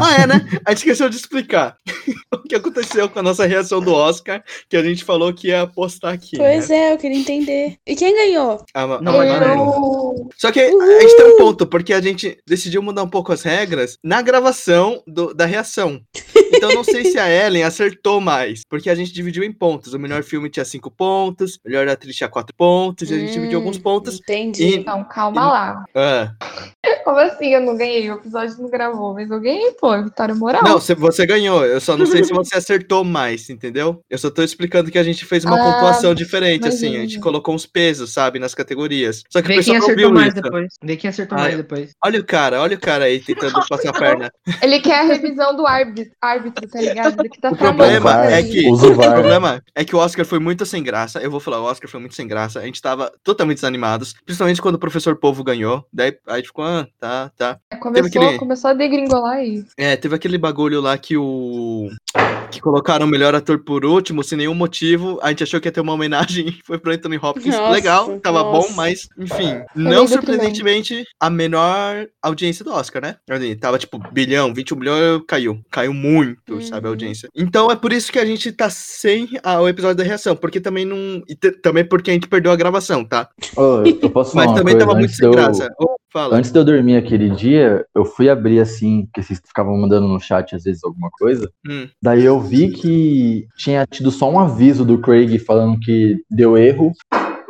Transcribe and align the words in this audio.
Ah, 0.00 0.22
é, 0.22 0.26
né? 0.26 0.46
A 0.64 0.70
gente 0.70 0.78
esqueceu 0.78 1.08
de 1.08 1.16
explicar 1.16 1.76
o 2.34 2.38
que 2.42 2.54
aconteceu 2.54 3.08
com 3.08 3.18
a 3.18 3.22
nossa 3.22 3.46
reação 3.46 3.80
do 3.80 3.92
Oscar, 3.92 4.42
que 4.68 4.76
a 4.76 4.82
gente 4.82 5.04
falou 5.04 5.32
que 5.32 5.48
ia 5.48 5.66
postar 5.66 6.10
aqui. 6.12 6.36
Pois 6.36 6.68
né? 6.68 6.76
é, 6.76 6.92
eu 6.92 6.98
queria 6.98 7.18
entender. 7.18 7.76
E 7.86 7.94
quem 7.96 8.14
ganhou? 8.14 8.62
A, 8.74 8.86
Ma- 8.86 8.96
a 8.96 9.00
Não, 9.02 9.12
Manu. 9.16 9.66
Manu. 9.66 10.28
Só 10.36 10.50
que 10.52 10.60
a 10.60 11.00
gente 11.00 11.16
tem 11.16 11.26
um 11.26 11.36
ponto, 11.36 11.66
porque 11.66 11.92
a 11.92 12.00
gente 12.00 12.38
decidiu 12.46 12.82
mudar 12.82 13.02
um 13.02 13.08
pouco 13.08 13.32
as 13.32 13.42
regras 13.42 13.96
na 14.02 14.22
gravação 14.22 15.02
do- 15.06 15.34
da 15.34 15.46
reação. 15.46 16.00
Então 16.52 16.72
não 16.72 16.84
sei 16.84 17.04
se 17.04 17.18
a 17.18 17.28
Ellen 17.30 17.62
acertou 17.64 18.20
mais, 18.20 18.62
porque 18.68 18.90
a 18.90 18.94
gente 18.94 19.12
dividiu 19.12 19.42
em 19.44 19.52
pontos. 19.52 19.94
O 19.94 19.98
melhor 19.98 20.22
filme 20.22 20.50
tinha 20.50 20.64
cinco 20.64 20.90
pontos, 20.90 21.54
o 21.56 21.68
melhor 21.68 21.88
atriz 21.88 22.16
tinha 22.16 22.28
quatro 22.28 22.54
pontos, 22.56 23.10
e 23.10 23.14
a 23.14 23.18
gente 23.18 23.32
dividiu 23.32 23.58
alguns 23.58 23.76
Hum, 23.76 23.82
pontos. 23.82 24.20
Entendi. 24.20 24.64
E- 24.64 24.76
Então, 24.76 25.04
calma 25.04 25.46
lá. 25.52 25.84
Ah, 25.94 26.32
Como 27.04 27.18
assim 27.18 27.54
eu 27.54 27.60
não 27.60 27.76
ganhei? 27.76 28.10
O 28.10 28.14
episódio 28.16 28.56
não 28.58 28.68
gravou, 28.70 29.14
mas 29.14 29.30
eu 29.30 29.40
ganhei, 29.40 29.72
pô, 29.72 30.02
vitória 30.02 30.34
moral. 30.34 30.62
não, 30.62 30.72
você, 30.80 30.94
você 30.94 31.24
ganhou. 31.26 31.64
Eu 31.64 31.80
só 31.80 31.89
não 31.96 32.06
sei 32.06 32.24
se 32.24 32.32
você 32.32 32.56
acertou 32.56 33.04
mais, 33.04 33.48
entendeu? 33.50 34.02
Eu 34.08 34.18
só 34.18 34.30
tô 34.30 34.42
explicando 34.42 34.90
que 34.90 34.98
a 34.98 35.02
gente 35.02 35.24
fez 35.24 35.44
uma 35.44 35.56
Ah, 35.60 35.72
pontuação 35.72 36.14
diferente, 36.14 36.66
assim. 36.68 36.96
A 36.96 37.00
gente 37.00 37.18
colocou 37.20 37.54
uns 37.54 37.66
pesos, 37.66 38.12
sabe, 38.12 38.38
nas 38.38 38.54
categorias. 38.54 39.22
Só 39.30 39.40
que 39.40 39.46
o 39.46 39.48
Vê 39.48 39.56
pessoal 39.56 39.74
quem 39.74 39.80
não 39.80 39.86
acertou 39.86 40.04
viu 40.06 40.14
mais 40.14 40.32
isso. 40.34 40.42
depois. 40.42 40.66
Vê 40.82 40.96
quem 40.96 41.10
acertou 41.10 41.38
Ah, 41.38 41.40
mais 41.42 41.56
depois. 41.56 41.90
Olha 42.04 42.20
o 42.20 42.24
cara, 42.24 42.60
olha 42.60 42.76
o 42.76 42.80
cara 42.80 43.04
aí 43.04 43.20
tentando 43.20 43.60
passar 43.68 43.90
a 43.90 43.92
perna. 43.92 44.32
Ele 44.62 44.80
quer 44.80 45.00
a 45.00 45.02
revisão 45.04 45.54
do 45.56 45.66
árbitro, 45.66 46.12
árbitro 46.20 46.68
tá 46.68 46.80
ligado? 46.80 47.20
Ele 47.20 47.28
que 47.28 47.40
tá 47.40 47.50
O 47.50 47.56
problema 47.56 48.26
é 48.26 48.42
que 48.42 48.66
o 48.68 48.74
o 48.74 48.94
problema 48.96 49.62
é 49.74 49.84
que 49.84 49.94
o 49.94 49.98
Oscar 49.98 50.24
foi 50.24 50.38
muito 50.38 50.64
sem 50.66 50.82
graça. 50.82 51.20
Eu 51.20 51.30
vou 51.30 51.40
falar, 51.40 51.60
o 51.60 51.64
Oscar 51.64 51.88
foi 51.90 52.00
muito 52.00 52.14
sem 52.14 52.26
graça. 52.26 52.58
A 52.60 52.64
gente 52.64 52.80
tava 52.82 53.12
totalmente 53.22 53.56
desanimados, 53.58 54.14
principalmente 54.24 54.60
quando 54.60 54.74
o 54.74 54.78
professor 54.78 55.16
Povo 55.16 55.44
ganhou. 55.44 55.84
Daí 55.92 56.16
a 56.26 56.36
gente 56.36 56.46
ficou, 56.46 56.64
ah, 56.64 56.86
tá, 56.98 57.30
tá. 57.36 57.58
Começou, 57.80 58.06
aquele- 58.08 58.38
começou 58.38 58.70
a 58.70 58.74
degringolar 58.74 59.36
aí. 59.36 59.64
É, 59.76 59.96
teve 59.96 60.14
aquele 60.14 60.38
bagulho 60.38 60.80
lá 60.80 60.96
que 60.98 61.16
o 61.16 61.79
que 62.50 62.60
colocaram 62.60 63.06
o 63.06 63.08
melhor 63.08 63.34
ator 63.34 63.58
por 63.64 63.84
último, 63.84 64.24
sem 64.24 64.36
nenhum 64.38 64.54
motivo. 64.54 65.18
A 65.22 65.28
gente 65.28 65.44
achou 65.44 65.60
que 65.60 65.68
ia 65.68 65.72
ter 65.72 65.80
uma 65.80 65.92
homenagem 65.92 66.48
e 66.48 66.52
foi 66.66 66.78
pro 66.78 66.92
Anthony 66.92 67.16
Hopkins. 67.16 67.54
Nossa, 67.54 67.70
Legal, 67.72 68.18
tava 68.20 68.42
bom, 68.42 68.52
nossa. 68.62 68.72
mas, 68.74 69.08
enfim. 69.18 69.60
Não 69.74 70.06
surpreendentemente, 70.08 71.04
a 71.20 71.30
menor 71.30 72.08
audiência 72.22 72.64
do 72.64 72.72
Oscar, 72.72 73.02
né? 73.02 73.16
Tava 73.60 73.78
tipo 73.78 73.98
bilhão, 74.12 74.52
21 74.52 74.76
milhões, 74.76 75.22
caiu. 75.28 75.60
Caiu 75.70 75.94
muito, 75.94 76.60
sabe, 76.62 76.86
a 76.86 76.88
Uhum. 76.88 76.94
audiência. 76.94 77.28
Então 77.34 77.70
é 77.70 77.76
por 77.76 77.92
isso 77.92 78.10
que 78.10 78.18
a 78.18 78.24
gente 78.26 78.50
tá 78.52 78.68
sem 78.70 79.28
a- 79.42 79.60
o 79.60 79.68
episódio 79.68 79.96
da 79.96 80.04
reação, 80.04 80.34
porque 80.34 80.60
também 80.60 80.84
não. 80.84 81.22
e 81.28 81.34
te- 81.34 81.52
também 81.52 81.84
porque 81.84 82.10
a 82.10 82.14
gente 82.14 82.26
perdeu 82.28 82.50
a 82.52 82.56
gravação, 82.56 83.04
tá? 83.04 83.28
Ô, 83.56 83.82
eu, 83.84 83.98
eu 84.02 84.10
posso 84.10 84.32
falar 84.32 84.46
Mas 84.46 84.50
uma 84.52 84.58
também 84.58 84.74
coisa? 84.74 84.86
tava 84.86 84.98
muito 84.98 85.12
sem 85.14 85.26
eu, 85.26 85.32
graça. 85.32 85.68
Ô, 85.78 85.96
fala. 86.12 86.36
antes 86.36 86.50
de 86.50 86.58
eu 86.58 86.64
dormir 86.64 86.96
aquele 86.96 87.30
dia, 87.30 87.84
eu 87.94 88.04
fui 88.04 88.28
abrir 88.28 88.60
assim, 88.60 89.06
porque 89.06 89.22
vocês 89.22 89.40
ficavam 89.44 89.76
mandando 89.76 90.08
no 90.08 90.20
chat 90.20 90.54
às 90.54 90.64
vezes 90.64 90.84
alguma 90.84 91.10
coisa. 91.10 91.50
Hum. 91.68 91.88
Daí 92.02 92.24
eu 92.24 92.40
vi 92.40 92.70
que 92.70 93.46
tinha 93.56 93.86
tido 93.86 94.10
só 94.10 94.30
um 94.30 94.38
aviso 94.38 94.84
do 94.84 94.98
Craig 94.98 95.38
falando 95.38 95.78
que 95.78 96.16
deu 96.30 96.56
erro. 96.56 96.92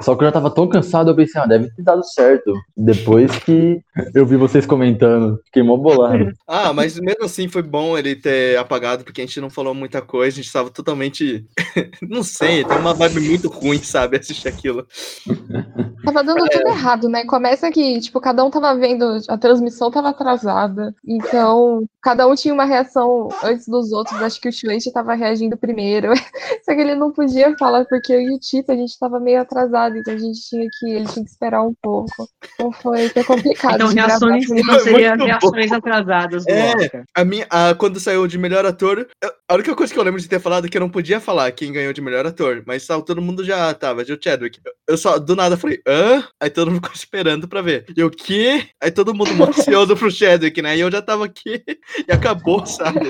Só 0.00 0.14
que 0.14 0.22
eu 0.22 0.28
já 0.28 0.32
tava 0.32 0.50
tão 0.50 0.68
cansado, 0.68 1.10
eu 1.10 1.16
pensei, 1.16 1.40
ah, 1.40 1.46
deve 1.46 1.70
ter 1.70 1.82
dado 1.82 2.04
certo. 2.04 2.54
Depois 2.76 3.30
que 3.38 3.80
eu 4.14 4.24
vi 4.26 4.36
vocês 4.36 4.66
comentando, 4.66 5.40
fiquei 5.44 5.62
mó 5.62 5.76
bolado. 5.76 6.30
Ah, 6.52 6.72
mas 6.72 6.98
mesmo 6.98 7.24
assim 7.24 7.46
foi 7.46 7.62
bom 7.62 7.96
ele 7.96 8.16
ter 8.16 8.58
apagado, 8.58 9.04
porque 9.04 9.20
a 9.20 9.24
gente 9.24 9.40
não 9.40 9.48
falou 9.48 9.72
muita 9.72 10.02
coisa, 10.02 10.34
a 10.34 10.42
gente 10.42 10.52
tava 10.52 10.68
totalmente. 10.68 11.46
não 12.02 12.24
sei, 12.24 12.64
tem 12.64 12.76
uma 12.76 12.92
vibe 12.92 13.20
muito 13.20 13.48
ruim, 13.48 13.78
sabe? 13.78 14.16
Assistir 14.16 14.48
aquilo. 14.48 14.84
Tava 16.04 16.24
dando 16.24 16.44
tudo 16.48 16.68
errado, 16.68 17.08
né? 17.08 17.24
Começa 17.24 17.70
que, 17.70 18.00
tipo, 18.00 18.20
cada 18.20 18.44
um 18.44 18.50
tava 18.50 18.74
vendo, 18.74 19.18
a 19.28 19.38
transmissão 19.38 19.90
tava 19.90 20.08
atrasada. 20.08 20.94
Então, 21.06 21.84
cada 22.02 22.26
um 22.26 22.34
tinha 22.34 22.54
uma 22.54 22.64
reação 22.64 23.28
antes 23.44 23.68
dos 23.68 23.92
outros. 23.92 24.20
Acho 24.22 24.40
que 24.40 24.48
o 24.48 24.52
Shueisha 24.52 24.90
tava 24.92 25.14
reagindo 25.14 25.56
primeiro. 25.56 26.12
Só 26.64 26.74
que 26.74 26.80
ele 26.80 26.94
não 26.94 27.12
podia 27.12 27.56
falar, 27.58 27.84
porque 27.84 28.12
eu 28.12 28.20
e 28.20 28.34
o 28.34 28.38
Tito, 28.38 28.72
a 28.72 28.76
gente 28.76 28.98
tava 28.98 29.20
meio 29.20 29.40
atrasado, 29.40 29.89
então 29.98 30.14
a 30.14 30.18
gente 30.18 30.40
tinha 30.48 30.66
que. 30.78 30.90
Ele 30.90 31.06
tinha 31.06 31.24
que 31.24 31.30
esperar 31.30 31.62
um 31.62 31.74
pouco. 31.82 32.28
Então 32.54 32.72
foi, 32.72 33.08
foi 33.08 33.24
complicado. 33.24 33.74
Então, 33.74 33.88
reações 33.88 34.48
não 34.48 34.56
Muito 34.56 34.96
reações 35.26 35.72
atrasadas 35.72 36.46
É. 36.46 36.74
Oscar. 36.76 37.04
A 37.16 37.24
minha, 37.24 37.46
a- 37.50 37.74
quando 37.74 38.00
saiu 38.00 38.26
de 38.26 38.38
melhor 38.38 38.64
ator, 38.66 39.06
eu- 39.22 39.32
a 39.48 39.54
única 39.54 39.74
coisa 39.74 39.92
que 39.92 39.98
eu 39.98 40.02
lembro 40.04 40.20
de 40.20 40.28
ter 40.28 40.40
falado 40.40 40.66
é 40.66 40.68
que 40.68 40.76
eu 40.76 40.80
não 40.80 40.88
podia 40.90 41.20
falar 41.20 41.50
quem 41.52 41.72
ganhou 41.72 41.92
de 41.92 42.00
melhor 42.00 42.26
ator, 42.26 42.62
mas 42.66 42.86
tava, 42.86 43.02
todo 43.02 43.22
mundo 43.22 43.44
já 43.44 43.72
tava, 43.74 44.04
de 44.04 44.12
o 44.12 44.18
Chadwick. 44.22 44.60
Eu, 44.64 44.72
eu 44.90 44.96
só, 44.98 45.18
do 45.18 45.34
nada, 45.36 45.56
falei, 45.56 45.80
hã? 45.86 46.22
Aí 46.40 46.50
todo 46.50 46.70
mundo 46.70 46.82
ficou 46.82 46.92
esperando 46.94 47.48
pra 47.48 47.62
ver. 47.62 47.84
E 47.96 48.02
o 48.02 48.10
quê? 48.10 48.66
Aí 48.82 48.90
todo 48.90 49.14
mundo 49.14 49.30
ansioso 49.44 49.96
pro 49.96 50.10
Chadwick, 50.10 50.60
né? 50.62 50.76
E 50.76 50.80
eu 50.80 50.90
já 50.90 51.02
tava 51.02 51.24
aqui 51.24 51.62
e 52.08 52.12
acabou, 52.12 52.64
sabe? 52.66 53.00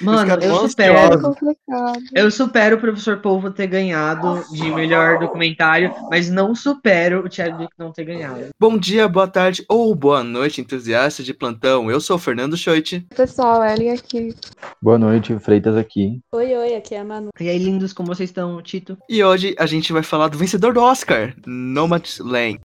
Mano, 0.00 0.32
eu 0.42 0.68
supero. 0.68 1.20
Complicado. 1.20 2.00
Eu 2.14 2.30
supero 2.30 2.76
o 2.76 2.80
professor 2.80 3.18
Polvo 3.18 3.50
ter 3.50 3.66
ganhado 3.66 4.42
de 4.52 4.70
melhor 4.72 5.18
documentário, 5.18 5.92
mas 6.08 6.30
não 6.30 6.54
supero 6.54 7.26
o 7.26 7.30
Chadwick 7.30 7.72
não 7.78 7.92
ter 7.92 8.04
ganhado. 8.04 8.48
Bom 8.58 8.78
dia, 8.78 9.08
boa 9.08 9.26
tarde 9.26 9.64
ou 9.68 9.94
boa 9.94 10.22
noite, 10.22 10.60
entusiastas 10.60 11.26
de 11.26 11.34
plantão. 11.34 11.90
Eu 11.90 12.00
sou 12.00 12.16
o 12.16 12.18
Fernando 12.18 12.56
Schoit. 12.56 13.06
Pessoal, 13.14 13.64
Ellen 13.64 13.92
aqui. 13.92 14.34
Boa 14.80 14.98
noite, 14.98 15.38
Freitas 15.38 15.76
aqui. 15.76 16.20
Oi, 16.32 16.54
oi, 16.54 16.74
aqui 16.74 16.94
é 16.94 17.00
a 17.00 17.04
Manu. 17.04 17.30
E 17.38 17.48
aí, 17.48 17.58
lindos, 17.58 17.92
como 17.92 18.08
vocês 18.08 18.30
estão, 18.30 18.60
Tito? 18.62 18.96
E 19.08 19.22
hoje 19.22 19.54
a 19.58 19.66
gente 19.66 19.92
vai 19.92 20.02
falar 20.02 20.28
do 20.28 20.38
vencedor 20.38 20.72
do 20.72 20.80
Oscar, 20.80 21.34
Nomadland. 21.46 22.60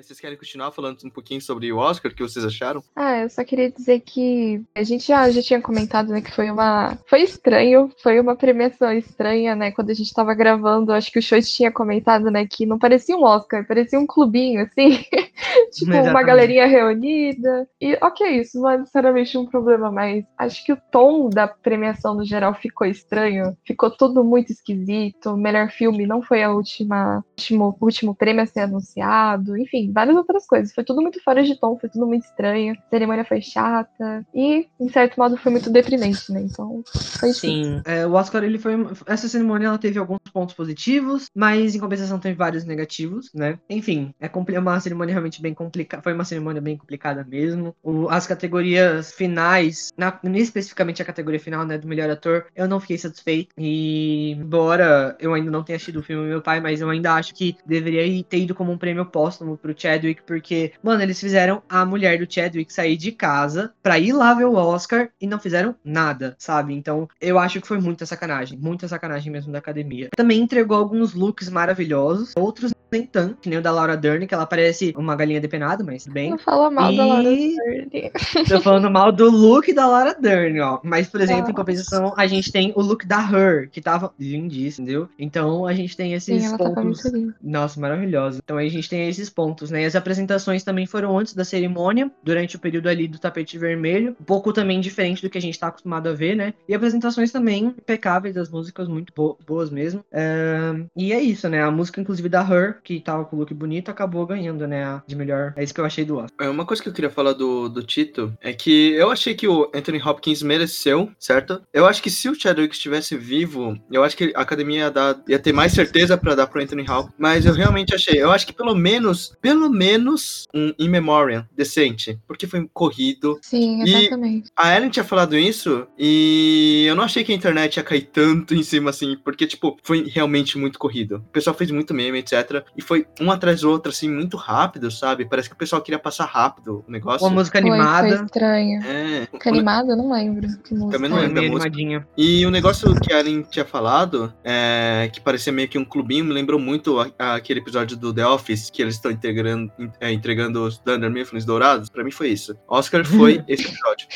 Vocês 0.00 0.20
querem 0.20 0.36
continuar 0.36 0.70
falando 0.70 0.98
um 1.04 1.10
pouquinho 1.10 1.40
sobre 1.40 1.72
o 1.72 1.78
Oscar? 1.78 2.12
O 2.12 2.14
que 2.14 2.22
vocês 2.22 2.44
acharam? 2.44 2.82
Ah, 2.94 3.18
eu 3.18 3.30
só 3.30 3.42
queria 3.42 3.68
dizer 3.68 4.00
que 4.00 4.62
a 4.72 4.84
gente 4.84 5.08
já, 5.08 5.28
já 5.28 5.42
tinha 5.42 5.60
comentado, 5.60 6.10
né, 6.10 6.20
que 6.20 6.30
foi 6.30 6.48
uma. 6.50 6.96
Foi 7.06 7.22
estranho, 7.22 7.90
foi 8.00 8.20
uma 8.20 8.36
premiação 8.36 8.92
estranha, 8.92 9.56
né? 9.56 9.72
Quando 9.72 9.90
a 9.90 9.94
gente 9.94 10.14
tava 10.14 10.34
gravando, 10.34 10.92
acho 10.92 11.10
que 11.10 11.18
o 11.18 11.22
Show 11.22 11.40
tinha 11.42 11.72
comentado, 11.72 12.30
né, 12.30 12.46
que 12.46 12.64
não 12.64 12.78
parecia 12.78 13.16
um 13.16 13.24
Oscar, 13.24 13.66
parecia 13.66 13.98
um 13.98 14.06
clubinho, 14.06 14.62
assim. 14.62 15.02
tipo, 15.72 15.90
uma 15.90 16.00
Exatamente. 16.00 16.26
galerinha 16.26 16.66
reunida. 16.66 17.68
E 17.80 17.98
ok, 18.00 18.40
isso 18.40 18.60
não 18.60 18.70
é 18.70 18.78
necessariamente 18.78 19.36
um 19.36 19.46
problema, 19.46 19.90
mas 19.90 20.24
acho 20.38 20.64
que 20.64 20.72
o 20.72 20.80
tom 20.92 21.28
da 21.28 21.48
premiação 21.48 22.14
no 22.14 22.24
geral 22.24 22.54
ficou 22.54 22.86
estranho. 22.86 23.56
Ficou 23.66 23.90
tudo 23.90 24.22
muito 24.22 24.52
esquisito. 24.52 25.30
O 25.30 25.36
melhor 25.36 25.70
filme 25.70 26.06
não 26.06 26.22
foi 26.22 26.42
a 26.42 26.52
última, 26.52 27.24
último, 27.36 27.76
último 27.80 28.14
prêmio 28.14 28.42
a 28.42 28.46
ser 28.46 28.60
anunciado. 28.60 29.56
Enfim, 29.56 29.87
várias 29.92 30.16
outras 30.16 30.46
coisas. 30.46 30.72
Foi 30.74 30.84
tudo 30.84 31.02
muito 31.02 31.22
fora 31.22 31.42
de 31.42 31.58
tom, 31.58 31.78
foi 31.78 31.88
tudo 31.88 32.06
muito 32.06 32.24
estranho. 32.24 32.74
A 32.74 32.90
cerimônia 32.90 33.24
foi 33.24 33.40
chata. 33.40 34.24
E, 34.34 34.68
em 34.80 34.88
certo 34.88 35.16
modo, 35.16 35.36
foi 35.36 35.52
muito 35.52 35.70
deprimente, 35.70 36.32
né? 36.32 36.40
Então, 36.42 36.82
foi. 37.18 37.32
Sim, 37.32 37.80
é, 37.84 38.06
o 38.06 38.12
Oscar, 38.12 38.44
ele 38.44 38.58
foi. 38.58 38.74
Essa 39.06 39.28
cerimônia 39.28 39.66
ela 39.66 39.78
teve 39.78 39.98
alguns 39.98 40.18
pontos 40.32 40.54
positivos, 40.54 41.26
mas 41.34 41.74
em 41.74 41.80
compensação 41.80 42.18
teve 42.18 42.34
vários 42.36 42.64
negativos, 42.64 43.30
né? 43.34 43.58
Enfim, 43.68 44.12
é 44.20 44.28
é 44.54 44.58
uma 44.60 44.80
cerimônia 44.80 45.12
realmente 45.12 45.42
bem 45.42 45.54
complicada. 45.54 46.02
Foi 46.02 46.12
uma 46.12 46.24
cerimônia 46.24 46.60
bem 46.60 46.76
complicada 46.76 47.24
mesmo. 47.24 47.74
O- 47.82 48.08
as 48.08 48.26
categorias 48.26 49.12
finais, 49.12 49.90
na, 49.96 50.18
especificamente 50.34 51.02
a 51.02 51.04
categoria 51.04 51.40
final, 51.40 51.64
né, 51.66 51.78
do 51.78 51.88
melhor 51.88 52.10
ator, 52.10 52.46
eu 52.54 52.68
não 52.68 52.80
fiquei 52.80 52.98
satisfeito. 52.98 53.50
E, 53.56 54.32
embora 54.32 55.16
eu 55.20 55.34
ainda 55.34 55.50
não 55.50 55.62
tenha 55.62 55.76
assistido 55.76 56.00
o 56.00 56.02
filme 56.02 56.28
Meu 56.28 56.42
Pai, 56.42 56.60
mas 56.60 56.80
eu 56.80 56.88
ainda 56.90 57.14
acho 57.14 57.34
que 57.34 57.56
deveria 57.66 58.22
ter 58.24 58.38
ido 58.38 58.54
como 58.54 58.72
um 58.72 58.78
prêmio 58.78 59.04
póstumo 59.06 59.56
pro 59.56 59.74
Chadwick, 59.78 60.22
porque, 60.22 60.72
mano, 60.82 61.02
eles 61.02 61.20
fizeram 61.20 61.62
a 61.68 61.84
mulher 61.84 62.18
do 62.18 62.32
Chadwick 62.32 62.72
sair 62.72 62.96
de 62.96 63.12
casa 63.12 63.72
pra 63.82 63.98
ir 63.98 64.12
lá 64.12 64.34
ver 64.34 64.44
o 64.44 64.54
Oscar 64.54 65.08
e 65.20 65.26
não 65.26 65.38
fizeram 65.38 65.74
nada, 65.84 66.34
sabe? 66.38 66.74
Então, 66.74 67.08
eu 67.20 67.38
acho 67.38 67.60
que 67.60 67.68
foi 67.68 67.78
muita 67.78 68.04
sacanagem, 68.06 68.58
muita 68.58 68.88
sacanagem 68.88 69.32
mesmo 69.32 69.52
da 69.52 69.58
academia. 69.58 70.08
Também 70.16 70.40
entregou 70.40 70.76
alguns 70.76 71.14
looks 71.14 71.48
maravilhosos, 71.48 72.32
outros 72.36 72.72
nem 72.90 73.06
tanto, 73.06 73.36
que 73.36 73.48
nem 73.48 73.58
o 73.58 73.62
da 73.62 73.70
Laura 73.70 73.96
Dern, 73.96 74.26
que 74.26 74.34
ela 74.34 74.46
parece 74.46 74.94
uma 74.96 75.14
galinha 75.16 75.40
depenada, 75.40 75.84
mas 75.84 76.04
tudo 76.04 76.14
bem. 76.14 76.30
Não 76.30 76.38
fala 76.38 76.70
mal 76.70 76.92
da 76.94 77.04
Laura 77.04 77.32
E- 77.32 77.56
Dern. 77.56 78.12
Tô 78.48 78.60
falando 78.60 78.90
mal 78.90 79.12
do 79.12 79.30
look 79.30 79.72
da 79.72 79.86
Laura 79.86 80.14
Dern, 80.14 80.60
ó. 80.60 80.80
Mas, 80.82 81.08
por 81.08 81.20
exemplo, 81.20 81.50
em 81.50 81.54
compensação, 81.54 82.14
a 82.16 82.26
gente 82.26 82.50
tem 82.50 82.72
o 82.76 82.80
look 82.82 83.06
da 83.06 83.20
Her, 83.20 83.68
que 83.70 83.80
tava 83.80 84.12
lindíssimo, 84.18 84.84
entendeu? 84.86 85.08
Então, 85.18 85.66
a 85.66 85.74
gente 85.74 85.96
tem 85.96 86.14
esses 86.14 86.44
Sim, 86.44 86.56
tava 86.56 86.74
pontos 86.74 87.02
nossa, 87.42 87.80
maravilhosa. 87.80 88.40
Então 88.42 88.56
a 88.56 88.66
gente 88.68 88.88
tem 88.88 89.08
esses 89.08 89.30
pontos, 89.30 89.70
né? 89.70 89.82
E 89.82 89.84
as 89.84 89.96
apresentações 89.96 90.62
também 90.64 90.86
foram 90.86 91.18
antes 91.18 91.34
da 91.34 91.44
cerimônia, 91.44 92.10
durante 92.22 92.56
o 92.56 92.58
período 92.58 92.88
ali 92.88 93.06
do 93.08 93.18
tapete 93.18 93.58
vermelho. 93.58 94.16
Um 94.20 94.24
pouco 94.24 94.52
também 94.52 94.80
diferente 94.80 95.22
do 95.22 95.30
que 95.30 95.38
a 95.38 95.40
gente 95.40 95.58
tá 95.58 95.68
acostumado 95.68 96.08
a 96.08 96.12
ver, 96.12 96.34
né? 96.34 96.54
E 96.68 96.74
apresentações 96.74 97.30
também 97.30 97.64
impecáveis, 97.66 98.36
as 98.36 98.50
músicas 98.50 98.88
muito 98.88 99.12
bo- 99.14 99.38
boas 99.46 99.70
mesmo. 99.70 100.04
Ahn, 100.12 100.86
e 100.96 101.12
é 101.12 101.20
isso, 101.20 101.48
né? 101.48 101.62
A 101.62 101.70
música, 101.70 102.00
inclusive, 102.00 102.28
da 102.28 102.42
Her 102.42 102.77
que 102.82 103.00
tava 103.00 103.24
com 103.24 103.36
o 103.36 103.38
look 103.40 103.52
bonito, 103.54 103.90
acabou 103.90 104.26
ganhando, 104.26 104.66
né? 104.66 105.00
De 105.06 105.14
melhor. 105.16 105.52
É 105.56 105.62
isso 105.64 105.74
que 105.74 105.80
eu 105.80 105.84
achei 105.84 106.04
do 106.04 106.16
Oscar. 106.18 106.46
É, 106.46 106.50
Uma 106.50 106.64
coisa 106.64 106.82
que 106.82 106.88
eu 106.88 106.92
queria 106.92 107.10
falar 107.10 107.32
do, 107.32 107.68
do 107.68 107.82
Tito 107.82 108.32
é 108.40 108.52
que 108.52 108.92
eu 108.92 109.10
achei 109.10 109.34
que 109.34 109.46
o 109.48 109.70
Anthony 109.74 110.00
Hopkins 110.02 110.42
mereceu, 110.42 111.10
certo? 111.18 111.60
Eu 111.72 111.86
acho 111.86 112.02
que 112.02 112.10
se 112.10 112.28
o 112.28 112.34
Chadwick 112.34 112.74
estivesse 112.74 113.16
vivo, 113.16 113.78
eu 113.90 114.02
acho 114.04 114.16
que 114.16 114.32
a 114.34 114.40
academia 114.40 114.78
ia, 114.80 114.90
dar- 114.90 115.22
ia 115.28 115.38
ter 115.38 115.52
mais 115.52 115.72
certeza 115.72 116.16
pra 116.16 116.34
dar 116.34 116.46
pro 116.46 116.62
Anthony 116.62 116.82
Hopkins. 116.88 117.14
Mas 117.18 117.46
eu 117.46 117.52
realmente 117.54 117.94
achei. 117.94 118.20
Eu 118.20 118.30
acho 118.30 118.46
que 118.46 118.52
pelo 118.52 118.74
menos, 118.74 119.36
pelo 119.40 119.68
menos 119.70 120.46
um 120.54 120.72
In 120.78 120.88
Memoriam 120.88 121.46
decente. 121.54 122.18
Porque 122.26 122.46
foi 122.46 122.68
corrido. 122.72 123.38
Sim, 123.42 123.82
E- 123.84 123.94
exatamente. 123.96 124.50
A 124.56 124.76
Ellen 124.76 124.90
tinha 124.90 125.04
falado 125.04 125.36
isso 125.36 125.86
e 125.98 126.84
eu 126.88 126.94
não 126.94 127.04
achei 127.04 127.22
que 127.24 127.32
a 127.32 127.34
internet 127.34 127.76
ia 127.76 127.82
cair 127.82 128.02
tanto 128.12 128.54
em 128.54 128.62
cima 128.62 128.90
assim, 128.90 129.16
porque, 129.24 129.46
tipo, 129.46 129.76
foi 129.82 130.04
realmente 130.08 130.56
muito 130.58 130.78
corrido. 130.78 131.16
O 131.28 131.32
pessoal 131.32 131.54
fez 131.56 131.70
muito 131.70 131.92
meme, 131.94 132.18
etc. 132.18 132.64
E 132.76 132.82
foi 132.82 133.06
um 133.20 133.30
atrás 133.30 133.60
do 133.62 133.70
outro, 133.70 133.90
assim, 133.90 134.10
muito 134.10 134.36
rápido, 134.36 134.90
sabe? 134.90 135.24
Parece 135.24 135.48
que 135.48 135.54
o 135.54 135.58
pessoal 135.58 135.82
queria 135.82 135.98
passar 135.98 136.24
rápido 136.26 136.84
o 136.86 136.90
negócio. 136.90 137.26
Uma 137.26 137.34
música 137.34 137.60
Foi, 137.60 137.68
foi 137.70 137.78
animada. 137.78 138.24
estranho. 138.24 138.82
É. 138.84 139.26
Que 139.38 139.48
animada? 139.48 139.92
Eu 139.92 139.96
não 139.96 140.12
lembro. 140.12 140.46
Que 140.62 140.74
música. 140.74 140.92
Também 140.92 141.10
não 141.10 141.16
Foi 141.16 141.26
lembro 141.26 141.34
da 141.34 141.40
meio 141.40 141.52
música. 141.52 141.68
animadinha. 141.68 142.08
E 142.16 142.46
o 142.46 142.50
negócio 142.50 142.94
que 143.00 143.12
a 143.12 143.20
Ellen 143.20 143.42
tinha 143.50 143.64
falado, 143.64 144.32
é, 144.44 145.10
que 145.12 145.20
parecia 145.20 145.52
meio 145.52 145.68
que 145.68 145.78
um 145.78 145.84
clubinho, 145.84 146.24
me 146.24 146.32
lembrou 146.32 146.58
muito 146.60 146.98
a- 147.00 147.10
a- 147.18 147.34
aquele 147.34 147.60
episódio 147.60 147.96
do 147.96 148.12
The 148.12 148.26
Office, 148.26 148.70
que 148.70 148.82
eles 148.82 148.94
estão 148.94 149.10
entregando, 149.10 149.70
é, 150.00 150.12
entregando 150.12 150.64
os 150.64 150.78
Dunder 150.78 151.10
Mifflins 151.10 151.44
dourados. 151.44 151.88
Pra 151.88 152.04
mim 152.04 152.10
foi 152.10 152.28
isso. 152.28 152.56
Oscar 152.68 153.04
foi 153.04 153.42
esse 153.48 153.64
episódio. 153.66 154.06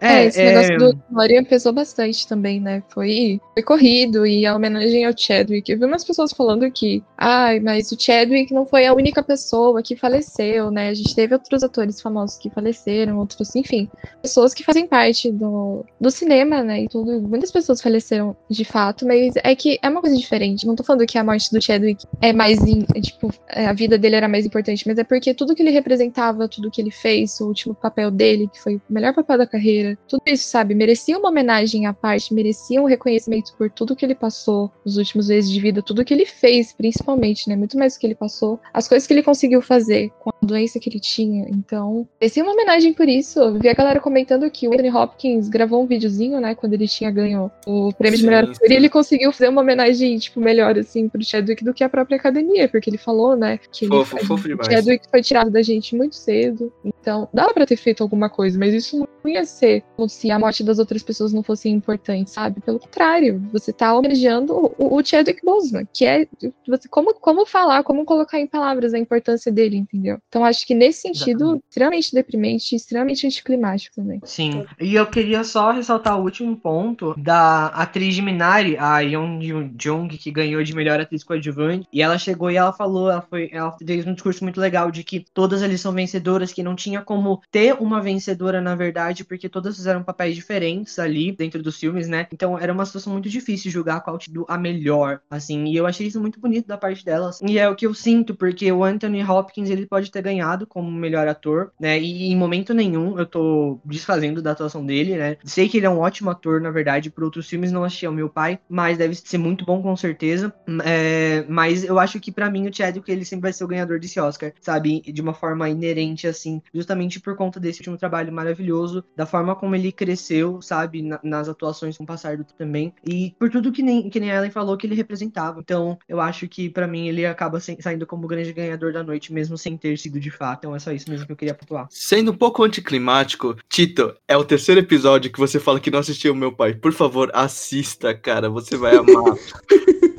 É, 0.00 0.26
esse 0.26 0.42
negócio 0.42 0.78
do 0.78 1.02
Maria 1.10 1.44
pesou 1.44 1.72
bastante 1.72 2.26
também, 2.26 2.60
né? 2.60 2.82
Foi, 2.88 3.40
foi 3.54 3.62
corrido 3.62 4.26
e 4.26 4.44
a 4.44 4.54
homenagem 4.56 5.04
ao 5.04 5.12
Chadwick. 5.16 5.70
Eu 5.70 5.78
vi 5.78 5.84
umas 5.84 6.04
pessoas 6.04 6.32
falando 6.32 6.68
que, 6.72 7.04
ai, 7.16 7.60
mas 7.72 7.90
o 7.90 7.96
Chadwick 7.98 8.52
não 8.52 8.66
foi 8.66 8.86
a 8.86 8.92
única 8.94 9.22
pessoa 9.22 9.82
que 9.82 9.96
faleceu, 9.96 10.70
né? 10.70 10.88
A 10.90 10.94
gente 10.94 11.14
teve 11.14 11.32
outros 11.34 11.62
atores 11.62 12.00
famosos 12.00 12.36
que 12.36 12.50
faleceram, 12.50 13.18
outros, 13.18 13.56
enfim, 13.56 13.88
pessoas 14.20 14.52
que 14.52 14.62
fazem 14.62 14.86
parte 14.86 15.30
do, 15.32 15.84
do 15.98 16.10
cinema, 16.10 16.62
né? 16.62 16.82
E 16.82 16.88
tudo. 16.88 17.20
Muitas 17.22 17.50
pessoas 17.50 17.80
faleceram 17.80 18.36
de 18.50 18.64
fato, 18.64 19.06
mas 19.06 19.32
é 19.42 19.54
que 19.56 19.78
é 19.82 19.88
uma 19.88 20.02
coisa 20.02 20.16
diferente. 20.16 20.66
Não 20.66 20.76
tô 20.76 20.84
falando 20.84 21.06
que 21.06 21.16
a 21.16 21.24
morte 21.24 21.50
do 21.50 21.62
Chadwick 21.62 22.04
é 22.20 22.32
mais, 22.32 22.58
in- 22.60 22.84
é, 22.94 23.00
tipo, 23.00 23.32
é, 23.48 23.66
a 23.66 23.72
vida 23.72 23.96
dele 23.96 24.16
era 24.16 24.28
mais 24.28 24.44
importante, 24.44 24.86
mas 24.86 24.98
é 24.98 25.04
porque 25.04 25.32
tudo 25.32 25.54
que 25.54 25.62
ele 25.62 25.70
representava, 25.70 26.46
tudo 26.48 26.70
que 26.70 26.80
ele 26.80 26.90
fez, 26.90 27.40
o 27.40 27.46
último 27.46 27.74
papel 27.74 28.10
dele, 28.10 28.48
que 28.52 28.60
foi 28.60 28.76
o 28.76 28.82
melhor 28.90 29.14
papel 29.14 29.38
da 29.38 29.46
carreira, 29.46 29.96
tudo 30.06 30.22
isso, 30.26 30.46
sabe, 30.48 30.74
merecia 30.74 31.18
uma 31.18 31.30
homenagem 31.30 31.86
à 31.86 31.92
parte, 31.94 32.34
merecia 32.34 32.80
um 32.82 32.84
reconhecimento 32.86 33.54
por 33.56 33.70
tudo 33.70 33.96
que 33.96 34.04
ele 34.04 34.14
passou 34.14 34.70
nos 34.84 34.98
últimos 34.98 35.28
meses 35.28 35.50
de 35.50 35.60
vida, 35.60 35.82
tudo 35.82 36.04
que 36.04 36.12
ele 36.12 36.26
fez, 36.26 36.72
principalmente, 36.72 37.48
né, 37.48 37.56
muito 37.62 37.78
mais 37.78 37.94
do 37.94 38.00
que 38.00 38.06
ele 38.06 38.14
passou, 38.14 38.60
as 38.74 38.88
coisas 38.88 39.06
que 39.06 39.14
ele 39.14 39.22
conseguiu 39.22 39.62
fazer 39.62 40.10
com 40.20 40.30
a 40.30 40.34
doença 40.46 40.80
que 40.80 40.88
ele 40.90 40.98
tinha, 41.00 41.46
então, 41.48 42.06
merecia 42.20 42.42
uma 42.42 42.52
homenagem 42.52 42.92
por 42.92 43.08
isso. 43.08 43.38
Eu 43.38 43.58
vi 43.58 43.68
a 43.68 43.74
galera 43.74 44.00
comentando 44.00 44.50
que 44.50 44.66
o 44.66 44.72
Anthony 44.72 44.90
Hopkins 44.90 45.48
gravou 45.48 45.82
um 45.82 45.86
videozinho, 45.86 46.40
né, 46.40 46.54
quando 46.54 46.74
ele 46.74 46.88
tinha 46.88 47.10
ganho 47.10 47.50
o 47.66 47.92
prêmio 47.92 48.16
de 48.16 48.22
Sim, 48.22 48.28
um 48.28 48.30
melhor 48.30 48.50
ator, 48.50 48.70
e 48.70 48.74
ele 48.74 48.88
conseguiu 48.88 49.32
fazer 49.32 49.48
uma 49.48 49.60
homenagem, 49.62 50.18
tipo, 50.18 50.40
melhor, 50.40 50.76
assim, 50.78 51.08
pro 51.08 51.24
Chadwick 51.24 51.64
do 51.64 51.72
que 51.72 51.84
a 51.84 51.88
própria 51.88 52.16
academia, 52.16 52.68
porque 52.68 52.90
ele 52.90 52.98
falou, 52.98 53.36
né, 53.36 53.58
que 53.70 53.84
ele 53.84 53.92
Fofo, 53.94 54.16
foi- 54.16 54.24
fofo 54.26 54.48
demais. 54.48 54.66
Chadwick 54.72 55.06
foi 55.08 55.22
tirado 55.22 55.50
da 55.50 55.62
gente 55.62 55.94
muito 55.94 56.16
cedo, 56.16 56.72
então 56.84 57.28
dava 57.32 57.54
pra 57.54 57.66
ter 57.66 57.76
feito 57.76 58.02
alguma 58.02 58.28
coisa, 58.28 58.58
mas 58.58 58.74
isso 58.74 59.06
não 59.24 59.30
ia 59.30 59.44
ser 59.44 59.82
como 59.96 60.08
se 60.08 60.30
a 60.30 60.38
morte 60.38 60.64
das 60.64 60.78
outras 60.78 61.02
pessoas 61.02 61.32
não 61.32 61.42
fosse 61.42 61.68
importante, 61.68 62.30
sabe? 62.30 62.60
Pelo 62.60 62.80
contrário, 62.80 63.40
você 63.52 63.72
tá 63.72 63.96
homenageando 63.96 64.72
o, 64.78 64.96
o 64.96 65.04
Chadwick 65.04 65.40
Boseman, 65.44 65.86
que 65.92 66.04
é 66.04 66.26
você, 66.66 66.88
como, 66.88 67.14
como 67.14 67.46
falar, 67.52 67.84
como 67.84 68.04
colocar 68.06 68.40
em 68.40 68.46
palavras 68.46 68.94
a 68.94 68.98
importância 68.98 69.52
dele, 69.52 69.76
entendeu? 69.76 70.18
Então 70.28 70.42
acho 70.42 70.66
que 70.66 70.74
nesse 70.74 71.02
sentido, 71.02 71.44
Exatamente. 71.44 71.64
extremamente 71.68 72.14
deprimente 72.14 72.74
e 72.74 72.76
extremamente 72.76 73.26
anticlimático 73.26 73.94
também. 73.94 74.20
Sim. 74.24 74.64
E 74.80 74.94
eu 74.94 75.06
queria 75.06 75.44
só 75.44 75.70
ressaltar 75.70 76.18
o 76.18 76.22
último 76.22 76.56
ponto 76.56 77.14
da 77.18 77.66
atriz 77.66 78.14
de 78.14 78.22
Minari, 78.22 78.76
a 78.78 79.00
Yeon 79.00 79.38
Jung, 79.78 80.08
que 80.16 80.30
ganhou 80.30 80.62
de 80.62 80.74
melhor 80.74 80.98
atriz 80.98 81.22
coadjuvante. 81.22 81.86
E 81.92 82.00
ela 82.00 82.16
chegou 82.16 82.50
e 82.50 82.56
ela 82.56 82.72
falou, 82.72 83.10
ela 83.10 83.20
foi, 83.20 83.50
ela 83.52 83.76
fez 83.76 84.06
um 84.06 84.14
discurso 84.14 84.42
muito 84.42 84.60
legal 84.60 84.90
de 84.90 85.04
que 85.04 85.24
todas 85.34 85.60
eles 85.60 85.80
são 85.80 85.92
vencedoras, 85.92 86.52
que 86.52 86.62
não 86.62 86.74
tinha 86.74 87.02
como 87.02 87.42
ter 87.50 87.74
uma 87.74 88.00
vencedora 88.00 88.60
na 88.62 88.74
verdade, 88.74 89.24
porque 89.24 89.48
todas 89.48 89.76
fizeram 89.76 90.02
papéis 90.02 90.34
diferentes 90.34 90.98
ali 90.98 91.32
dentro 91.32 91.62
dos 91.62 91.78
filmes, 91.78 92.08
né? 92.08 92.26
Então 92.32 92.58
era 92.58 92.72
uma 92.72 92.86
situação 92.86 93.12
muito 93.12 93.28
difícil 93.28 93.70
julgar 93.70 94.00
qual 94.00 94.16
tinha 94.16 94.32
a 94.48 94.56
melhor, 94.56 95.20
assim. 95.30 95.66
E 95.66 95.76
eu 95.76 95.86
achei 95.86 96.06
isso 96.06 96.20
muito 96.20 96.40
bonito 96.40 96.66
da 96.66 96.78
parte 96.78 97.04
delas. 97.04 97.41
E 97.44 97.58
é 97.58 97.68
o 97.68 97.74
que 97.74 97.86
eu 97.86 97.92
sinto, 97.94 98.34
porque 98.36 98.70
o 98.70 98.84
Anthony 98.84 99.22
Hopkins 99.24 99.68
ele 99.68 99.86
pode 99.86 100.10
ter 100.10 100.22
ganhado 100.22 100.66
como 100.66 100.90
melhor 100.90 101.26
ator, 101.26 101.72
né? 101.78 101.98
E 102.00 102.24
em 102.30 102.36
momento 102.36 102.72
nenhum 102.72 103.18
eu 103.18 103.26
tô 103.26 103.80
desfazendo 103.84 104.40
da 104.40 104.52
atuação 104.52 104.84
dele, 104.86 105.16
né? 105.16 105.36
Sei 105.44 105.68
que 105.68 105.76
ele 105.78 105.86
é 105.86 105.90
um 105.90 105.98
ótimo 105.98 106.30
ator, 106.30 106.60
na 106.60 106.70
verdade, 106.70 107.10
por 107.10 107.24
outros 107.24 107.48
filmes 107.48 107.72
não 107.72 107.84
achei 107.84 108.08
o 108.08 108.12
meu 108.12 108.28
pai, 108.30 108.60
mas 108.68 108.96
deve 108.96 109.14
ser 109.16 109.38
muito 109.38 109.64
bom 109.64 109.82
com 109.82 109.96
certeza. 109.96 110.52
É, 110.84 111.44
mas 111.48 111.84
eu 111.84 111.98
acho 111.98 112.20
que 112.20 112.30
pra 112.32 112.50
mim 112.50 112.68
o 112.68 112.74
Chadwick 112.74 113.10
ele 113.10 113.24
sempre 113.24 113.42
vai 113.42 113.52
ser 113.52 113.64
o 113.64 113.68
ganhador 113.68 113.98
desse 113.98 114.20
Oscar, 114.20 114.52
sabe? 114.60 115.00
De 115.02 115.20
uma 115.20 115.34
forma 115.34 115.68
inerente 115.68 116.26
assim, 116.26 116.62
justamente 116.72 117.20
por 117.20 117.36
conta 117.36 117.58
desse 117.58 117.80
último 117.80 117.96
trabalho 117.98 118.32
maravilhoso, 118.32 119.04
da 119.16 119.26
forma 119.26 119.56
como 119.56 119.74
ele 119.74 119.90
cresceu, 119.92 120.60
sabe, 120.62 121.02
na- 121.02 121.20
nas 121.22 121.48
atuações 121.48 121.96
com 121.96 122.04
o 122.04 122.06
passar 122.06 122.36
do 122.36 122.44
tempo 122.44 122.52
também, 122.58 122.92
e 123.04 123.34
por 123.38 123.50
tudo 123.50 123.72
que 123.72 123.82
nem 123.82 124.08
que 124.10 124.20
nem 124.20 124.30
a 124.30 124.36
Ellen 124.36 124.50
falou 124.50 124.76
que 124.76 124.86
ele 124.86 124.94
representava. 124.94 125.60
Então, 125.60 125.98
eu 126.08 126.20
acho 126.20 126.48
que 126.48 126.68
pra 126.70 126.86
mim 126.86 127.08
ele 127.08 127.24
acaba 127.32 127.58
saindo 127.60 128.06
como 128.06 128.24
o 128.24 128.28
grande 128.28 128.52
ganhador 128.52 128.92
da 128.92 129.02
noite, 129.02 129.32
mesmo 129.32 129.58
sem 129.58 129.76
ter 129.76 129.98
sido 129.98 130.20
de 130.20 130.30
fato. 130.30 130.60
Então 130.60 130.76
é 130.76 130.78
só 130.78 130.92
isso 130.92 131.10
mesmo 131.10 131.26
que 131.26 131.32
eu 131.32 131.36
queria 131.36 131.54
pontuar. 131.54 131.88
Sendo 131.90 132.30
um 132.30 132.36
pouco 132.36 132.62
anticlimático, 132.62 133.56
Tito, 133.68 134.14
é 134.28 134.36
o 134.36 134.44
terceiro 134.44 134.80
episódio 134.80 135.32
que 135.32 135.38
você 135.38 135.58
fala 135.58 135.80
que 135.80 135.90
não 135.90 135.98
assistiu 135.98 136.32
o 136.32 136.36
meu 136.36 136.52
pai. 136.52 136.74
Por 136.74 136.92
favor, 136.92 137.30
assista, 137.34 138.14
cara. 138.14 138.48
Você 138.48 138.76
vai 138.76 138.96
amar. 138.96 139.36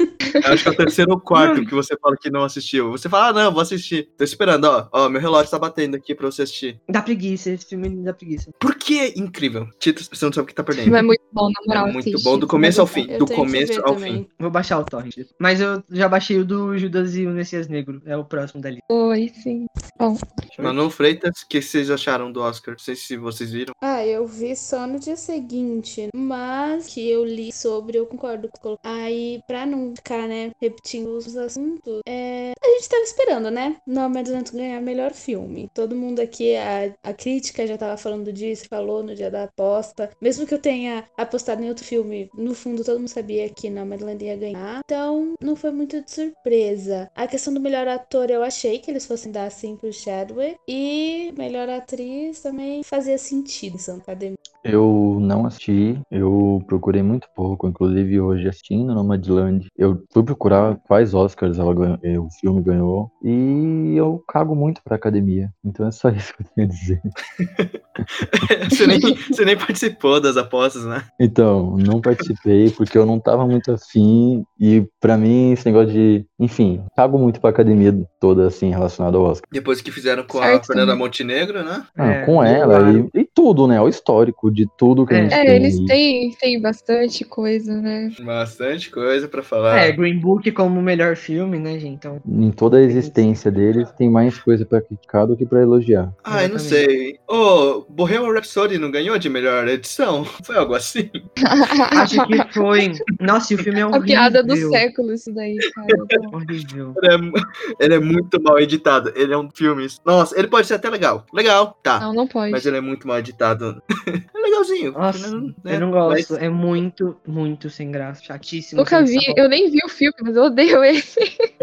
Eu 0.34 0.54
acho 0.54 0.64
que 0.64 0.70
é 0.70 0.72
o 0.72 0.76
terceiro 0.78 1.12
ou 1.12 1.20
quarto 1.20 1.66
que 1.66 1.74
você 1.74 1.96
fala 1.98 2.16
que 2.18 2.30
não 2.30 2.44
assistiu. 2.44 2.92
Você 2.92 3.10
fala, 3.10 3.28
ah, 3.28 3.34
não, 3.34 3.52
vou 3.52 3.62
assistir. 3.62 4.10
Tô 4.18 4.24
esperando, 4.24 4.66
ó. 4.66 4.88
Ó, 4.92 5.10
meu 5.10 5.22
relógio 5.22 5.50
tá 5.52 5.60
batendo 5.60 5.96
aqui 5.96 6.16
pra 6.16 6.30
você 6.30 6.44
assistir. 6.44 6.80
Dá 6.90 7.02
preguiça, 7.02 7.50
esse 7.52 7.66
filme 7.66 7.90
dá 8.04 8.14
preguiça. 8.14 8.52
Por 8.60 8.76
que 8.76 9.00
é 9.00 9.18
incrível? 9.18 9.68
Tito, 9.80 10.04
você 10.04 10.26
não 10.26 10.34
sabe 10.34 10.46
o 10.46 10.48
que 10.48 10.54
tá 10.56 10.64
perdendo. 10.64 10.96
é 10.96 11.02
muito 11.02 11.24
bom, 11.32 11.50
na 11.50 11.62
moral. 11.68 11.88
É 11.88 11.92
muito 11.94 12.10
assiste, 12.10 12.24
bom 12.24 12.38
do 12.38 12.48
começo 12.48 12.82
ao 12.82 12.88
fim. 12.88 13.08
Eu 13.10 13.20
Do 13.20 13.28
começo 13.28 13.80
ao 13.82 13.96
também. 13.96 14.14
fim. 14.14 14.28
Vou 14.40 14.52
baixar 14.52 14.80
o 14.80 14.86
torrent. 14.86 15.14
Mas 15.40 15.60
eu 15.62 15.84
já 15.90 16.08
baixei 16.08 16.40
o 16.40 16.46
do 16.46 16.78
Judas 16.78 17.16
e 17.16 17.26
o 17.26 17.30
Messias 17.30 17.68
Negro. 17.68 18.02
É 18.06 18.16
o 18.18 18.26
próximo 18.26 18.62
dali. 18.62 18.80
Oi, 18.92 19.32
sim. 19.42 19.66
Bom, 19.98 20.18
Manu 20.60 20.90
Freitas, 20.90 21.42
o 21.44 21.48
que 21.48 21.62
vocês 21.62 21.90
acharam 21.90 22.32
do 22.32 22.42
Oscar? 22.42 22.74
Não 22.74 22.80
sei 22.80 22.96
se 22.96 23.16
vocês 23.18 23.52
viram. 23.52 23.74
Ah, 23.82 24.06
eu 24.06 24.26
vi 24.28 24.56
só 24.56 24.86
no 24.88 25.00
dia 25.00 25.16
seguinte, 25.16 26.10
mas 26.16 26.88
que 26.88 27.10
eu 27.10 27.24
li 27.24 27.52
sobre, 27.52 27.98
eu 27.98 28.06
concordo 28.06 28.50
com 28.60 28.74
o 28.74 28.78
Aí, 28.84 29.40
pra 29.48 29.66
não 29.66 29.94
ficar, 29.96 30.23
né, 30.28 30.52
repetindo 30.62 31.08
os 31.08 31.36
assuntos, 31.36 32.02
é... 32.08 32.54
a 32.62 32.68
gente 32.68 32.90
tava 32.90 33.04
esperando, 33.04 33.52
né? 33.52 33.78
Nomadland 33.88 34.52
ganhar 34.52 34.82
melhor 34.82 35.14
filme. 35.14 35.70
Todo 35.74 35.96
mundo 35.96 36.20
aqui, 36.20 36.56
a, 36.56 36.94
a 37.04 37.14
crítica 37.14 37.66
já 37.66 37.78
tava 37.78 37.98
falando 37.98 38.32
disso, 38.32 38.68
falou 38.70 39.04
no 39.04 39.16
dia 39.16 39.30
da 39.30 39.44
aposta. 39.44 40.10
Mesmo 40.22 40.46
que 40.46 40.54
eu 40.54 40.60
tenha 40.60 41.06
apostado 41.18 41.64
em 41.64 41.70
outro 41.70 41.84
filme, 41.84 42.30
no 42.36 42.54
fundo 42.54 42.84
todo 42.84 43.00
mundo 43.00 43.10
sabia 43.10 43.50
que 43.50 43.70
Nomadland 43.70 44.24
ia 44.24 44.36
ganhar. 44.36 44.82
Então, 44.86 45.34
não 45.42 45.56
foi 45.56 45.72
muito 45.72 46.02
de 46.02 46.12
surpresa. 46.12 47.10
A 47.16 47.28
questão 47.28 47.54
do 47.54 47.60
melhor 47.60 47.88
ator, 47.88 48.30
eu 48.30 48.44
achei 48.44 48.80
que 48.80 48.92
eles 48.92 49.06
fossem 49.06 49.32
dar 49.32 49.46
assim 49.46 49.76
pro 49.76 49.92
Chadwick. 49.92 50.58
E 50.68 51.34
melhor 51.38 51.70
atriz 51.70 52.42
também 52.42 52.84
fazia 52.84 53.18
sentido 53.18 53.78
em 53.78 53.98
Academia. 53.98 54.38
Eu 54.64 55.18
não 55.20 55.46
assisti, 55.46 56.00
eu 56.10 56.62
procurei 56.66 57.04
muito 57.04 57.28
pouco, 57.36 57.68
inclusive 57.68 58.22
hoje 58.22 58.48
assistindo 58.48 58.96
Nomadland, 58.96 59.68
eu 59.78 59.98
fui 60.14 60.24
procurar 60.24 60.78
quais 60.88 61.14
Oscars 61.14 61.58
ela 61.58 61.74
ganhou, 61.74 61.98
eh, 62.04 62.20
o 62.20 62.28
filme 62.40 62.62
ganhou, 62.62 63.10
e 63.24 63.96
eu 63.96 64.24
cago 64.28 64.56
muito 64.56 64.82
pra 64.84 64.96
academia, 64.96 65.50
então 65.66 65.88
é 65.88 65.92
só 65.92 66.10
isso 66.14 66.34
que 66.36 66.44
eu 66.44 66.48
tenho 66.56 66.68
a 66.68 66.72
dizer. 66.72 67.02
você, 68.70 68.88
nem, 68.88 69.00
você 69.00 69.46
nem 69.46 69.58
participou 69.58 70.20
das 70.20 70.38
apostas, 70.38 70.86
né? 70.86 71.04
Então, 71.20 71.76
não 71.78 72.02
participei 72.02 72.70
porque 72.72 72.98
eu 72.98 73.06
não 73.06 73.20
tava 73.20 73.46
muito 73.48 73.72
afim, 73.72 74.44
e 74.60 74.86
pra 75.00 75.18
mim 75.18 75.52
esse 75.54 75.66
negócio 75.66 75.92
de, 75.92 76.26
enfim, 76.40 76.84
cago 76.96 77.18
muito 77.18 77.40
pra 77.42 77.50
academia 77.50 77.94
toda, 78.20 78.48
assim, 78.48 78.70
relacionada 78.70 79.18
ao 79.18 79.24
Oscar. 79.24 79.48
Depois 79.52 79.82
que 79.82 79.92
fizeram 79.92 80.24
com 80.24 80.40
a 80.40 80.44
Certo. 80.44 80.68
Fernanda 80.68 80.96
Montenegro, 80.96 81.64
né? 81.64 81.84
Ah, 81.98 82.12
É, 82.12 82.26
com 82.26 82.44
ela 82.44 82.92
e, 82.92 83.20
e 83.22 83.26
tudo, 83.34 83.68
né, 83.68 83.80
o 83.82 83.88
histórico 83.88 84.52
de 84.52 84.68
tudo 84.78 85.06
que 85.06 85.14
a 85.14 85.18
É. 85.18 85.24
gente 85.24 85.34
É, 85.34 85.46
tem. 85.46 85.56
eles 85.56 85.80
aí. 85.80 85.86
têm, 85.86 86.32
têm 86.40 86.62
bastante 86.62 87.24
coisa, 87.26 87.80
né? 87.80 88.12
Bastante 88.24 88.90
coisa 88.90 89.28
pra 89.28 89.42
falar. 89.44 89.80
É, 89.80 89.92
Green 90.04 90.20
Book 90.20 90.52
como 90.52 90.80
o 90.80 90.84
melhor 90.84 91.16
filme, 91.16 91.58
né, 91.58 91.80
gente? 91.80 91.94
Então, 91.96 92.20
Em 92.28 92.52
toda 92.52 92.78
a 92.78 92.82
existência 92.82 93.50
deles, 93.50 93.90
tem 93.92 94.10
mais 94.10 94.38
coisa 94.38 94.66
pra 94.66 94.82
criticar 94.82 95.26
do 95.26 95.38
que 95.38 95.46
pra 95.46 95.62
elogiar. 95.62 96.12
Ai, 96.24 96.48
não 96.48 96.56
Exatamente. 96.58 96.92
sei. 96.92 97.20
Ô, 97.28 97.86
Bohemian 97.90 98.34
Rhapsody 98.34 98.78
não 98.78 98.92
ganhou 98.92 99.18
de 99.18 99.30
melhor 99.30 99.68
edição? 99.68 100.26
Foi 100.44 100.58
algo 100.58 100.74
assim? 100.76 101.10
acho 101.92 102.26
que 102.28 102.54
foi. 102.54 102.92
Nossa, 103.20 103.54
e 103.54 103.56
o 103.56 103.60
filme 103.60 103.80
é 103.80 103.84
A 103.84 103.88
horrível. 103.88 104.06
piada 104.06 104.44
do 104.44 104.56
século, 104.70 105.14
isso 105.14 105.34
daí, 105.34 105.56
cara. 105.74 105.88
Horrível. 106.34 106.94
Ele 107.02 107.14
é, 107.14 107.86
ele 107.86 107.94
é 107.96 108.00
muito 108.00 108.42
mal 108.42 108.60
editado. 108.60 109.12
Ele 109.16 109.34
é 109.34 109.38
um 109.38 109.50
filme. 109.54 109.88
Nossa, 110.06 110.38
ele 110.38 110.48
pode 110.48 110.68
ser 110.68 110.74
até 110.76 110.90
legal. 110.90 111.26
Legal, 111.34 111.78
tá. 111.82 112.00
Não, 112.00 112.14
não 112.14 112.28
pode. 112.28 112.52
Mas 112.52 112.66
ele 112.66 112.78
é 112.78 112.82
muito 112.82 113.08
mal 113.08 113.20
editado. 113.20 113.82
é 114.08 114.40
legalzinho. 114.40 114.92
Nossa, 114.92 115.32
né? 115.64 115.76
eu 115.76 115.80
não 115.80 115.92
gosto. 115.92 116.36
É 116.36 116.50
muito, 116.50 117.16
muito 117.26 117.70
sem 117.70 117.92
graça. 117.92 118.24
Chatíssimo. 118.24 118.82
Nunca 118.82 119.02
vi, 119.04 119.20
sabor. 119.22 119.38
eu 119.38 119.50
nem 119.50 119.70
vi 119.70 119.80
o 119.86 119.90
filme, 119.94 120.16
mas 120.22 120.36
eu 120.36 120.44
odeio 120.44 120.84
ele. 120.84 121.04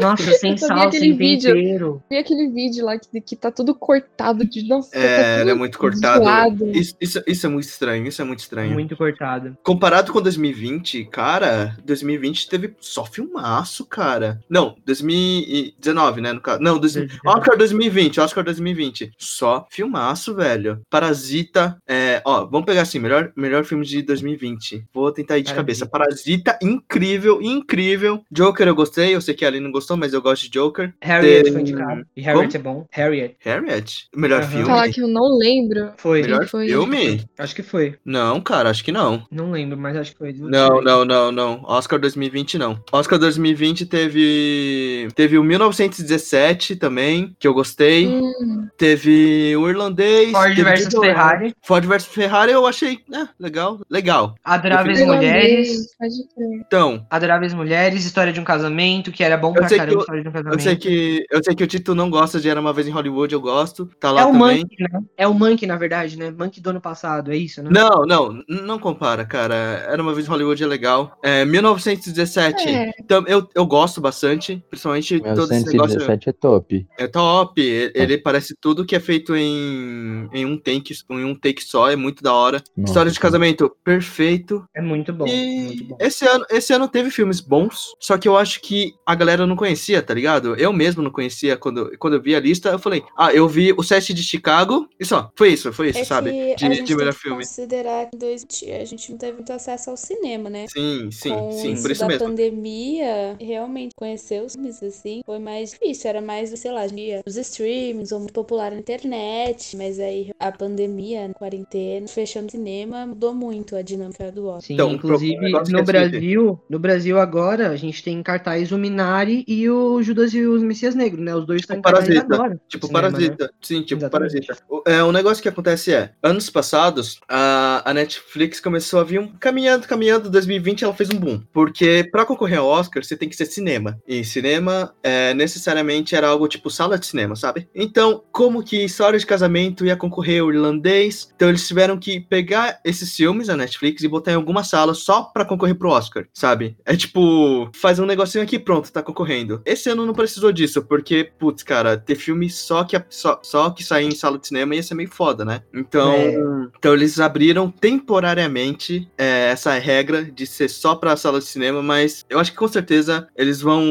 Nossa, 0.00 0.32
sem 0.32 0.56
sal, 0.56 0.78
aquele 0.80 1.06
sem 1.08 1.16
vídeo. 1.16 1.54
tempero. 1.54 2.02
Vi 2.10 2.16
aquele 2.16 2.49
vídeo 2.49 2.84
lá 2.84 2.99
que, 2.99 3.20
que 3.20 3.37
tá 3.37 3.50
tudo 3.50 3.75
cortado 3.75 4.44
de 4.44 4.66
nossa. 4.66 4.96
É, 4.96 5.34
tá 5.37 5.40
ele 5.42 5.50
é 5.50 5.54
muito 5.54 5.78
cortado. 5.78 6.70
Isso, 6.70 6.94
isso, 7.00 7.22
isso 7.26 7.46
é 7.46 7.49
muito 7.49 7.64
estranho, 7.64 8.06
isso 8.06 8.22
é 8.22 8.25
muito 8.25 8.38
estranho. 8.40 8.72
Muito 8.72 8.96
cortado. 8.96 9.56
Comparado 9.62 10.12
com 10.12 10.20
2020, 10.22 11.04
cara, 11.06 11.76
2020 11.84 12.49
teve 12.49 12.75
só 12.80 13.04
filmaço, 13.04 13.84
cara. 13.84 14.40
Não, 14.49 14.76
2019, 14.87 16.20
né, 16.20 16.32
no 16.32 16.40
caso. 16.40 16.60
Não, 16.62 16.78
dois- 16.78 16.94
2019. 16.94 17.38
Oscar 17.38 17.56
2020, 17.58 18.20
Oscar 18.20 18.44
2020. 18.44 19.10
Só 19.18 19.66
filmaço, 19.70 20.34
velho. 20.34 20.80
Parasita, 20.88 21.76
é, 21.87 22.22
ó, 22.25 22.44
vamos 22.46 22.66
pegar 22.66 22.82
assim, 22.82 22.99
melhor, 22.99 23.32
melhor 23.37 23.64
filme 23.64 23.84
de 23.84 24.02
2020. 24.02 24.84
Vou 24.92 25.10
tentar 25.12 25.38
ir 25.38 25.42
de 25.42 25.52
Parasita. 25.52 25.56
cabeça. 25.56 25.87
Parasita, 25.87 26.58
incrível, 26.62 27.40
incrível. 27.42 28.20
Joker 28.31 28.67
eu 28.69 28.75
gostei, 28.75 29.15
eu 29.15 29.21
sei 29.21 29.35
que 29.35 29.45
a 29.45 29.49
Ali 29.49 29.59
não 29.61 29.73
gostou, 29.73 29.97
mas 29.97 30.12
eu 30.12 30.23
gosto 30.23 30.43
de 30.45 30.50
Joker. 30.50 30.93
Harriet 31.03 31.43
Tem- 31.45 31.53
foi 31.53 31.61
indicado. 31.62 32.07
E 32.17 32.21
Harriet 32.23 32.57
é 32.57 32.59
bom. 32.61 32.87
Harriet. 32.91 33.37
Harriet, 33.41 34.07
melhor 34.15 34.43
Aham. 34.43 34.49
filme. 34.50 34.65
Falar 34.67 34.89
que 34.91 35.00
eu 35.00 35.09
não 35.09 35.37
lembro. 35.37 35.93
Foi. 35.97 36.23
Melhor 36.23 36.47
foi. 36.47 36.69
filme? 36.69 37.25
Acho 37.39 37.55
que 37.55 37.62
foi. 37.62 37.97
Não, 38.05 38.41
cara, 38.41 38.71
acho 38.71 38.85
que 38.85 38.93
não. 38.93 39.27
Não 39.31 39.50
lembro, 39.50 39.77
mas 39.79 39.97
acho 39.97 40.12
que 40.12 40.19
foi. 40.19 40.33
Não, 40.39 40.81
não, 40.81 41.05
não, 41.05 41.33
não. 41.33 41.62
Oscar 41.65 41.99
2020 41.99 42.57
não. 42.59 42.79
Oscar 42.93 43.19
2020 43.19 43.87
teve 43.87 45.09
teve 45.15 45.37
o 45.39 45.43
1917 45.45 46.77
também, 46.77 47.35
que 47.39 47.47
eu 47.47 47.55
gostei. 47.55 48.07
Hum, 48.07 48.69
Teve 48.77 49.55
o 49.57 49.69
irlandês, 49.69 50.31
Ford 50.33 50.55
versus 50.55 50.95
Ferrari. 50.95 51.55
Ford 51.62 51.85
versus 51.85 52.12
Ferrari 52.12 52.53
eu 52.53 52.67
achei, 52.67 53.00
é, 53.12 53.29
legal, 53.39 53.81
legal. 53.91 54.35
Adoráveis 54.45 55.00
Mulheres. 55.05 55.69
irlandês. 56.00 56.27
Então, 56.67 57.07
Adoráveis 57.11 57.53
Mulheres, 57.53 58.00
História 58.07 58.33
de 58.33 58.40
um 58.40 58.45
Casamento, 58.45 59.11
que 59.12 59.23
era 59.25 59.37
bom 59.37 59.52
pra 59.52 59.69
sei 59.69 59.78
caramba, 59.78 59.97
que 59.97 60.00
História 60.02 60.23
de 60.23 60.28
um 60.28 60.30
eu 60.30 60.35
Casamento. 60.35 60.62
sei 60.62 60.76
que 60.76 61.25
eu 61.30 61.45
sei 61.45 61.54
que 61.54 61.64
o 61.64 61.66
Tito 61.66 61.95
não 61.95 62.11
gosta 62.11 62.40
de 62.40 62.49
Era 62.49 62.61
uma 62.61 62.73
vez 62.73 62.87
em 62.87 62.90
Hollywood, 62.90 63.33
eu 63.35 63.40
gosto. 63.40 63.87
Tá 64.00 64.11
lá 64.11 64.23
É 64.23 64.25
o 64.26 64.33
também. 64.33 64.59
Monkey, 64.61 64.76
né? 64.80 65.00
É 65.16 65.28
o 65.28 65.35
Monkey, 65.35 65.66
na 65.66 65.76
verdade, 65.76 66.16
né? 66.19 66.30
Monkey 66.30 66.61
do 66.61 66.71
ano 66.71 66.80
passado, 66.80 67.33
é 67.33 67.37
isso, 67.37 67.62
né? 67.62 67.71
Não, 67.73 68.04
não, 68.07 68.42
não 68.49 68.78
compara, 68.78 69.25
cara. 69.25 69.54
Era 69.88 70.02
uma 70.02 70.12
vez 70.14 70.26
em 70.26 70.30
Hollywood 70.30 70.62
é 70.62 70.66
legal. 70.66 71.19
É, 71.23 71.45
1917. 71.45 72.69
É. 72.69 72.90
Então, 72.99 73.25
eu, 73.26 73.49
eu 73.54 73.66
gosto 73.66 74.00
bastante, 74.00 74.62
principalmente 74.71 75.19
todo 75.21 75.52
esse 75.52 75.66
negócio. 75.66 75.99
1917 75.99 76.28
é 76.28 76.33
top. 76.33 76.87
É 76.99 77.07
top, 77.07 77.61
e- 77.61 77.92
ele 77.95 78.19
parece 78.19 78.54
tudo 78.61 78.85
que 78.85 78.97
é 78.97 79.00
feito 79.00 79.35
em, 79.37 80.28
em 80.33 80.45
um 80.45 80.57
take, 80.59 80.95
em 81.11 81.25
um 81.25 81.35
take 81.35 81.62
só, 81.62 81.90
é 81.90 81.97
muito 81.97 82.23
da 82.23 82.33
hora. 82.33 82.62
Nossa, 82.76 82.90
História 82.90 83.11
de 83.11 83.21
casamento, 83.21 83.71
perfeito. 83.85 84.64
É 84.75 84.80
muito 84.80 85.12
bom. 85.12 85.26
E 85.26 85.64
Muito 85.66 85.85
bom. 85.85 85.97
esse 86.00 86.26
ano, 86.26 86.45
esse 86.50 86.73
ano 86.73 86.88
teve 86.88 87.11
filmes 87.11 87.40
bons, 87.40 87.89
só 87.99 88.18
que 88.18 88.28
eu 88.28 88.37
acho 88.37 88.61
que 88.61 88.94
a 89.06 89.14
galera 89.14 89.47
não 89.47 89.56
conhecia, 89.56 90.02
tá 90.02 90.14
ligado? 90.14 90.54
Eu 90.56 90.73
mesmo 90.73 91.02
não 91.02 91.11
conhecia 91.11 91.56
quando, 91.56 91.90
quando 91.99 92.14
eu 92.14 92.23
vi 92.23 92.35
a 92.35 92.40
lista, 92.40 92.70
eu 92.70 92.78
falei, 92.78 93.02
ah, 93.16 93.32
eu 93.32 93.49
vi 93.49 93.73
o 93.73 93.82
set 93.82 94.12
de 94.14 94.23
Chicago 94.23 94.88
e 94.99 95.04
só, 95.04 95.30
foi 95.37 95.50
isso, 95.52 95.73
foi 95.73 95.90
isso, 95.90 96.02
É 96.02 96.04
sabe? 96.04 96.37
que 96.54 96.56
a 96.61 96.68
De, 96.68 96.70
gente 96.70 96.85
de 96.85 96.94
melhor 96.94 97.14
filme. 97.14 97.47
considerar 97.47 98.11
que 98.11 98.16
2020 98.16 98.73
a 98.73 98.85
gente 98.85 99.11
não 99.11 99.18
teve 99.18 99.35
muito 99.35 99.52
acesso 99.52 99.90
ao 99.90 99.97
cinema, 99.97 100.49
né? 100.50 100.68
Sim, 100.68 101.11
sim, 101.11 101.47
Com 101.47 101.50
sim, 101.50 101.75
isso 101.75 101.82
por 101.82 101.90
isso 101.90 102.04
da 102.04 102.06
mesmo. 102.06 102.25
pandemia, 102.25 103.37
realmente 103.40 103.94
conhecer 103.97 104.42
os 104.42 104.54
filmes 104.54 104.82
assim 104.82 105.23
foi 105.25 105.38
mais 105.38 105.70
difícil. 105.73 106.09
Era 106.11 106.20
mais, 106.23 106.50
sei 106.59 106.73
lá, 106.73 106.87
dia 106.87 107.23
os 107.26 107.37
streamings, 107.37 108.12
ou 108.12 108.20
muito 108.20 108.32
popular 108.32 108.70
na 108.73 108.78
internet. 108.78 109.76
Mas 109.76 109.99
aí 110.00 110.30
a 110.38 110.52
pandemia, 110.52 111.26
a 111.26 111.35
quarentena, 111.35 112.06
fechando 112.09 112.49
o 112.49 112.50
cinema, 112.50 113.06
mudou 113.06 113.35
muito 113.35 113.76
a 113.76 113.82
dinâmica 113.82 114.30
do 114.32 114.47
Oscar. 114.47 114.62
Sim, 114.66 114.75
Então, 114.75 114.92
inclusive 114.92 115.37
no 115.50 115.59
é 115.59 115.64
seguinte. 115.64 115.85
Brasil, 115.85 116.61
no 116.68 116.78
Brasil 116.78 117.18
agora, 117.18 117.76
gente 117.80 118.02
tem 118.02 118.18
em 118.18 118.22
cartaz 118.22 118.72
o 118.72 118.78
Minari 118.78 119.44
e 119.46 119.68
o 119.68 120.02
Judas 120.02 120.32
e 120.34 120.42
os 120.46 120.62
Messias 120.62 120.94
Negros, 120.94 121.25
né? 121.25 121.34
Os 121.34 121.46
dois 121.46 121.62
estão 121.62 121.76
em 121.76 121.82
cartaz 121.82 122.06
Parasita. 122.06 122.34
agora. 122.34 122.60
Tipo, 122.68 122.87
cinema, 122.87 123.08
né? 123.08 123.10
Parasita. 123.12 123.52
Sim, 123.60 123.82
tipo, 123.82 124.00
Exatamente. 124.00 124.30
Parasita. 124.46 124.64
O, 124.68 124.82
é, 124.87 125.02
o 125.02 125.12
negócio 125.12 125.42
que 125.42 125.49
acontece 125.49 125.92
é, 125.92 126.12
anos 126.22 126.49
passados, 126.50 127.20
a, 127.28 127.82
a 127.84 127.94
Netflix 127.94 128.60
começou 128.60 129.00
a 129.00 129.04
vir 129.04 129.20
um, 129.20 129.28
caminhando, 129.28 129.87
caminhando, 129.87 130.30
2020 130.30 130.84
ela 130.84 130.94
fez 130.94 131.10
um 131.10 131.18
boom. 131.18 131.42
Porque 131.52 132.08
pra 132.10 132.25
concorrer 132.26 132.58
ao 132.58 132.66
Oscar, 132.66 133.02
você 133.02 133.16
tem 133.16 133.28
que 133.28 133.37
ser 133.37 133.46
cinema. 133.46 134.00
E 134.06 134.25
cinema, 134.25 134.94
é, 135.02 135.34
necessariamente, 135.34 136.14
era 136.14 136.28
algo 136.28 136.49
tipo 136.49 136.70
sala 136.70 136.99
de 136.99 137.06
cinema, 137.06 137.37
sabe? 137.37 137.68
Então, 137.75 138.22
como 138.32 138.62
que 138.62 138.84
História 138.84 139.18
de 139.18 139.26
Casamento 139.26 139.84
ia 139.84 139.96
concorrer 139.96 140.42
ao 140.42 140.52
irlandês, 140.52 141.30
então 141.34 141.49
eles 141.49 141.66
tiveram 141.66 141.99
que 141.99 142.20
pegar 142.20 142.80
esses 142.84 143.14
filmes 143.14 143.46
da 143.46 143.56
Netflix 143.56 144.02
e 144.02 144.08
botar 144.08 144.32
em 144.32 144.37
alguma 144.37 144.64
sala 144.64 144.94
só 144.94 145.25
pra 145.25 145.44
concorrer 145.44 145.75
pro 145.75 145.90
Oscar, 145.90 146.26
sabe? 146.32 146.76
É 146.84 146.96
tipo, 146.96 147.70
faz 147.75 147.99
um 147.99 148.07
negocinho 148.07 148.45
aqui, 148.45 148.59
pronto, 148.59 148.91
tá 148.93 149.03
concorrendo. 149.03 149.61
Esse 149.65 149.89
ano 149.89 150.07
não 150.07 150.15
precisou 150.15 150.53
disso, 150.53 150.83
porque, 150.83 151.31
putz, 151.39 151.62
cara, 151.62 151.97
ter 151.97 152.15
filme 152.17 152.49
só 152.50 152.85
que, 152.85 153.00
só, 153.09 153.41
só 153.43 153.71
que 153.71 153.85
sair 153.85 154.07
em 154.07 154.15
sala 154.15 154.39
de 154.39 154.47
cinema 154.49 154.75
ia 154.75 154.83
ser 154.83 154.95
meio 154.95 155.11
foda, 155.11 155.45
né? 155.45 155.62
Então, 155.73 156.12
É. 156.12 156.35
então 156.79 156.95
eles 156.95 157.19
abriram 157.21 157.71
temporariamente 157.71 159.09
é, 159.17 159.50
essa 159.50 159.73
regra 159.79 160.25
de 160.25 160.47
ser 160.47 160.69
só 160.69 160.95
pra 160.95 161.17
sala 161.17 161.39
de 161.39 161.47
cinema, 161.47 161.83
mas 161.83 162.25
eu 162.29 162.39
acho 162.39 162.50
que 162.53 162.59
com 162.59 162.69
certeza 162.69 163.27
eles 163.37 163.61
vão, 163.61 163.83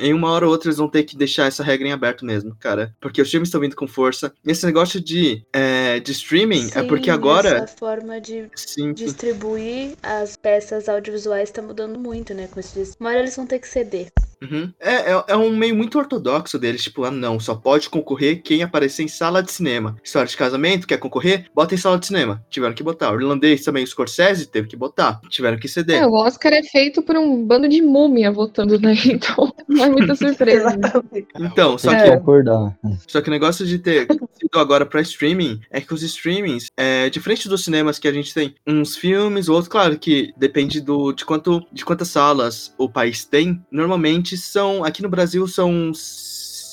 em 0.00 0.12
uma 0.12 0.30
hora 0.30 0.46
ou 0.46 0.52
outra, 0.52 0.68
eles 0.68 0.78
vão 0.78 0.88
ter 0.88 1.02
que 1.04 1.16
deixar 1.16 1.46
essa 1.46 1.62
regra 1.62 1.88
em 1.88 1.92
aberto 1.92 2.24
mesmo, 2.24 2.54
cara. 2.58 2.94
Porque 3.00 3.20
os 3.20 3.30
filmes 3.30 3.48
estão 3.48 3.60
vindo 3.60 3.76
com 3.76 3.86
força. 3.86 4.32
E 4.44 4.50
esse 4.50 4.64
negócio 4.66 5.00
de, 5.00 5.42
é, 5.52 6.00
de 6.00 6.12
streaming 6.12 6.70
é 6.74 6.82
porque 6.82 7.06
Sim, 7.06 7.10
agora. 7.10 7.48
Essa 7.48 7.66
forma 7.66 8.20
de 8.20 8.48
Sim, 8.54 8.92
distribuir 8.92 9.92
as 10.02 10.36
peças 10.36 10.88
audiovisuais 10.88 11.50
tá 11.50 11.62
mudando 11.62 11.98
muito, 11.98 12.34
né? 12.34 12.48
Com. 12.48 12.60
Uma 13.00 13.13
hora 13.14 13.24
eles 13.24 13.36
vão 13.36 13.46
ter 13.46 13.58
que 13.58 13.68
ceder. 13.68 14.10
Uhum. 14.50 14.72
É, 14.80 15.12
é, 15.12 15.24
é 15.28 15.36
um 15.36 15.50
meio 15.56 15.74
muito 15.74 15.98
ortodoxo 15.98 16.58
deles, 16.58 16.82
tipo, 16.82 17.04
ah, 17.04 17.10
não, 17.10 17.40
só 17.40 17.54
pode 17.54 17.88
concorrer 17.88 18.42
quem 18.42 18.62
aparecer 18.62 19.02
em 19.02 19.08
sala 19.08 19.42
de 19.42 19.52
cinema. 19.52 19.96
História 20.02 20.28
de 20.28 20.36
casamento, 20.36 20.86
quer 20.86 20.98
concorrer? 20.98 21.46
Bota 21.54 21.74
em 21.74 21.78
sala 21.78 21.98
de 21.98 22.06
cinema. 22.06 22.44
Tiveram 22.50 22.74
que 22.74 22.82
botar. 22.82 23.12
O 23.12 23.20
irlandês 23.20 23.62
também, 23.64 23.84
o 23.84 23.86
Scorsese, 23.86 24.46
teve 24.46 24.68
que 24.68 24.76
botar. 24.76 25.20
Tiveram 25.28 25.58
que 25.58 25.68
ceder. 25.68 26.02
É, 26.02 26.06
o 26.06 26.12
Oscar 26.12 26.52
é 26.52 26.62
feito 26.62 27.02
por 27.02 27.16
um 27.16 27.44
bando 27.44 27.68
de 27.68 27.80
múmia 27.82 28.30
votando, 28.30 28.78
né? 28.78 28.94
Então 29.14 29.54
não 29.68 29.84
é 29.84 29.88
muita 29.88 30.14
surpresa. 30.16 30.76
Então, 31.38 31.78
só 31.78 31.94
que 31.94 32.10
concordar. 32.10 32.76
Só 33.06 33.20
que 33.20 33.28
o 33.28 33.30
negócio 33.30 33.64
de 33.64 33.78
ter 33.78 34.06
sido 34.32 34.58
agora 34.58 34.84
pra 34.84 35.00
streaming 35.00 35.60
é 35.70 35.80
que 35.80 35.94
os 35.94 36.02
streamings, 36.02 36.66
é, 36.76 37.08
diferente 37.10 37.48
dos 37.48 37.64
cinemas 37.64 37.98
que 37.98 38.08
a 38.08 38.12
gente 38.12 38.34
tem 38.34 38.54
uns 38.66 38.96
filmes, 38.96 39.48
outros, 39.48 39.68
claro 39.68 39.98
que 39.98 40.32
depende 40.36 40.80
do, 40.80 41.12
de, 41.12 41.24
quanto, 41.24 41.64
de 41.72 41.84
quantas 41.84 42.08
salas 42.08 42.74
o 42.76 42.88
país 42.88 43.24
tem. 43.24 43.64
Normalmente 43.70 44.33
são, 44.36 44.84
aqui 44.84 45.02
no 45.02 45.08
Brasil 45.08 45.46
são. 45.46 45.92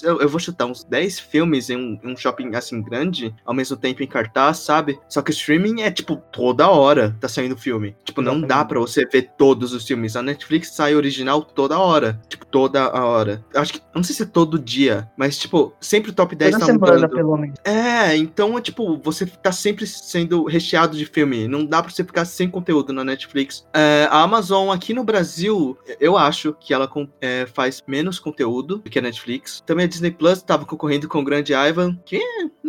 Uns- 0.02 0.04
Eu, 0.04 0.20
eu 0.22 0.30
vou 0.30 0.40
chutar 0.40 0.66
uns 0.66 0.84
10 0.84 1.20
filmes 1.20 1.70
em 1.70 1.78
um, 1.78 2.00
um 2.12 2.16
shopping 2.18 2.54
assim 2.56 2.82
grande, 2.82 3.34
ao 3.46 3.54
mesmo 3.54 3.78
tempo 3.78 4.04
em 4.04 4.08
cartaz, 4.08 4.58
sabe? 4.60 5.00
Só 5.10 5.22
que 5.22 5.32
o 5.32 5.34
streaming 5.34 5.82
é 5.82 5.92
tipo 5.92 6.16
toda 6.32 6.70
hora 6.70 7.16
tá 7.20 7.28
saindo 7.28 7.58
filme. 7.58 7.96
Tipo, 8.04 8.22
não 8.22 8.42
dá 8.42 8.64
pra 8.66 8.80
você 8.80 9.06
ver 9.06 9.32
todos 9.38 9.74
os 9.74 9.86
filmes. 9.86 10.16
A 10.16 10.22
Netflix 10.22 10.70
sai 10.72 10.96
original 10.96 11.42
toda 11.44 11.78
hora. 11.80 12.20
Tipo, 12.28 12.46
toda 12.46 12.84
a 12.84 13.06
hora. 13.06 13.44
Acho 13.56 13.74
que. 13.74 13.82
Não 13.94 14.04
sei 14.04 14.16
se 14.16 14.24
é 14.24 14.26
todo 14.26 14.58
dia, 14.60 15.10
mas 15.18 15.38
tipo, 15.38 15.74
sempre 15.80 16.12
o 16.12 16.14
top 16.14 16.36
10 16.36 16.52
Toda 16.52 16.66
tá 16.66 16.72
semana, 16.72 16.94
mudando. 16.96 17.10
pelo 17.12 17.38
menos. 17.38 17.58
É, 17.64 18.16
então 18.16 18.58
é 18.58 18.62
tipo, 18.62 18.98
você 19.04 19.26
tá 19.26 19.52
sempre 19.52 19.86
sendo 19.86 20.46
recheado 20.46 20.98
de 20.98 21.06
filme. 21.06 21.48
Não 21.48 21.66
dá 21.66 21.82
pra 21.82 21.92
você 21.92 22.04
ficar 22.04 22.26
sem 22.26 22.50
conteúdo 22.50 22.94
na 22.94 23.04
Netflix. 23.04 23.66
É, 23.74 24.08
a 24.10 24.22
Amazon 24.22 24.70
aqui 24.70 24.94
no 24.94 25.04
Brasil, 25.04 25.78
eu 26.00 26.18
acho 26.18 26.56
que 26.60 26.74
ela 26.74 26.90
é, 27.20 27.46
faz 27.46 27.82
menos 27.88 28.20
conteúdo 28.20 28.78
do 28.78 28.90
que 28.90 29.00
a 29.00 29.02
Netflix. 29.02 29.62
Também 29.66 29.86
a 29.86 29.90
Disney 29.92 30.12
Plus 30.12 30.42
tava 30.42 30.66
concorrendo 30.66 31.08
com 31.08 31.20
o 31.20 31.24
Grande 31.24 31.54
Ivan, 31.54 31.96
que, 32.06 32.20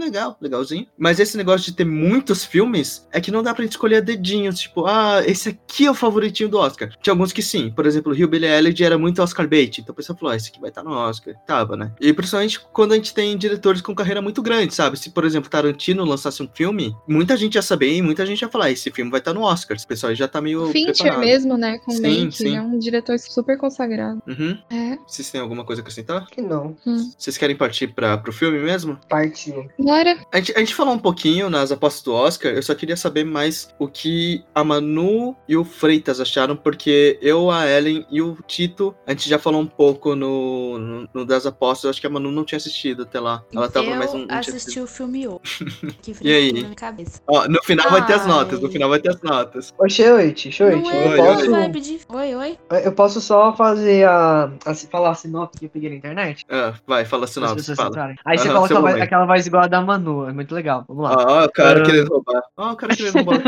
legal, 0.03 0.37
legalzinho. 0.41 0.87
Mas 0.99 1.19
esse 1.21 1.37
negócio 1.37 1.67
de 1.67 1.77
ter 1.77 1.85
muitos 1.85 2.45
filmes 2.45 3.07
é 3.13 3.21
que 3.21 3.31
não 3.31 3.43
dá 3.43 3.55
pra 3.55 3.63
gente 3.63 3.73
escolher 3.73 4.03
dedinhos. 4.03 4.59
Tipo, 4.59 4.87
ah, 4.87 5.23
esse 5.27 5.51
aqui 5.51 5.87
é 5.87 5.91
o 5.91 5.95
favoritinho 5.95 6.49
do 6.49 6.59
Oscar. 6.59 6.91
Tinha 7.01 7.13
alguns 7.13 7.33
que 7.33 7.43
sim. 7.43 7.71
Por 7.71 7.87
exemplo, 7.87 8.13
o 8.13 8.15
Rio 8.15 8.29
Billy 8.29 8.47
Elliot 8.47 8.85
era 8.85 8.99
muito 8.99 9.23
Oscar 9.23 9.49
bait. 9.49 9.81
Então 9.81 9.93
a 9.93 9.97
pessoa 9.97 10.17
falou, 10.17 10.33
ah, 10.33 10.37
esse 10.37 10.51
aqui 10.51 10.61
vai 10.61 10.71
estar 10.71 10.83
no 10.83 10.91
Oscar. 10.93 11.35
Tava, 11.47 11.77
né? 11.77 11.93
E 12.01 12.13
principalmente 12.13 12.61
quando 12.73 12.93
a 12.93 12.97
gente 12.97 13.15
tem 13.15 13.37
diretores 13.37 13.81
com 13.81 13.95
carreira 13.95 14.21
muito 14.21 14.43
grande, 14.43 14.75
sabe? 14.75 14.99
Se, 14.99 15.11
por 15.11 15.25
exemplo, 15.25 15.51
Tarantino 15.51 16.05
lançasse 16.05 16.43
um 16.43 16.49
filme, 16.53 16.95
muita 17.07 17.37
gente 17.37 17.55
ia 17.55 17.63
saber 17.63 17.95
e 17.95 18.03
muita 18.03 18.25
gente 18.27 18.43
ia 18.43 18.49
falar, 18.49 18.71
esse 18.71 18.91
filme 18.91 19.11
vai 19.11 19.21
estar 19.21 19.33
no 19.33 19.43
Oscar. 19.43 19.77
O 19.77 19.87
pessoal 19.87 20.15
já 20.15 20.29
tá 20.29 20.41
meio. 20.41 20.67
Fincher 20.69 20.95
preparado. 20.95 21.21
mesmo, 21.21 21.57
né? 21.57 21.79
Com 21.79 21.91
Sim, 21.93 22.25
Mank, 22.25 22.37
sim. 22.37 22.47
ele 22.47 22.57
é 22.57 22.61
um 22.61 22.79
diretor 22.79 23.19
super 23.19 23.59
consagrado. 23.59 24.23
Uhum. 24.27 24.59
É. 24.71 24.99
Vocês 25.07 25.31
têm 25.31 25.41
alguma 25.41 25.65
coisa 25.65 25.81
a 25.81 25.83
acrescentar? 25.83 26.27
Que 26.27 26.41
não. 26.41 26.77
Vocês 27.17 27.37
querem 27.37 27.57
partir 27.57 27.89
para 27.89 28.17
pro 28.19 28.33
filme 28.33 28.59
mesmo? 28.59 28.99
Partiu. 29.09 29.69
Bora. 29.93 30.17
A 30.33 30.39
gente, 30.39 30.53
a 30.57 30.59
gente 30.61 30.75
falou 30.75 30.95
um 30.95 30.99
pouquinho 30.99 31.51
nas 31.51 31.71
apostas 31.71 32.03
do 32.03 32.15
Oscar, 32.15 32.51
eu 32.53 32.63
só 32.63 32.75
queria 32.75 32.97
saber 32.97 33.25
mais 33.25 33.69
o 33.79 33.87
que 33.87 34.43
a 34.55 34.65
Manu 34.65 35.37
e 35.47 35.55
o 35.55 35.65
Freitas 35.65 36.19
acharam, 36.19 36.57
porque 36.57 37.19
eu, 37.21 37.51
a 37.51 37.69
Ellen 37.69 38.07
e 38.11 38.23
o 38.23 38.39
Tito, 38.47 38.95
a 39.07 39.11
gente 39.11 39.29
já 39.29 39.39
falou 39.39 39.61
um 39.61 39.67
pouco 39.67 40.17
no, 40.17 40.79
no, 40.79 41.09
no 41.13 41.27
das 41.27 41.45
apostas, 41.45 41.85
eu 41.85 41.91
acho 41.91 42.01
que 42.01 42.07
a 42.07 42.11
Manu 42.11 42.31
não 42.33 42.43
tinha 42.43 42.57
assistido 42.57 43.03
até 43.03 43.21
lá. 43.21 43.45
Ela 43.55 43.69
tava, 43.69 43.85
eu 43.85 43.97
não, 43.97 44.19
não 44.19 44.27
tinha 44.27 44.39
assisti 44.39 44.81
o 44.81 44.87
filme 44.87 45.29
hoje. 45.29 45.43
Que 46.01 46.15
E 46.23 46.33
aí? 46.33 46.53
na 46.55 46.61
minha 46.61 46.75
cabeça. 46.75 47.21
Ó, 47.29 47.47
no 47.47 47.63
final 47.63 47.91
vai 47.91 48.07
ter 48.07 48.15
as 48.15 48.23
Ai. 48.23 48.29
noite, 48.29 48.55
no 48.55 48.71
final 48.71 48.89
vai 48.89 48.99
ter 48.99 49.11
as 49.11 49.21
notas. 49.21 49.75
Shoit, 49.91 50.51
Shoit, 50.51 50.83
Não 50.83 50.91
eu 50.91 51.01
é 51.01 51.09
Oi, 51.11 51.17
posso. 51.19 51.81
de... 51.81 52.01
Oi, 52.09 52.35
oi. 52.35 52.59
Eu 52.83 52.93
posso 52.93 53.21
só 53.21 53.55
fazer 53.55 54.09
a. 54.09 54.51
a 54.65 54.75
falar 54.75 55.11
a 55.11 55.15
sinopse 55.15 55.59
que 55.59 55.67
eu 55.67 55.71
peguei 55.71 55.91
na 55.91 55.97
internet? 55.97 56.47
Ah, 56.49 56.73
vai, 56.87 57.05
fala 57.05 57.25
a 57.25 57.27
As 57.27 57.31
sinopse, 57.31 57.77
fala. 57.77 58.15
Aí 58.25 58.39
você 58.39 58.49
Aham, 58.49 58.69
coloca 58.69 59.05
aquela 59.05 59.27
voz 59.27 59.47
igual 59.47 59.65
a 59.65 59.69
da 59.73 59.81
Manu, 59.81 60.29
é 60.29 60.33
muito 60.33 60.55
legal. 60.55 60.85
Vamos 60.87 61.05
lá. 61.05 61.17
Ó, 61.17 61.45
o 61.47 61.51
cara 61.51 61.81
Ah. 61.81 61.85
querendo 61.87 62.09
roubar. 62.09 62.43
Ó, 62.59 62.73
o 62.73 62.77
cara 62.77 62.95
querendo 62.95 63.15
roubar. 63.25 63.43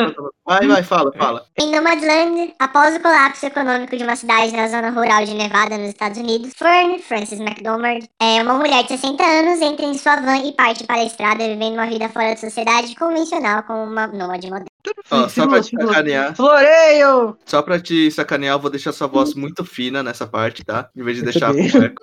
Vai, 0.46 0.66
vai, 0.66 0.82
fala, 0.82 1.12
fala. 1.12 1.46
Em 1.58 1.70
Nomadland, 1.70 2.54
após 2.58 2.96
o 2.96 3.00
colapso 3.00 3.44
econômico 3.46 3.96
de 3.96 4.02
uma 4.02 4.16
cidade 4.16 4.52
na 4.56 4.66
zona 4.68 4.90
rural 4.90 5.24
de 5.24 5.34
Nevada, 5.34 5.76
nos 5.76 5.88
Estados 5.88 6.18
Unidos, 6.18 6.52
Fern 6.56 6.98
Frances 6.98 7.38
McDormand, 7.40 8.00
é 8.20 8.42
uma 8.42 8.54
mulher 8.54 8.82
de 8.82 8.88
60 8.88 9.22
anos, 9.22 9.60
entra 9.60 9.84
em 9.86 9.96
sua 9.98 10.16
van 10.16 10.38
e 10.38 10.52
parte 10.52 10.84
para 10.84 10.96
a 10.96 11.04
estrada, 11.04 11.46
vivendo 11.46 11.74
uma 11.74 11.86
vida 11.86 12.08
fora 12.08 12.30
da 12.30 12.36
sociedade 12.36 12.94
convencional 12.96 13.62
como 13.64 13.84
uma 13.84 14.06
nômade 14.06 14.48
moderna. 14.48 14.73
Ó, 15.10 15.28
só 15.28 15.46
pra 15.46 15.60
te 15.60 15.70
sacanear. 15.70 16.34
Floreio! 16.34 17.36
Só 17.44 17.62
pra 17.62 17.80
te 17.80 18.10
sacanear, 18.10 18.54
eu 18.54 18.60
vou 18.60 18.70
deixar 18.70 18.92
sua 18.92 19.06
voz 19.06 19.34
muito 19.34 19.64
fina 19.64 20.02
nessa 20.02 20.26
parte, 20.26 20.64
tá? 20.64 20.88
Em 20.96 21.02
vez 21.02 21.16
de 21.16 21.24
deixar 21.24 21.52
bem. 21.52 21.70
com 21.70 21.78
eco. 21.78 22.02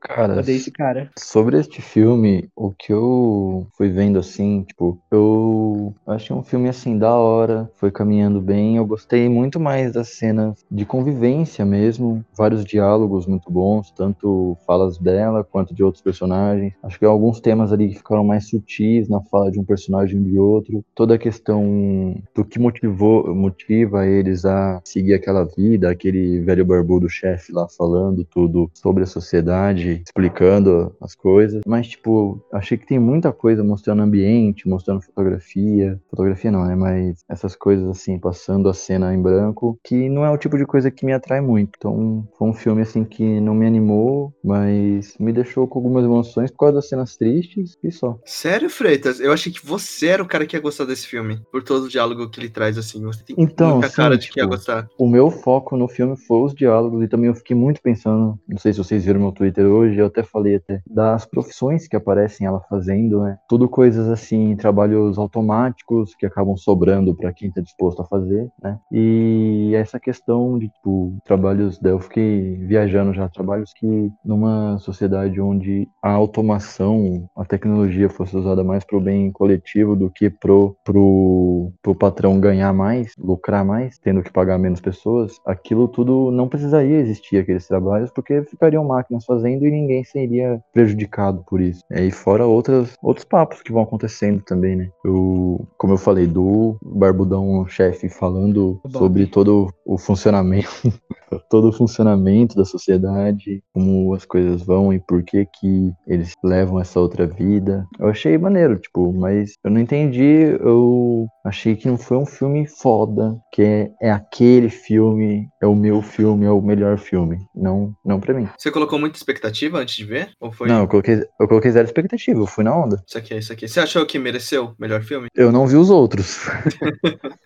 Cara, 0.00 0.40
esse 0.40 0.70
cara. 0.70 1.10
Sobre 1.18 1.58
este 1.58 1.80
filme, 1.80 2.50
o 2.56 2.72
que 2.72 2.92
eu 2.92 3.66
fui 3.76 3.88
vendo 3.88 4.18
assim, 4.18 4.64
tipo, 4.64 5.00
eu 5.10 5.94
achei 6.06 6.34
um 6.34 6.42
filme 6.42 6.68
assim 6.68 6.98
da 6.98 7.14
hora, 7.14 7.70
foi 7.76 7.90
caminhando 7.90 8.40
bem. 8.40 8.76
Eu 8.76 8.86
gostei 8.86 9.28
muito 9.28 9.60
mais 9.60 9.92
das 9.92 10.08
cenas 10.08 10.64
de 10.70 10.84
convivência 10.84 11.64
mesmo, 11.64 12.24
vários 12.36 12.64
diálogos 12.64 13.26
muito 13.26 13.50
bons, 13.50 13.90
tanto 13.92 14.56
falas 14.66 14.98
dela 14.98 15.44
quanto 15.44 15.74
de 15.74 15.82
outros 15.82 16.02
personagens. 16.02 16.72
Acho 16.82 16.98
que 16.98 17.04
alguns 17.04 17.40
temas 17.40 17.72
ali 17.72 17.88
que 17.88 17.96
ficaram 17.96 18.24
mais 18.24 18.48
sutis 18.48 19.08
na 19.08 19.20
fala 19.22 19.50
de 19.50 19.60
um 19.60 19.64
personagem 19.64 20.20
e 20.20 20.24
de 20.24 20.38
outro. 20.38 20.84
Toda 20.94 21.14
a 21.14 21.18
questão 21.18 22.21
do 22.34 22.44
que 22.44 22.58
motivou, 22.58 23.34
motiva 23.34 24.06
eles 24.06 24.44
a 24.44 24.80
seguir 24.84 25.14
aquela 25.14 25.44
vida, 25.44 25.90
aquele 25.90 26.40
velho 26.40 26.64
barbudo 26.64 27.08
chefe 27.08 27.52
lá 27.52 27.66
falando 27.68 28.24
tudo 28.24 28.70
sobre 28.74 29.02
a 29.02 29.06
sociedade, 29.06 30.02
explicando 30.06 30.94
as 31.00 31.14
coisas. 31.14 31.62
Mas, 31.66 31.88
tipo, 31.88 32.44
achei 32.52 32.76
que 32.76 32.86
tem 32.86 32.98
muita 32.98 33.32
coisa 33.32 33.62
mostrando 33.62 34.02
ambiente, 34.02 34.68
mostrando 34.68 35.02
fotografia. 35.02 36.00
Fotografia 36.10 36.50
não, 36.50 36.64
né? 36.64 36.74
Mas 36.74 37.20
essas 37.28 37.54
coisas 37.54 37.88
assim, 37.88 38.18
passando 38.18 38.68
a 38.68 38.74
cena 38.74 39.14
em 39.14 39.20
branco, 39.20 39.78
que 39.84 40.08
não 40.08 40.24
é 40.24 40.30
o 40.30 40.38
tipo 40.38 40.56
de 40.56 40.66
coisa 40.66 40.90
que 40.90 41.04
me 41.06 41.12
atrai 41.12 41.40
muito. 41.40 41.72
Então, 41.76 42.26
foi 42.38 42.48
um 42.48 42.54
filme 42.54 42.82
assim 42.82 43.04
que 43.04 43.40
não 43.40 43.54
me 43.54 43.66
animou, 43.66 44.32
mas 44.42 45.16
me 45.18 45.32
deixou 45.32 45.66
com 45.66 45.78
algumas 45.78 46.04
emoções 46.04 46.50
por 46.50 46.58
causa 46.58 46.74
das 46.74 46.88
cenas 46.88 47.16
tristes 47.16 47.76
e 47.82 47.90
só. 47.90 48.18
Sério, 48.24 48.68
Freitas? 48.68 49.20
Eu 49.20 49.32
achei 49.32 49.52
que 49.52 49.64
você 49.64 50.08
era 50.08 50.22
o 50.22 50.28
cara 50.28 50.46
que 50.46 50.56
ia 50.56 50.60
gostar 50.60 50.84
desse 50.84 51.06
filme. 51.06 51.40
Por 51.50 51.62
todo 51.62 51.84
o 51.84 51.88
diálogo 51.88 52.11
que 52.28 52.40
ele 52.40 52.48
traz, 52.48 52.78
assim. 52.78 53.02
Você 53.02 53.24
tem 53.24 53.36
Então, 53.38 53.72
muita 53.72 53.88
sim, 53.88 53.96
cara 53.96 54.16
de 54.18 54.30
que 54.30 54.38
ia 54.40 54.44
tipo, 54.44 54.54
gostar. 54.56 54.88
O 54.98 55.08
meu 55.08 55.30
foco 55.30 55.76
no 55.76 55.88
filme 55.88 56.16
foi 56.16 56.42
os 56.42 56.54
diálogos 56.54 57.02
e 57.02 57.08
também 57.08 57.28
eu 57.28 57.34
fiquei 57.34 57.56
muito 57.56 57.80
pensando, 57.82 58.38
não 58.48 58.58
sei 58.58 58.72
se 58.72 58.78
vocês 58.78 59.04
viram 59.04 59.20
meu 59.20 59.32
Twitter 59.32 59.66
hoje, 59.66 59.98
eu 59.98 60.06
até 60.06 60.22
falei 60.22 60.56
até, 60.56 60.80
das 60.86 61.24
profissões 61.24 61.88
que 61.88 61.96
aparecem 61.96 62.46
ela 62.46 62.60
fazendo, 62.68 63.22
né? 63.22 63.36
Tudo 63.48 63.68
coisas 63.68 64.08
assim, 64.08 64.56
trabalhos 64.56 65.18
automáticos 65.18 66.14
que 66.14 66.26
acabam 66.26 66.56
sobrando 66.56 67.14
para 67.14 67.32
quem 67.32 67.50
tá 67.50 67.60
disposto 67.60 68.02
a 68.02 68.06
fazer, 68.06 68.48
né? 68.62 68.78
E 68.90 69.72
essa 69.74 69.98
questão 69.98 70.58
de, 70.58 70.68
tipo, 70.68 71.16
trabalhos, 71.24 71.78
daí 71.78 71.92
eu 71.92 72.00
fiquei 72.00 72.56
viajando 72.56 73.12
já, 73.12 73.28
trabalhos 73.28 73.72
que 73.74 74.10
numa 74.24 74.78
sociedade 74.78 75.40
onde 75.40 75.88
a 76.02 76.10
automação, 76.10 77.28
a 77.36 77.44
tecnologia 77.44 78.08
fosse 78.08 78.36
usada 78.36 78.62
mais 78.64 78.84
pro 78.84 79.00
bem 79.00 79.30
coletivo 79.30 79.96
do 79.96 80.10
que 80.10 80.30
pro, 80.30 80.76
pro, 80.84 81.72
pro 81.82 81.94
patrão 82.02 82.40
ganhar 82.40 82.72
mais, 82.72 83.14
lucrar 83.16 83.64
mais, 83.64 83.96
tendo 83.96 84.24
que 84.24 84.32
pagar 84.32 84.58
menos 84.58 84.80
pessoas, 84.80 85.36
aquilo 85.46 85.86
tudo 85.86 86.32
não 86.32 86.48
precisaria 86.48 86.98
existir, 86.98 87.36
aqueles 87.36 87.68
trabalhos, 87.68 88.10
porque 88.10 88.42
ficariam 88.42 88.84
máquinas 88.84 89.24
fazendo 89.24 89.64
e 89.64 89.70
ninguém 89.70 90.02
seria 90.02 90.60
prejudicado 90.72 91.44
por 91.46 91.60
isso. 91.60 91.80
E 91.92 92.10
fora 92.10 92.44
outras, 92.44 92.96
outros 93.00 93.24
papos 93.24 93.62
que 93.62 93.70
vão 93.70 93.84
acontecendo 93.84 94.42
também, 94.42 94.74
né? 94.74 94.90
Eu, 95.04 95.64
como 95.78 95.92
eu 95.92 95.96
falei, 95.98 96.26
do 96.26 96.76
Barbudão 96.82 97.64
chefe 97.68 98.08
falando 98.08 98.80
Bom. 98.82 98.98
sobre 98.98 99.28
todo 99.28 99.72
o 99.86 99.96
funcionamento, 99.96 100.68
todo 101.48 101.68
o 101.68 101.72
funcionamento 101.72 102.56
da 102.56 102.64
sociedade, 102.64 103.62
como 103.72 104.12
as 104.12 104.24
coisas 104.24 104.60
vão 104.60 104.92
e 104.92 104.98
por 104.98 105.22
que 105.22 105.46
que 105.46 105.92
eles 106.08 106.32
levam 106.42 106.80
essa 106.80 106.98
outra 106.98 107.28
vida. 107.28 107.86
Eu 108.00 108.08
achei 108.08 108.36
maneiro, 108.36 108.76
tipo, 108.76 109.12
mas 109.12 109.54
eu 109.64 109.70
não 109.70 109.80
entendi, 109.80 110.56
eu 110.60 111.28
achei 111.44 111.76
que 111.76 111.88
não 111.88 111.96
foi 111.96 112.16
um 112.16 112.26
filme 112.26 112.66
foda, 112.66 113.38
que 113.52 113.62
é, 113.62 113.90
é 114.00 114.10
aquele 114.10 114.68
filme, 114.68 115.48
é 115.60 115.66
o 115.66 115.74
meu 115.74 116.02
filme, 116.02 116.46
é 116.46 116.50
o 116.50 116.60
melhor 116.60 116.98
filme. 116.98 117.38
Não, 117.54 117.94
não 118.04 118.20
pra 118.20 118.34
mim. 118.34 118.48
Você 118.56 118.70
colocou 118.70 118.98
muita 118.98 119.16
expectativa 119.16 119.78
antes 119.78 119.94
de 119.96 120.04
ver? 120.04 120.30
Ou 120.40 120.52
foi 120.52 120.68
Não, 120.68 120.80
eu 120.80 120.88
coloquei, 120.88 121.22
eu 121.40 121.48
coloquei 121.48 121.70
zero 121.70 121.86
expectativa, 121.86 122.40
eu 122.40 122.46
fui 122.46 122.64
na 122.64 122.76
onda. 122.76 123.02
isso 123.06 123.18
aqui, 123.18 123.34
isso 123.34 123.52
aqui? 123.52 123.68
Você 123.68 123.80
achou 123.80 124.04
que 124.06 124.18
mereceu 124.18 124.66
o 124.66 124.74
melhor 124.78 125.02
filme? 125.02 125.28
Eu 125.34 125.52
não 125.52 125.66
vi 125.66 125.76
os 125.76 125.90
outros. 125.90 126.46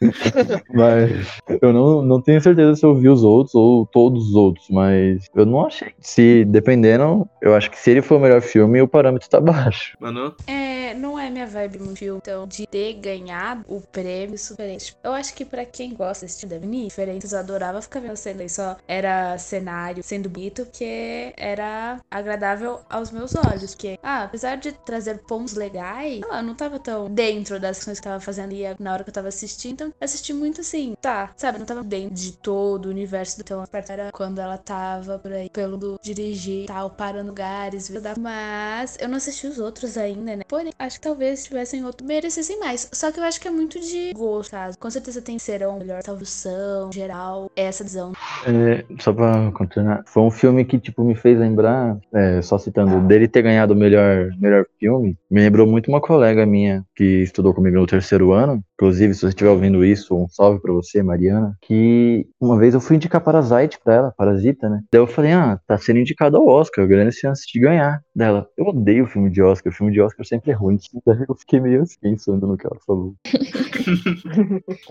mas 0.74 1.38
eu 1.62 1.72
não, 1.72 2.02
não 2.02 2.20
tenho 2.20 2.40
certeza 2.40 2.76
se 2.76 2.85
eu 2.85 2.94
vi 2.94 3.09
os 3.09 3.22
outros 3.22 3.54
ou 3.54 3.87
todos 3.87 4.28
os 4.28 4.35
outros, 4.35 4.66
mas 4.70 5.26
eu 5.35 5.46
não 5.46 5.66
achei. 5.66 5.92
Se 6.00 6.44
dependendo, 6.44 7.28
eu 7.42 7.54
acho 7.54 7.70
que 7.70 7.78
se 7.78 7.90
ele 7.90 8.02
for 8.02 8.16
o 8.16 8.20
melhor 8.20 8.40
filme, 8.40 8.80
o 8.80 8.88
parâmetro 8.88 9.28
tá 9.28 9.40
baixo. 9.40 9.96
Manu? 10.00 10.35
É, 10.46 10.94
não 10.94 11.18
é 11.18 11.30
minha 11.30 11.46
vibe 11.46 11.78
muito 11.78 11.98
filme, 11.98 12.20
então 12.22 12.46
de 12.46 12.66
ter 12.66 12.94
ganhado 12.94 13.64
o 13.68 13.80
prêmio 13.92 14.37
diferente. 14.37 14.96
Eu 15.03 15.12
acho 15.12 15.35
que 15.35 15.44
pra 15.44 15.64
quem 15.64 15.94
gosta 15.94 16.27
desse 16.27 16.40
tipo 16.40 16.51
de 16.51 16.57
anime, 16.57 16.87
diferentes, 16.87 17.33
eu 17.33 17.38
adorava 17.38 17.81
ficar 17.81 18.01
vendo 18.01 18.16
cena 18.16 18.42
aí 18.42 18.49
só 18.49 18.77
era 18.87 19.38
cenário 19.38 20.03
sendo 20.03 20.29
bonito, 20.29 20.64
porque 20.66 21.33
era 21.37 22.01
agradável 22.11 22.81
aos 22.88 23.11
meus 23.11 23.35
olhos, 23.35 23.75
porque, 23.75 23.99
ah, 24.03 24.25
apesar 24.25 24.57
de 24.57 24.72
trazer 24.72 25.18
pontos 25.18 25.55
legais, 25.55 26.20
lá, 26.29 26.38
eu 26.38 26.42
não 26.42 26.55
tava 26.55 26.79
tão 26.79 27.09
dentro 27.11 27.59
das 27.61 27.85
coisas 27.85 28.01
que 28.01 28.09
eu 28.09 28.12
tava 28.12 28.22
fazendo 28.25 28.53
e 28.53 28.64
na 28.79 28.92
hora 28.92 29.05
que 29.05 29.11
eu 29.11 29.14
tava 29.14 29.29
assistindo, 29.29 29.72
então 29.75 29.92
assisti 30.01 30.33
muito 30.33 30.61
assim, 30.61 30.94
tá, 31.01 31.33
sabe, 31.37 31.59
não 31.59 31.66
tava 31.66 31.83
dentro 31.83 32.14
de 32.14 32.33
todo 32.33 32.87
o 32.87 32.90
universo 32.90 33.38
do 33.38 33.42
então 33.42 33.64
era 33.88 34.11
quando 34.12 34.40
ela 34.40 34.59
tava 34.59 35.18
por 35.18 35.33
aí, 35.33 35.49
pelo 35.51 35.77
do 35.77 35.99
dirigir 36.03 36.66
tal, 36.66 36.90
parando 36.90 37.33
lugares, 37.37 37.88
viu? 37.88 38.01
mas 38.18 38.96
eu 38.99 39.09
não 39.09 39.16
assisti 39.16 39.46
os 39.46 39.59
outros 39.59 39.99
ainda, 39.99 40.37
né? 40.37 40.42
Porém, 40.49 40.72
acho 40.79 40.99
que 40.99 41.03
talvez 41.03 41.44
tivessem 41.44 41.85
outro 41.85 42.07
merecessem 42.07 42.59
mais. 42.59 42.88
Só 42.92 43.12
que 43.12 43.20
eu 43.20 43.25
acho 43.25 43.40
que 43.40 43.49
é 43.49 43.51
muito 43.51 43.75
de 43.78 44.12
gosto, 44.14 44.50
caso. 44.50 44.78
Com 44.78 44.90
certeza 44.90 45.20
tem 45.20 45.38
serão 45.38 45.78
melhor 45.78 46.02
tradução, 46.02 46.90
geral, 46.92 47.50
essa 47.56 47.84
visão. 47.84 48.12
É, 48.46 48.84
só 49.00 49.12
pra 49.12 49.50
continuar, 49.52 50.02
foi 50.06 50.22
um 50.22 50.30
filme 50.30 50.64
que, 50.64 50.78
tipo, 50.78 51.04
me 51.04 51.14
fez 51.14 51.38
lembrar, 51.38 51.98
é, 52.12 52.40
só 52.42 52.58
citando, 52.58 53.00
dele 53.06 53.28
ter 53.28 53.42
ganhado 53.42 53.74
o 53.74 53.76
melhor, 53.76 54.30
melhor 54.38 54.64
filme, 54.78 55.16
me 55.30 55.40
lembrou 55.40 55.66
muito 55.66 55.88
uma 55.88 56.00
colega 56.00 56.46
minha 56.46 56.84
que 56.94 57.22
estudou 57.22 57.52
comigo 57.52 57.76
no 57.76 57.86
terceiro 57.86 58.32
ano, 58.32 58.62
inclusive, 58.74 59.14
se 59.14 59.20
você 59.20 59.28
estiver 59.28 59.50
ouvindo 59.50 59.84
isso, 59.84 60.14
um 60.14 60.28
salve 60.28 60.60
pra 60.60 60.72
você, 60.72 61.02
Mariana, 61.02 61.56
que 61.62 62.26
uma 62.40 62.58
vez 62.58 62.74
eu 62.74 62.80
fui 62.80 62.96
indicar 62.96 63.20
Parasite 63.20 63.78
pra 63.82 63.94
ela, 63.94 64.14
Parasita, 64.16 64.68
né? 64.68 64.82
Daí 64.92 65.00
eu 65.00 65.06
falei, 65.06 65.32
ah, 65.32 65.58
tá 65.66 65.76
sendo 65.78 65.98
indicado 65.98 66.36
ao 66.36 66.46
Oscar, 66.46 66.86
grande 66.86 67.14
chance 67.16 67.44
de 67.50 67.58
ganhar. 67.58 68.00
Dela, 68.14 68.48
eu 68.56 68.66
odeio 68.66 69.06
filme 69.06 69.30
de 69.30 69.42
Oscar, 69.42 69.72
filme 69.72 69.92
de 69.92 70.00
Oscar 70.00 70.24
sempre 70.24 70.50
é 70.50 70.54
ruim. 70.54 70.76
que 70.78 71.30
eu 71.30 71.34
fiquei 71.34 71.60
meio 71.60 71.82
assim, 71.82 71.96
pensando 72.00 72.46
no 72.46 72.56
que 72.56 72.66
ela 72.66 72.78
falou. 72.86 73.14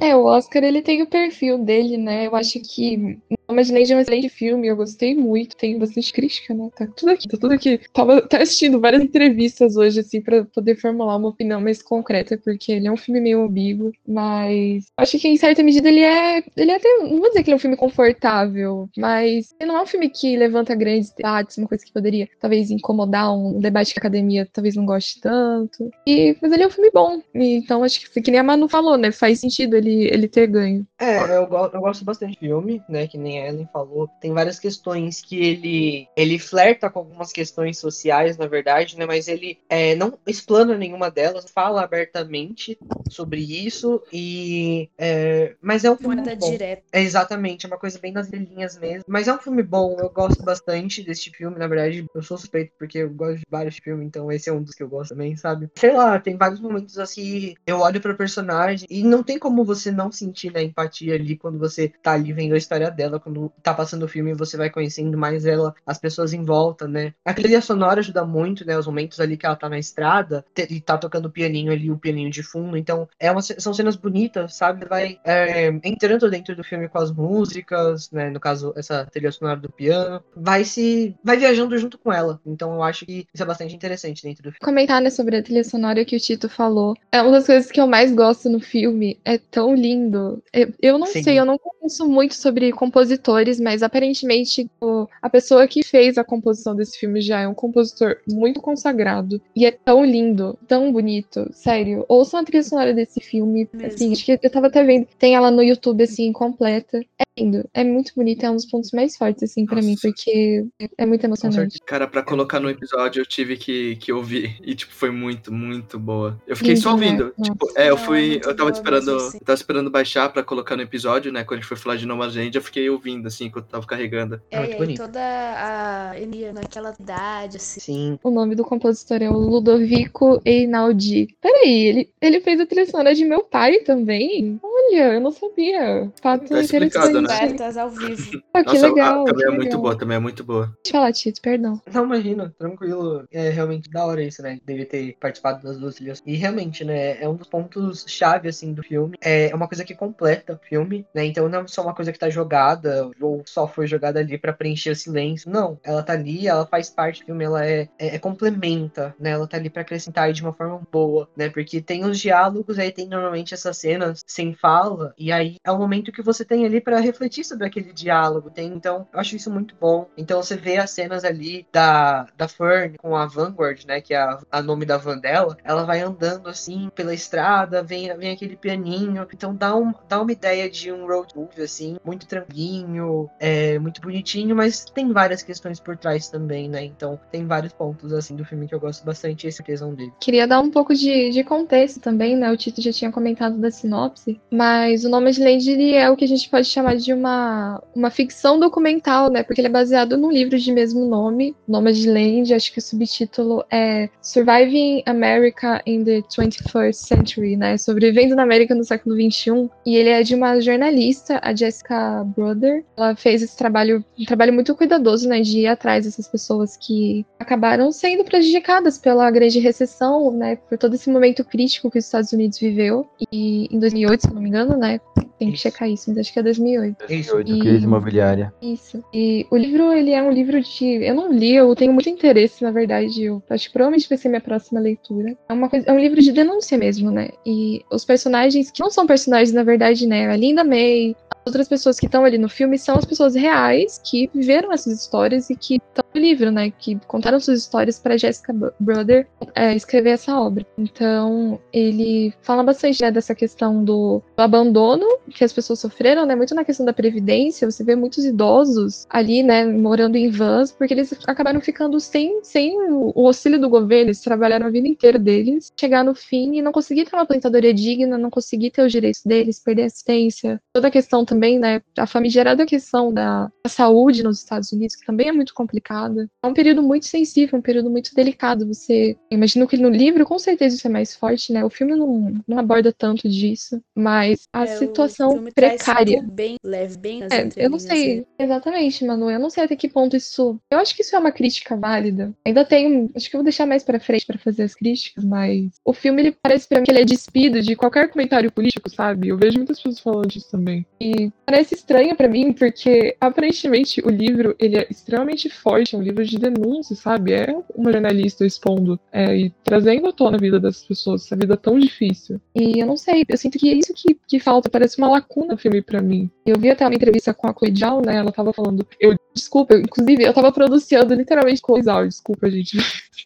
É, 0.01 0.15
o 0.15 0.25
Oscar, 0.25 0.63
ele 0.63 0.81
tem 0.81 1.01
o 1.01 1.07
perfil 1.07 1.57
dele, 1.57 1.97
né? 1.97 2.27
Eu 2.27 2.35
acho 2.35 2.59
que 2.61 3.17
Nomadland 3.47 3.91
é 3.91 3.95
um 3.95 3.99
excelente 3.99 4.29
filme, 4.29 4.67
eu 4.67 4.75
gostei 4.75 5.15
muito, 5.15 5.55
tem 5.55 5.77
bastante 5.77 6.11
crítica, 6.11 6.53
né? 6.53 6.69
Tá 6.75 6.87
tudo 6.87 7.11
aqui, 7.11 7.27
tá 7.27 7.37
tudo 7.37 7.53
aqui. 7.53 7.79
Tava 7.93 8.17
até 8.17 8.41
assistindo 8.41 8.79
várias 8.79 9.03
entrevistas 9.03 9.75
hoje, 9.75 9.99
assim, 9.99 10.21
pra 10.21 10.45
poder 10.45 10.75
formular 10.75 11.15
uma 11.17 11.29
opinião 11.29 11.61
mais 11.61 11.81
concreta, 11.81 12.37
porque 12.37 12.71
ele 12.71 12.87
é 12.87 12.91
um 12.91 12.97
filme 12.97 13.21
meio 13.21 13.43
ambíguo, 13.43 13.91
mas 14.07 14.85
acho 14.97 15.19
que 15.19 15.27
em 15.27 15.37
certa 15.37 15.61
medida 15.63 15.87
ele 15.87 16.01
é. 16.01 16.43
Ele 16.57 16.71
é 16.71 16.75
até. 16.75 16.89
Não 16.99 17.19
vou 17.19 17.29
dizer 17.29 17.43
que 17.43 17.49
ele 17.49 17.53
é 17.53 17.57
um 17.57 17.59
filme 17.59 17.77
confortável, 17.77 18.89
mas 18.97 19.53
ele 19.59 19.71
não 19.71 19.77
é 19.77 19.83
um 19.83 19.87
filme 19.87 20.09
que 20.09 20.35
levanta 20.35 20.75
grandes 20.75 21.11
debates, 21.11 21.57
uma 21.57 21.67
coisa 21.67 21.85
que 21.85 21.93
poderia 21.93 22.27
talvez 22.39 22.71
incomodar 22.71 23.35
um 23.35 23.59
debate 23.59 23.93
que 23.93 23.99
a 23.99 24.01
academia 24.01 24.47
talvez 24.51 24.75
não 24.75 24.85
goste 24.85 25.21
tanto. 25.21 25.91
E, 26.07 26.35
mas 26.41 26.51
ele 26.51 26.63
é 26.63 26.67
um 26.67 26.71
filme 26.71 26.89
bom. 26.91 27.21
Então 27.33 27.83
acho 27.83 27.99
que, 27.99 28.21
que 28.21 28.31
nem 28.31 28.39
a 28.39 28.43
Manu 28.43 28.64
falou, 28.69 28.97
né? 28.97 29.11
Faz 29.11 29.39
sentido 29.39 29.75
ele, 29.75 30.05
ele 30.11 30.27
ter 30.27 30.47
ganho. 30.47 30.85
É, 30.99 31.17
eu, 31.37 31.47
go- 31.47 31.69
eu 31.73 31.79
gosto 31.81 32.03
bastante 32.05 32.33
do 32.33 32.39
filme, 32.39 32.81
né? 32.87 33.07
Que 33.07 33.17
nem 33.17 33.41
a 33.41 33.47
Ellen 33.49 33.67
falou. 33.71 34.09
Tem 34.19 34.31
várias 34.33 34.59
questões 34.59 35.21
que 35.21 35.35
ele 35.39 36.07
ele 36.15 36.39
flerta 36.39 36.89
com 36.89 36.99
algumas 36.99 37.31
questões 37.31 37.77
sociais, 37.77 38.37
na 38.37 38.47
verdade, 38.47 38.97
né? 38.97 39.05
Mas 39.05 39.27
ele 39.27 39.59
é, 39.69 39.95
não 39.95 40.17
explana 40.25 40.77
nenhuma 40.77 41.09
delas, 41.11 41.45
fala 41.53 41.83
abertamente 41.83 42.77
sobre 43.09 43.41
isso. 43.41 44.01
E. 44.11 44.89
é, 44.97 45.55
mas 45.61 45.83
é 45.83 45.91
um 45.91 45.97
filme 45.97 46.15
Nada 46.15 46.35
bom. 46.35 46.49
direto. 46.51 46.83
É 46.91 47.01
exatamente, 47.01 47.65
é 47.65 47.67
uma 47.67 47.77
coisa 47.77 47.99
bem 47.99 48.11
nas 48.11 48.29
linhas 48.29 48.77
mesmo. 48.77 49.03
Mas 49.07 49.27
é 49.27 49.33
um 49.33 49.39
filme 49.39 49.61
bom, 49.63 49.95
eu 49.99 50.09
gosto 50.09 50.43
bastante 50.43 51.03
deste 51.03 51.31
filme, 51.31 51.57
na 51.57 51.67
verdade. 51.67 52.05
Eu 52.13 52.21
sou 52.21 52.37
suspeito 52.37 52.71
porque 52.77 52.99
eu 52.99 53.09
gosto 53.09 53.37
de 53.39 53.43
vários 53.49 53.77
filmes, 53.77 54.05
então 54.07 54.31
esse 54.31 54.49
é 54.49 54.53
um 54.53 54.61
dos 54.63 54.73
que 54.75 54.83
eu 54.83 54.89
gosto 54.89 55.09
também, 55.09 55.35
sabe? 55.35 55.69
Sei 55.75 55.91
lá, 55.93 56.19
tem 56.19 56.37
vários 56.37 56.59
momentos 56.59 56.97
assim, 56.97 57.55
eu 57.65 57.79
olho 57.79 57.99
pra 58.01 58.13
personagem 58.13 58.54
e 58.89 59.03
não 59.03 59.23
tem 59.23 59.37
como 59.37 59.63
você 59.63 59.91
não 59.91 60.11
sentir 60.11 60.51
né, 60.51 60.63
empatia 60.63 61.15
ali 61.15 61.37
quando 61.37 61.57
você 61.57 61.91
tá 62.01 62.13
ali 62.13 62.33
vendo 62.33 62.53
a 62.53 62.57
história 62.57 62.89
dela, 62.89 63.19
quando 63.19 63.51
tá 63.61 63.73
passando 63.73 64.03
o 64.03 64.07
filme 64.07 64.33
você 64.33 64.57
vai 64.57 64.69
conhecendo 64.69 65.17
mais 65.17 65.45
ela, 65.45 65.73
as 65.85 65.97
pessoas 65.97 66.33
em 66.33 66.43
volta, 66.43 66.87
né? 66.87 67.13
A 67.23 67.33
trilha 67.33 67.61
sonora 67.61 67.99
ajuda 67.99 68.25
muito, 68.25 68.65
né? 68.65 68.77
Os 68.77 68.87
momentos 68.87 69.19
ali 69.19 69.37
que 69.37 69.45
ela 69.45 69.55
tá 69.55 69.69
na 69.69 69.79
estrada 69.79 70.45
e 70.69 70.79
tá 70.79 70.97
tocando 70.97 71.27
o 71.27 71.31
pianinho 71.31 71.71
ali, 71.71 71.91
o 71.91 71.97
pianinho 71.97 72.29
de 72.29 72.43
fundo. 72.43 72.77
Então, 72.77 73.07
é 73.19 73.31
uma, 73.31 73.41
são 73.41 73.73
cenas 73.73 73.95
bonitas, 73.95 74.55
sabe? 74.55 74.85
Vai 74.85 75.19
é, 75.23 75.67
entrando 75.83 76.29
dentro 76.29 76.55
do 76.55 76.63
filme 76.63 76.87
com 76.87 76.97
as 76.97 77.11
músicas, 77.11 78.09
né? 78.11 78.29
No 78.29 78.39
caso, 78.39 78.73
essa 78.75 79.05
trilha 79.05 79.31
sonora 79.31 79.59
do 79.59 79.71
piano. 79.71 80.23
Vai 80.35 80.63
se. 80.63 81.15
Vai 81.23 81.37
viajando 81.37 81.77
junto 81.77 81.97
com 81.97 82.11
ela. 82.11 82.39
Então, 82.45 82.73
eu 82.75 82.83
acho 82.83 83.05
que 83.05 83.27
isso 83.33 83.43
é 83.43 83.45
bastante 83.45 83.75
interessante 83.75 84.23
dentro 84.23 84.43
do 84.43 84.51
filme. 84.51 84.59
Comentar 84.61 85.01
né, 85.01 85.09
sobre 85.09 85.37
a 85.37 85.43
trilha 85.43 85.63
sonora 85.63 86.05
que 86.05 86.15
o 86.15 86.19
Tito 86.19 86.49
falou. 86.49 86.95
É 87.11 87.21
uma 87.21 87.31
das 87.31 87.45
coisas 87.45 87.71
que 87.71 87.79
eu 87.79 87.87
mais 87.87 88.13
gosto 88.13 88.44
no 88.49 88.59
filme. 88.59 89.17
É 89.25 89.37
tão 89.37 89.73
lindo. 89.75 90.41
Eu, 90.53 90.73
eu 90.81 90.97
não 90.97 91.07
Sim. 91.07 91.23
sei, 91.23 91.39
eu 91.39 91.45
não 91.45 91.57
conheço 91.57 92.07
muito 92.07 92.35
sobre 92.35 92.71
compositores, 92.71 93.59
mas 93.59 93.83
aparentemente 93.83 94.67
o- 94.81 95.07
a 95.21 95.29
pessoa 95.29 95.67
que 95.67 95.83
fez 95.83 96.17
a 96.17 96.23
composição 96.23 96.75
desse 96.75 96.97
filme 96.97 97.21
já 97.21 97.41
é 97.41 97.47
um 97.47 97.53
compositor 97.53 98.17
muito 98.27 98.61
consagrado. 98.61 99.41
E 99.55 99.65
é 99.65 99.71
tão 99.71 100.03
lindo, 100.05 100.57
tão 100.67 100.91
bonito. 100.91 101.49
Sério, 101.53 102.05
ouçam 102.07 102.39
a 102.39 102.43
trilha 102.43 102.63
sonora 102.63 102.93
desse 102.93 103.19
filme. 103.19 103.67
Mesmo. 103.73 103.87
Assim, 103.87 104.11
acho 104.11 104.25
que 104.25 104.39
eu 104.41 104.49
tava 104.49 104.67
até 104.67 104.83
vendo. 104.83 105.07
Tem 105.19 105.35
ela 105.35 105.51
no 105.51 105.61
YouTube, 105.63 106.03
assim, 106.03 106.31
completa. 106.31 106.99
É 107.19 107.24
é 107.73 107.83
muito 107.83 108.13
bonito. 108.15 108.43
É 108.45 108.49
um 108.49 108.55
dos 108.55 108.65
pontos 108.65 108.91
mais 108.91 109.17
fortes, 109.17 109.43
assim, 109.43 109.65
pra 109.65 109.81
mim, 109.81 109.95
porque 110.01 110.65
é 110.97 111.05
muito 111.05 111.23
emocionante. 111.23 111.79
Cara, 111.85 112.07
pra 112.07 112.23
colocar 112.23 112.59
no 112.59 112.69
episódio 112.69 113.21
eu 113.21 113.25
tive 113.25 113.57
que, 113.57 113.95
que 113.97 114.11
ouvir. 114.13 114.57
E, 114.63 114.73
tipo, 114.75 114.93
foi 114.93 115.11
muito, 115.11 115.51
muito 115.51 115.99
boa. 115.99 116.39
Eu 116.47 116.55
fiquei 116.55 116.75
só 116.75 116.95
né? 116.95 117.05
ouvindo. 117.05 117.33
Nossa. 117.37 117.51
Tipo, 117.51 117.71
é, 117.75 117.89
eu 117.89 117.95
é 117.95 117.97
fui. 117.97 118.27
muito 118.29 118.49
Eu 118.49 118.55
tava 118.55 118.69
esperando. 118.69 119.11
Eu 119.11 119.39
tava 119.41 119.53
esperando 119.55 119.89
baixar 119.91 120.29
pra 120.31 120.43
colocar 120.43 120.75
no 120.75 120.81
episódio, 120.81 121.31
né? 121.31 121.43
Quando 121.43 121.59
a 121.59 121.61
gente 121.61 121.67
foi 121.67 121.77
falar 121.77 121.95
de 121.97 122.05
Nomadland, 122.05 122.55
eu 122.55 122.61
fiquei 122.63 122.89
ouvindo, 122.89 123.27
assim, 123.27 123.45
enquanto 123.45 123.67
tava 123.67 123.85
carregando. 123.85 124.41
É 124.49 124.55
É, 124.55 124.59
muito 124.59 124.69
e 124.69 124.73
aí 124.73 124.79
bonito. 124.79 124.97
toda 125.01 125.19
a 125.19 126.19
energia 126.19 126.53
naquela 126.53 126.93
idade, 126.99 127.57
assim. 127.57 127.81
Sim. 127.81 128.19
O 128.23 128.29
nome 128.29 128.55
do 128.55 128.63
compositor 128.63 129.21
é 129.21 129.29
o 129.29 129.37
Ludovico 129.37 130.41
Einaudi. 130.45 131.27
Peraí, 131.41 131.85
ele, 131.87 132.09
ele 132.21 132.41
fez 132.41 132.59
a 132.59 132.65
trilha 132.65 132.85
sonora 132.85 133.13
de 133.13 133.25
meu 133.25 133.43
pai 133.43 133.79
também? 133.79 134.59
Olha, 134.63 135.13
eu 135.13 135.21
não 135.21 135.31
sabia. 135.31 136.11
Fato 136.21 136.45
Tá 136.47 136.61
explicado, 136.61 137.09
interessante. 137.09 137.21
né? 137.21 137.24
Abertas 137.31 137.77
ao 137.77 137.89
vivo. 137.89 138.41
Pô, 138.53 138.59
que 138.63 138.65
Nossa, 138.73 138.85
a- 138.85 138.89
legal. 138.89 139.23
também 139.25 139.35
que 139.45 139.45
é 139.45 139.49
muito 139.55 139.63
legal. 139.65 139.81
boa, 139.81 139.97
também 139.97 140.17
é 140.17 140.19
muito 140.19 140.43
boa. 140.43 140.65
Deixa 140.65 140.77
eu 140.87 140.91
falar, 140.91 141.13
Tito, 141.13 141.41
perdão. 141.41 141.81
Não, 141.93 142.05
imagina, 142.05 142.53
tranquilo. 142.57 143.25
É 143.31 143.49
realmente 143.49 143.89
da 143.89 144.05
hora 144.05 144.23
isso, 144.23 144.41
né? 144.41 144.59
Deve 144.65 144.85
ter 144.85 145.15
participado 145.19 145.63
das 145.63 145.77
duas 145.77 145.95
trilhas. 145.95 146.21
E 146.25 146.35
realmente, 146.35 146.83
né? 146.83 147.21
É 147.21 147.27
um 147.27 147.35
dos 147.35 147.47
pontos 147.47 148.05
chave, 148.07 148.47
assim, 148.49 148.73
do 148.73 148.83
filme. 148.83 149.17
É 149.21 149.53
uma 149.53 149.67
coisa 149.67 149.83
que 149.83 149.95
completa 149.95 150.53
o 150.53 150.67
filme, 150.67 151.05
né? 151.13 151.25
Então 151.25 151.47
não 151.49 151.61
é 151.61 151.67
só 151.67 151.81
uma 151.81 151.93
coisa 151.95 152.11
que 152.11 152.19
tá 152.19 152.29
jogada 152.29 153.09
ou 153.21 153.43
só 153.45 153.67
foi 153.67 153.87
jogada 153.87 154.19
ali 154.19 154.37
pra 154.37 154.53
preencher 154.53 154.91
o 154.91 154.95
silêncio. 154.95 155.49
Não. 155.49 155.79
Ela 155.83 156.03
tá 156.03 156.13
ali, 156.13 156.47
ela 156.47 156.65
faz 156.65 156.89
parte 156.89 157.21
do 157.21 157.25
filme, 157.27 157.43
ela 157.43 157.65
é, 157.65 157.87
é, 157.99 158.15
é 158.15 158.19
complementa, 158.19 159.15
né? 159.19 159.31
Ela 159.31 159.47
tá 159.47 159.57
ali 159.57 159.69
pra 159.69 159.81
acrescentar 159.81 160.31
de 160.31 160.41
uma 160.41 160.53
forma 160.53 160.81
boa, 160.91 161.27
né? 161.35 161.49
Porque 161.49 161.81
tem 161.81 162.05
os 162.05 162.19
diálogos, 162.19 162.79
aí 162.79 162.91
tem 162.91 163.07
normalmente 163.07 163.53
essas 163.53 163.77
cenas 163.77 164.23
sem 164.25 164.53
fala, 164.53 165.13
e 165.17 165.31
aí 165.31 165.55
é 165.63 165.71
o 165.71 165.77
momento 165.77 166.11
que 166.11 166.21
você 166.21 166.45
tem 166.45 166.65
ali 166.65 166.79
pra 166.81 166.99
refletir 167.15 167.45
sobre 167.45 167.65
aquele 167.65 167.93
diálogo. 167.93 168.49
Tem, 168.49 168.67
então, 168.67 169.07
eu 169.13 169.19
acho 169.19 169.35
isso 169.35 169.49
muito 169.49 169.75
bom. 169.79 170.07
Então 170.17 170.41
você 170.41 170.55
vê 170.55 170.77
as 170.77 170.91
cenas 170.91 171.23
ali 171.23 171.65
da, 171.71 172.27
da 172.37 172.47
Fern 172.47 172.97
com 172.97 173.15
a 173.15 173.25
Vanguard, 173.25 173.85
né? 173.85 174.01
Que 174.01 174.13
é 174.13 174.17
a, 174.17 174.39
a 174.51 174.61
nome 174.61 174.85
da 174.85 174.97
van 174.97 175.17
dela. 175.17 175.57
Ela 175.63 175.83
vai 175.83 176.01
andando 176.01 176.49
assim 176.49 176.89
pela 176.93 177.13
estrada, 177.13 177.81
vem, 177.81 178.15
vem 178.17 178.31
aquele 178.31 178.55
pianinho. 178.55 179.27
Então 179.33 179.55
dá, 179.55 179.75
um, 179.75 179.93
dá 180.07 180.21
uma 180.21 180.31
ideia 180.31 180.69
de 180.69 180.91
um 180.91 181.07
road 181.07 181.33
movie, 181.35 181.61
assim, 181.61 181.97
muito 182.03 182.27
tranquilinho, 182.27 183.29
é, 183.39 183.79
muito 183.79 184.01
bonitinho, 184.01 184.55
mas 184.55 184.85
tem 184.85 185.11
várias 185.11 185.41
questões 185.41 185.79
por 185.79 185.97
trás 185.97 186.29
também, 186.29 186.69
né? 186.69 186.83
Então 186.83 187.19
tem 187.31 187.45
vários 187.45 187.73
pontos 187.73 188.11
assim 188.13 188.35
do 188.35 188.45
filme 188.45 188.67
que 188.67 188.75
eu 188.75 188.79
gosto 188.79 189.05
bastante 189.05 189.47
esse 189.47 189.61
é 189.61 189.65
tesão 189.65 189.93
dele. 189.93 190.13
Queria 190.19 190.47
dar 190.47 190.59
um 190.59 190.69
pouco 190.69 190.93
de, 190.93 191.29
de 191.29 191.43
contexto 191.43 191.99
também, 191.99 192.35
né? 192.35 192.51
O 192.51 192.57
Tito 192.57 192.81
já 192.81 192.91
tinha 192.91 193.11
comentado 193.11 193.57
da 193.57 193.71
sinopse, 193.71 194.39
mas 194.51 195.05
o 195.05 195.09
Nomadland 195.09 195.69
ele 195.69 195.93
é 195.93 196.09
o 196.09 196.15
que 196.15 196.25
a 196.25 196.27
gente 196.27 196.49
pode 196.49 196.67
chamar 196.67 196.95
de 196.95 197.04
uma, 197.13 197.81
uma 197.95 198.09
ficção 198.09 198.59
documental, 198.59 199.29
né? 199.29 199.43
Porque 199.43 199.61
ele 199.61 199.67
é 199.67 199.71
baseado 199.71 200.17
num 200.17 200.31
livro 200.31 200.57
de 200.57 200.71
mesmo 200.71 201.05
nome, 201.05 201.55
Nomadland, 201.67 202.53
acho 202.53 202.71
que 202.71 202.79
o 202.79 202.81
subtítulo 202.81 203.63
é 203.71 204.09
Surviving 204.21 205.03
America 205.05 205.81
in 205.85 206.03
the 206.03 206.21
21st 206.21 206.93
Century, 206.93 207.55
né? 207.55 207.77
Sobrevivendo 207.77 208.35
na 208.35 208.43
América 208.43 208.75
no 208.75 208.83
século 208.83 209.15
XXI. 209.15 209.69
E 209.85 209.95
ele 209.95 210.09
é 210.09 210.23
de 210.23 210.35
uma 210.35 210.59
jornalista, 210.59 211.39
a 211.43 211.53
Jessica 211.53 212.23
Brother. 212.35 212.83
Ela 212.97 213.15
fez 213.15 213.41
esse 213.41 213.57
trabalho, 213.57 214.03
um 214.19 214.25
trabalho 214.25 214.53
muito 214.53 214.75
cuidadoso, 214.75 215.27
né? 215.27 215.41
De 215.41 215.59
ir 215.59 215.67
atrás 215.67 216.05
dessas 216.05 216.27
pessoas 216.27 216.77
que 216.77 217.25
acabaram 217.39 217.91
sendo 217.91 218.23
prejudicadas 218.23 218.97
pela 218.97 219.29
grande 219.31 219.59
recessão, 219.59 220.31
né? 220.31 220.55
Por 220.55 220.77
todo 220.77 220.95
esse 220.95 221.09
momento 221.09 221.43
crítico 221.43 221.89
que 221.89 221.99
os 221.99 222.05
Estados 222.05 222.31
Unidos 222.33 222.59
viveu. 222.59 223.07
E 223.31 223.67
em 223.71 223.79
2008, 223.79 224.21
se 224.21 224.33
não 224.33 224.41
me 224.41 224.49
engano, 224.49 224.77
né? 224.77 224.99
Tem 225.37 225.49
que 225.49 225.55
Isso. 225.55 225.63
checar 225.63 225.89
isso, 225.89 226.05
mas 226.09 226.19
acho 226.19 226.31
que 226.33 226.39
é 226.39 226.43
2008. 226.43 227.05
Isso. 227.09 227.39
E- 227.41 227.59
Crise 227.59 227.83
imobiliária. 227.85 228.53
Isso. 228.61 229.03
E 229.13 229.45
o 229.51 229.57
livro, 229.57 229.91
ele 229.91 230.11
é 230.11 230.21
um 230.23 230.31
livro 230.31 230.61
de. 230.61 230.85
Eu 231.03 231.13
não 231.13 231.31
li, 231.31 231.53
eu 231.55 231.75
tenho 231.75 231.91
muito 231.91 232.09
interesse, 232.09 232.63
na 232.63 232.71
verdade. 232.71 233.23
Eu 233.23 233.43
acho 233.49 233.67
que 233.67 233.73
provavelmente 233.73 234.07
vai 234.07 234.17
ser 234.17 234.29
minha 234.29 234.41
próxima 234.41 234.79
leitura. 234.79 235.35
É, 235.49 235.53
uma 235.53 235.69
coisa, 235.69 235.85
é 235.89 235.91
um 235.91 235.99
livro 235.99 236.21
de 236.21 236.31
denúncia 236.31 236.77
mesmo, 236.77 237.11
né? 237.11 237.29
E 237.45 237.81
os 237.91 238.05
personagens, 238.05 238.71
que 238.71 238.79
não 238.81 238.89
são 238.89 239.05
personagens, 239.05 239.51
na 239.53 239.63
verdade, 239.63 240.07
né? 240.07 240.29
A 240.29 240.35
Linda 240.37 240.63
May, 240.63 241.15
outras 241.45 241.67
pessoas 241.67 241.99
que 241.99 242.05
estão 242.05 242.25
ali 242.25 242.37
no 242.37 242.49
filme 242.49 242.77
são 242.77 242.95
as 242.97 243.05
pessoas 243.05 243.35
reais 243.35 244.01
que 244.03 244.29
viveram 244.33 244.71
essas 244.71 244.99
histórias 244.99 245.49
e 245.49 245.55
que 245.55 245.75
estão 245.75 246.03
no 246.13 246.19
livro, 246.21 246.51
né? 246.51 246.71
Que 246.71 246.99
contaram 247.07 247.39
suas 247.39 247.59
histórias 247.59 247.99
para 247.99 248.17
Jessica 248.17 248.53
Bro- 248.53 248.73
Brother 248.79 249.27
é, 249.53 249.75
escrever 249.75 250.11
essa 250.11 250.39
obra. 250.39 250.65
Então, 250.77 251.59
ele 251.71 252.33
fala 252.41 252.63
bastante 252.63 253.01
né, 253.01 253.11
dessa 253.11 253.35
questão 253.35 253.83
do, 253.83 254.21
do 254.35 254.41
abandono 254.41 255.05
que 255.29 255.43
as 255.43 255.53
pessoas 255.53 255.79
sofreram, 255.79 256.25
né? 256.25 256.35
Muito 256.35 256.55
na 256.55 256.65
questão 256.65 256.85
da 256.85 256.93
previdência. 256.93 257.69
Você 257.69 257.83
vê 257.83 257.95
muitos 257.95 258.25
idosos 258.25 259.05
ali, 259.09 259.43
né, 259.43 259.65
morando 259.65 260.15
em 260.15 260.29
vans, 260.29 260.71
porque 260.71 260.93
eles 260.93 261.13
acabaram 261.27 261.61
ficando 261.61 261.99
sem, 261.99 262.43
sem 262.43 262.75
o, 262.91 263.27
auxílio 263.27 263.59
do 263.59 263.69
governo. 263.69 264.07
Eles 264.07 264.21
trabalharam 264.21 264.67
a 264.67 264.69
vida 264.69 264.87
inteira 264.87 265.19
deles, 265.19 265.71
chegar 265.79 266.03
no 266.03 266.15
fim 266.15 266.57
e 266.57 266.61
não 266.61 266.71
conseguir 266.71 267.05
ter 267.05 267.15
uma 267.15 267.23
aposentadoria 267.23 267.73
digna, 267.73 268.17
não 268.17 268.29
conseguir 268.29 268.71
ter 268.71 268.85
os 268.85 268.91
direitos 268.91 269.21
deles, 269.23 269.59
perder 269.59 269.83
assistência. 269.83 270.61
Toda 270.73 270.87
a 270.87 270.91
questão 270.91 271.25
também, 271.25 271.34
né, 271.35 271.81
a 271.97 272.07
famigerada 272.07 272.65
questão 272.65 273.13
da, 273.13 273.45
da 273.63 273.69
saúde 273.69 274.23
nos 274.23 274.39
Estados 274.39 274.71
Unidos, 274.71 274.95
que 274.95 275.05
também 275.05 275.27
é 275.29 275.31
muito 275.31 275.53
complicada. 275.53 276.29
É 276.43 276.47
um 276.47 276.53
período 276.53 276.81
muito 276.81 277.05
sensível, 277.05 277.59
um 277.59 277.61
período 277.61 277.89
muito 277.89 278.13
delicado. 278.13 278.65
Você, 278.67 279.17
imagino 279.31 279.67
que 279.67 279.77
no 279.77 279.89
livro, 279.89 280.25
com 280.25 280.37
certeza 280.39 280.75
isso 280.75 280.87
é 280.87 280.89
mais 280.89 281.15
forte, 281.15 281.51
né? 281.53 281.63
O 281.63 281.69
filme 281.69 281.95
não, 281.95 282.33
não 282.47 282.57
aborda 282.59 282.93
tanto 282.93 283.27
disso, 283.29 283.81
mas 283.95 284.47
a 284.53 284.63
É, 284.63 284.67
situação 284.67 285.43
precária. 285.53 286.21
bem 286.21 286.55
leve, 286.63 286.97
bem 286.97 287.19
nas 287.19 287.31
É, 287.31 287.49
eu 287.57 287.69
não 287.69 287.79
sei 287.79 288.19
né? 288.19 288.25
exatamente, 288.39 289.03
Manu. 289.05 289.29
Eu 289.29 289.39
não 289.39 289.49
sei 289.49 289.63
até 289.63 289.75
que 289.75 289.87
ponto 289.89 290.15
isso. 290.15 290.59
Eu 290.69 290.79
acho 290.79 290.95
que 290.95 291.01
isso 291.01 291.15
é 291.15 291.19
uma 291.19 291.31
crítica 291.31 291.75
válida. 291.75 292.33
Ainda 292.45 292.65
tem. 292.65 293.09
Acho 293.15 293.29
que 293.29 293.35
eu 293.35 293.39
vou 293.39 293.43
deixar 293.43 293.65
mais 293.65 293.83
pra 293.83 293.99
frente 293.99 294.25
pra 294.25 294.37
fazer 294.37 294.63
as 294.63 294.75
críticas, 294.75 295.23
mas 295.23 295.71
o 295.83 295.93
filme 295.93 296.21
ele 296.21 296.35
parece 296.41 296.67
pra 296.67 296.79
mim 296.79 296.85
que 296.85 296.91
ele 296.91 296.99
é 297.01 297.05
despido 297.05 297.61
de 297.61 297.75
qualquer 297.75 298.09
comentário 298.09 298.51
político, 298.51 298.89
sabe? 298.89 299.29
Eu 299.29 299.37
vejo 299.37 299.57
muitas 299.57 299.77
pessoas 299.77 299.99
falando 299.99 300.27
disso 300.27 300.49
também. 300.51 300.85
E 300.99 301.24
parece 301.45 301.75
estranho 301.75 302.15
pra 302.15 302.27
mim 302.27 302.53
porque 302.53 303.15
aparentemente 303.19 304.01
o 304.05 304.09
livro 304.09 304.55
ele 304.59 304.77
é 304.77 304.87
extremamente 304.89 305.49
forte, 305.49 305.95
é 305.95 305.97
um 305.97 306.01
livro 306.01 306.25
de 306.25 306.37
denúncia, 306.37 306.95
sabe? 306.95 307.33
É 307.33 307.55
uma 307.75 307.91
jornalista 307.91 308.45
expondo 308.45 308.99
é, 309.11 309.35
e 309.37 309.53
trazendo 309.63 310.07
à 310.07 310.11
tona 310.11 310.37
a 310.37 310.39
vida 310.39 310.59
das 310.59 310.83
pessoas, 310.83 311.25
essa 311.25 311.35
vida 311.35 311.55
tão 311.55 311.79
difícil. 311.79 312.39
E 312.53 312.79
eu 312.79 312.85
não 312.85 312.97
sei, 312.97 313.23
eu 313.27 313.37
sinto 313.37 313.57
que 313.57 313.69
é 313.69 313.73
isso 313.73 313.93
que, 313.93 314.17
que 314.27 314.39
falta, 314.39 314.69
parece 314.69 314.97
uma 314.97 315.09
lacuna 315.09 315.53
no 315.53 315.57
filme 315.57 315.81
pra 315.81 316.01
mim. 316.01 316.29
Eu 316.45 316.59
vi 316.59 316.69
até 316.69 316.85
uma 316.85 316.95
entrevista 316.95 317.33
com 317.33 317.47
a 317.47 317.53
Zhao, 317.75 318.01
né? 318.05 318.17
Ela 318.17 318.31
tava 318.31 318.53
falando, 318.53 318.85
eu 318.99 319.15
desculpa, 319.33 319.75
inclusive 319.75 320.23
eu 320.23 320.33
tava 320.33 320.51
pronunciando 320.51 321.13
literalmente 321.13 321.61
Zhao, 321.83 322.07
desculpa, 322.07 322.49
gente. 322.49 322.77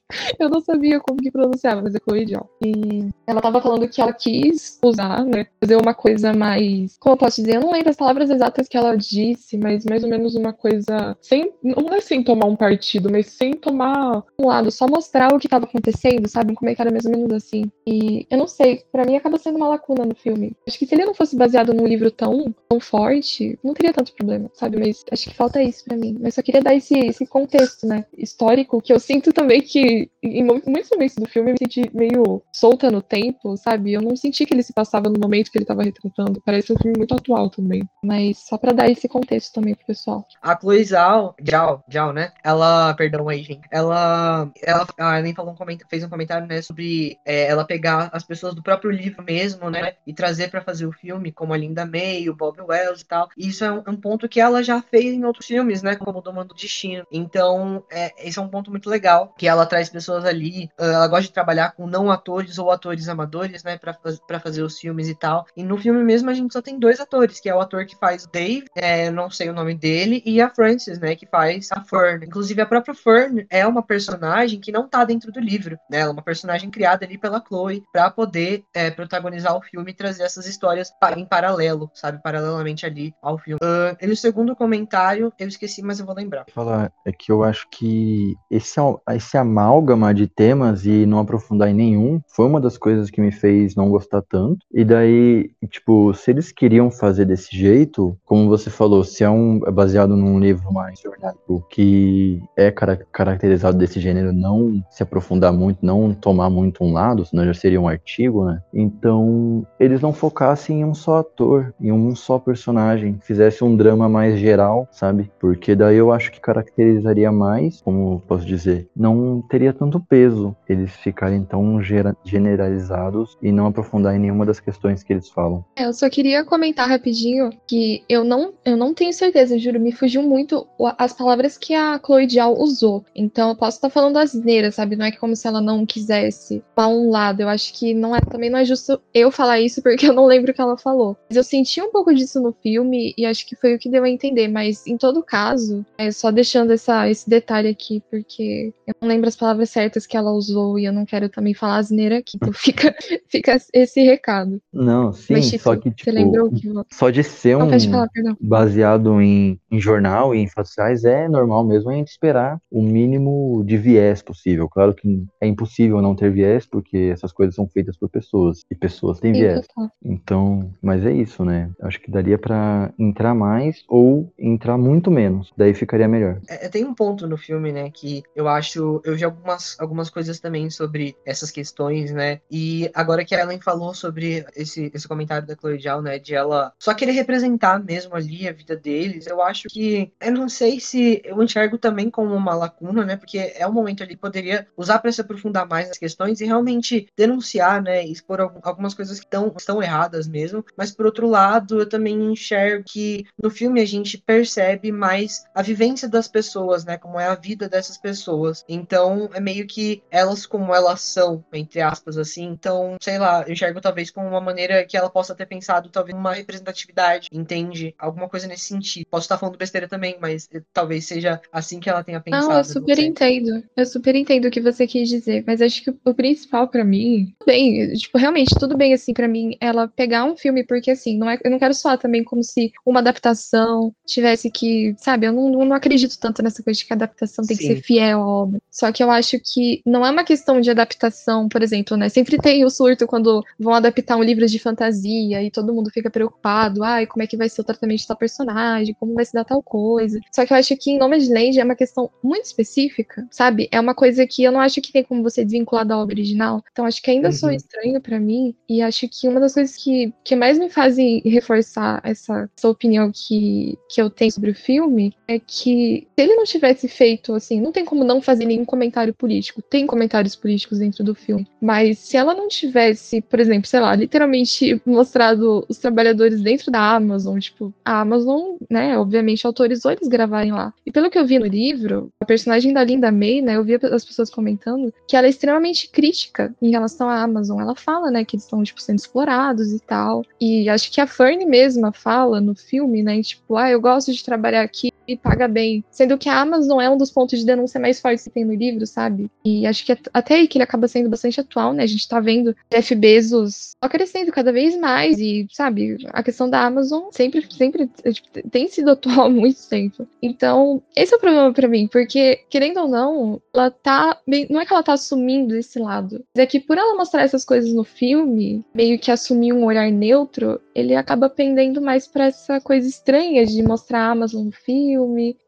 eu 0.40 0.50
não 0.50 0.60
sabia 0.62 1.00
como 1.00 1.20
que 1.20 1.32
pronunciava, 1.32 1.82
mas 1.82 1.96
é 1.96 2.00
Zhao. 2.26 2.50
E 2.64 3.08
ela 3.28 3.42
tava 3.42 3.62
falando 3.62 3.88
que 3.88 4.02
ela 4.02 4.14
quis 4.14 4.80
usar, 4.84 5.24
né? 5.26 5.48
Fazer 5.60 5.76
uma 5.76 5.94
coisa 5.94 6.34
mais. 6.34 6.98
Como 7.00 7.14
eu 7.14 7.18
posso 7.18 7.42
dizer? 7.42 7.58
Eu 7.58 7.62
não 7.62 7.72
lembro 7.72 7.90
as 7.90 7.96
palavras 7.96 8.30
exatas 8.30 8.68
que 8.68 8.78
ela 8.78 8.96
disse, 8.96 9.58
mas 9.58 9.86
mais 9.86 10.04
ou 10.04 10.10
menos 10.10 10.36
uma 10.36 10.54
coisa. 10.54 11.18
Sem. 11.22 11.52
Não 11.64 11.94
é 11.94 12.02
sem 12.02 12.24
tomar 12.24 12.48
um 12.48 12.56
partido, 12.56 13.10
mas 13.12 13.28
sem 13.28 13.54
tomar 13.54 14.24
um 14.38 14.48
lado, 14.48 14.72
só 14.72 14.88
mostrar 14.88 15.34
o 15.34 15.40
que 15.40 15.48
tava 15.48 15.66
acontecendo, 15.66 16.28
sabe? 16.28 16.52
Um 16.52 16.56
comentário 16.56 16.92
mais 16.92 17.06
ou 17.06 17.12
menos 17.12 17.32
assim. 17.32 17.72
E 17.86 18.26
eu 18.30 18.38
não 18.38 18.48
sei, 18.48 18.84
pra 18.92 19.06
mim 19.06 19.16
acaba 19.16 19.38
sendo 19.38 19.58
uma 19.58 19.68
lacuna 19.68 20.06
no 20.06 20.16
filme. 20.16 20.56
Acho 20.68 20.78
que 20.78 20.86
se 20.86 20.96
ele 20.96 21.06
não 21.06 21.14
fosse 21.14 21.36
baseado 21.36 21.74
num 21.74 21.86
livro 21.86 22.12
tão, 22.12 22.54
tão 22.68 22.80
forte, 22.80 23.58
não 23.64 23.74
teria 23.74 23.94
tanto 23.94 24.14
problema, 24.14 24.50
sabe? 24.54 24.78
Mas 24.80 25.04
acho 25.12 25.30
que 25.30 25.36
falta 25.36 25.62
isso 25.62 25.84
pra 25.86 25.98
mim. 25.98 26.18
Mas 26.20 26.36
só 26.36 26.42
queria 26.42 26.62
dar 26.62 26.76
esse, 26.76 26.98
esse 26.98 27.26
contexto, 27.26 27.86
né? 27.86 28.06
Histórico, 28.18 28.82
que 28.82 28.94
eu 28.94 29.00
sinto 29.00 29.32
também 29.32 29.62
que 29.62 29.79
em 30.22 30.44
mu- 30.44 30.62
muitos 30.66 30.90
momentos 30.92 31.16
do 31.16 31.28
filme 31.28 31.50
eu 31.50 31.54
me 31.54 31.60
senti 31.60 31.90
meio 31.94 32.42
solta 32.52 32.92
no 32.92 33.02
tempo, 33.02 33.56
sabe? 33.58 33.94
Eu 33.94 34.02
não 34.02 34.16
senti 34.16 34.46
que 34.46 34.54
ele 34.54 34.64
se 34.64 34.74
passava 34.74 35.10
no 35.10 35.20
momento 35.20 35.52
que 35.52 35.58
ele 35.58 35.66
tava 35.66 35.84
retratando. 35.84 36.42
Parece 36.46 36.74
um 36.74 36.78
filme 36.78 36.98
muito 36.98 37.14
atual 37.16 37.50
também. 37.50 37.82
Mas 38.04 38.40
só 38.40 38.58
pra 38.58 38.72
dar 38.72 38.90
esse 38.90 39.08
contexto 39.08 39.54
também 39.54 39.76
pro 39.76 39.86
pessoal. 39.86 40.26
A 40.42 40.58
Chloe 40.60 40.84
Zhao, 40.84 41.36
Zhao, 41.48 41.84
Zhao, 41.92 42.14
né? 42.14 42.32
Ela, 42.44 42.94
perdão 42.94 43.28
aí, 43.30 43.44
gente. 43.44 43.68
Ela, 43.72 44.52
ela 44.64 44.88
a 44.98 45.20
Ellen 45.20 45.34
falou 45.34 45.54
um 45.54 45.56
comentário, 45.56 45.90
fez 45.90 46.04
um 46.04 46.10
comentário, 46.10 46.48
né, 46.48 46.62
sobre 46.62 47.18
é, 47.26 47.48
ela 47.48 47.66
pegar 47.66 48.10
as 48.12 48.24
pessoas 48.24 48.54
do 48.56 48.64
próprio 48.64 48.92
livro 48.92 49.24
mesmo, 49.24 49.70
né, 49.70 49.94
e 50.06 50.14
trazer 50.14 50.50
pra 50.50 50.62
fazer 50.62 50.86
o 50.86 50.92
filme, 50.92 51.32
como 51.32 51.54
a 51.54 51.58
Linda 51.58 51.86
May, 51.86 52.30
o 52.30 52.36
Bob 52.36 52.60
Wells 52.62 53.02
e 53.02 53.06
tal. 53.06 53.30
E 53.38 53.48
isso 53.48 53.64
é 53.64 53.72
um, 53.72 53.84
um 53.88 53.96
ponto 53.96 54.28
que 54.28 54.40
ela 54.40 54.64
já 54.64 54.82
fez 54.82 55.06
em 55.14 55.24
outros 55.26 55.46
filmes, 55.46 55.82
né, 55.82 55.96
como 55.96 56.18
o 56.20 56.22
Domando 56.22 56.50
do 56.50 56.56
Destino. 56.56 57.06
Então, 57.12 57.84
é, 57.92 58.12
esse 58.28 58.40
é 58.40 58.42
um 58.42 58.48
ponto 58.50 58.72
muito 58.72 58.90
legal, 58.90 59.34
que 59.38 59.48
ela 59.48 59.66
traz 59.70 59.90
pessoas 59.90 60.26
ali, 60.26 60.70
ah, 60.78 60.86
ela 60.86 61.08
gosta 61.08 61.24
de 61.28 61.34
trabalhar 61.34 61.72
com 61.72 61.88
não 61.88 62.12
atores 62.12 62.58
ou 62.58 62.72
atores 62.72 63.08
amadores, 63.08 63.64
né, 63.64 63.78
pra, 63.78 63.94
faz- 63.94 64.20
pra 64.28 64.40
fazer 64.40 64.64
os 64.64 64.78
filmes 64.80 65.08
e 65.08 65.16
tal. 65.16 65.46
E 65.56 65.64
no 65.64 65.78
filme 65.78 66.04
mesmo 66.04 66.30
a 66.30 66.34
gente 66.34 66.52
só 66.54 66.62
tem 66.62 66.78
dois 66.80 67.00
atores, 67.00 67.40
que 67.40 67.50
é 67.50 67.56
o 67.56 67.62
ator 67.62 67.86
que 67.86 67.96
faz 67.98 68.26
o 68.26 68.32
Dave, 68.32 68.66
é, 68.76 69.10
não 69.12 69.30
sei 69.30 69.50
o 69.50 69.54
nome 69.54 69.76
dele, 69.76 70.22
e 70.26 70.42
a 70.42 70.50
Frances, 70.50 71.00
né, 71.00 71.16
que 71.16 71.28
faz 71.28 71.70
a 71.72 71.82
Fern. 71.84 72.26
Inclusive, 72.26 72.62
a 72.62 72.66
própria 72.66 72.94
Fern 72.94 73.46
é 73.50 73.66
uma 73.66 73.84
personagem 73.84 74.60
que 74.60 74.72
não 74.72 74.88
tá 74.88 75.04
dentro 75.06 75.32
do 75.32 75.40
livro, 75.40 75.78
né, 75.90 76.00
ela 76.00 76.10
é 76.10 76.14
uma 76.14 76.24
personagem 76.24 76.70
criada 76.70 77.06
ali 77.06 77.18
pela 77.18 77.44
Chloe 77.46 77.84
pra 77.94 78.10
poder 78.10 78.64
é, 78.74 78.90
protagonizar 78.92 79.56
o 79.56 79.62
filme 79.62 79.92
e 79.92 79.96
trazer 79.96 80.24
essas 80.24 80.46
histórias 80.48 80.92
em 81.16 81.26
paralelo, 81.26 81.90
sabe, 81.94 82.22
paralelamente 82.22 82.86
ali 82.86 83.14
ao 83.22 83.38
filme. 83.38 83.60
Ah, 83.64 83.96
e 84.02 84.08
o 84.10 84.18
segundo 84.18 84.56
comentário, 84.56 85.32
eu 85.38 85.48
esqueci, 85.48 85.82
mas 85.82 86.00
eu 86.00 86.06
vou 86.06 86.16
lembrar. 86.16 86.46
falar 86.54 86.92
é 87.06 87.12
que 87.12 87.32
eu 87.32 87.44
acho 87.44 87.68
que 87.70 88.36
esse, 88.50 88.80
al- 88.80 89.02
esse 89.10 89.38
amálgama 89.60 90.14
de 90.14 90.26
temas 90.26 90.86
e 90.86 91.06
não 91.06 91.20
aprofundar 91.20 91.70
em 91.70 91.74
nenhum 91.74 92.22
foi 92.28 92.46
uma 92.46 92.62
das 92.62 92.78
coisas 92.78 93.10
que 93.10 93.20
me 93.20 93.32
fez 93.32 93.76
não 93.76 93.90
gostar 93.90 94.22
tanto. 94.22 94.60
E 94.74 94.86
daí, 94.86 95.52
tipo, 95.70 96.14
se 96.14 96.32
eles 96.32 96.52
queriam 96.52 96.90
fazer 96.90 97.26
desse 97.26 97.56
jeito, 97.56 98.18
como 98.26 98.48
você 98.48 98.70
falou, 98.70 99.04
se 99.04 99.24
é 99.24 99.30
um 99.30 99.60
é 99.66 99.72
baseado 99.72 100.16
num 100.16 100.40
livro 100.40 100.72
mais 100.72 101.00
jornalístico 101.02 101.66
que 101.70 102.42
é 102.56 102.72
cara- 102.72 103.06
caracterizado 103.12 103.78
desse 103.78 104.00
gênero, 104.00 104.32
não 104.32 104.82
se 104.90 105.04
aprofundar 105.04 105.52
muito, 105.52 105.86
não 105.86 106.14
tomar 106.14 106.50
muito 106.50 106.84
um 106.84 106.94
lado, 106.94 107.26
senão 107.26 107.46
já 107.46 107.54
seria 107.54 107.82
um 107.82 107.88
artigo, 107.88 108.46
né? 108.46 108.62
Então, 108.74 109.66
eles 109.80 110.02
não 110.02 110.14
focassem 110.14 110.82
em 110.82 110.86
um 110.86 110.94
só 110.94 111.20
ator, 111.20 111.74
em 111.80 111.92
um 111.92 112.16
só 112.16 112.40
personagem, 112.40 113.18
fizesse 113.22 113.64
um 113.64 113.76
drama 113.76 114.08
mais 114.08 114.40
geral, 114.40 114.88
sabe? 114.92 115.30
Porque 115.40 115.76
daí 115.76 115.98
eu 115.98 116.12
acho 116.12 116.32
que 116.32 116.40
caracterizaria 116.40 117.32
mais, 117.32 117.82
como 117.82 118.22
posso 118.28 118.46
dizer, 118.46 118.88
não 118.96 119.42
teria 119.50 119.74
tanto 119.74 120.00
peso 120.00 120.56
eles 120.68 120.92
ficarem 120.98 121.44
tão 121.44 121.82
generalizados 122.24 123.38
e 123.42 123.52
não 123.52 123.68
aprofundar 123.68 124.16
em 124.16 124.20
nenhuma 124.20 124.46
das 124.46 124.60
questões 124.60 125.04
que 125.04 125.12
eles 125.12 125.28
falam. 125.30 125.66
É, 125.76 125.86
eu 125.86 125.94
só 125.94 126.10
queria 126.10 126.46
comentar 126.46 126.88
rapidinho 126.88 127.50
que 127.68 128.04
eu 128.08 128.24
não, 128.24 128.54
eu 128.64 128.78
não 128.78 128.94
tenho 128.94 129.12
certeza, 129.12 129.58
juro, 129.58 129.80
me 129.80 129.92
fugiu 129.92 130.22
muito 130.22 130.68
as 130.98 131.12
palavras 131.12 131.58
que 131.58 131.74
a 131.74 132.00
Chloe 132.04 132.30
Zhao 132.30 132.62
usou. 132.62 133.04
Então 133.16 133.50
eu 133.50 133.56
posso 133.56 133.78
estar 133.78 133.90
falando 133.90 134.18
asneira, 134.18 134.72
sabe? 134.72 134.96
Não 134.96 135.06
é 135.06 135.12
como 135.12 135.36
se 135.36 135.48
ela 135.48 135.62
não 135.62 135.86
quisesse 135.86 136.64
falar 136.76 136.90
um 136.90 137.10
lado. 137.10 137.42
Eu 137.42 137.50
acho 137.50 137.74
que 137.74 137.94
não 137.94 138.16
é, 138.16 138.22
também 138.22 138.50
não 138.50 138.60
é 138.60 138.66
justo 138.66 139.02
eu 139.14 139.32
falar 139.32 139.60
isso 139.60 139.82
porque 139.82 140.08
eu 140.08 140.14
não 140.14 140.26
lembro 140.26 140.52
o 140.52 140.54
que 140.54 140.62
ela 140.62 140.78
falou. 140.78 141.18
Mas 141.28 141.38
eu 141.38 141.44
senti 141.44 141.82
um 141.82 141.92
pouco 141.92 142.14
disso 142.14 142.40
no 142.40 142.54
filme 142.62 143.14
e 143.18 143.26
acho 143.26 143.48
que 143.48 143.56
foi 143.56 143.74
o 143.74 143.80
que 143.80 143.90
deu 143.90 144.04
a 144.04 144.10
entender. 144.10 144.48
Mas 144.48 144.86
em 144.86 144.98
todo 144.98 145.24
caso, 145.24 145.86
é 145.98 146.12
só 146.12 146.30
deixando 146.32 146.72
essa, 146.72 147.10
esse 147.10 147.30
detalhe 147.30 147.70
aqui, 147.70 148.04
porque 148.12 148.72
eu 148.86 148.94
não 149.02 149.08
lembro 149.08 149.28
as 149.28 149.36
palavras 149.40 149.70
certas 149.70 150.06
que 150.06 150.18
ela 150.18 150.32
usou 150.32 150.78
e 150.78 150.86
eu 150.86 150.94
não 150.94 151.06
quero 151.06 151.30
também 151.30 151.54
falar 151.54 151.78
asneira 151.78 152.18
aqui. 152.18 152.38
Então 152.38 152.52
fica, 152.54 152.94
fica 153.28 153.58
esse 153.74 154.02
recado. 154.02 154.62
Não, 154.72 155.12
sim, 155.14 155.34
Mas, 155.34 155.46
Chico, 155.46 155.64
só 155.64 155.76
que, 155.76 155.90
você 155.90 155.96
tipo, 155.96 156.12
lembrou 156.12 156.52
que. 156.52 156.70
só 156.92 157.10
de 157.10 157.24
ser 157.24 157.58
Não, 157.58 157.68
um 157.68 157.80
falar, 157.80 158.08
baseado 158.40 159.22
em, 159.22 159.60
em 159.72 159.80
jornal 159.80 160.36
e 160.36 160.40
em 160.40 160.48
fatos 160.48 160.74
reais, 160.78 161.04
é 161.04 161.28
normal 161.28 161.66
mesmo 161.66 161.90
a 161.90 161.94
gente 161.94 162.10
esperar 162.10 162.60
o 162.72 162.82
mínimo 162.82 163.64
de 163.66 163.78
viés 163.78 164.22
possível. 164.22 164.68
Claro 164.70 164.94
que 164.94 165.24
é 165.42 165.48
impossível 165.48 166.02
não 166.02 166.16
ter 166.16 166.32
viés, 166.32 166.66
porque 166.66 167.10
essas 167.12 167.32
coisas 167.32 167.56
são 167.56 167.68
feitas 167.68 167.98
por 167.98 168.10
pessoas, 168.10 168.62
e 168.70 168.76
pessoas 168.76 169.20
têm 169.20 169.34
Sim, 169.34 169.40
viés. 169.42 169.68
Então, 170.04 170.72
mas 170.82 171.06
é 171.06 171.12
isso, 171.12 171.44
né? 171.46 171.70
Acho 171.82 172.00
que 172.00 172.12
daria 172.12 172.38
pra 172.38 172.92
entrar 172.98 173.34
mais 173.34 173.84
ou 173.88 174.32
entrar 174.38 174.78
muito 174.78 175.10
menos. 175.10 175.52
Daí 175.58 175.74
ficaria 175.74 176.08
melhor. 176.08 176.40
É, 176.48 176.68
tem 176.70 176.86
um 176.86 176.94
ponto 176.94 177.28
no 177.28 177.38
filme, 177.38 177.72
né, 177.72 177.90
que 177.90 178.24
eu 178.36 178.48
acho. 178.48 179.02
Eu 179.04 179.18
algumas, 179.26 179.76
algumas 179.80 180.10
coisas 180.10 180.40
também 180.40 180.70
sobre 180.70 181.16
essas 181.26 181.52
questões, 181.52 182.12
né? 182.12 182.42
E 182.50 182.90
agora 182.94 183.26
que 183.26 183.36
a 183.36 183.40
Ellen 183.42 183.60
falou 183.62 183.94
sobre 183.94 184.46
esse, 184.56 184.92
esse 184.94 185.08
comentário 185.08 185.48
da 185.48 185.56
Chloe 185.56 185.80
Zhao, 185.80 186.02
né, 186.02 186.20
de 186.20 186.34
ela 186.36 186.74
só 186.80 186.94
querer 186.94 187.12
representar 187.14 187.84
mesmo 187.84 188.16
ali 188.16 188.48
a 188.48 188.52
vida 188.54 188.76
deles, 188.76 189.28
eu 189.28 189.42
acho 189.42 189.68
que. 189.70 190.12
Eu 190.20 190.32
não 190.34 190.50
sei 190.50 190.80
se 190.80 191.22
eu 191.24 191.42
enxergo 191.42 191.78
também 191.78 192.10
como 192.10 192.34
uma 192.36 192.54
lacuna, 192.56 193.06
né? 193.06 193.16
Porque 193.18 193.38
é 193.56 193.68
um 193.68 193.72
momento 193.74 194.04
ali 194.04 194.16
que 194.16 194.22
poderia 194.22 194.68
usar 194.78 195.00
para 195.00 195.12
se 195.12 195.22
aprofundar 195.22 195.68
mais 195.68 195.88
nas 195.88 195.98
questões 195.98 196.42
e 196.42 196.46
realmente 196.46 197.08
denunciar, 197.18 197.82
né? 197.82 198.04
Expor 198.06 198.40
algum- 198.42 198.60
algumas 198.64 198.94
coisas 198.94 199.20
que 199.20 199.28
tão, 199.28 199.54
estão 199.58 199.82
erradas 199.82 200.28
mesmo. 200.28 200.64
Mas 200.78 200.92
por 200.92 201.06
outro 201.06 201.28
lado, 201.28 201.80
eu 201.80 201.90
também 201.90 202.16
enxergo 202.32 202.84
que 202.88 203.26
no 203.42 203.50
filme 203.50 203.82
a 203.82 203.86
gente 203.86 204.18
percebe 204.18 204.92
mais 204.92 205.44
a 205.54 205.62
vivência 205.62 206.08
das 206.08 206.28
pessoas, 206.28 206.86
né? 206.86 206.98
Como 206.98 207.20
é 207.20 207.26
a 207.28 207.36
vida 207.36 207.68
dessas 207.70 207.98
pessoas. 207.98 208.64
Então, 208.68 209.09
é 209.34 209.40
meio 209.40 209.66
que 209.68 210.02
elas 210.10 210.46
como 210.46 210.74
elas 210.74 211.02
são, 211.02 211.44
entre 211.54 211.82
aspas, 211.82 212.18
assim. 212.18 212.46
Então, 212.46 212.98
sei 213.02 213.18
lá, 213.18 213.44
eu 213.46 213.54
enxergo 213.54 213.82
talvez 213.82 214.10
como 214.12 214.28
uma 214.28 214.42
maneira 214.42 214.86
que 214.86 214.98
ela 214.98 215.10
possa 215.10 215.36
ter 215.36 215.46
pensado, 215.46 215.90
talvez, 215.90 216.16
numa 216.16 216.34
representatividade, 216.34 217.30
entende? 217.32 217.94
Alguma 217.98 218.28
coisa 218.30 218.48
nesse 218.48 218.66
sentido. 218.66 219.08
Posso 219.10 219.26
estar 219.26 219.38
falando 219.38 219.58
besteira 219.58 219.88
também, 219.88 220.18
mas 220.20 220.48
eh, 220.54 220.62
talvez 220.74 221.06
seja 221.06 221.42
assim 221.52 221.80
que 221.80 221.90
ela 221.90 222.04
tenha 222.04 222.20
pensado. 222.20 222.50
Não, 222.50 222.58
eu 222.58 222.64
super 222.64 223.00
entendo. 223.00 223.64
Eu 223.76 223.86
super 223.86 224.16
entendo 224.16 224.46
o 224.46 224.52
que 224.52 224.62
você 224.62 224.86
quis 224.88 225.10
dizer, 225.10 225.44
mas 225.46 225.62
acho 225.62 225.84
que 225.84 225.94
o 226.06 226.14
principal 226.14 226.68
pra 226.68 226.84
mim, 226.84 227.34
tudo 227.40 227.48
bem, 227.48 227.94
tipo, 227.94 228.18
realmente 228.18 228.56
tudo 228.60 228.78
bem 228.78 228.94
assim 228.94 229.14
pra 229.14 229.28
mim 229.28 229.56
ela 229.60 229.88
pegar 229.88 230.26
um 230.26 230.36
filme 230.36 230.64
porque 230.64 230.92
assim, 230.92 231.18
não 231.18 231.30
é, 231.30 231.40
eu 231.44 231.52
não 231.52 231.60
quero 231.60 231.74
soar 231.74 231.98
também 231.98 232.24
como 232.24 232.44
se 232.44 232.72
uma 232.86 233.00
adaptação 233.00 233.94
tivesse 234.06 234.50
que, 234.50 234.94
sabe, 234.98 235.28
eu 235.28 235.34
não, 235.34 235.66
não 235.66 235.74
acredito 235.76 236.18
tanto 236.20 236.42
nessa 236.42 236.64
coisa 236.64 236.80
de 236.80 236.86
que 236.86 236.94
a 236.94 236.96
adaptação 236.96 237.46
tem 237.46 237.58
que 237.58 237.64
Sim. 237.64 237.76
ser 237.76 237.82
fiel 237.82 238.20
à 238.20 238.28
obra. 238.28 238.62
Só 238.70 238.92
que 238.92 238.99
eu 239.04 239.12
acho 239.12 239.40
que 239.40 239.82
não 239.86 240.06
é 240.06 240.12
uma 240.12 240.24
questão 240.24 240.62
de 240.62 240.70
adaptação, 240.70 241.48
por 241.48 241.62
exemplo, 241.62 241.98
né? 241.98 242.10
Sempre 242.10 242.38
tem 242.38 242.66
o 242.66 242.70
surto 242.70 243.08
quando 243.08 243.44
vão 243.60 243.74
adaptar 243.74 244.18
um 244.18 244.24
livro 244.24 244.46
de 244.46 244.60
fantasia 244.60 245.42
e 245.44 245.52
todo 245.52 245.74
mundo 245.74 245.90
fica 245.92 246.10
preocupado, 246.10 246.84
ai, 246.84 247.06
como 247.06 247.24
é 247.24 247.28
que 247.28 247.38
vai 247.38 247.50
ser 247.50 247.62
o 247.62 247.64
tratamento 247.64 248.00
de 248.00 248.08
tal 248.08 248.18
personagem, 248.18 248.96
como 249.00 249.14
vai 249.14 249.26
se 249.26 249.34
dar 249.34 249.46
tal 249.46 249.62
coisa. 249.62 250.20
Só 250.32 250.46
que 250.46 250.54
eu 250.54 250.58
acho 250.58 250.76
que 250.78 250.92
em 250.92 250.98
Nomadland 250.98 251.60
é 251.60 251.64
uma 251.64 251.76
questão 251.76 252.10
muito 252.24 252.46
específica, 252.46 253.28
sabe? 253.32 253.68
É 253.72 253.80
uma 253.80 253.96
coisa 253.96 254.26
que 254.26 254.44
eu 254.44 254.52
não 254.52 254.60
acho 254.60 254.82
que 254.82 254.92
tem 254.92 255.04
como 255.04 255.24
você 255.24 255.44
desvincular 255.44 255.86
da 255.86 255.98
obra 255.98 256.16
original. 256.16 256.64
Então 256.72 256.86
acho 256.86 257.02
que 257.02 257.12
ainda 257.12 257.30
uhum. 257.30 257.34
sou 257.34 257.52
estranho 257.52 258.02
para 258.02 258.20
mim 258.20 258.56
e 258.68 258.82
acho 258.82 259.08
que 259.08 259.28
uma 259.28 259.40
das 259.40 259.54
coisas 259.54 259.76
que, 259.76 260.14
que 260.24 260.36
mais 260.36 260.58
me 260.58 260.70
fazem 260.70 261.22
reforçar 261.26 262.02
essa, 262.04 262.50
essa 262.58 262.70
opinião 262.70 263.12
que, 263.14 263.78
que 263.90 264.02
eu 264.02 264.10
tenho 264.10 264.32
sobre 264.32 264.52
o 264.52 264.56
filme 264.56 265.14
é 265.28 265.40
que 265.40 266.08
se 266.16 266.22
ele 266.22 266.36
não 266.36 266.44
tivesse 266.44 266.88
feito 266.88 267.34
assim, 267.34 267.62
não 267.62 267.72
tem 267.72 267.86
como 267.86 268.04
não 268.04 268.22
fazer 268.22 268.46
nenhum 268.46 268.66
comentário 268.66 268.89
político. 269.18 269.62
Tem 269.62 269.86
comentários 269.86 270.36
políticos 270.36 270.80
dentro 270.80 271.04
do 271.04 271.16
filme, 271.16 271.48
mas 271.62 272.00
se 272.00 272.18
ela 272.18 272.34
não 272.34 272.48
tivesse, 272.48 273.22
por 273.22 273.40
exemplo, 273.40 273.68
sei 273.68 273.80
lá, 273.80 273.96
literalmente 273.96 274.82
mostrado 274.86 275.66
os 275.68 275.78
trabalhadores 275.78 276.42
dentro 276.42 276.72
da 276.72 276.96
Amazon, 276.96 277.40
tipo, 277.40 277.74
a 277.84 278.02
Amazon, 278.02 278.56
né, 278.70 278.98
obviamente 278.98 279.46
autorizou 279.46 279.92
eles 279.92 280.08
gravarem 280.08 280.52
lá. 280.52 280.74
E 280.86 280.92
pelo 280.92 281.10
que 281.10 281.18
eu 281.18 281.26
vi 281.26 281.40
no 281.40 281.46
livro, 281.46 282.10
a 282.22 282.26
personagem 282.26 282.74
da 282.74 282.84
Linda 282.84 283.12
May, 283.12 283.42
né, 283.42 283.56
eu 283.56 283.64
vi 283.64 283.76
as 283.76 284.06
pessoas 284.06 284.30
comentando 284.30 284.94
que 285.08 285.16
ela 285.16 285.28
é 285.28 285.30
extremamente 285.30 285.90
crítica 285.90 286.54
em 286.62 286.72
relação 286.72 287.10
à 287.10 287.22
Amazon. 287.22 287.60
Ela 287.60 287.76
fala, 287.76 288.12
né, 288.12 288.26
que 288.26 288.36
eles 288.36 288.44
estão 288.44 288.64
tipo 288.64 288.82
sendo 288.82 289.00
explorados 289.00 289.72
e 289.72 289.80
tal. 289.80 290.24
E 290.40 290.70
acho 290.70 290.92
que 290.92 291.02
a 291.02 291.08
Fern 291.08 291.46
mesma 291.46 291.92
fala 291.92 292.42
no 292.42 292.56
filme, 292.56 293.04
né, 293.04 293.22
tipo, 293.22 293.56
ah, 293.56 293.70
eu 293.70 293.80
gosto 293.80 294.12
de 294.12 294.24
trabalhar 294.24 294.62
aqui 294.62 294.89
e 295.14 295.18
paga 295.18 295.48
bem. 295.48 295.84
Sendo 295.90 296.18
que 296.18 296.30
a 296.30 296.40
Amazon 296.40 296.80
é 296.82 296.90
um 296.90 296.98
dos 296.98 297.12
pontos 297.12 297.40
de 297.40 297.46
denúncia 297.46 297.80
mais 297.80 298.00
fortes 298.00 298.24
que 298.24 298.30
tem 298.30 298.46
no 298.46 298.54
livro, 298.54 298.86
sabe? 298.86 299.30
E 299.44 299.66
acho 299.66 299.86
que 299.86 299.98
até 300.14 300.36
aí 300.36 300.48
que 300.48 300.58
ele 300.58 300.64
acaba 300.64 300.88
sendo 300.88 301.10
bastante 301.10 301.40
atual, 301.40 301.74
né? 301.74 301.84
A 301.84 301.88
gente 301.88 302.08
tá 302.08 302.20
vendo 302.20 302.56
Jeff 302.72 302.94
Bezos 302.96 303.74
só 303.84 303.90
crescendo 303.90 304.32
cada 304.32 304.52
vez 304.52 304.78
mais 304.78 305.20
e, 305.20 305.48
sabe, 305.52 305.98
a 306.10 306.22
questão 306.22 306.50
da 306.50 306.64
Amazon 306.64 307.10
sempre, 307.12 307.46
sempre 307.50 307.90
é, 308.04 308.12
tipo, 308.12 308.28
tem 308.50 308.68
sido 308.68 308.92
atual 308.92 309.22
há 309.28 309.30
muito 309.30 309.68
tempo. 309.68 310.08
Então, 310.22 310.82
esse 310.96 311.14
é 311.14 311.18
o 311.18 311.20
problema 311.20 311.52
para 311.54 311.68
mim, 311.68 311.88
porque, 311.88 312.42
querendo 312.50 312.82
ou 312.82 312.88
não, 312.88 313.42
ela 313.54 313.72
tá. 313.72 314.18
Não 314.50 314.62
é 314.62 314.66
que 314.66 314.74
ela 314.74 314.84
tá 314.84 314.94
assumindo 314.94 315.56
esse 315.56 315.80
lado, 315.80 316.24
é 316.36 316.46
que 316.46 316.60
por 316.60 316.78
ela 316.78 316.96
mostrar 316.96 317.24
essas 317.24 317.44
coisas 317.44 317.74
no 317.74 317.84
filme, 317.84 318.64
meio 318.74 319.00
que 319.00 319.12
assumir 319.12 319.54
um 319.54 319.66
olhar 319.66 319.90
neutro, 319.92 320.62
ele 320.76 320.96
acaba 320.96 321.30
pendendo 321.30 321.82
mais 321.82 322.08
para 322.08 322.26
essa 322.26 322.62
coisa 322.62 322.88
estranha 322.88 323.46
de 323.46 323.62
mostrar 323.64 324.02
a 324.02 324.12
Amazon 324.12 324.46
no 324.46 324.52
filme 324.52 324.99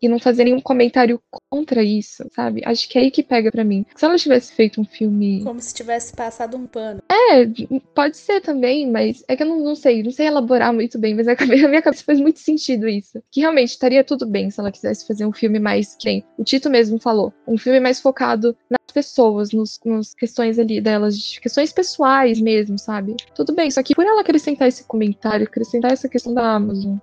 e 0.01 0.07
não 0.07 0.19
fazer 0.19 0.45
nenhum 0.45 0.61
comentário 0.61 1.21
contra 1.49 1.83
isso, 1.83 2.25
sabe? 2.33 2.61
Acho 2.65 2.87
que 2.89 2.97
é 2.97 3.01
aí 3.01 3.11
que 3.11 3.23
pega 3.23 3.51
para 3.51 3.63
mim. 3.63 3.85
Se 3.95 4.05
ela 4.05 4.17
tivesse 4.17 4.53
feito 4.53 4.79
um 4.79 4.85
filme. 4.85 5.43
Como 5.43 5.59
se 5.59 5.73
tivesse 5.73 6.13
passado 6.13 6.57
um 6.57 6.65
pano. 6.65 7.01
É, 7.09 7.45
pode 7.93 8.17
ser 8.17 8.41
também, 8.41 8.89
mas 8.89 9.23
é 9.27 9.35
que 9.35 9.43
eu 9.43 9.47
não, 9.47 9.59
não 9.59 9.75
sei, 9.75 10.03
não 10.03 10.11
sei 10.11 10.27
elaborar 10.27 10.73
muito 10.73 10.97
bem, 10.99 11.15
mas 11.15 11.27
é 11.27 11.35
a 11.65 11.69
minha 11.69 11.81
cabeça 11.81 12.03
faz 12.03 12.19
muito 12.19 12.39
sentido 12.39 12.87
isso. 12.87 13.21
Que 13.31 13.41
realmente 13.41 13.69
estaria 13.69 14.03
tudo 14.03 14.25
bem 14.25 14.49
se 14.49 14.59
ela 14.59 14.71
quisesse 14.71 15.07
fazer 15.07 15.25
um 15.25 15.33
filme 15.33 15.59
mais. 15.59 15.95
Quem? 15.99 16.23
O 16.37 16.43
Tito 16.43 16.69
mesmo 16.69 16.99
falou. 16.99 17.33
Um 17.47 17.57
filme 17.57 17.79
mais 17.79 17.99
focado 17.99 18.55
nas 18.69 18.80
pessoas, 18.91 19.51
nos, 19.51 19.79
nos 19.85 20.13
questões 20.13 20.59
ali 20.59 20.81
delas, 20.81 21.37
questões 21.39 21.71
pessoais 21.71 22.39
mesmo, 22.39 22.77
sabe? 22.77 23.15
Tudo 23.35 23.53
bem, 23.53 23.71
só 23.71 23.81
que 23.81 23.95
por 23.95 24.05
ela 24.05 24.21
acrescentar 24.21 24.67
esse 24.67 24.83
comentário, 24.83 25.45
acrescentar 25.45 25.91
essa 25.91 26.09
questão 26.09 26.33
da 26.33 26.55
Amazon, 26.55 26.97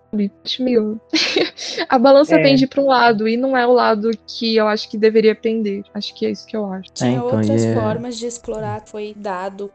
acho 0.44 0.62
meio. 0.62 1.01
a 1.88 1.98
balança 1.98 2.37
é. 2.37 2.42
pende 2.42 2.66
para 2.66 2.81
um 2.81 2.87
lado 2.87 3.29
e 3.29 3.37
não 3.37 3.57
é 3.57 3.66
o 3.66 3.72
lado 3.72 4.11
que 4.27 4.57
eu 4.57 4.68
acho 4.68 4.88
que 4.90 4.96
deveria 4.96 5.35
pender. 5.35 5.85
Acho 5.94 6.14
que 6.14 6.27
é 6.27 6.31
isso 6.31 6.46
que 6.46 6.57
eu 6.57 6.70
acho. 6.72 6.92
Tinha 6.92 7.11
é, 7.11 7.14
então, 7.14 7.24
outras 7.27 7.64
é... 7.64 7.74
formas 7.74 8.18
de 8.18 8.27
explorar, 8.27 8.83
foi 8.87 9.14
dado 9.16 9.70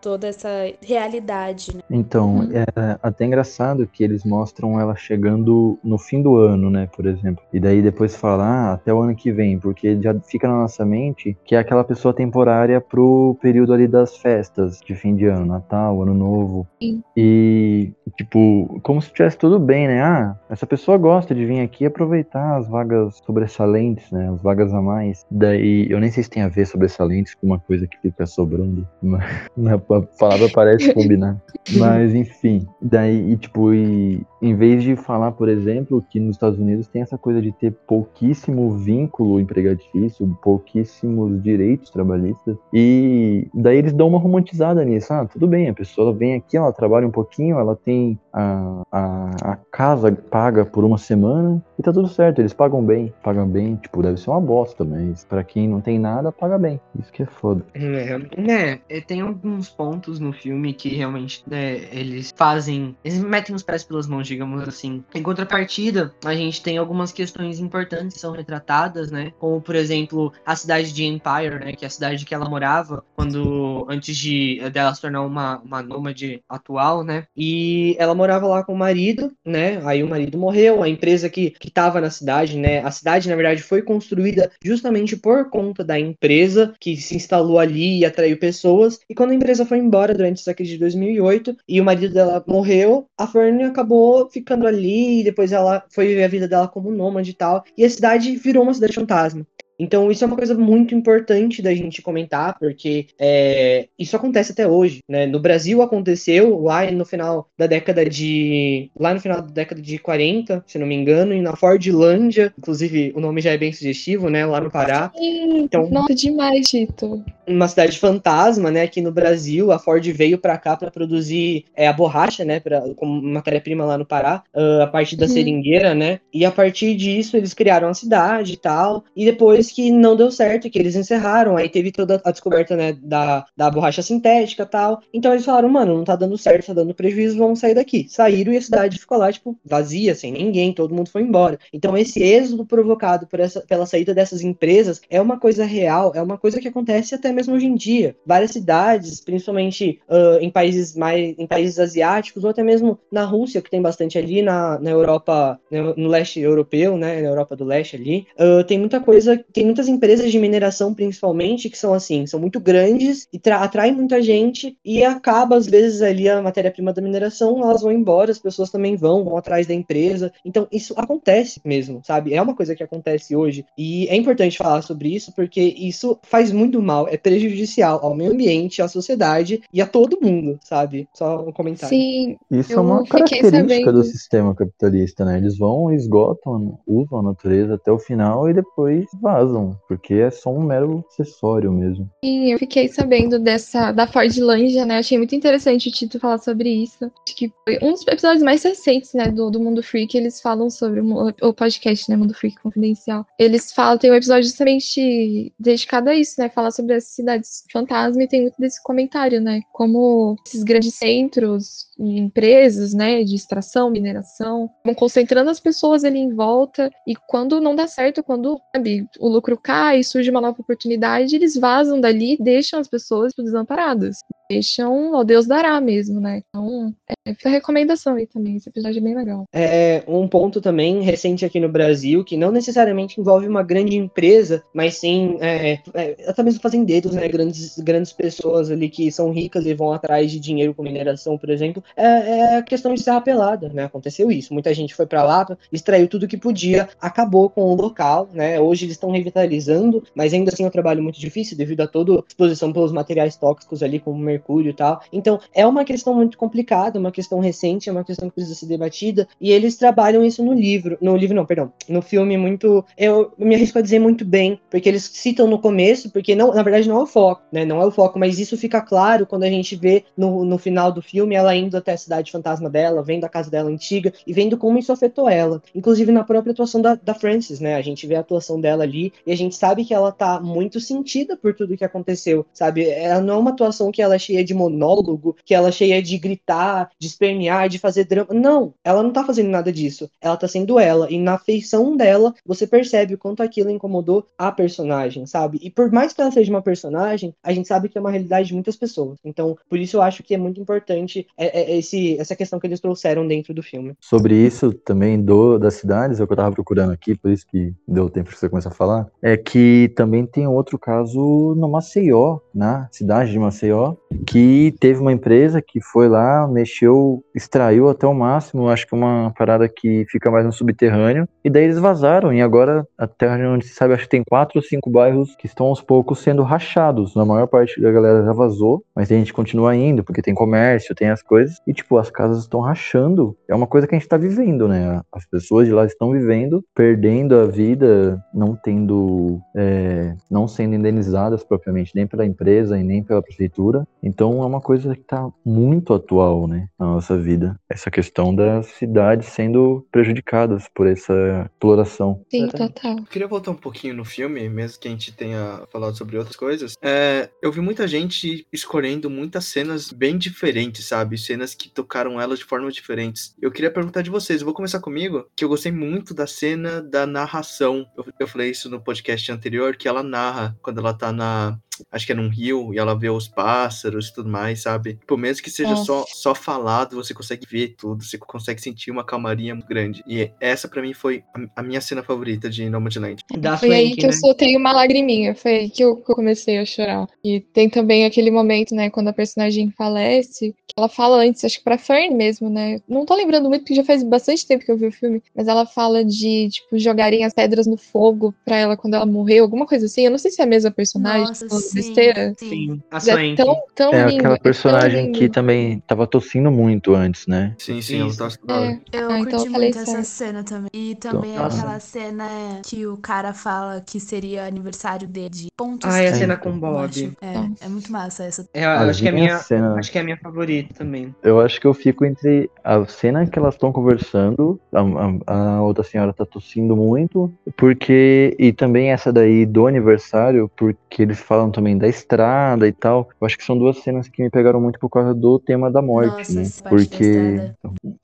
toda 0.00 0.28
essa 0.28 0.48
realidade. 0.82 1.74
Né? 1.74 1.82
Então, 1.90 2.36
uhum. 2.36 2.50
é 2.52 2.98
até 3.02 3.24
engraçado 3.24 3.86
que 3.86 4.02
eles 4.02 4.24
mostram 4.24 4.80
ela 4.80 4.94
chegando 4.94 5.78
no 5.82 5.98
fim 5.98 6.22
do 6.22 6.36
ano, 6.36 6.70
né, 6.70 6.88
por 6.94 7.06
exemplo. 7.06 7.42
E 7.52 7.58
daí 7.58 7.82
depois 7.82 8.14
falar 8.14 8.46
ah, 8.46 8.72
até 8.74 8.94
o 8.94 9.00
ano 9.00 9.16
que 9.16 9.32
vem, 9.32 9.58
porque 9.58 10.00
já 10.00 10.14
fica 10.20 10.46
na 10.46 10.54
nossa 10.54 10.84
mente 10.84 11.36
que 11.44 11.55
é 11.56 11.60
aquela 11.60 11.84
pessoa 11.84 12.14
temporária 12.14 12.80
pro 12.80 13.36
período 13.40 13.72
ali 13.72 13.88
das 13.88 14.16
festas 14.16 14.80
de 14.84 14.94
fim 14.94 15.16
de 15.16 15.26
ano, 15.26 15.46
Natal, 15.46 16.02
Ano 16.02 16.14
Novo. 16.14 16.66
Sim. 16.80 17.02
E, 17.16 17.92
tipo, 18.16 18.80
como 18.82 19.00
se 19.00 19.12
tivesse 19.12 19.36
tudo 19.36 19.58
bem, 19.58 19.88
né? 19.88 20.02
Ah, 20.02 20.36
essa 20.48 20.66
pessoa 20.66 20.96
gosta 20.98 21.34
de 21.34 21.44
vir 21.44 21.60
aqui 21.60 21.84
aproveitar 21.86 22.56
as 22.56 22.68
vagas 22.68 23.20
sobressalentes, 23.24 24.10
né? 24.10 24.30
As 24.30 24.42
vagas 24.42 24.72
a 24.72 24.80
mais. 24.80 25.24
Daí, 25.30 25.86
eu 25.90 25.98
nem 26.00 26.10
sei 26.10 26.22
se 26.22 26.30
tem 26.30 26.42
a 26.42 26.48
ver 26.48 26.66
sobressalentes 26.66 27.34
com 27.34 27.46
uma 27.46 27.58
coisa 27.58 27.86
que 27.86 27.98
fica 28.00 28.26
sobrando, 28.26 28.86
mas 29.02 29.24
a 29.66 29.78
palavra 30.18 30.48
parece 30.52 30.92
combinar. 30.94 31.36
Mas, 31.76 32.14
enfim. 32.14 32.66
Daí, 32.80 33.32
e, 33.32 33.36
tipo, 33.36 33.72
e, 33.72 34.24
em 34.46 34.54
vez 34.54 34.82
de 34.82 34.96
falar, 34.96 35.32
por 35.32 35.48
exemplo, 35.48 36.04
que 36.10 36.20
nos 36.20 36.36
Estados 36.36 36.58
Unidos 36.58 36.86
tem 36.86 37.02
essa 37.02 37.18
coisa 37.18 37.40
de 37.42 37.52
ter 37.52 37.72
pouquíssimo 37.72 38.76
vínculo 38.76 39.40
empregatício, 39.40 40.38
pouquíssimos 40.42 41.42
direitos 41.42 41.90
trabalhistas, 41.90 42.56
e 42.72 43.48
daí 43.52 43.78
eles 43.78 43.92
dão 43.92 44.08
uma 44.08 44.18
romantizada 44.18 44.84
nisso. 44.84 45.12
Ah, 45.12 45.24
tudo 45.26 45.46
bem, 45.46 45.68
a 45.68 45.74
pessoa 45.74 46.12
vem 46.12 46.34
aqui, 46.34 46.56
ela 46.56 46.72
trabalha 46.72 47.06
um 47.06 47.10
pouquinho, 47.10 47.58
ela 47.58 47.76
tem 47.76 48.18
a, 48.32 48.82
a, 48.92 49.30
a 49.52 49.56
casa 49.70 50.12
paga 50.12 50.64
por 50.64 50.84
uma 50.84 50.98
semana 50.98 51.62
e 51.78 51.82
tá 51.82 51.92
tudo 51.92 52.08
certo, 52.08 52.40
eles 52.40 52.52
pagam 52.52 52.82
bem, 52.84 53.12
pagam 53.22 53.48
bem, 53.48 53.76
tipo, 53.76 54.02
deve 54.02 54.18
ser 54.18 54.30
uma 54.30 54.40
bosta, 54.40 54.84
mas 54.84 55.24
para 55.24 55.42
quem 55.42 55.68
não 55.68 55.80
tem 55.80 55.98
nada, 55.98 56.30
paga 56.30 56.58
bem. 56.58 56.80
Isso 56.98 57.12
que 57.12 57.22
é 57.22 57.26
foda. 57.26 57.64
É, 57.74 58.18
né, 58.40 58.78
tem 59.06 59.20
alguns 59.20 59.68
pontos 59.68 60.20
no 60.20 60.32
filme 60.32 60.72
que 60.72 60.88
realmente 60.88 61.42
né, 61.46 61.76
eles 61.92 62.32
fazem, 62.36 62.96
eles 63.04 63.18
metem 63.22 63.54
os 63.54 63.62
pés 63.62 63.84
pelas 63.84 64.06
mãos, 64.06 64.26
digamos 64.36 64.68
assim. 64.68 65.02
Em 65.14 65.22
contrapartida, 65.22 66.14
a 66.24 66.34
gente 66.34 66.62
tem 66.62 66.78
algumas 66.78 67.12
questões 67.12 67.58
importantes 67.58 68.14
que 68.14 68.20
são 68.20 68.32
retratadas, 68.32 69.10
né, 69.10 69.32
como 69.38 69.60
por 69.60 69.74
exemplo, 69.74 70.32
a 70.44 70.54
cidade 70.54 70.92
de 70.92 71.04
Empire, 71.04 71.58
né, 71.58 71.72
que 71.72 71.84
é 71.84 71.88
a 71.88 71.90
cidade 71.90 72.24
que 72.24 72.34
ela 72.34 72.48
morava 72.48 73.04
quando 73.16 73.86
antes 73.88 74.16
de 74.16 74.60
dela 74.70 74.94
se 74.94 75.00
tornar 75.00 75.22
uma 75.22 75.58
uma 75.58 75.82
nômade 75.82 76.42
atual, 76.48 77.04
né? 77.04 77.24
E 77.36 77.96
ela 77.98 78.14
morava 78.14 78.46
lá 78.46 78.62
com 78.62 78.72
o 78.72 78.78
marido, 78.78 79.32
né? 79.44 79.80
Aí 79.84 80.02
o 80.02 80.08
marido 80.08 80.38
morreu, 80.38 80.82
a 80.82 80.88
empresa 80.88 81.28
que 81.28 81.54
estava 81.64 82.00
na 82.00 82.10
cidade, 82.10 82.58
né? 82.58 82.80
A 82.80 82.90
cidade, 82.90 83.28
na 83.28 83.36
verdade, 83.36 83.62
foi 83.62 83.82
construída 83.82 84.50
justamente 84.62 85.16
por 85.16 85.50
conta 85.50 85.84
da 85.84 85.98
empresa 85.98 86.74
que 86.80 86.96
se 86.96 87.16
instalou 87.16 87.58
ali 87.58 87.98
e 87.98 88.04
atraiu 88.04 88.38
pessoas. 88.38 88.98
E 89.08 89.14
quando 89.14 89.30
a 89.30 89.34
empresa 89.34 89.66
foi 89.66 89.78
embora 89.78 90.14
durante 90.14 90.40
essa 90.40 90.54
crise 90.54 90.72
de 90.72 90.78
2008 90.78 91.56
e 91.68 91.80
o 91.80 91.84
marido 91.84 92.14
dela 92.14 92.42
morreu, 92.46 93.06
a 93.18 93.26
Fern 93.26 93.64
acabou 93.64 94.15
ficando 94.30 94.66
ali. 94.66 95.22
Depois 95.22 95.52
ela 95.52 95.84
foi 95.88 96.06
viver 96.06 96.24
a 96.24 96.28
vida 96.28 96.48
dela 96.48 96.68
como 96.68 96.90
nômade 96.90 97.30
e 97.30 97.34
tal. 97.34 97.64
E 97.76 97.84
a 97.84 97.90
cidade 97.90 98.36
virou 98.36 98.62
uma 98.62 98.74
cidade 98.74 98.94
fantasma. 98.94 99.46
Então, 99.78 100.10
isso 100.10 100.24
é 100.24 100.26
uma 100.26 100.36
coisa 100.36 100.54
muito 100.54 100.94
importante 100.94 101.62
da 101.62 101.74
gente 101.74 102.02
comentar, 102.02 102.58
porque 102.58 103.06
é, 103.18 103.88
isso 103.98 104.16
acontece 104.16 104.52
até 104.52 104.66
hoje. 104.66 105.00
Né? 105.08 105.26
No 105.26 105.40
Brasil 105.40 105.82
aconteceu 105.82 106.60
lá 106.60 106.90
no 106.90 107.04
final 107.04 107.48
da 107.58 107.66
década 107.66 108.04
de. 108.04 108.90
Lá 108.98 109.12
no 109.12 109.20
final 109.20 109.42
da 109.42 109.48
década 109.48 109.80
de 109.80 109.98
40, 109.98 110.64
se 110.66 110.78
não 110.78 110.86
me 110.86 110.94
engano, 110.94 111.34
e 111.34 111.40
na 111.40 111.54
Fordlândia, 111.56 112.52
inclusive 112.58 113.12
o 113.14 113.20
nome 113.20 113.40
já 113.40 113.50
é 113.50 113.58
bem 113.58 113.72
sugestivo, 113.72 114.30
né? 114.30 114.46
Lá 114.46 114.60
no 114.60 114.70
Pará. 114.70 115.12
Então, 115.16 115.88
Nossa, 115.90 116.14
demais, 116.14 116.66
Tito. 116.66 117.22
Uma 117.46 117.68
cidade 117.68 117.98
fantasma, 117.98 118.70
né? 118.70 118.82
Aqui 118.82 119.00
no 119.00 119.12
Brasil, 119.12 119.72
a 119.72 119.78
Ford 119.78 120.04
veio 120.12 120.38
para 120.38 120.58
cá 120.58 120.76
para 120.76 120.90
produzir 120.90 121.64
é, 121.74 121.86
a 121.86 121.92
borracha, 121.92 122.44
né? 122.44 122.60
Pra, 122.60 122.80
como 122.94 123.20
matéria-prima 123.22 123.84
lá 123.84 123.98
no 123.98 124.06
Pará, 124.06 124.42
uh, 124.54 124.82
a 124.82 124.86
partir 124.86 125.16
da 125.16 125.26
hum. 125.26 125.28
seringueira, 125.28 125.94
né? 125.94 126.20
E 126.32 126.44
a 126.44 126.50
partir 126.50 126.94
disso 126.96 127.36
eles 127.36 127.54
criaram 127.54 127.88
a 127.88 127.94
cidade 127.94 128.54
e 128.54 128.56
tal. 128.56 129.04
E 129.14 129.24
depois 129.24 129.65
que 129.70 129.90
não 129.90 130.16
deu 130.16 130.30
certo, 130.30 130.70
que 130.70 130.78
eles 130.78 130.96
encerraram. 130.96 131.56
Aí 131.56 131.68
teve 131.68 131.92
toda 131.92 132.20
a 132.24 132.30
descoberta, 132.30 132.76
né, 132.76 132.96
da, 133.00 133.44
da 133.56 133.70
borracha 133.70 134.02
sintética 134.02 134.62
e 134.62 134.66
tal. 134.66 135.00
Então 135.12 135.32
eles 135.32 135.44
falaram, 135.44 135.68
mano, 135.68 135.96
não 135.96 136.04
tá 136.04 136.16
dando 136.16 136.36
certo, 136.36 136.66
tá 136.66 136.74
dando 136.74 136.94
prejuízo, 136.94 137.38
vamos 137.38 137.58
sair 137.58 137.74
daqui. 137.74 138.06
Saíram 138.08 138.52
e 138.52 138.56
a 138.56 138.62
cidade 138.62 138.98
ficou 138.98 139.18
lá, 139.18 139.32
tipo, 139.32 139.56
vazia, 139.64 140.14
sem 140.14 140.32
ninguém, 140.32 140.72
todo 140.72 140.94
mundo 140.94 141.10
foi 141.10 141.22
embora. 141.22 141.58
Então 141.72 141.96
esse 141.96 142.22
êxodo 142.22 142.66
provocado 142.66 143.26
por 143.26 143.40
essa, 143.40 143.60
pela 143.60 143.86
saída 143.86 144.14
dessas 144.14 144.42
empresas 144.42 145.00
é 145.08 145.20
uma 145.20 145.38
coisa 145.38 145.64
real, 145.64 146.12
é 146.14 146.22
uma 146.22 146.38
coisa 146.38 146.60
que 146.60 146.68
acontece 146.68 147.14
até 147.14 147.32
mesmo 147.32 147.54
hoje 147.54 147.66
em 147.66 147.74
dia. 147.74 148.16
Várias 148.24 148.50
cidades, 148.50 149.20
principalmente 149.20 150.00
uh, 150.08 150.38
em 150.40 150.50
países 150.50 150.96
mais 150.96 151.36
em 151.38 151.46
países 151.46 151.78
asiáticos, 151.78 152.44
ou 152.44 152.50
até 152.50 152.62
mesmo 152.62 152.98
na 153.10 153.24
Rússia, 153.24 153.62
que 153.62 153.70
tem 153.70 153.80
bastante 153.80 154.18
ali, 154.18 154.42
na, 154.42 154.78
na 154.78 154.90
Europa, 154.90 155.58
no, 155.70 156.08
leste 156.08 156.40
europeu, 156.40 156.96
né? 156.96 157.20
Na 157.20 157.28
Europa 157.28 157.56
do 157.56 157.64
leste 157.64 157.96
ali. 157.96 158.26
Uh, 158.38 158.64
tem 158.64 158.78
muita 158.78 159.00
coisa, 159.00 159.42
tem 159.56 159.64
muitas 159.64 159.88
empresas 159.88 160.30
de 160.30 160.38
mineração, 160.38 160.92
principalmente, 160.92 161.70
que 161.70 161.78
são 161.78 161.94
assim, 161.94 162.26
são 162.26 162.38
muito 162.38 162.60
grandes 162.60 163.26
e 163.32 163.40
atraem 163.48 163.94
muita 163.94 164.20
gente 164.20 164.76
e 164.84 165.02
acaba, 165.02 165.56
às 165.56 165.66
vezes, 165.66 166.02
ali 166.02 166.28
a 166.28 166.42
matéria-prima 166.42 166.92
da 166.92 167.00
mineração, 167.00 167.62
elas 167.62 167.80
vão 167.80 167.90
embora, 167.90 168.30
as 168.30 168.38
pessoas 168.38 168.68
também 168.68 168.96
vão, 168.96 169.24
vão 169.24 169.34
atrás 169.34 169.66
da 169.66 169.72
empresa. 169.72 170.30
Então, 170.44 170.68
isso 170.70 170.92
acontece 170.98 171.58
mesmo, 171.64 172.02
sabe? 172.04 172.34
É 172.34 172.42
uma 172.42 172.54
coisa 172.54 172.76
que 172.76 172.82
acontece 172.82 173.34
hoje. 173.34 173.64
E 173.78 174.06
é 174.08 174.14
importante 174.14 174.58
falar 174.58 174.82
sobre 174.82 175.08
isso, 175.08 175.32
porque 175.34 175.62
isso 175.62 176.18
faz 176.22 176.52
muito 176.52 176.82
mal, 176.82 177.08
é 177.08 177.16
prejudicial 177.16 178.00
ao 178.02 178.14
meio 178.14 178.32
ambiente, 178.32 178.82
à 178.82 178.88
sociedade 178.88 179.62
e 179.72 179.80
a 179.80 179.86
todo 179.86 180.20
mundo, 180.20 180.58
sabe? 180.62 181.08
Só 181.14 181.48
um 181.48 181.52
comentário. 181.52 181.96
Sim, 181.96 182.36
Isso 182.50 182.74
é 182.74 182.78
uma 182.78 183.06
característica 183.06 183.56
sabendo. 183.58 183.92
do 183.94 184.04
sistema 184.04 184.54
capitalista, 184.54 185.24
né? 185.24 185.38
Eles 185.38 185.56
vão, 185.56 185.90
esgotam, 185.94 186.78
usam 186.86 187.20
a 187.20 187.22
natureza 187.22 187.76
até 187.76 187.90
o 187.90 187.98
final 187.98 188.50
e 188.50 188.52
depois 188.52 189.06
vazam, 189.18 189.45
porque 189.88 190.14
é 190.14 190.30
só 190.30 190.50
um 190.50 190.62
mero 190.62 191.04
acessório 191.08 191.72
mesmo. 191.72 192.10
sim, 192.24 192.52
eu 192.52 192.58
fiquei 192.58 192.88
sabendo 192.88 193.38
dessa, 193.38 193.92
da 193.92 194.06
Fordlândia, 194.06 194.84
né? 194.84 194.98
Achei 194.98 195.18
muito 195.18 195.34
interessante 195.34 195.88
o 195.88 195.92
Tito 195.92 196.20
falar 196.20 196.38
sobre 196.38 196.70
isso. 196.70 197.04
Acho 197.04 197.36
que 197.36 197.52
foi 197.64 197.78
um 197.82 197.92
dos 197.92 198.06
episódios 198.06 198.42
mais 198.42 198.62
recentes, 198.62 199.12
né, 199.14 199.30
do, 199.30 199.50
do 199.50 199.60
Mundo 199.60 199.82
Freak, 199.82 200.16
eles 200.16 200.40
falam 200.40 200.70
sobre 200.70 201.00
o, 201.00 201.32
o 201.42 201.52
podcast, 201.52 202.10
né, 202.10 202.16
Mundo 202.16 202.34
Freak 202.34 202.60
Confidencial. 202.60 203.26
Eles 203.38 203.72
falam, 203.72 203.98
tem 203.98 204.10
um 204.10 204.14
episódio 204.14 204.44
justamente 204.44 205.52
dedicado 205.58 206.10
a 206.10 206.14
isso, 206.14 206.40
né, 206.40 206.48
falar 206.48 206.70
sobre 206.70 206.94
as 206.94 207.04
cidades 207.04 207.64
fantasma 207.72 208.22
e 208.22 208.28
tem 208.28 208.42
muito 208.42 208.56
desse 208.58 208.82
comentário, 208.82 209.40
né, 209.40 209.60
como 209.72 210.36
esses 210.46 210.62
grandes 210.62 210.94
centros 210.94 211.86
e 211.98 212.18
empresas, 212.18 212.94
né, 212.94 213.22
de 213.22 213.34
extração, 213.34 213.90
mineração, 213.90 214.70
vão 214.84 214.94
concentrando 214.94 215.50
as 215.50 215.60
pessoas 215.60 216.04
ali 216.04 216.18
em 216.18 216.34
volta 216.34 216.90
e 217.06 217.14
quando 217.14 217.60
não 217.60 217.74
dá 217.74 217.86
certo, 217.86 218.22
quando, 218.22 218.60
sabe, 218.74 219.06
o 219.18 219.28
lucro 219.36 219.56
cai, 219.56 220.02
surge 220.02 220.30
uma 220.30 220.40
nova 220.40 220.60
oportunidade, 220.60 221.36
eles 221.36 221.54
vazam 221.54 222.00
dali 222.00 222.34
e 222.34 222.42
deixam 222.42 222.80
as 222.80 222.88
pessoas 222.88 223.32
desamparadas. 223.36 224.16
Deixam 224.50 225.14
ao 225.14 225.24
Deus 225.24 225.46
dará 225.46 225.80
mesmo, 225.80 226.20
né? 226.20 226.42
Então, 226.48 226.94
é, 227.08 227.14
fica 227.34 227.48
a 227.48 227.52
recomendação 227.52 228.14
aí 228.14 228.26
também. 228.26 228.56
Esse 228.56 228.68
episódio 228.68 228.98
é 228.98 229.02
bem 229.02 229.14
legal. 229.14 229.46
É 229.52 230.02
um 230.06 230.28
ponto 230.28 230.60
também 230.60 231.02
recente 231.02 231.44
aqui 231.44 231.60
no 231.60 231.68
Brasil, 231.68 232.24
que 232.24 232.36
não 232.36 232.50
necessariamente 232.50 233.20
envolve 233.20 233.46
uma 233.46 233.62
grande 233.62 233.96
empresa, 233.96 234.62
mas 234.72 234.96
sim 234.96 235.36
é, 235.40 235.78
é, 235.94 236.16
até 236.26 236.42
mesmo 236.42 236.60
fazendeiros, 236.60 237.12
né? 237.12 237.28
Grandes, 237.28 237.78
grandes 237.78 238.12
pessoas 238.12 238.70
ali 238.70 238.88
que 238.88 239.10
são 239.10 239.30
ricas 239.30 239.66
e 239.66 239.74
vão 239.74 239.92
atrás 239.92 240.30
de 240.30 240.38
dinheiro 240.40 240.74
com 240.74 240.82
mineração, 240.82 241.36
por 241.36 241.50
exemplo. 241.50 241.82
É, 241.96 242.04
é 242.04 242.56
a 242.58 242.62
questão 242.62 242.94
de 242.94 243.02
serra 243.02 243.20
pelada, 243.20 243.68
né? 243.68 243.84
Aconteceu 243.84 244.30
isso. 244.30 244.52
Muita 244.52 244.72
gente 244.72 244.94
foi 244.94 245.06
para 245.06 245.22
lá, 245.22 245.46
extraiu 245.72 246.08
tudo 246.08 246.28
que 246.28 246.36
podia, 246.36 246.88
acabou 247.00 247.50
com 247.50 247.62
o 247.62 247.74
local, 247.74 248.28
né? 248.32 248.60
Hoje 248.60 248.84
eles 248.84 248.94
estão 248.94 249.10
revitalizando, 249.10 250.02
mas 250.14 250.32
ainda 250.32 250.50
assim 250.52 250.64
é 250.64 250.66
um 250.66 250.70
trabalho 250.70 251.02
muito 251.02 251.18
difícil 251.18 251.56
devido 251.56 251.80
a 251.80 251.86
toda 251.86 252.14
a 252.14 252.22
exposição 252.26 252.72
pelos 252.72 252.92
materiais 252.92 253.36
tóxicos 253.36 253.82
ali, 253.82 253.98
como 253.98 254.18
mercúrio 254.18 254.70
e 254.70 254.74
tal. 254.74 255.00
Então, 255.12 255.40
é 255.54 255.66
uma 255.66 255.84
questão 255.84 256.14
muito 256.14 256.36
complicada, 256.38 256.98
uma 256.98 257.12
questão 257.16 257.40
recente, 257.40 257.88
é 257.88 257.92
uma 257.92 258.04
questão 258.04 258.28
que 258.28 258.34
precisa 258.34 258.54
ser 258.54 258.66
debatida, 258.66 259.26
e 259.40 259.50
eles 259.50 259.76
trabalham 259.76 260.22
isso 260.22 260.44
no 260.44 260.52
livro, 260.52 260.98
no 261.00 261.16
livro 261.16 261.34
não, 261.34 261.46
perdão, 261.46 261.72
no 261.88 262.02
filme 262.02 262.36
muito, 262.36 262.84
eu 262.96 263.32
me 263.38 263.54
arrisco 263.54 263.78
a 263.78 263.82
dizer 263.82 263.98
muito 263.98 264.24
bem, 264.24 264.60
porque 264.70 264.88
eles 264.88 265.04
citam 265.04 265.48
no 265.48 265.58
começo, 265.58 266.10
porque 266.10 266.34
não, 266.34 266.54
na 266.54 266.62
verdade 266.62 266.88
não 266.88 266.98
é 266.98 267.02
o 267.02 267.06
foco, 267.06 267.42
né, 267.50 267.64
não 267.64 267.80
é 267.80 267.86
o 267.86 267.90
foco, 267.90 268.18
mas 268.18 268.38
isso 268.38 268.56
fica 268.58 268.82
claro 268.82 269.26
quando 269.26 269.44
a 269.44 269.50
gente 269.50 269.74
vê 269.74 270.04
no, 270.16 270.44
no 270.44 270.58
final 270.58 270.92
do 270.92 271.00
filme 271.00 271.34
ela 271.34 271.56
indo 271.56 271.76
até 271.76 271.92
a 271.92 271.96
cidade 271.96 272.30
fantasma 272.30 272.68
dela, 272.68 273.02
vendo 273.02 273.24
a 273.24 273.28
casa 273.30 273.50
dela 273.50 273.70
antiga, 273.70 274.12
e 274.26 274.32
vendo 274.32 274.58
como 274.58 274.78
isso 274.78 274.92
afetou 274.92 275.28
ela, 275.28 275.62
inclusive 275.74 276.12
na 276.12 276.22
própria 276.22 276.52
atuação 276.52 276.82
da, 276.82 276.94
da 276.94 277.14
Frances, 277.14 277.60
né, 277.60 277.76
a 277.76 277.82
gente 277.82 278.06
vê 278.06 278.16
a 278.16 278.20
atuação 278.20 278.60
dela 278.60 278.84
ali, 278.84 279.12
e 279.26 279.32
a 279.32 279.36
gente 279.36 279.56
sabe 279.56 279.84
que 279.84 279.94
ela 279.94 280.12
tá 280.12 280.38
muito 280.38 280.80
sentida 280.80 281.34
por 281.34 281.54
tudo 281.54 281.76
que 281.76 281.84
aconteceu, 281.84 282.44
sabe, 282.52 282.86
ela 282.88 283.22
não 283.22 283.34
é 283.34 283.38
uma 283.38 283.50
atuação 283.52 283.90
que 283.90 284.02
ela 284.02 284.16
é 284.16 284.18
cheia 284.18 284.44
de 284.44 284.52
monólogo, 284.52 285.34
que 285.44 285.54
ela 285.54 285.68
é 285.68 285.72
cheia 285.72 286.02
de 286.02 286.18
gritar, 286.18 286.90
de 286.98 287.05
espernear, 287.06 287.68
de 287.68 287.78
fazer 287.78 288.04
drama. 288.04 288.32
Não, 288.32 288.74
ela 288.84 289.02
não 289.02 289.12
tá 289.12 289.24
fazendo 289.24 289.48
nada 289.48 289.72
disso. 289.72 290.10
Ela 290.20 290.36
tá 290.36 290.48
sendo 290.48 290.78
ela. 290.78 291.10
E 291.10 291.18
na 291.18 291.38
feição 291.38 291.96
dela, 291.96 292.34
você 292.44 292.66
percebe 292.66 293.14
o 293.14 293.18
quanto 293.18 293.42
aquilo 293.42 293.70
incomodou 293.70 294.26
a 294.38 294.50
personagem, 294.52 295.26
sabe? 295.26 295.58
E 295.62 295.70
por 295.70 295.90
mais 295.90 296.12
que 296.12 296.20
ela 296.20 296.30
seja 296.30 296.50
uma 296.50 296.62
personagem, 296.62 297.34
a 297.42 297.52
gente 297.52 297.68
sabe 297.68 297.88
que 297.88 297.98
é 297.98 298.00
uma 298.00 298.10
realidade 298.10 298.48
de 298.48 298.54
muitas 298.54 298.76
pessoas. 298.76 299.18
Então, 299.24 299.56
por 299.68 299.78
isso 299.78 299.96
eu 299.96 300.02
acho 300.02 300.22
que 300.22 300.34
é 300.34 300.38
muito 300.38 300.60
importante 300.60 301.26
é, 301.36 301.60
é, 301.60 301.78
esse, 301.78 302.18
essa 302.18 302.36
questão 302.36 302.58
que 302.58 302.66
eles 302.66 302.80
trouxeram 302.80 303.26
dentro 303.26 303.52
do 303.54 303.62
filme. 303.62 303.94
Sobre 304.00 304.34
isso 304.34 304.72
também 304.72 305.20
do, 305.20 305.58
das 305.58 305.74
cidades, 305.74 306.20
é 306.20 306.24
o 306.24 306.26
que 306.26 306.32
eu 306.32 306.36
tava 306.36 306.54
procurando 306.54 306.92
aqui, 306.92 307.14
por 307.14 307.30
isso 307.30 307.46
que 307.46 307.72
deu 307.86 308.08
tempo 308.10 308.30
pra 308.30 308.38
você 308.38 308.48
começar 308.48 308.70
a 308.70 308.72
falar, 308.74 309.06
é 309.22 309.36
que 309.36 309.92
também 309.94 310.26
tem 310.26 310.46
outro 310.46 310.78
caso 310.78 311.54
no 311.56 311.68
Maceió, 311.68 312.38
na 312.54 312.88
cidade 312.90 313.30
de 313.30 313.38
Maceió, 313.38 313.94
que 314.26 314.74
teve 314.80 315.00
uma 315.00 315.12
empresa 315.12 315.60
que 315.62 315.80
foi 315.80 316.08
lá, 316.08 316.46
mexeu, 316.46 316.95
extraiu 317.34 317.88
até 317.88 318.06
o 318.06 318.14
máximo, 318.14 318.68
acho 318.68 318.86
que 318.86 318.94
uma 318.94 319.32
parada 319.36 319.68
que 319.68 320.04
fica 320.08 320.30
mais 320.30 320.44
no 320.44 320.52
subterrâneo, 320.52 321.28
e 321.44 321.50
daí 321.50 321.64
eles 321.64 321.78
vazaram, 321.78 322.32
e 322.32 322.40
agora, 322.40 322.86
até 322.98 323.28
onde 323.46 323.66
se 323.66 323.74
sabe, 323.74 323.94
acho 323.94 324.04
que 324.04 324.10
tem 324.10 324.22
quatro 324.24 324.58
ou 324.58 324.62
cinco 324.62 324.90
bairros 324.90 325.34
que 325.36 325.46
estão 325.46 325.66
aos 325.66 325.82
poucos 325.82 326.20
sendo 326.20 326.42
rachados. 326.42 327.14
Na 327.14 327.24
maior 327.24 327.46
parte 327.46 327.80
da 327.80 327.90
galera 327.92 328.24
já 328.24 328.32
vazou, 328.32 328.82
mas 328.94 329.10
a 329.10 329.14
gente 329.14 329.32
continua 329.32 329.74
indo, 329.76 330.02
porque 330.02 330.22
tem 330.22 330.34
comércio, 330.34 330.94
tem 330.94 331.10
as 331.10 331.22
coisas, 331.22 331.56
e 331.66 331.72
tipo, 331.72 331.98
as 331.98 332.10
casas 332.10 332.40
estão 332.40 332.60
rachando. 332.60 333.36
É 333.48 333.54
uma 333.54 333.66
coisa 333.66 333.86
que 333.86 333.94
a 333.94 333.98
gente 333.98 334.08
tá 334.08 334.16
vivendo, 334.16 334.68
né? 334.68 335.00
As 335.12 335.26
pessoas 335.26 335.66
de 335.66 335.72
lá 335.72 335.84
estão 335.84 336.10
vivendo, 336.10 336.64
perdendo 336.74 337.36
a 337.36 337.46
vida, 337.46 338.22
não 338.32 338.54
tendo, 338.54 339.40
é, 339.54 340.14
não 340.30 340.48
sendo 340.48 340.74
indenizadas 340.74 341.44
propriamente, 341.44 341.92
nem 341.94 342.06
pela 342.06 342.24
empresa 342.24 342.78
e 342.78 342.82
nem 342.82 343.02
pela 343.02 343.22
prefeitura. 343.22 343.86
Então 344.02 344.42
é 344.42 344.46
uma 344.46 344.60
coisa 344.60 344.94
que 344.94 345.02
tá 345.02 345.28
muito 345.44 345.94
atual, 345.94 346.46
né, 346.46 346.68
na 346.86 346.94
nossa 346.94 347.18
vida. 347.18 347.58
Essa 347.68 347.90
questão 347.90 348.34
das 348.34 348.66
cidades 348.66 349.28
sendo 349.28 349.86
prejudicadas 349.90 350.68
por 350.74 350.86
essa 350.86 351.50
exploração. 351.52 352.24
Sim, 352.30 352.48
total. 352.48 352.98
Eu 352.98 353.04
queria 353.04 353.28
voltar 353.28 353.50
um 353.50 353.56
pouquinho 353.56 353.94
no 353.94 354.04
filme, 354.04 354.48
mesmo 354.48 354.80
que 354.80 354.88
a 354.88 354.90
gente 354.90 355.12
tenha 355.12 355.62
falado 355.72 355.96
sobre 355.96 356.16
outras 356.16 356.36
coisas. 356.36 356.74
É, 356.82 357.28
eu 357.42 357.50
vi 357.50 357.60
muita 357.60 357.86
gente 357.88 358.46
escolhendo 358.52 359.10
muitas 359.10 359.46
cenas 359.46 359.90
bem 359.90 360.16
diferentes, 360.16 360.86
sabe? 360.86 361.18
Cenas 361.18 361.54
que 361.54 361.68
tocaram 361.68 362.20
elas 362.20 362.38
de 362.38 362.44
formas 362.44 362.74
diferentes. 362.74 363.34
Eu 363.40 363.50
queria 363.50 363.70
perguntar 363.70 364.02
de 364.02 364.10
vocês, 364.10 364.40
eu 364.40 364.44
vou 364.44 364.54
começar 364.54 364.80
comigo, 364.80 365.26
que 365.34 365.44
eu 365.44 365.48
gostei 365.48 365.72
muito 365.72 366.14
da 366.14 366.26
cena 366.26 366.82
da 366.82 367.06
narração. 367.06 367.86
Eu, 367.96 368.06
eu 368.20 368.28
falei 368.28 368.50
isso 368.50 368.70
no 368.70 368.80
podcast 368.80 369.30
anterior, 369.32 369.76
que 369.76 369.88
ela 369.88 370.02
narra 370.02 370.56
quando 370.62 370.78
ela 370.78 370.94
tá 370.94 371.12
na. 371.12 371.58
Acho 371.90 372.06
que 372.06 372.12
é 372.12 372.14
num 372.14 372.28
rio 372.28 372.72
e 372.74 372.78
ela 372.78 372.98
vê 372.98 373.10
os 373.10 373.28
pássaros 373.28 374.08
e 374.08 374.14
tudo 374.14 374.28
mais, 374.28 374.62
sabe? 374.62 374.94
Tipo, 374.94 375.16
mesmo 375.16 375.42
que 375.42 375.50
seja 375.50 375.70
Nossa. 375.70 375.84
só, 375.84 376.04
só 376.06 376.34
falado, 376.34 376.96
você 376.96 377.14
consegue 377.14 377.46
ver 377.50 377.74
tudo, 377.78 378.04
você 378.04 378.18
consegue 378.18 378.60
sentir 378.60 378.90
uma 378.90 379.04
calmaria 379.04 379.54
muito 379.54 379.68
grande. 379.68 380.02
E 380.06 380.30
essa, 380.40 380.68
pra 380.68 380.82
mim, 380.82 380.94
foi 380.94 381.22
a, 381.34 381.60
a 381.60 381.62
minha 381.62 381.80
cena 381.80 382.02
favorita 382.02 382.48
de 382.48 382.68
Nomadland. 382.68 383.22
Da 383.38 383.56
Foi 383.56 383.72
aí 383.72 383.86
Swank, 383.86 383.96
que 383.96 384.06
eu 384.06 384.10
né? 384.10 384.16
soltei 384.16 384.56
uma 384.56 384.72
lagriminha, 384.72 385.34
foi 385.34 385.56
aí 385.56 385.70
que 385.70 385.82
eu, 385.82 385.96
que 385.96 386.10
eu 386.10 386.14
comecei 386.14 386.58
a 386.58 386.64
chorar. 386.64 387.06
E 387.24 387.40
tem 387.40 387.68
também 387.68 388.04
aquele 388.04 388.30
momento, 388.30 388.74
né, 388.74 388.90
quando 388.90 389.08
a 389.08 389.12
personagem 389.12 389.70
falece, 389.70 390.54
que 390.66 390.74
ela 390.76 390.88
fala 390.88 391.18
antes, 391.18 391.44
acho 391.44 391.58
que 391.58 391.64
pra 391.64 391.78
Fern 391.78 392.14
mesmo, 392.14 392.50
né? 392.50 392.80
Não 392.88 393.04
tô 393.04 393.14
lembrando 393.14 393.48
muito, 393.48 393.62
porque 393.62 393.74
já 393.74 393.84
faz 393.84 394.02
bastante 394.02 394.46
tempo 394.46 394.64
que 394.64 394.70
eu 394.70 394.76
vi 394.76 394.86
o 394.86 394.92
filme, 394.92 395.22
mas 395.34 395.48
ela 395.48 395.66
fala 395.66 396.04
de, 396.04 396.48
tipo, 396.50 396.78
jogarem 396.78 397.24
as 397.24 397.32
pedras 397.32 397.66
no 397.66 397.76
fogo 397.76 398.34
pra 398.44 398.56
ela 398.56 398.76
quando 398.76 398.94
ela 398.94 399.06
morreu, 399.06 399.44
alguma 399.44 399.66
coisa 399.66 399.86
assim. 399.86 400.04
Eu 400.04 400.10
não 400.10 400.18
sei 400.18 400.30
se 400.30 400.40
é 400.40 400.44
a 400.44 400.48
mesma 400.48 400.70
personagem, 400.70 401.26
Nossa, 401.26 401.48
sim, 401.48 401.65
besteira. 401.74 402.34
sim. 402.38 402.48
Sim, 402.48 402.80
a 402.90 402.96
é 402.98 403.34
tão, 403.36 403.56
tão 403.74 403.92
É 403.92 404.06
lindo. 404.06 404.18
aquela 404.20 404.34
é 404.34 404.38
personagem 404.38 405.06
lindo. 405.06 405.18
que 405.18 405.28
também 405.28 405.80
tava 405.86 406.06
tossindo 406.06 406.50
muito 406.50 406.94
antes, 406.94 407.26
né? 407.26 407.54
Sim, 407.58 407.80
sim, 407.80 408.00
ela 408.00 408.14
tá. 408.16 408.28
É, 408.48 408.98
Eu 408.98 409.10
Ah, 409.10 409.18
curti 409.18 409.28
então 409.28 409.44
eu 409.44 409.50
falei 409.52 409.72
muito 409.72 409.78
essa 409.78 410.02
cena 410.04 410.44
também. 410.44 410.70
E 410.72 410.94
também 410.94 411.36
Nossa. 411.36 411.58
aquela 411.58 411.80
cena 411.80 412.28
que 412.64 412.86
o 412.86 412.96
cara 412.96 413.32
fala 413.32 413.80
que 413.80 413.98
seria 414.00 414.44
aniversário 414.46 415.06
dele 415.08 415.28
de 415.30 415.46
pontos. 415.56 415.92
Ah, 415.92 416.00
é 416.00 416.08
a 416.08 416.14
cena 416.14 416.34
eu 416.34 416.38
com 416.38 416.58
Bob. 416.58 416.84
acho. 416.84 417.12
É, 417.20 417.32
Nossa. 417.34 417.64
é 417.64 417.68
muito 417.68 417.92
massa 417.92 418.24
essa. 418.24 418.46
É, 418.54 418.64
eu 418.64 418.70
acho 418.70 419.02
que 419.02 419.08
é 419.08 419.12
minha, 419.12 419.38
cena. 419.38 419.74
acho 419.74 419.90
que 419.92 419.98
é 419.98 420.00
a 420.00 420.04
minha 420.04 420.16
favorita 420.18 420.74
também. 420.74 421.12
Eu 421.22 421.40
acho 421.40 421.60
que 421.60 421.66
eu 421.66 421.74
fico 421.74 422.04
entre 422.04 422.50
a 422.64 422.84
cena 422.86 423.26
que 423.26 423.38
elas 423.38 423.54
estão 423.54 423.72
conversando, 423.72 424.60
a, 424.72 424.80
a- 425.26 425.56
a 425.56 425.62
outra 425.62 425.82
senhora 425.84 426.12
tá 426.12 426.24
tossindo 426.24 426.76
muito, 426.76 427.32
porque. 427.56 428.34
E 428.38 428.52
também 428.52 428.90
essa 428.92 429.12
daí 429.12 429.44
do 429.46 429.66
aniversário, 429.66 430.50
porque 430.56 431.02
eles 431.02 431.18
falam 431.20 431.50
também 431.56 431.76
da 431.76 431.88
estrada 431.88 432.66
e 432.68 432.72
tal. 432.72 433.08
Eu 433.20 433.26
acho 433.26 433.36
que 433.36 433.44
são 433.44 433.58
duas 433.58 433.78
cenas 433.78 434.08
que 434.08 434.22
me 434.22 434.30
pegaram 434.30 434.60
muito 434.60 434.78
por 434.78 434.88
causa 434.88 435.12
do 435.14 435.38
tema 435.38 435.70
da 435.70 435.82
morte, 435.82 436.32
Nossa, 436.32 436.34
né? 436.34 436.70
Porque. 436.70 437.04
estrada. 437.04 437.56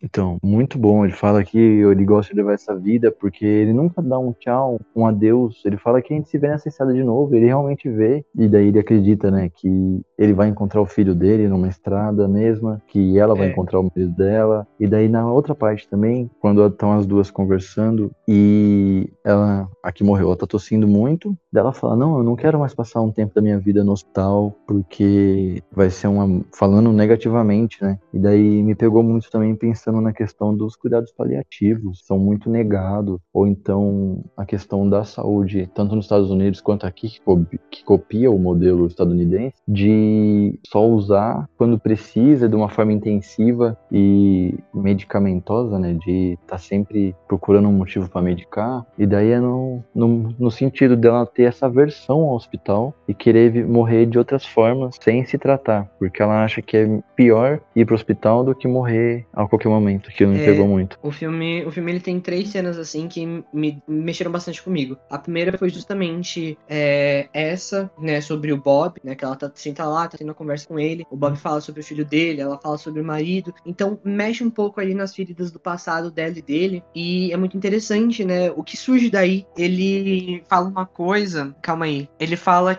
Então, 0.02 0.38
muito 0.42 0.78
bom. 0.78 1.04
Ele 1.04 1.12
fala 1.14 1.44
que 1.44 1.58
ele 1.58 2.04
gosta 2.04 2.32
de 2.32 2.36
levar 2.38 2.54
essa 2.54 2.74
vida 2.74 3.12
porque 3.12 3.44
ele 3.44 3.72
nunca 3.72 4.02
dá 4.02 4.18
um 4.18 4.32
tchau, 4.32 4.80
um 4.96 5.06
adeus. 5.06 5.62
Ele 5.64 5.76
fala 5.76 6.00
que 6.02 6.12
a 6.12 6.16
gente 6.16 6.28
se 6.28 6.38
vê 6.38 6.48
nessa 6.48 6.68
estrada 6.68 6.92
de 6.92 7.04
novo. 7.04 7.34
Ele 7.34 7.46
realmente 7.46 7.88
vê. 7.88 8.24
E 8.36 8.48
daí 8.48 8.68
ele 8.68 8.78
acredita, 8.78 9.30
né, 9.30 9.50
que 9.54 10.00
ele 10.18 10.32
vai 10.32 10.48
encontrar 10.48 10.80
o 10.80 10.86
filho 10.86 11.14
dele 11.14 11.46
numa 11.48 11.68
estrada 11.68 12.26
mesma, 12.26 12.80
que 12.88 13.18
ela 13.18 13.34
vai 13.34 13.48
É. 13.48 13.50
encontrar 13.50 13.80
o 13.80 13.84
marido 13.84 14.12
dela. 14.16 14.66
E 14.80 14.86
daí 14.86 15.08
na 15.08 15.30
outra 15.30 15.54
parte 15.54 15.88
também, 15.88 16.30
quando 16.40 16.64
estão 16.66 16.92
as 16.92 17.06
duas 17.06 17.30
conversando 17.30 18.10
e 18.26 19.08
ela, 19.24 19.68
a 19.82 19.92
que 19.92 20.02
morreu, 20.02 20.28
ela 20.28 20.36
tá 20.36 20.46
tossindo 20.46 20.86
muito. 20.88 21.36
Daí 21.52 21.60
ela 21.60 21.72
fala: 21.72 21.96
Não, 21.96 22.18
eu 22.18 22.24
não 22.24 22.34
quero 22.36 22.58
mais 22.58 22.74
passar 22.74 23.00
um 23.02 23.10
tempo 23.10 23.34
da 23.34 23.41
minha 23.42 23.58
vida 23.58 23.84
no 23.84 23.92
hospital 23.92 24.54
porque 24.66 25.62
vai 25.70 25.90
ser 25.90 26.06
uma. 26.08 26.42
falando 26.56 26.92
negativamente, 26.92 27.82
né? 27.82 27.98
E 28.12 28.18
daí 28.18 28.62
me 28.62 28.74
pegou 28.74 29.02
muito 29.02 29.30
também 29.30 29.54
pensando 29.54 30.00
na 30.00 30.12
questão 30.12 30.56
dos 30.56 30.76
cuidados 30.76 31.12
paliativos, 31.12 32.02
são 32.06 32.18
muito 32.18 32.48
negados. 32.50 33.18
Ou 33.32 33.46
então 33.46 34.24
a 34.36 34.44
questão 34.46 34.88
da 34.88 35.04
saúde, 35.04 35.68
tanto 35.74 35.94
nos 35.96 36.04
Estados 36.06 36.30
Unidos 36.30 36.60
quanto 36.60 36.86
aqui, 36.86 37.08
que, 37.08 37.20
co- 37.20 37.44
que 37.70 37.84
copia 37.84 38.30
o 38.30 38.38
modelo 38.38 38.86
estadunidense, 38.86 39.56
de 39.66 40.58
só 40.66 40.86
usar 40.88 41.48
quando 41.56 41.78
precisa, 41.78 42.48
de 42.48 42.56
uma 42.56 42.68
forma 42.68 42.92
intensiva 42.92 43.76
e 43.90 44.54
medicamentosa, 44.74 45.78
né? 45.78 45.94
De 45.94 46.38
estar 46.42 46.58
sempre 46.58 47.14
procurando 47.26 47.68
um 47.68 47.72
motivo 47.72 48.08
para 48.08 48.22
medicar. 48.22 48.84
E 48.98 49.06
daí 49.06 49.30
é 49.30 49.40
no, 49.40 49.82
no, 49.94 50.34
no 50.38 50.50
sentido 50.50 50.96
dela 50.96 51.26
ter 51.26 51.44
essa 51.44 51.66
aversão 51.66 52.20
ao 52.20 52.34
hospital 52.36 52.94
e 53.08 53.14
querer 53.32 53.66
morrer 53.66 54.04
de 54.06 54.18
outras 54.18 54.44
formas 54.44 54.96
sem 55.00 55.24
se 55.24 55.38
tratar, 55.38 55.90
porque 55.98 56.20
ela 56.22 56.44
acha 56.44 56.60
que 56.60 56.76
é 56.76 57.02
pior 57.16 57.60
ir 57.74 57.86
pro 57.86 57.94
hospital 57.94 58.44
do 58.44 58.54
que 58.54 58.68
morrer 58.68 59.26
a 59.32 59.46
qualquer 59.46 59.68
momento. 59.68 60.10
Aquilo 60.10 60.32
me 60.32 60.40
É. 60.40 60.44
pegou 60.44 60.68
muito. 60.68 60.98
O 61.02 61.10
filme, 61.10 61.64
o 61.64 61.70
filme 61.70 61.92
ele 61.92 62.00
tem 62.00 62.20
três 62.20 62.50
cenas 62.50 62.78
assim 62.78 63.08
que 63.08 63.24
me, 63.24 63.42
me 63.52 63.82
mexeram 63.88 64.30
bastante 64.30 64.62
comigo. 64.62 64.98
A 65.08 65.18
primeira 65.18 65.56
foi 65.56 65.70
justamente 65.70 66.58
é, 66.68 67.28
essa, 67.32 67.90
né, 67.98 68.20
sobre 68.20 68.52
o 68.52 68.56
Bob, 68.58 69.00
né, 69.02 69.14
que 69.14 69.24
ela 69.24 69.36
tá 69.36 69.50
senta 69.54 69.84
lá, 69.84 70.06
tá 70.08 70.18
tendo 70.18 70.28
uma 70.28 70.34
conversa 70.34 70.66
com 70.68 70.78
ele. 70.78 71.06
O 71.10 71.16
Bob 71.16 71.36
fala 71.36 71.60
sobre 71.60 71.80
o 71.80 71.84
filho 71.84 72.04
dele, 72.04 72.40
ela 72.40 72.58
fala 72.58 72.76
sobre 72.76 73.00
o 73.00 73.04
marido. 73.04 73.54
Então 73.64 73.98
mexe 74.04 74.44
um 74.44 74.50
pouco 74.50 74.80
ali 74.80 74.94
nas 74.94 75.14
feridas 75.14 75.50
do 75.50 75.58
passado 75.58 76.10
dela 76.10 76.34
e 76.36 76.42
dele. 76.42 76.82
E 76.94 77.32
é 77.32 77.36
muito 77.36 77.56
interessante, 77.56 78.24
né? 78.24 78.50
O 78.50 78.62
que 78.62 78.76
surge 78.76 79.08
daí? 79.08 79.46
Ele 79.56 80.42
fala 80.48 80.68
uma 80.68 80.84
coisa, 80.84 81.54
calma 81.62 81.86
aí. 81.86 82.08
Ele 82.20 82.36
fala 82.36 82.74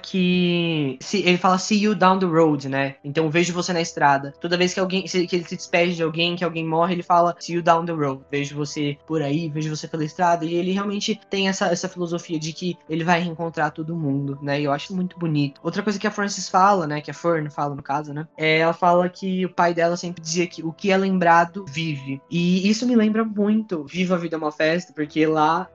se 1.01 1.19
ele 1.19 1.37
fala 1.37 1.57
see 1.57 1.79
you 1.83 1.95
down 1.95 2.19
the 2.19 2.25
road, 2.25 2.67
né? 2.69 2.95
Então 3.03 3.29
vejo 3.29 3.53
você 3.53 3.73
na 3.73 3.81
estrada. 3.81 4.33
Toda 4.39 4.57
vez 4.57 4.73
que 4.73 4.79
alguém 4.79 5.07
se- 5.07 5.25
que 5.27 5.35
ele 5.35 5.45
se 5.45 5.55
despede 5.55 5.95
de 5.95 6.03
alguém, 6.03 6.35
que 6.35 6.43
alguém 6.43 6.65
morre, 6.65 6.93
ele 6.93 7.03
fala 7.03 7.35
see 7.39 7.55
you 7.55 7.61
down 7.61 7.85
the 7.85 7.91
road. 7.91 8.21
Vejo 8.31 8.55
você 8.55 8.97
por 9.05 9.21
aí, 9.21 9.49
vejo 9.49 9.75
você 9.75 9.87
pela 9.87 10.03
estrada. 10.03 10.45
E 10.45 10.53
ele 10.53 10.71
realmente 10.71 11.19
tem 11.29 11.47
essa, 11.47 11.67
essa 11.67 11.87
filosofia 11.89 12.39
de 12.39 12.53
que 12.53 12.77
ele 12.89 13.03
vai 13.03 13.19
reencontrar 13.21 13.71
todo 13.71 13.95
mundo, 13.95 14.37
né? 14.41 14.59
E 14.59 14.63
eu 14.63 14.71
acho 14.71 14.95
muito 14.95 15.17
bonito. 15.17 15.59
Outra 15.63 15.81
coisa 15.83 15.99
que 15.99 16.07
a 16.07 16.11
Frances 16.11 16.49
fala, 16.49 16.87
né? 16.87 17.01
Que 17.01 17.11
a 17.11 17.13
Fern 17.13 17.49
fala 17.49 17.75
no 17.75 17.83
caso, 17.83 18.13
né? 18.13 18.27
É, 18.37 18.59
ela 18.59 18.73
fala 18.73 19.07
que 19.09 19.45
o 19.45 19.49
pai 19.53 19.73
dela 19.73 19.97
sempre 19.97 20.21
dizia 20.21 20.47
que 20.47 20.63
o 20.63 20.71
que 20.71 20.91
é 20.91 20.97
lembrado 20.97 21.65
vive. 21.67 22.21
E 22.29 22.69
isso 22.69 22.85
me 22.87 22.95
lembra 22.95 23.23
muito 23.23 23.83
Viva 23.85 24.15
a 24.15 24.17
Vida 24.17 24.35
é 24.35 24.39
uma 24.39 24.51
Festa, 24.51 24.93
porque 24.93 25.25
lá 25.25 25.67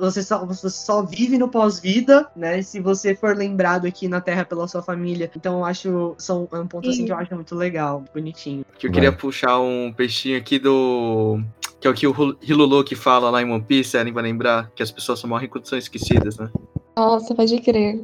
você, 0.00 0.22
só, 0.22 0.44
você 0.44 0.68
só 0.70 1.02
vive 1.02 1.38
no 1.38 1.48
pós-vida, 1.48 2.30
né? 2.36 2.62
Se 2.62 2.80
você 2.80 3.14
for 3.14 3.36
lembrado 3.36 3.86
aqui 3.90 4.08
na 4.08 4.20
Terra 4.20 4.44
pela 4.44 4.66
sua 4.66 4.82
família. 4.82 5.30
Então 5.36 5.58
eu 5.58 5.64
acho. 5.64 6.14
São, 6.18 6.48
é 6.52 6.58
um 6.58 6.66
ponto 6.66 6.88
assim 6.88 7.04
que 7.04 7.12
eu 7.12 7.16
acho 7.16 7.34
muito 7.34 7.54
legal, 7.54 8.04
bonitinho. 8.14 8.64
Que 8.78 8.86
eu 8.86 8.90
Vai. 8.90 8.94
queria 8.94 9.12
puxar 9.12 9.60
um 9.60 9.92
peixinho 9.92 10.38
aqui 10.38 10.58
do. 10.58 11.40
Que 11.80 11.86
é 11.86 11.90
o 11.90 11.94
que 11.94 12.06
o 12.06 12.38
Hilulu 12.42 12.84
que 12.84 12.94
fala 12.94 13.30
lá 13.30 13.40
em 13.42 13.50
One 13.50 13.62
Piece, 13.62 13.96
Eren 13.96 14.12
vai 14.12 14.22
lembrar 14.22 14.70
que 14.74 14.82
as 14.82 14.90
pessoas 14.90 15.18
só 15.18 15.26
morrem 15.26 15.48
quando 15.48 15.66
são 15.66 15.78
esquecidas, 15.78 16.36
né? 16.36 16.50
Nossa, 16.96 17.34
pode 17.34 17.58
crer. 17.60 18.02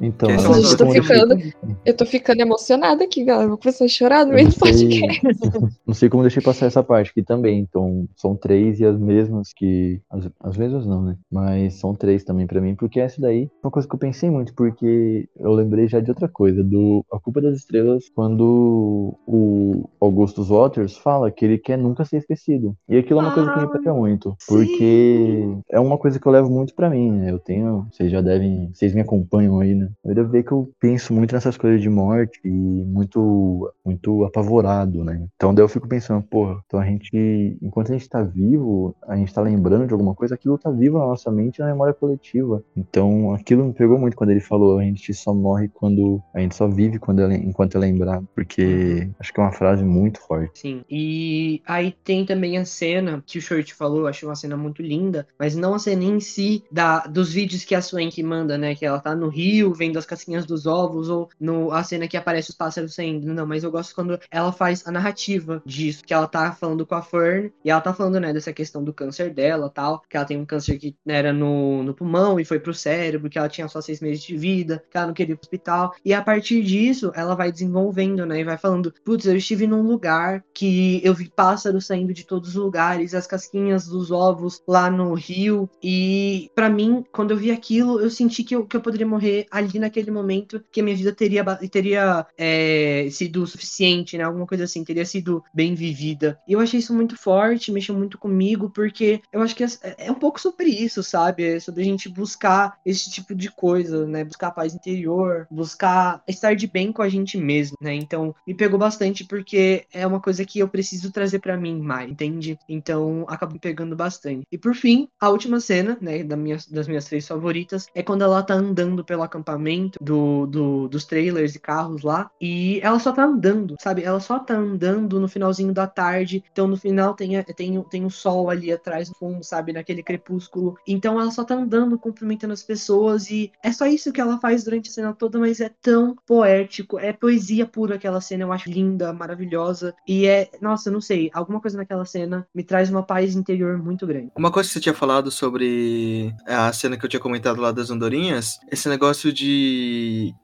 Então, 0.00 0.30
eu 0.30 0.36
dois 0.36 0.74
como 0.76 0.92
ficando- 0.92 1.36
Eu 1.84 1.96
tô 1.96 2.06
ficando 2.06 2.40
emocionada 2.40 3.04
aqui, 3.04 3.24
galera. 3.24 3.48
Vou 3.48 3.58
começar 3.58 3.84
a 3.84 3.88
chorar 3.88 4.24
no 4.24 4.32
eu 4.32 4.36
meio 4.36 4.48
do 4.48 4.54
podcast. 4.56 5.20
Não 5.86 5.94
sei 5.94 6.08
como 6.08 6.22
deixei 6.22 6.42
passar 6.42 6.66
essa 6.66 6.82
parte 6.82 7.10
aqui 7.10 7.22
também. 7.22 7.58
Então, 7.60 8.06
são 8.16 8.36
três 8.36 8.78
e 8.80 8.84
as 8.84 8.98
mesmas 8.98 9.52
que. 9.54 10.00
As, 10.10 10.28
as 10.40 10.56
mesmas 10.56 10.86
não, 10.86 11.02
né? 11.02 11.16
Mas 11.30 11.74
são 11.74 11.94
três 11.94 12.22
também 12.24 12.46
pra 12.46 12.60
mim, 12.60 12.74
porque 12.74 13.00
essa 13.00 13.20
daí 13.20 13.44
é 13.44 13.66
uma 13.66 13.70
coisa 13.70 13.88
que 13.88 13.94
eu 13.94 13.98
pensei 13.98 14.30
muito, 14.30 14.54
porque 14.54 15.28
eu 15.36 15.52
lembrei 15.52 15.88
já 15.88 16.00
de 16.00 16.10
outra 16.10 16.28
coisa, 16.28 16.62
do 16.62 17.04
A 17.12 17.18
Culpa 17.18 17.40
das 17.40 17.56
Estrelas, 17.56 18.04
quando 18.14 19.14
o 19.26 19.88
Augustus 20.00 20.48
Waters 20.48 20.96
fala 20.96 21.30
que 21.30 21.44
ele 21.44 21.58
quer 21.58 21.76
nunca 21.76 22.04
ser 22.04 22.18
esquecido. 22.18 22.76
E 22.88 22.96
aquilo 22.98 23.20
é 23.20 23.22
uma 23.24 23.34
coisa 23.34 23.52
que 23.52 23.60
me 23.60 23.68
pega 23.72 23.94
muito, 23.94 24.36
porque 24.46 25.48
é 25.70 25.80
uma 25.80 25.98
coisa 25.98 26.18
que 26.20 26.26
eu 26.26 26.32
levo 26.32 26.50
muito 26.50 26.74
pra 26.74 26.88
mim, 26.90 27.10
né? 27.10 27.30
Eu 27.30 27.38
tenho. 27.38 27.86
Vocês 27.92 28.10
já 28.10 28.20
devem. 28.20 28.70
Vocês 28.72 28.94
me 28.94 29.00
acompanham 29.00 29.58
aí, 29.60 29.74
né? 29.74 29.87
Eu 30.04 30.14
devo 30.14 30.30
ver 30.30 30.42
que 30.42 30.52
eu 30.52 30.70
penso 30.80 31.12
muito 31.12 31.34
nessas 31.34 31.56
coisas 31.56 31.80
de 31.80 31.88
morte 31.88 32.40
e 32.44 32.48
muito, 32.50 33.72
muito 33.84 34.24
apavorado, 34.24 35.04
né? 35.04 35.26
Então 35.36 35.54
daí 35.54 35.64
eu 35.64 35.68
fico 35.68 35.88
pensando, 35.88 36.22
porra, 36.22 36.60
então 36.66 36.80
a 36.80 36.84
gente, 36.84 37.56
enquanto 37.62 37.90
a 37.90 37.92
gente 37.96 38.08
tá 38.08 38.22
vivo, 38.22 38.94
a 39.06 39.16
gente 39.16 39.32
tá 39.32 39.40
lembrando 39.40 39.86
de 39.86 39.92
alguma 39.92 40.14
coisa, 40.14 40.34
aquilo 40.34 40.58
tá 40.58 40.70
vivo 40.70 40.98
na 40.98 41.06
nossa 41.06 41.30
mente 41.30 41.58
e 41.58 41.60
na 41.60 41.68
memória 41.68 41.94
coletiva. 41.94 42.62
Então 42.76 43.34
aquilo 43.34 43.64
me 43.64 43.72
pegou 43.72 43.98
muito 43.98 44.16
quando 44.16 44.30
ele 44.30 44.40
falou, 44.40 44.78
a 44.78 44.82
gente 44.82 45.12
só 45.14 45.34
morre 45.34 45.68
quando, 45.68 46.22
a 46.34 46.40
gente 46.40 46.54
só 46.54 46.68
vive 46.68 46.98
quando 46.98 47.22
é, 47.22 47.36
enquanto 47.36 47.76
é 47.76 47.78
lembrado, 47.78 48.26
porque 48.34 49.08
acho 49.18 49.32
que 49.32 49.40
é 49.40 49.42
uma 49.42 49.52
frase 49.52 49.84
muito 49.84 50.20
forte. 50.20 50.60
Sim. 50.60 50.84
E 50.90 51.62
aí 51.66 51.94
tem 52.04 52.24
também 52.24 52.58
a 52.58 52.64
cena 52.64 53.22
que 53.26 53.38
o 53.38 53.42
Short 53.42 53.74
falou, 53.74 54.00
eu 54.00 54.06
achei 54.06 54.28
uma 54.28 54.34
cena 54.34 54.56
muito 54.56 54.82
linda, 54.82 55.26
mas 55.38 55.54
não 55.56 55.74
a 55.74 55.78
cena 55.78 56.04
em 56.04 56.20
si 56.20 56.64
da, 56.70 57.00
dos 57.00 57.32
vídeos 57.32 57.64
que 57.64 57.74
a 57.74 57.82
Swank 57.82 58.22
manda, 58.22 58.56
né? 58.58 58.74
Que 58.74 58.84
ela 58.84 59.00
tá 59.00 59.14
no 59.14 59.28
rio, 59.28 59.74
vendo 59.78 59.98
as 59.98 60.04
casquinhas 60.04 60.44
dos 60.44 60.66
ovos, 60.66 61.08
ou 61.08 61.30
no, 61.40 61.72
a 61.72 61.82
cena 61.84 62.08
que 62.08 62.16
aparece 62.16 62.50
os 62.50 62.56
pássaros 62.56 62.94
saindo. 62.94 63.32
Não, 63.32 63.46
mas 63.46 63.62
eu 63.62 63.70
gosto 63.70 63.94
quando 63.94 64.18
ela 64.30 64.52
faz 64.52 64.86
a 64.86 64.90
narrativa 64.90 65.62
disso, 65.64 66.04
que 66.04 66.12
ela 66.12 66.26
tá 66.26 66.52
falando 66.52 66.84
com 66.84 66.94
a 66.94 67.02
Fern, 67.02 67.52
e 67.64 67.70
ela 67.70 67.80
tá 67.80 67.94
falando, 67.94 68.18
né, 68.20 68.32
dessa 68.32 68.52
questão 68.52 68.82
do 68.82 68.92
câncer 68.92 69.32
dela 69.32 69.70
tal, 69.70 70.02
que 70.08 70.16
ela 70.16 70.26
tem 70.26 70.36
um 70.36 70.44
câncer 70.44 70.78
que 70.78 70.96
era 71.06 71.32
no, 71.32 71.82
no 71.82 71.94
pulmão 71.94 72.40
e 72.40 72.44
foi 72.44 72.58
pro 72.58 72.74
cérebro, 72.74 73.30
que 73.30 73.38
ela 73.38 73.48
tinha 73.48 73.68
só 73.68 73.80
seis 73.80 74.00
meses 74.00 74.22
de 74.22 74.36
vida, 74.36 74.82
que 74.90 74.96
ela 74.96 75.06
não 75.06 75.14
queria 75.14 75.34
ir 75.34 75.36
pro 75.36 75.44
hospital. 75.44 75.94
E 76.04 76.12
a 76.12 76.22
partir 76.22 76.62
disso, 76.62 77.12
ela 77.14 77.34
vai 77.34 77.52
desenvolvendo, 77.52 78.26
né? 78.26 78.40
E 78.40 78.44
vai 78.44 78.58
falando, 78.58 78.92
putz, 79.04 79.26
eu 79.26 79.36
estive 79.36 79.66
num 79.66 79.82
lugar 79.82 80.42
que 80.52 81.00
eu 81.04 81.14
vi 81.14 81.30
pássaros 81.30 81.86
saindo 81.86 82.12
de 82.12 82.24
todos 82.24 82.50
os 82.50 82.54
lugares, 82.54 83.14
as 83.14 83.26
casquinhas 83.26 83.86
dos 83.86 84.10
ovos 84.10 84.62
lá 84.66 84.90
no 84.90 85.14
rio. 85.14 85.68
E 85.82 86.50
pra 86.54 86.68
mim, 86.68 87.04
quando 87.12 87.32
eu 87.32 87.36
vi 87.36 87.50
aquilo, 87.50 88.00
eu 88.00 88.10
senti 88.10 88.42
que 88.42 88.54
eu, 88.54 88.66
que 88.66 88.76
eu 88.76 88.80
poderia 88.80 89.06
morrer 89.06 89.46
ali 89.50 89.67
naquele 89.76 90.10
momento, 90.12 90.62
que 90.70 90.80
a 90.80 90.84
minha 90.84 90.96
vida 90.96 91.12
teria, 91.12 91.44
teria 91.68 92.24
é, 92.36 93.08
sido 93.10 93.44
suficiente, 93.46 94.16
né? 94.16 94.22
Alguma 94.22 94.46
coisa 94.46 94.64
assim, 94.64 94.84
teria 94.84 95.04
sido 95.04 95.42
bem 95.52 95.74
vivida. 95.74 96.38
E 96.46 96.52
eu 96.52 96.60
achei 96.60 96.78
isso 96.78 96.94
muito 96.94 97.16
forte, 97.16 97.72
mexeu 97.72 97.94
muito 97.96 98.16
comigo, 98.18 98.70
porque 98.70 99.20
eu 99.32 99.42
acho 99.42 99.56
que 99.56 99.64
é, 99.64 99.68
é 99.98 100.12
um 100.12 100.14
pouco 100.14 100.40
sobre 100.40 100.68
isso, 100.68 101.02
sabe? 101.02 101.44
É 101.44 101.60
sobre 101.60 101.82
a 101.82 101.84
gente 101.84 102.08
buscar 102.08 102.78
esse 102.86 103.10
tipo 103.10 103.34
de 103.34 103.50
coisa, 103.50 104.06
né? 104.06 104.24
Buscar 104.24 104.52
paz 104.52 104.74
interior, 104.74 105.46
buscar 105.50 106.22
estar 106.28 106.54
de 106.54 106.66
bem 106.66 106.92
com 106.92 107.02
a 107.02 107.08
gente 107.08 107.36
mesmo, 107.36 107.76
né? 107.80 107.94
Então, 107.94 108.34
me 108.46 108.54
pegou 108.54 108.78
bastante 108.78 109.24
porque 109.24 109.86
é 109.92 110.06
uma 110.06 110.20
coisa 110.20 110.44
que 110.44 110.58
eu 110.58 110.68
preciso 110.68 111.10
trazer 111.10 111.40
pra 111.40 111.56
mim 111.56 111.80
mais, 111.80 112.10
entende? 112.10 112.58
Então, 112.68 113.24
acabou 113.28 113.54
me 113.54 113.60
pegando 113.60 113.96
bastante. 113.96 114.46
E 114.52 114.58
por 114.58 114.74
fim, 114.74 115.08
a 115.20 115.28
última 115.30 115.60
cena, 115.60 115.98
né, 116.00 116.22
da 116.22 116.36
minha, 116.36 116.58
das 116.70 116.86
minhas 116.86 117.06
três 117.06 117.26
favoritas, 117.26 117.86
é 117.94 118.02
quando 118.02 118.22
ela 118.22 118.42
tá 118.42 118.54
andando 118.54 119.04
pelo 119.04 119.22
acampamento 119.22 119.57
do, 120.00 120.46
do- 120.46 120.88
dos 120.88 121.04
trailers 121.04 121.54
e 121.54 121.58
carros 121.58 122.02
lá, 122.02 122.30
e 122.40 122.80
ela 122.82 122.98
só 122.98 123.12
tá 123.12 123.24
andando, 123.24 123.76
sabe? 123.80 124.02
Ela 124.02 124.20
só 124.20 124.38
tá 124.38 124.54
andando 124.54 125.20
no 125.20 125.28
finalzinho 125.28 125.72
da 125.72 125.86
tarde, 125.86 126.42
então 126.52 126.66
no 126.66 126.76
final 126.76 127.14
tem, 127.14 127.42
tem, 127.44 127.82
tem 127.84 128.04
o 128.04 128.10
sol 128.10 128.50
ali 128.50 128.72
atrás 128.72 129.08
no 129.08 129.14
fundo, 129.16 129.44
sabe? 129.44 129.72
Naquele 129.72 130.02
crepúsculo. 130.02 130.76
Então 130.86 131.20
ela 131.20 131.30
só 131.30 131.44
tá 131.44 131.54
andando, 131.54 131.98
cumprimentando 131.98 132.52
as 132.52 132.62
pessoas, 132.62 133.30
e 133.30 133.50
é 133.62 133.72
só 133.72 133.86
isso 133.86 134.12
que 134.12 134.20
ela 134.20 134.38
faz 134.38 134.64
durante 134.64 134.90
a 134.90 134.92
cena 134.92 135.12
toda, 135.14 135.38
mas 135.38 135.60
é 135.60 135.70
tão 135.82 136.16
poético, 136.26 136.98
é 136.98 137.12
poesia 137.12 137.66
pura 137.66 137.96
aquela 137.96 138.20
cena, 138.20 138.44
eu 138.44 138.52
acho 138.52 138.70
linda, 138.70 139.12
maravilhosa, 139.12 139.94
e 140.06 140.26
é, 140.26 140.50
nossa, 140.60 140.88
eu 140.88 140.92
não 140.92 141.00
sei, 141.00 141.30
alguma 141.32 141.60
coisa 141.60 141.76
naquela 141.76 142.04
cena 142.04 142.46
me 142.54 142.62
traz 142.62 142.90
uma 142.90 143.02
paz 143.02 143.34
interior 143.34 143.76
muito 143.82 144.06
grande. 144.06 144.30
Uma 144.36 144.50
coisa 144.50 144.68
que 144.68 144.74
você 144.74 144.80
tinha 144.80 144.94
falado 144.94 145.30
sobre 145.30 146.34
a 146.46 146.72
cena 146.72 146.96
que 146.96 147.04
eu 147.04 147.08
tinha 147.08 147.20
comentado 147.20 147.60
lá 147.60 147.72
das 147.72 147.90
andorinhas, 147.90 148.58
esse 148.70 148.88
negócio 148.88 149.32
de 149.32 149.47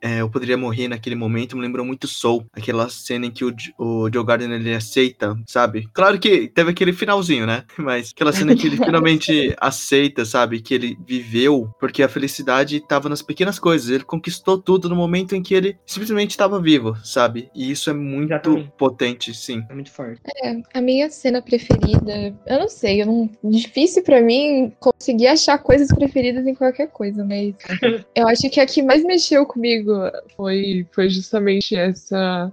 é, 0.01 0.21
Eu 0.21 0.31
Poderia 0.31 0.57
Morrer 0.57 0.89
naquele 0.89 1.17
momento 1.17 1.57
me 1.57 1.63
lembrou 1.63 1.85
muito 1.85 2.07
Soul. 2.07 2.47
Aquela 2.53 2.89
cena 2.89 3.27
em 3.27 3.31
que 3.31 3.45
o, 3.45 3.55
o 3.79 4.11
Joe 4.13 4.25
Gardner 4.25 4.61
ele 4.61 4.75
aceita, 4.75 5.37
sabe? 5.47 5.89
Claro 5.93 6.19
que 6.19 6.49
teve 6.49 6.71
aquele 6.71 6.93
finalzinho, 6.93 7.47
né? 7.47 7.65
Mas 7.79 8.11
aquela 8.11 8.33
cena 8.33 8.53
em 8.53 8.57
que 8.57 8.67
ele 8.67 8.77
finalmente 8.85 9.55
aceita, 9.61 10.25
sabe? 10.25 10.61
Que 10.61 10.75
ele 10.75 10.99
viveu, 11.07 11.71
porque 11.79 12.03
a 12.03 12.09
felicidade 12.09 12.77
estava 12.77 13.09
nas 13.09 13.23
pequenas 13.23 13.59
coisas. 13.59 13.91
Ele 13.91 14.05
conquistou 14.05 14.59
tudo 14.59 14.89
no 14.89 14.97
momento 14.97 15.35
em 15.35 15.43
que 15.43 15.55
ele 15.55 15.77
simplesmente 15.87 16.31
estava 16.31 16.61
vivo, 16.61 16.97
sabe? 17.05 17.49
E 17.55 17.71
isso 17.71 17.91
é 17.91 17.95
muito 17.95 18.33
Exatamente. 18.33 18.73
potente, 18.77 19.35
sim. 19.35 19.63
É 19.69 19.75
muito 19.75 19.91
forte. 19.91 20.21
É, 20.43 20.57
a 20.73 20.81
minha 20.81 21.11
cena 21.11 21.41
preferida, 21.41 22.35
eu 22.47 22.59
não 22.59 22.69
sei, 22.69 23.03
eu 23.03 23.07
não, 23.07 23.31
difícil 23.43 24.03
pra 24.03 24.21
mim 24.21 24.73
conseguir 24.79 25.29
achar 25.29 25.59
coisas 25.59 25.89
preferidas 25.89 26.47
em 26.47 26.55
qualquer 26.55 26.89
coisa, 26.89 27.25
mas 27.25 27.55
eu 28.15 28.29
acho 28.29 28.49
que 28.51 28.61
a 28.61 28.67
que 28.67 28.83
mais 28.83 28.94
mexeu 29.03 29.47
comigo 29.47 29.93
foi, 30.37 30.87
foi 30.93 31.09
justamente 31.09 31.75
essa, 31.75 32.53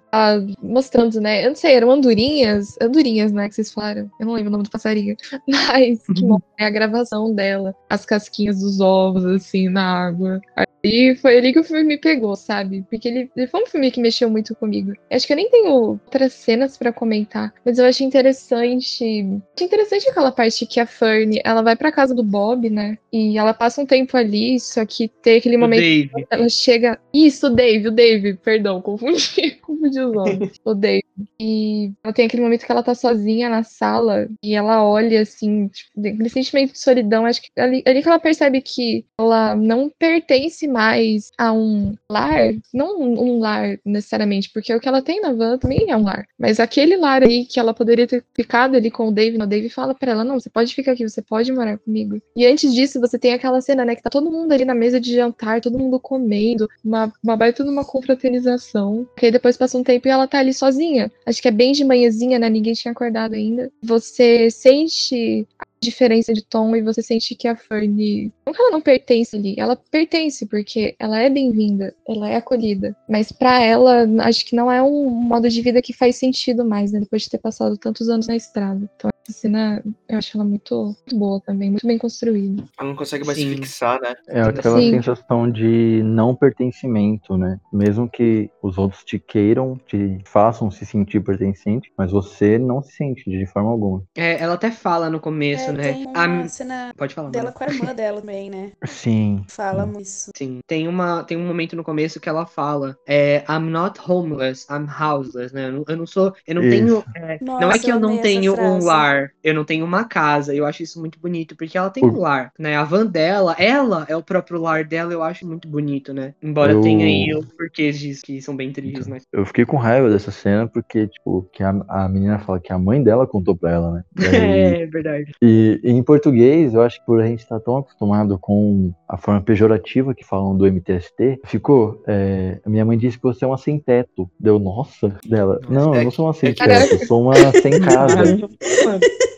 mostrando, 0.62 1.20
né, 1.22 1.46
eu 1.46 1.50
não 1.50 1.56
sei, 1.56 1.74
eram 1.76 1.92
andorinhas, 1.92 2.76
andorinhas, 2.82 3.32
né, 3.32 3.48
que 3.50 3.56
vocês 3.56 3.72
falaram, 3.72 4.10
eu 4.20 4.26
não 4.26 4.34
lembro 4.34 4.50
o 4.50 4.52
nome 4.52 4.64
do 4.64 4.70
passarinho, 4.70 5.16
mas 5.48 6.04
que 6.06 6.22
Uhum. 6.22 6.30
mostra 6.30 6.68
a 6.68 6.70
gravação 6.70 7.34
dela, 7.34 7.76
as 7.90 8.06
casquinhas 8.06 8.60
dos 8.62 8.80
ovos, 8.80 9.26
assim, 9.26 9.70
na 9.70 9.84
água. 10.08 10.40
E 10.84 11.16
foi 11.16 11.38
ali 11.38 11.54
que 11.54 11.60
o 11.60 11.64
filme 11.64 11.84
me 11.84 11.98
pegou, 11.98 12.36
sabe? 12.36 12.84
Porque 12.90 13.08
ele, 13.08 13.32
ele 13.36 13.48
foi 13.48 13.64
um 13.64 13.68
filme 13.68 13.92
que 13.92 14.02
mexeu 14.02 14.30
muito 14.30 14.56
comigo. 14.56 14.94
Acho 15.12 15.28
que 15.28 15.34
eu 15.34 15.38
nem 15.38 15.50
tenho 15.50 15.72
outras 15.72 16.34
cenas 16.34 16.78
pra 16.78 16.92
comentar, 16.92 17.54
mas 17.64 17.78
eu 17.78 17.86
achei 17.86 18.06
interessante. 18.06 19.42
Achei 19.56 19.66
interessante 19.66 20.10
aquela 20.10 20.32
parte 20.32 20.66
que 20.66 20.80
a 20.80 20.86
Fern, 20.86 21.40
ela 21.44 21.62
vai 21.62 21.76
pra 21.76 21.92
casa 21.92 22.16
do 22.16 22.24
Bob, 22.24 22.70
né? 22.70 22.98
E 23.12 23.38
ela 23.38 23.54
passa 23.54 23.82
um 23.82 23.86
tempo 23.86 24.16
ali, 24.18 24.60
só 24.60 24.86
que 24.86 25.08
tem 25.08 25.38
aquele 25.38 25.58
O 25.58 25.60
momento 25.60 25.82
Dave. 25.82 26.10
que 26.10 26.28
ela 26.30 26.50
chega. 26.50 27.00
Isso, 27.14 27.48
o 27.48 27.50
Dave, 27.50 27.88
o 27.88 27.92
Dave, 27.92 28.34
perdão, 28.36 28.82
confundi, 28.82 29.52
confundi 29.62 30.00
os 30.00 30.14
nomes. 30.14 30.52
o 30.66 30.74
Dave. 30.74 31.04
E 31.40 31.92
ela 32.04 32.14
tem 32.14 32.26
aquele 32.26 32.42
momento 32.44 32.66
que 32.66 32.72
ela 32.72 32.84
tá 32.84 32.96
sozinha 32.96 33.50
na 33.50 33.64
sala 33.64 34.28
e 34.44 34.56
ela 34.56 34.84
olha 34.84 35.22
assim, 35.22 35.68
tipo, 35.68 36.00
aquele 36.00 36.30
sentimento 36.30 36.72
de 36.74 36.80
solidão. 36.80 37.26
Acho 37.26 37.42
que 37.42 37.50
ali, 37.60 37.84
ali 37.86 38.02
que 38.02 38.08
ela 38.08 38.20
percebe 38.20 38.62
que 38.62 39.06
ela 39.20 39.56
não 39.56 39.92
pertence 40.00 40.68
mais 40.72 41.32
a 41.38 41.52
um 41.54 41.96
lar, 42.10 42.54
não 42.74 43.02
um, 43.02 43.40
lar 43.40 43.78
necessariamente, 43.86 44.50
porque 44.54 44.74
o 44.74 44.80
que 44.80 44.88
ela 44.88 45.02
tem 45.02 45.22
na 45.22 45.34
van 45.34 45.58
também 45.58 45.90
é 45.90 45.98
um 45.98 46.04
lar. 46.04 46.26
Mas 46.40 46.60
aquele 46.60 46.96
lar 46.96 47.24
aí 47.24 47.46
que 47.46 47.60
ela 47.60 47.74
poderia 47.74 48.08
ter 48.08 48.24
ficado 48.34 48.76
ali 48.76 48.90
com 48.90 49.08
o 49.08 49.12
Dave, 49.12 49.38
no 49.38 49.48
Dave 49.48 49.70
fala 49.70 49.94
pra 49.94 50.12
ela: 50.12 50.24
não, 50.24 50.40
você 50.40 50.50
pode 50.50 50.74
ficar 50.74 50.94
aqui, 50.94 51.08
você 51.08 51.22
pode 51.22 51.52
morar 51.52 51.78
comigo. 51.78 52.22
E 52.36 52.46
antes 52.46 52.74
disso, 52.74 53.00
você 53.00 53.20
tem 53.20 53.34
aquela 53.34 53.62
cena, 53.62 53.86
né, 53.86 53.96
que 53.96 54.02
tá 54.02 54.10
todo 54.10 54.32
mundo 54.32 54.52
ali 54.52 54.66
na 54.66 54.74
mesa 54.74 55.00
de 55.00 55.14
jantar, 55.14 55.62
todo 55.62 55.78
mundo 55.78 56.00
comendo, 56.00 56.70
uma, 56.84 57.12
uma 57.24 57.36
baita 57.36 57.64
de 57.64 57.70
uma 57.70 57.86
confraternização. 57.86 59.08
Que 59.18 59.28
aí 59.28 59.32
depois 59.32 59.58
passa 59.58 59.78
um 59.78 59.84
tempo 59.84 60.08
e 60.08 60.12
ela 60.12 60.28
tá 60.28 60.40
ali 60.40 60.54
sozinha. 60.54 61.12
Acho 61.26 61.42
que 61.42 61.48
é 61.48 61.52
bem 61.52 61.72
de 61.72 61.84
manhãzinha, 61.84 62.40
né? 62.40 62.50
Ninguém 62.50 62.74
tinha 62.74 62.92
acordado 62.92 63.34
ainda. 63.34 63.72
Você 63.84 64.50
sente 64.50 65.48
diferença 65.84 66.34
de 66.34 66.44
tom 66.44 66.76
e 66.76 66.82
você 66.82 67.02
sente 67.02 67.36
que 67.36 67.48
a 67.48 67.56
Fernie. 67.56 68.32
Não 68.46 68.54
que 68.54 68.62
ela 68.62 68.72
não 68.72 68.82
pertence 68.82 69.36
ali, 69.36 69.56
ela 69.58 69.76
pertence, 69.76 70.46
porque 70.46 70.96
ela 71.00 71.20
é 71.20 71.30
bem-vinda, 71.30 71.94
ela 72.08 72.30
é 72.30 72.36
acolhida. 72.36 72.96
Mas 73.10 73.32
pra 73.32 73.62
ela, 73.62 74.08
acho 74.20 74.46
que 74.46 74.56
não 74.56 74.72
é 74.72 74.82
um 74.82 75.10
modo 75.10 75.50
de 75.50 75.62
vida 75.62 75.82
que 75.82 75.94
faz 75.94 76.16
sentido 76.18 76.64
mais, 76.64 76.92
né? 76.92 77.00
Depois 77.00 77.24
de 77.24 77.30
ter 77.30 77.40
passado 77.40 77.78
tantos 77.78 78.10
anos 78.10 78.28
na 78.28 78.36
estrada. 78.36 78.90
Então 78.96 79.12
essa 79.28 79.40
cena, 79.40 79.84
eu 80.10 80.18
acho 80.18 80.36
ela 80.36 80.44
muito, 80.44 80.84
muito 80.86 81.18
boa 81.18 81.42
também, 81.42 81.70
muito 81.70 81.86
bem 81.86 81.98
construída. 81.98 82.64
Ela 82.80 82.90
não 82.90 82.96
consegue 82.96 83.26
mais 83.26 83.38
Sim. 83.38 83.50
se 83.50 83.56
fixar, 83.56 84.00
né? 84.02 84.14
É 84.28 84.42
aquela 84.42 84.80
Sim. 84.80 84.92
sensação 84.92 85.50
de 85.50 86.02
não 86.04 86.36
pertencimento, 86.36 87.38
né? 87.38 87.60
Mesmo 87.72 88.10
que 88.10 88.50
os 88.62 88.78
outros 88.78 89.04
te 89.04 89.20
queiram, 89.20 89.80
te 89.88 90.20
façam 90.26 90.70
se 90.72 90.86
sentir 90.86 91.22
pertencente, 91.22 91.92
mas 91.98 92.12
você 92.12 92.58
não 92.58 92.82
se 92.82 92.94
sente 92.94 93.30
de 93.30 93.46
forma 93.46 93.70
alguma. 93.70 94.04
É, 94.16 94.42
ela 94.42 94.56
até 94.56 94.72
fala 94.72 95.10
no 95.10 95.20
começo, 95.20 95.70
É, 95.70 95.71
né? 95.72 95.94
tem 95.94 96.06
A- 96.14 96.26
uma 96.28 96.48
cena 96.48 96.94
Pode 96.98 97.14
falar. 97.14 97.30
dela 97.30 97.52
com 97.52 97.64
a 97.64 97.68
irmã 97.68 97.94
dela 97.96 98.20
também, 98.22 98.50
né? 98.50 98.72
Sim. 98.86 99.44
Fala 99.50 99.86
muito 99.86 100.02
isso. 100.02 100.32
Sim, 100.36 100.60
tem, 100.68 100.88
uma, 100.88 101.24
tem 101.24 101.38
um 101.38 101.46
momento 101.46 101.76
no 101.76 101.84
começo 101.84 102.20
que 102.20 102.30
ela 102.30 102.46
fala: 102.46 102.98
é, 103.08 103.44
I'm 103.50 103.70
not 103.70 104.00
homeless, 104.06 104.66
I'm 104.70 104.88
houseless, 104.88 105.54
né? 105.54 105.68
Eu 105.68 105.72
não, 105.72 105.84
eu 105.88 105.98
não 105.98 106.06
sou. 106.08 106.34
Eu 106.48 106.56
não 106.56 106.64
Isso. 106.64 106.72
tenho. 106.72 107.04
é, 107.16 107.38
não 107.42 107.58
é 107.62 107.66
Nossa, 107.66 107.80
que 107.80 107.92
eu 107.92 108.00
não 108.00 108.18
tenho 108.22 108.54
um 108.60 108.84
lar, 108.84 109.32
eu 109.44 109.54
não 109.54 109.64
tenho 109.64 109.86
uma 109.86 110.04
casa. 110.06 110.54
Eu 110.56 110.66
acho 110.66 110.84
isso 110.84 111.00
muito 111.00 111.20
bonito, 111.20 111.56
porque 111.56 111.78
ela 111.78 111.90
tem 111.90 112.04
um 112.06 112.20
lar, 112.20 112.52
né? 112.58 112.76
A 112.76 112.84
van 112.84 113.06
dela, 113.06 113.56
ela 113.58 114.06
é 114.10 114.16
o 114.16 114.24
próprio 114.24 114.60
lar 114.60 114.84
dela, 114.84 115.14
eu 115.14 115.24
acho 115.24 115.46
muito 115.48 115.68
bonito, 115.68 116.14
né? 116.14 116.34
Embora 116.42 116.74
Eu- 116.74 116.82
tenha 116.82 117.06
aí 117.06 117.34
os 117.34 117.46
porquês 117.58 117.98
disso 118.00 118.22
que 118.26 118.42
são 118.42 118.56
bem 118.56 118.72
tristes, 118.72 119.08
mas. 119.08 119.24
Eu 119.32 119.46
fiquei 119.46 119.66
com 119.66 119.78
raiva 119.78 120.10
dessa 120.10 120.32
cena 120.32 120.68
porque, 120.68 121.08
tipo, 121.08 121.50
que 121.54 121.64
a, 121.64 121.70
a 121.88 122.10
menina 122.10 122.40
fala 122.40 122.60
que 122.60 122.72
a 122.74 122.78
mãe 122.78 123.02
dela 123.04 123.26
contou 123.28 123.56
pra 123.56 123.72
ela, 123.72 123.92
né? 123.92 124.04
É 124.82 124.86
verdade. 124.86 125.32
e 125.42 125.61
em 125.84 126.02
português, 126.04 126.74
eu 126.74 126.82
acho 126.82 127.00
que 127.00 127.06
por 127.06 127.22
a 127.22 127.28
gente 127.28 127.40
estar 127.40 127.60
tão 127.60 127.78
acostumado 127.78 128.38
com 128.40 128.94
a 129.08 129.18
forma 129.18 129.42
pejorativa 129.42 130.14
que 130.14 130.26
falam 130.26 130.56
do 130.56 130.66
MTST, 130.66 131.42
ficou. 131.46 132.02
é, 132.08 132.60
minha 132.66 132.86
mãe 132.86 132.98
disse 132.98 133.18
que 133.18 133.24
você 133.24 133.46
é 133.46 133.48
uma 133.48 133.58
sem 133.58 133.80
teto. 133.80 134.30
Deu, 134.40 134.60
nossa, 134.60 135.16
dela. 135.28 135.60
Não, 135.70 135.94
eu 135.96 136.04
não 136.04 136.12
sou 136.12 136.26
uma 136.26 136.34
sem 136.34 136.50
é 136.50 136.54
teto, 136.54 136.94
eu 136.94 137.08
sou 137.08 137.22
uma 137.22 137.36
sem 137.62 137.80
casa. 137.80 138.40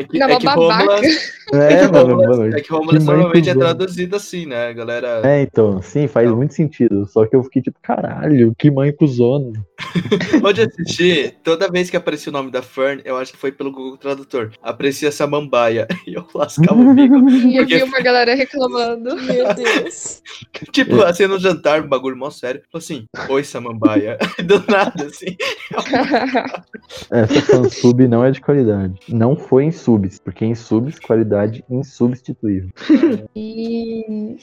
É 0.00 0.04
que, 0.04 0.18
Não, 0.18 0.26
é 0.26 0.30
uma 0.30 0.38
que 0.38 0.46
babaca. 0.46 0.84
Homeless, 0.84 1.32
É, 1.52 1.88
mano, 1.88 2.16
mano. 2.16 2.56
é 2.56 2.60
que 2.60 2.72
mãe 2.72 2.98
normalmente 3.00 3.50
é 3.50 3.54
traduzido 3.54 4.16
assim, 4.16 4.46
né? 4.46 4.68
A 4.68 4.72
galera. 4.72 5.20
É, 5.24 5.42
então, 5.42 5.82
sim, 5.82 6.06
faz 6.08 6.28
Não. 6.28 6.36
muito 6.36 6.54
sentido. 6.54 7.06
Só 7.06 7.26
que 7.26 7.36
eu 7.36 7.42
fiquei 7.42 7.60
tipo, 7.60 7.78
caralho, 7.82 8.54
que 8.58 8.70
mãe 8.70 8.92
cuzona. 8.92 9.52
Onde 10.42 10.62
eu 10.62 10.66
assisti, 10.68 11.34
toda 11.44 11.70
vez 11.70 11.90
que 11.90 11.96
aparecia 11.96 12.30
o 12.30 12.32
nome 12.32 12.50
da 12.50 12.62
Fern, 12.62 13.02
eu 13.04 13.18
acho 13.18 13.32
que 13.32 13.38
foi 13.38 13.52
pelo 13.52 13.70
Google 13.70 13.98
Tradutor. 13.98 14.52
Aparecia 14.62 15.12
Samambaia. 15.12 15.86
E 16.06 16.14
eu 16.14 16.24
lascava 16.34 16.80
o 16.80 16.94
bico. 16.94 17.16
E 17.30 17.56
eu 17.56 17.66
vi 17.66 17.82
uma 17.82 18.00
galera 18.00 18.34
reclamando. 18.34 19.14
Meu 19.16 19.54
Deus. 19.54 20.22
Tipo, 20.72 21.02
assim, 21.02 21.26
no 21.26 21.38
jantar, 21.38 21.82
um 21.82 21.88
bagulho 21.88 22.16
mó 22.16 22.30
sério. 22.30 22.62
Falou 22.72 22.82
assim, 22.82 23.04
oi, 23.28 23.44
Samambaia. 23.44 24.16
Do 24.44 24.64
nada, 24.66 25.04
assim. 25.04 25.36
Essa 27.10 27.42
fansub 27.42 28.06
não 28.08 28.24
é 28.24 28.30
de 28.30 28.40
qualidade. 28.40 28.94
Não 29.08 29.36
foi 29.36 29.64
em 29.64 29.72
subs, 29.90 30.20
porque 30.20 30.44
em 30.44 30.54
subs, 30.54 30.98
qualidade 31.00 31.64
insubstituível. 31.68 32.70
E 33.34 34.36